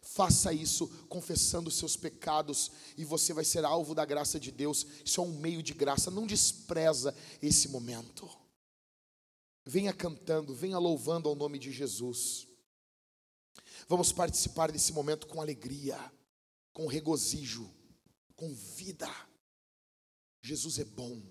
Faça 0.00 0.52
isso 0.52 0.88
confessando 1.08 1.70
seus 1.70 1.96
pecados 1.96 2.72
e 2.96 3.04
você 3.04 3.32
vai 3.32 3.44
ser 3.44 3.64
alvo 3.64 3.94
da 3.94 4.04
graça 4.04 4.40
de 4.40 4.50
Deus. 4.50 4.86
Isso 5.04 5.20
é 5.20 5.24
um 5.24 5.38
meio 5.38 5.62
de 5.62 5.74
graça. 5.74 6.10
Não 6.10 6.26
despreza 6.26 7.14
esse 7.42 7.68
momento. 7.68 8.28
Venha 9.64 9.92
cantando, 9.92 10.54
venha 10.54 10.78
louvando 10.78 11.28
ao 11.28 11.36
nome 11.36 11.58
de 11.58 11.70
Jesus. 11.70 12.48
Vamos 13.86 14.10
participar 14.10 14.72
desse 14.72 14.92
momento 14.92 15.26
com 15.26 15.40
alegria, 15.40 15.98
com 16.72 16.86
regozijo, 16.86 17.70
com 18.34 18.52
vida. 18.54 19.08
Jesus 20.40 20.78
é 20.78 20.84
bom. 20.84 21.22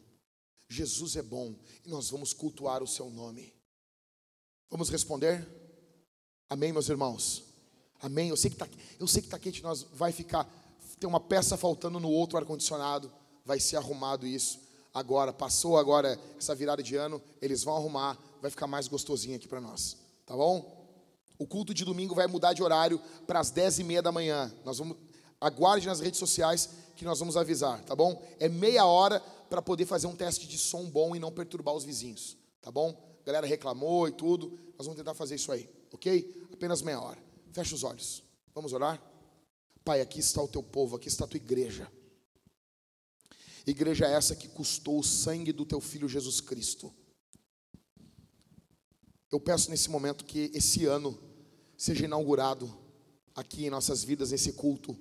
Jesus 0.69 1.15
é 1.15 1.21
bom 1.21 1.55
e 1.85 1.89
nós 1.89 2.09
vamos 2.09 2.33
cultuar 2.33 2.83
o 2.83 2.87
seu 2.87 3.09
nome. 3.09 3.53
Vamos 4.69 4.89
responder? 4.89 5.47
Amém, 6.49 6.73
meus 6.73 6.89
irmãos. 6.89 7.43
Amém? 8.01 8.29
Eu 8.29 8.37
sei 8.37 8.49
que 8.49 8.55
está 8.55 8.67
eu 8.99 9.07
sei 9.07 9.21
que 9.21 9.29
tá 9.29 9.39
quente, 9.39 9.63
nós 9.63 9.83
vai 9.93 10.11
ficar 10.11 10.47
tem 10.99 11.07
uma 11.07 11.19
peça 11.19 11.55
faltando 11.55 11.99
no 11.99 12.09
outro 12.09 12.37
ar 12.37 12.45
condicionado, 12.45 13.11
vai 13.45 13.59
ser 13.59 13.77
arrumado 13.77 14.25
isso. 14.25 14.59
Agora 14.93 15.31
passou 15.31 15.77
agora 15.77 16.19
essa 16.37 16.55
virada 16.55 16.81
de 16.81 16.95
ano, 16.95 17.21
eles 17.41 17.63
vão 17.63 17.75
arrumar, 17.75 18.17
vai 18.41 18.49
ficar 18.49 18.65
mais 18.65 18.87
gostosinho 18.87 19.35
aqui 19.35 19.47
para 19.47 19.61
nós, 19.61 19.95
tá 20.25 20.35
bom? 20.35 20.75
O 21.37 21.45
culto 21.45 21.73
de 21.73 21.85
domingo 21.85 22.15
vai 22.15 22.25
mudar 22.25 22.53
de 22.53 22.63
horário 22.63 22.99
para 23.27 23.39
as 23.39 23.51
10 23.51 23.79
e 23.79 23.83
meia 23.83 24.01
da 24.01 24.11
manhã. 24.11 24.51
Nós 24.65 24.79
vamos 24.79 24.97
aguarde 25.39 25.85
nas 25.85 25.99
redes 25.99 26.19
sociais 26.19 26.69
que 26.95 27.05
nós 27.05 27.19
vamos 27.19 27.37
avisar, 27.37 27.79
tá 27.83 27.95
bom? 27.95 28.19
É 28.39 28.49
meia 28.49 28.85
hora 28.85 29.21
para 29.49 29.61
poder 29.61 29.85
fazer 29.85 30.07
um 30.07 30.15
teste 30.15 30.47
de 30.47 30.57
som 30.57 30.89
bom 30.89 31.15
e 31.15 31.19
não 31.19 31.31
perturbar 31.31 31.73
os 31.73 31.83
vizinhos, 31.83 32.37
tá 32.61 32.71
bom? 32.71 33.17
A 33.21 33.25
galera 33.25 33.47
reclamou 33.47 34.07
e 34.07 34.11
tudo, 34.11 34.57
nós 34.77 34.85
vamos 34.85 34.97
tentar 34.97 35.13
fazer 35.13 35.35
isso 35.35 35.51
aí, 35.51 35.69
ok? 35.91 36.47
Apenas 36.53 36.81
meia 36.81 37.01
hora. 37.01 37.21
Feche 37.51 37.73
os 37.73 37.83
olhos. 37.83 38.23
Vamos 38.53 38.73
orar? 38.73 39.01
Pai, 39.83 40.01
aqui 40.01 40.19
está 40.19 40.41
o 40.41 40.47
teu 40.47 40.61
povo, 40.61 40.95
aqui 40.95 41.07
está 41.07 41.25
a 41.25 41.27
tua 41.27 41.37
igreja. 41.37 41.91
Igreja 43.65 44.05
essa 44.05 44.35
que 44.35 44.47
custou 44.47 44.99
o 44.99 45.03
sangue 45.03 45.51
do 45.51 45.65
teu 45.65 45.81
filho 45.81 46.07
Jesus 46.07 46.39
Cristo. 46.39 46.93
Eu 49.29 49.39
peço 49.39 49.69
nesse 49.69 49.89
momento 49.89 50.23
que 50.23 50.51
esse 50.53 50.85
ano 50.85 51.19
seja 51.77 52.05
inaugurado 52.05 52.73
aqui 53.35 53.65
em 53.65 53.69
nossas 53.69 54.03
vidas, 54.03 54.31
esse 54.31 54.53
culto, 54.53 54.97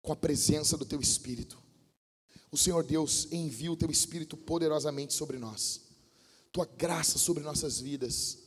com 0.00 0.12
a 0.12 0.16
presença 0.16 0.76
do 0.76 0.84
teu 0.84 1.00
Espírito. 1.00 1.63
O 2.54 2.56
Senhor 2.56 2.84
Deus 2.84 3.26
envia 3.32 3.72
o 3.72 3.76
teu 3.76 3.90
Espírito 3.90 4.36
poderosamente 4.36 5.12
sobre 5.12 5.38
nós, 5.40 5.80
tua 6.52 6.64
graça 6.64 7.18
sobre 7.18 7.42
nossas 7.42 7.80
vidas, 7.80 8.44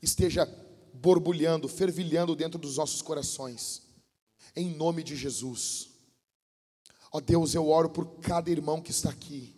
esteja 0.00 0.46
borbulhando, 0.94 1.66
fervilhando 1.66 2.36
dentro 2.36 2.60
dos 2.60 2.76
nossos 2.76 3.02
corações. 3.02 3.82
Em 4.54 4.72
nome 4.72 5.02
de 5.02 5.16
Jesus. 5.16 5.88
Ó 7.10 7.18
Deus, 7.18 7.52
eu 7.52 7.68
oro 7.68 7.90
por 7.90 8.20
cada 8.20 8.48
irmão 8.52 8.80
que 8.80 8.92
está 8.92 9.10
aqui. 9.10 9.52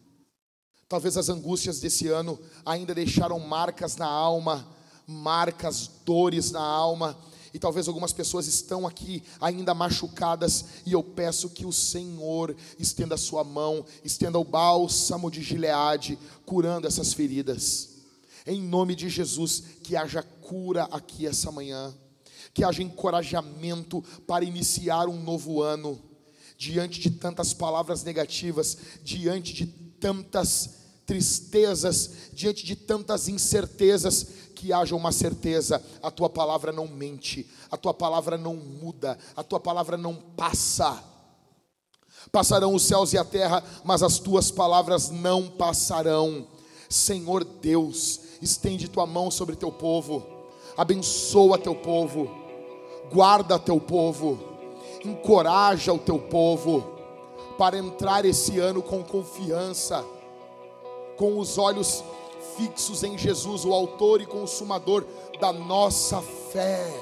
Talvez 0.88 1.18
as 1.18 1.28
angústias 1.28 1.78
desse 1.78 2.08
ano 2.08 2.40
ainda 2.64 2.94
deixaram 2.94 3.38
marcas 3.40 3.98
na 3.98 4.06
alma, 4.06 4.74
marcas, 5.06 5.86
dores 6.02 6.50
na 6.50 6.62
alma, 6.62 7.22
e 7.54 7.58
talvez 7.58 7.86
algumas 7.86 8.12
pessoas 8.12 8.46
estão 8.46 8.86
aqui 8.86 9.22
ainda 9.40 9.74
machucadas, 9.74 10.64
e 10.86 10.92
eu 10.92 11.02
peço 11.02 11.50
que 11.50 11.66
o 11.66 11.72
Senhor 11.72 12.56
estenda 12.78 13.14
a 13.14 13.18
sua 13.18 13.44
mão, 13.44 13.84
estenda 14.04 14.38
o 14.38 14.44
bálsamo 14.44 15.30
de 15.30 15.42
Gileade, 15.42 16.18
curando 16.46 16.86
essas 16.86 17.12
feridas. 17.12 17.90
Em 18.46 18.60
nome 18.60 18.94
de 18.94 19.08
Jesus, 19.08 19.62
que 19.82 19.96
haja 19.96 20.22
cura 20.22 20.84
aqui 20.90 21.26
essa 21.26 21.52
manhã, 21.52 21.94
que 22.54 22.64
haja 22.64 22.82
encorajamento 22.82 24.02
para 24.26 24.44
iniciar 24.44 25.08
um 25.08 25.22
novo 25.22 25.62
ano, 25.62 26.00
diante 26.56 27.00
de 27.00 27.10
tantas 27.10 27.52
palavras 27.52 28.02
negativas, 28.02 28.76
diante 29.02 29.52
de 29.52 29.66
tantas 29.66 30.82
tristezas, 31.06 32.10
diante 32.32 32.64
de 32.64 32.76
tantas 32.76 33.28
incertezas, 33.28 34.26
que 34.62 34.72
haja 34.72 34.94
uma 34.94 35.10
certeza: 35.10 35.82
a 36.00 36.08
tua 36.08 36.30
palavra 36.30 36.70
não 36.70 36.86
mente, 36.86 37.50
a 37.68 37.76
tua 37.76 37.92
palavra 37.92 38.38
não 38.38 38.54
muda, 38.54 39.18
a 39.36 39.42
tua 39.42 39.58
palavra 39.58 39.96
não 39.96 40.14
passa. 40.14 41.02
Passarão 42.30 42.72
os 42.72 42.84
céus 42.84 43.12
e 43.12 43.18
a 43.18 43.24
terra, 43.24 43.64
mas 43.82 44.04
as 44.04 44.20
tuas 44.20 44.52
palavras 44.52 45.10
não 45.10 45.48
passarão. 45.48 46.46
Senhor 46.88 47.42
Deus, 47.42 48.20
estende 48.40 48.88
tua 48.88 49.04
mão 49.04 49.32
sobre 49.32 49.56
teu 49.56 49.72
povo, 49.72 50.24
abençoa 50.76 51.58
teu 51.58 51.74
povo, 51.74 52.30
guarda 53.12 53.58
teu 53.58 53.80
povo, 53.80 54.38
encoraja 55.04 55.92
o 55.92 55.98
teu 55.98 56.20
povo 56.20 56.88
para 57.58 57.76
entrar 57.76 58.24
esse 58.24 58.60
ano 58.60 58.80
com 58.80 59.02
confiança, 59.02 60.04
com 61.16 61.40
os 61.40 61.58
olhos 61.58 62.04
fixos 62.56 63.02
em 63.02 63.16
Jesus, 63.16 63.64
o 63.64 63.72
Autor 63.72 64.20
e 64.20 64.26
Consumador 64.26 65.04
da 65.40 65.52
nossa 65.52 66.20
fé. 66.20 66.92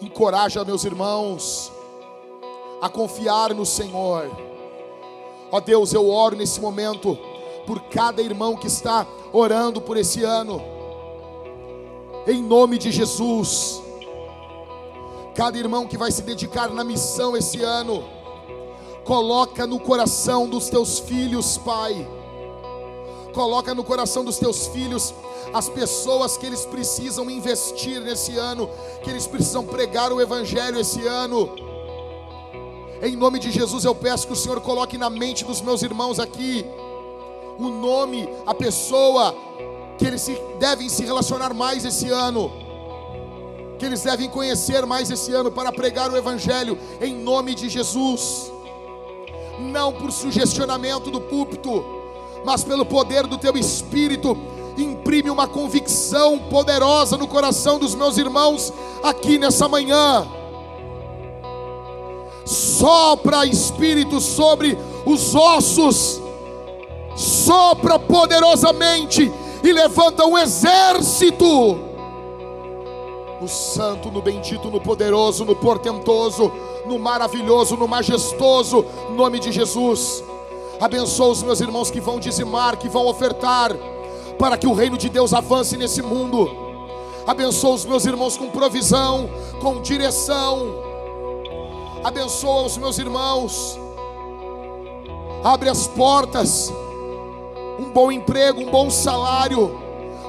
Encoraja 0.00 0.64
meus 0.64 0.84
irmãos 0.84 1.72
a 2.80 2.88
confiar 2.88 3.54
no 3.54 3.66
Senhor. 3.66 4.30
Ó 5.50 5.60
Deus, 5.60 5.92
eu 5.92 6.08
oro 6.08 6.36
nesse 6.36 6.60
momento 6.60 7.18
por 7.66 7.80
cada 7.84 8.22
irmão 8.22 8.56
que 8.56 8.66
está 8.66 9.06
orando 9.32 9.80
por 9.80 9.96
esse 9.96 10.22
ano, 10.22 10.62
em 12.26 12.42
nome 12.42 12.78
de 12.78 12.90
Jesus. 12.90 13.82
Cada 15.34 15.58
irmão 15.58 15.86
que 15.86 15.96
vai 15.96 16.10
se 16.10 16.22
dedicar 16.22 16.70
na 16.70 16.84
missão 16.84 17.36
esse 17.36 17.62
ano, 17.62 18.04
coloca 19.04 19.66
no 19.66 19.80
coração 19.80 20.48
dos 20.48 20.68
teus 20.68 20.98
filhos, 20.98 21.58
Pai, 21.58 22.06
coloca 23.38 23.72
no 23.72 23.84
coração 23.84 24.24
dos 24.24 24.36
teus 24.36 24.66
filhos 24.66 25.14
as 25.54 25.68
pessoas 25.68 26.36
que 26.36 26.44
eles 26.44 26.66
precisam 26.66 27.30
investir 27.30 28.00
nesse 28.00 28.36
ano, 28.36 28.68
que 29.00 29.08
eles 29.08 29.28
precisam 29.28 29.64
pregar 29.64 30.12
o 30.12 30.20
Evangelho 30.20 30.80
esse 30.80 31.06
ano. 31.06 31.48
Em 33.00 33.14
nome 33.14 33.38
de 33.38 33.52
Jesus 33.52 33.84
eu 33.84 33.94
peço 33.94 34.26
que 34.26 34.32
o 34.32 34.36
Senhor 34.36 34.60
coloque 34.60 34.98
na 34.98 35.08
mente 35.08 35.44
dos 35.44 35.60
meus 35.60 35.82
irmãos 35.82 36.18
aqui 36.18 36.66
o 37.60 37.68
nome, 37.68 38.28
a 38.44 38.52
pessoa 38.52 39.32
que 39.96 40.04
eles 40.04 40.20
se, 40.20 40.36
devem 40.58 40.88
se 40.88 41.04
relacionar 41.04 41.54
mais 41.54 41.84
esse 41.84 42.10
ano, 42.10 42.50
que 43.78 43.86
eles 43.86 44.02
devem 44.02 44.28
conhecer 44.28 44.84
mais 44.84 45.12
esse 45.12 45.32
ano 45.32 45.52
para 45.52 45.70
pregar 45.70 46.10
o 46.10 46.16
Evangelho 46.16 46.76
em 47.00 47.14
nome 47.14 47.54
de 47.54 47.68
Jesus, 47.68 48.50
não 49.60 49.92
por 49.92 50.10
sugestionamento 50.10 51.08
do 51.08 51.20
púlpito, 51.20 51.97
mas 52.44 52.64
pelo 52.64 52.84
poder 52.84 53.26
do 53.26 53.38
teu 53.38 53.56
Espírito. 53.56 54.36
Imprime 54.76 55.28
uma 55.28 55.48
convicção 55.48 56.38
poderosa 56.38 57.16
no 57.16 57.26
coração 57.26 57.78
dos 57.78 57.94
meus 57.94 58.16
irmãos 58.16 58.72
aqui 59.02 59.38
nessa 59.38 59.68
manhã. 59.68 60.26
Sopra 62.44 63.44
Espírito 63.44 64.20
sobre 64.20 64.78
os 65.04 65.34
ossos, 65.34 66.20
sopra 67.16 67.98
poderosamente 67.98 69.30
e 69.62 69.72
levanta 69.72 70.24
um 70.24 70.38
exército. 70.38 71.78
No 73.40 73.48
santo, 73.48 74.10
no 74.10 74.20
bendito, 74.22 74.70
no 74.70 74.80
poderoso, 74.80 75.44
no 75.44 75.54
portentoso, 75.54 76.50
no 76.86 76.98
maravilhoso, 76.98 77.76
no 77.76 77.86
majestoso 77.86 78.84
nome 79.10 79.38
de 79.38 79.52
Jesus. 79.52 80.24
Abençoa 80.80 81.28
os 81.28 81.42
meus 81.42 81.60
irmãos 81.60 81.90
que 81.90 82.00
vão 82.00 82.20
dizimar, 82.20 82.76
que 82.76 82.88
vão 82.88 83.06
ofertar, 83.06 83.74
para 84.38 84.56
que 84.56 84.66
o 84.66 84.74
reino 84.74 84.96
de 84.96 85.08
Deus 85.08 85.32
avance 85.32 85.76
nesse 85.76 86.00
mundo. 86.00 86.48
Abençoa 87.26 87.74
os 87.74 87.84
meus 87.84 88.06
irmãos 88.06 88.36
com 88.36 88.48
provisão, 88.48 89.28
com 89.60 89.82
direção. 89.82 90.66
Abençoa 92.04 92.62
os 92.62 92.78
meus 92.78 92.98
irmãos. 92.98 93.78
Abre 95.42 95.68
as 95.68 95.86
portas 95.86 96.72
um 97.78 97.90
bom 97.90 98.10
emprego, 98.10 98.60
um 98.60 98.70
bom 98.70 98.90
salário, 98.90 99.78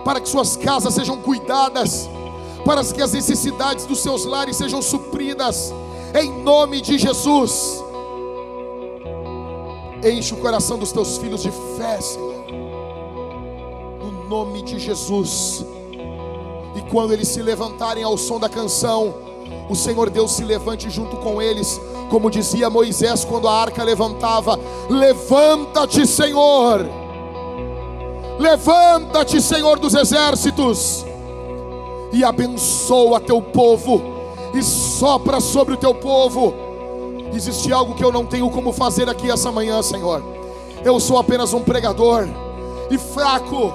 para 0.06 0.20
que 0.20 0.30
suas 0.30 0.56
casas 0.56 0.94
sejam 0.94 1.18
cuidadas, 1.18 2.10
para 2.64 2.84
que 2.84 3.02
as 3.02 3.14
necessidades 3.14 3.86
dos 3.86 4.00
seus 4.00 4.24
lares 4.24 4.56
sejam 4.56 4.82
supridas, 4.82 5.74
em 6.14 6.44
nome 6.44 6.80
de 6.80 6.98
Jesus. 6.98 7.84
Enche 10.04 10.34
o 10.34 10.38
coração 10.38 10.78
dos 10.78 10.92
teus 10.92 11.18
filhos 11.18 11.42
de 11.42 11.52
fé, 11.78 12.00
Senhor, 12.00 12.46
no 14.00 14.30
nome 14.30 14.62
de 14.62 14.80
Jesus. 14.80 15.66
E 16.76 16.82
quando 16.90 17.12
eles 17.12 17.28
se 17.28 17.42
levantarem 17.42 18.04
ao 18.04 18.18
som 18.18 18.40
da 18.40 18.48
canção, 18.48 19.14
o 19.70 19.76
Senhor 19.76 20.10
Deus 20.10 20.32
se 20.32 20.44
levante 20.44 20.90
junto 20.90 21.18
com 21.18 21.42
eles, 21.42 21.80
como 22.10 22.30
dizia 22.30 22.70
Moisés 22.70 23.26
quando 23.26 23.48
a 23.48 23.54
arca 23.54 23.84
levantava: 23.84 24.60
Levanta-te, 24.90 26.08
Senhor 26.08 27.00
Levanta-te, 28.40 29.42
Senhor 29.42 29.78
dos 29.78 29.94
exércitos, 29.94 31.06
e 32.14 32.24
abençoa 32.24 33.20
teu 33.20 33.42
povo, 33.42 34.02
e 34.54 34.64
sopra 34.64 35.42
sobre 35.42 35.74
o 35.74 35.78
teu 35.78 35.94
povo. 35.94 36.69
Existe 37.34 37.72
algo 37.72 37.96
que 37.96 38.04
eu 38.04 38.12
não 38.12 38.26
tenho 38.26 38.50
como 38.50 38.72
fazer 38.72 39.10
aqui 39.10 39.30
essa 39.30 39.52
manhã, 39.52 39.82
Senhor. 39.82 40.24
Eu 40.84 41.00
sou 41.00 41.18
apenas 41.18 41.54
um 41.54 41.62
pregador 41.62 42.28
e 42.90 42.98
fraco, 42.98 43.74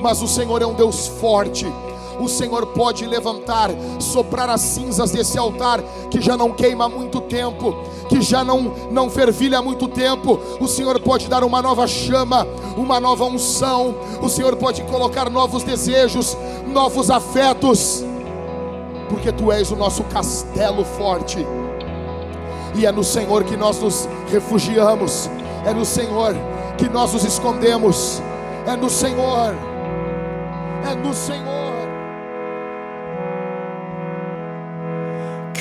mas 0.00 0.22
o 0.22 0.28
Senhor 0.28 0.62
é 0.62 0.66
um 0.66 0.74
Deus 0.74 1.06
forte 1.06 1.66
o 2.22 2.28
Senhor 2.28 2.66
pode 2.68 3.06
levantar, 3.06 3.70
soprar 3.98 4.48
as 4.48 4.60
cinzas 4.60 5.10
desse 5.10 5.38
altar 5.38 5.82
que 6.10 6.20
já 6.20 6.36
não 6.36 6.52
queima 6.52 6.84
há 6.84 6.88
muito 6.88 7.20
tempo, 7.20 7.74
que 8.08 8.20
já 8.20 8.44
não, 8.44 8.74
não 8.90 9.10
fervilha 9.10 9.58
há 9.58 9.62
muito 9.62 9.88
tempo. 9.88 10.38
O 10.60 10.68
Senhor 10.68 11.00
pode 11.00 11.28
dar 11.28 11.42
uma 11.44 11.60
nova 11.62 11.86
chama, 11.86 12.46
uma 12.76 13.00
nova 13.00 13.24
unção. 13.24 13.94
O 14.20 14.28
Senhor 14.28 14.56
pode 14.56 14.82
colocar 14.82 15.30
novos 15.30 15.62
desejos, 15.62 16.36
novos 16.66 17.10
afetos, 17.10 18.04
porque 19.08 19.32
Tu 19.32 19.50
és 19.50 19.70
o 19.70 19.76
nosso 19.76 20.04
castelo 20.04 20.84
forte. 20.84 21.44
E 22.74 22.86
é 22.86 22.92
no 22.92 23.04
Senhor 23.04 23.44
que 23.44 23.56
nós 23.56 23.80
nos 23.80 24.08
refugiamos, 24.30 25.30
é 25.64 25.72
no 25.72 25.84
Senhor 25.84 26.34
que 26.76 26.88
nós 26.88 27.12
nos 27.12 27.24
escondemos, 27.24 28.22
é 28.66 28.76
no 28.76 28.88
Senhor, 28.88 29.54
é 30.90 30.94
no 30.94 31.12
Senhor. 31.12 31.62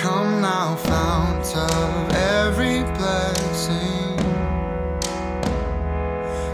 Come 0.01 0.41
now, 0.41 0.75
fount 0.77 1.55
of 1.55 2.15
every 2.15 2.83
blessing. 2.97 4.17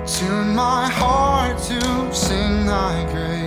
Tune 0.06 0.54
my 0.54 0.90
heart 0.90 1.58
to 1.70 2.14
sing 2.14 2.66
thy 2.66 3.06
grace. 3.12 3.47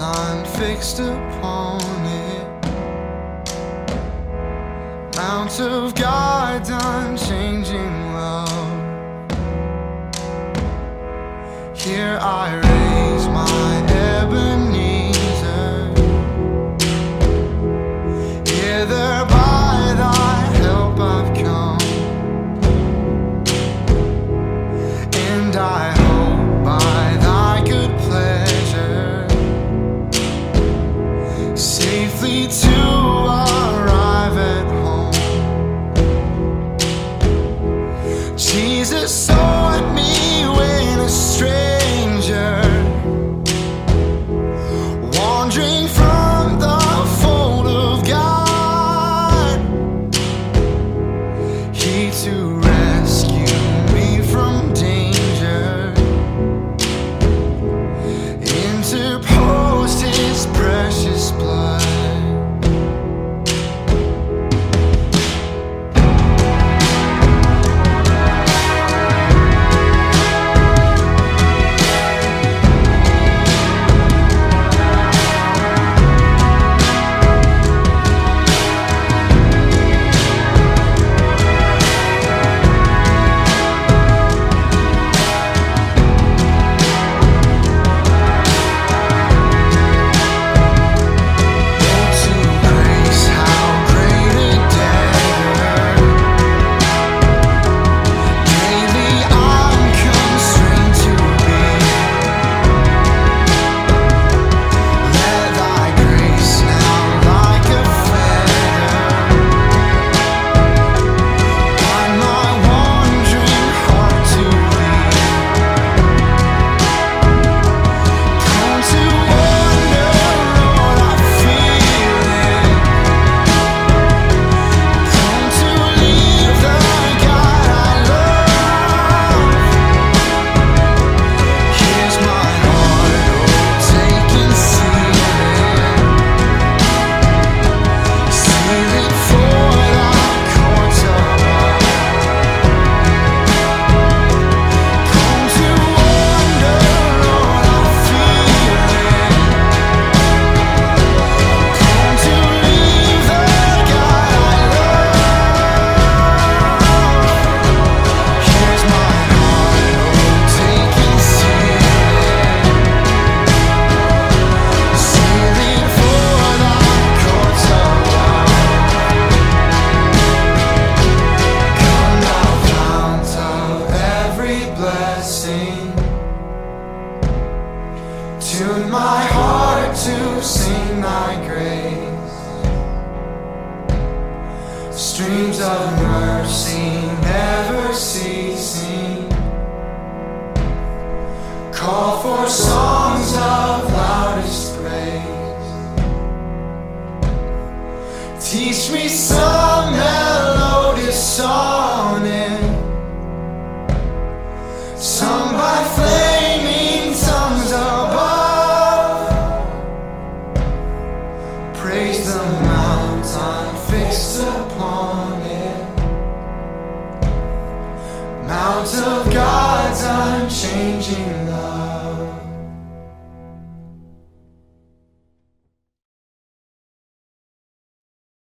I'm 0.00 0.44
fixed 0.44 0.98
upon 0.98 1.80
it. 2.04 2.46
Mount 5.16 5.58
of 5.60 5.94
God's 5.94 6.68
unchanging 6.70 8.12
love. 8.12 8.76
Here 11.74 12.18
I 12.20 12.56
raise 12.56 13.26
my 13.28 13.82
Ebenezer. 13.88 14.65
Jesus 39.26 39.55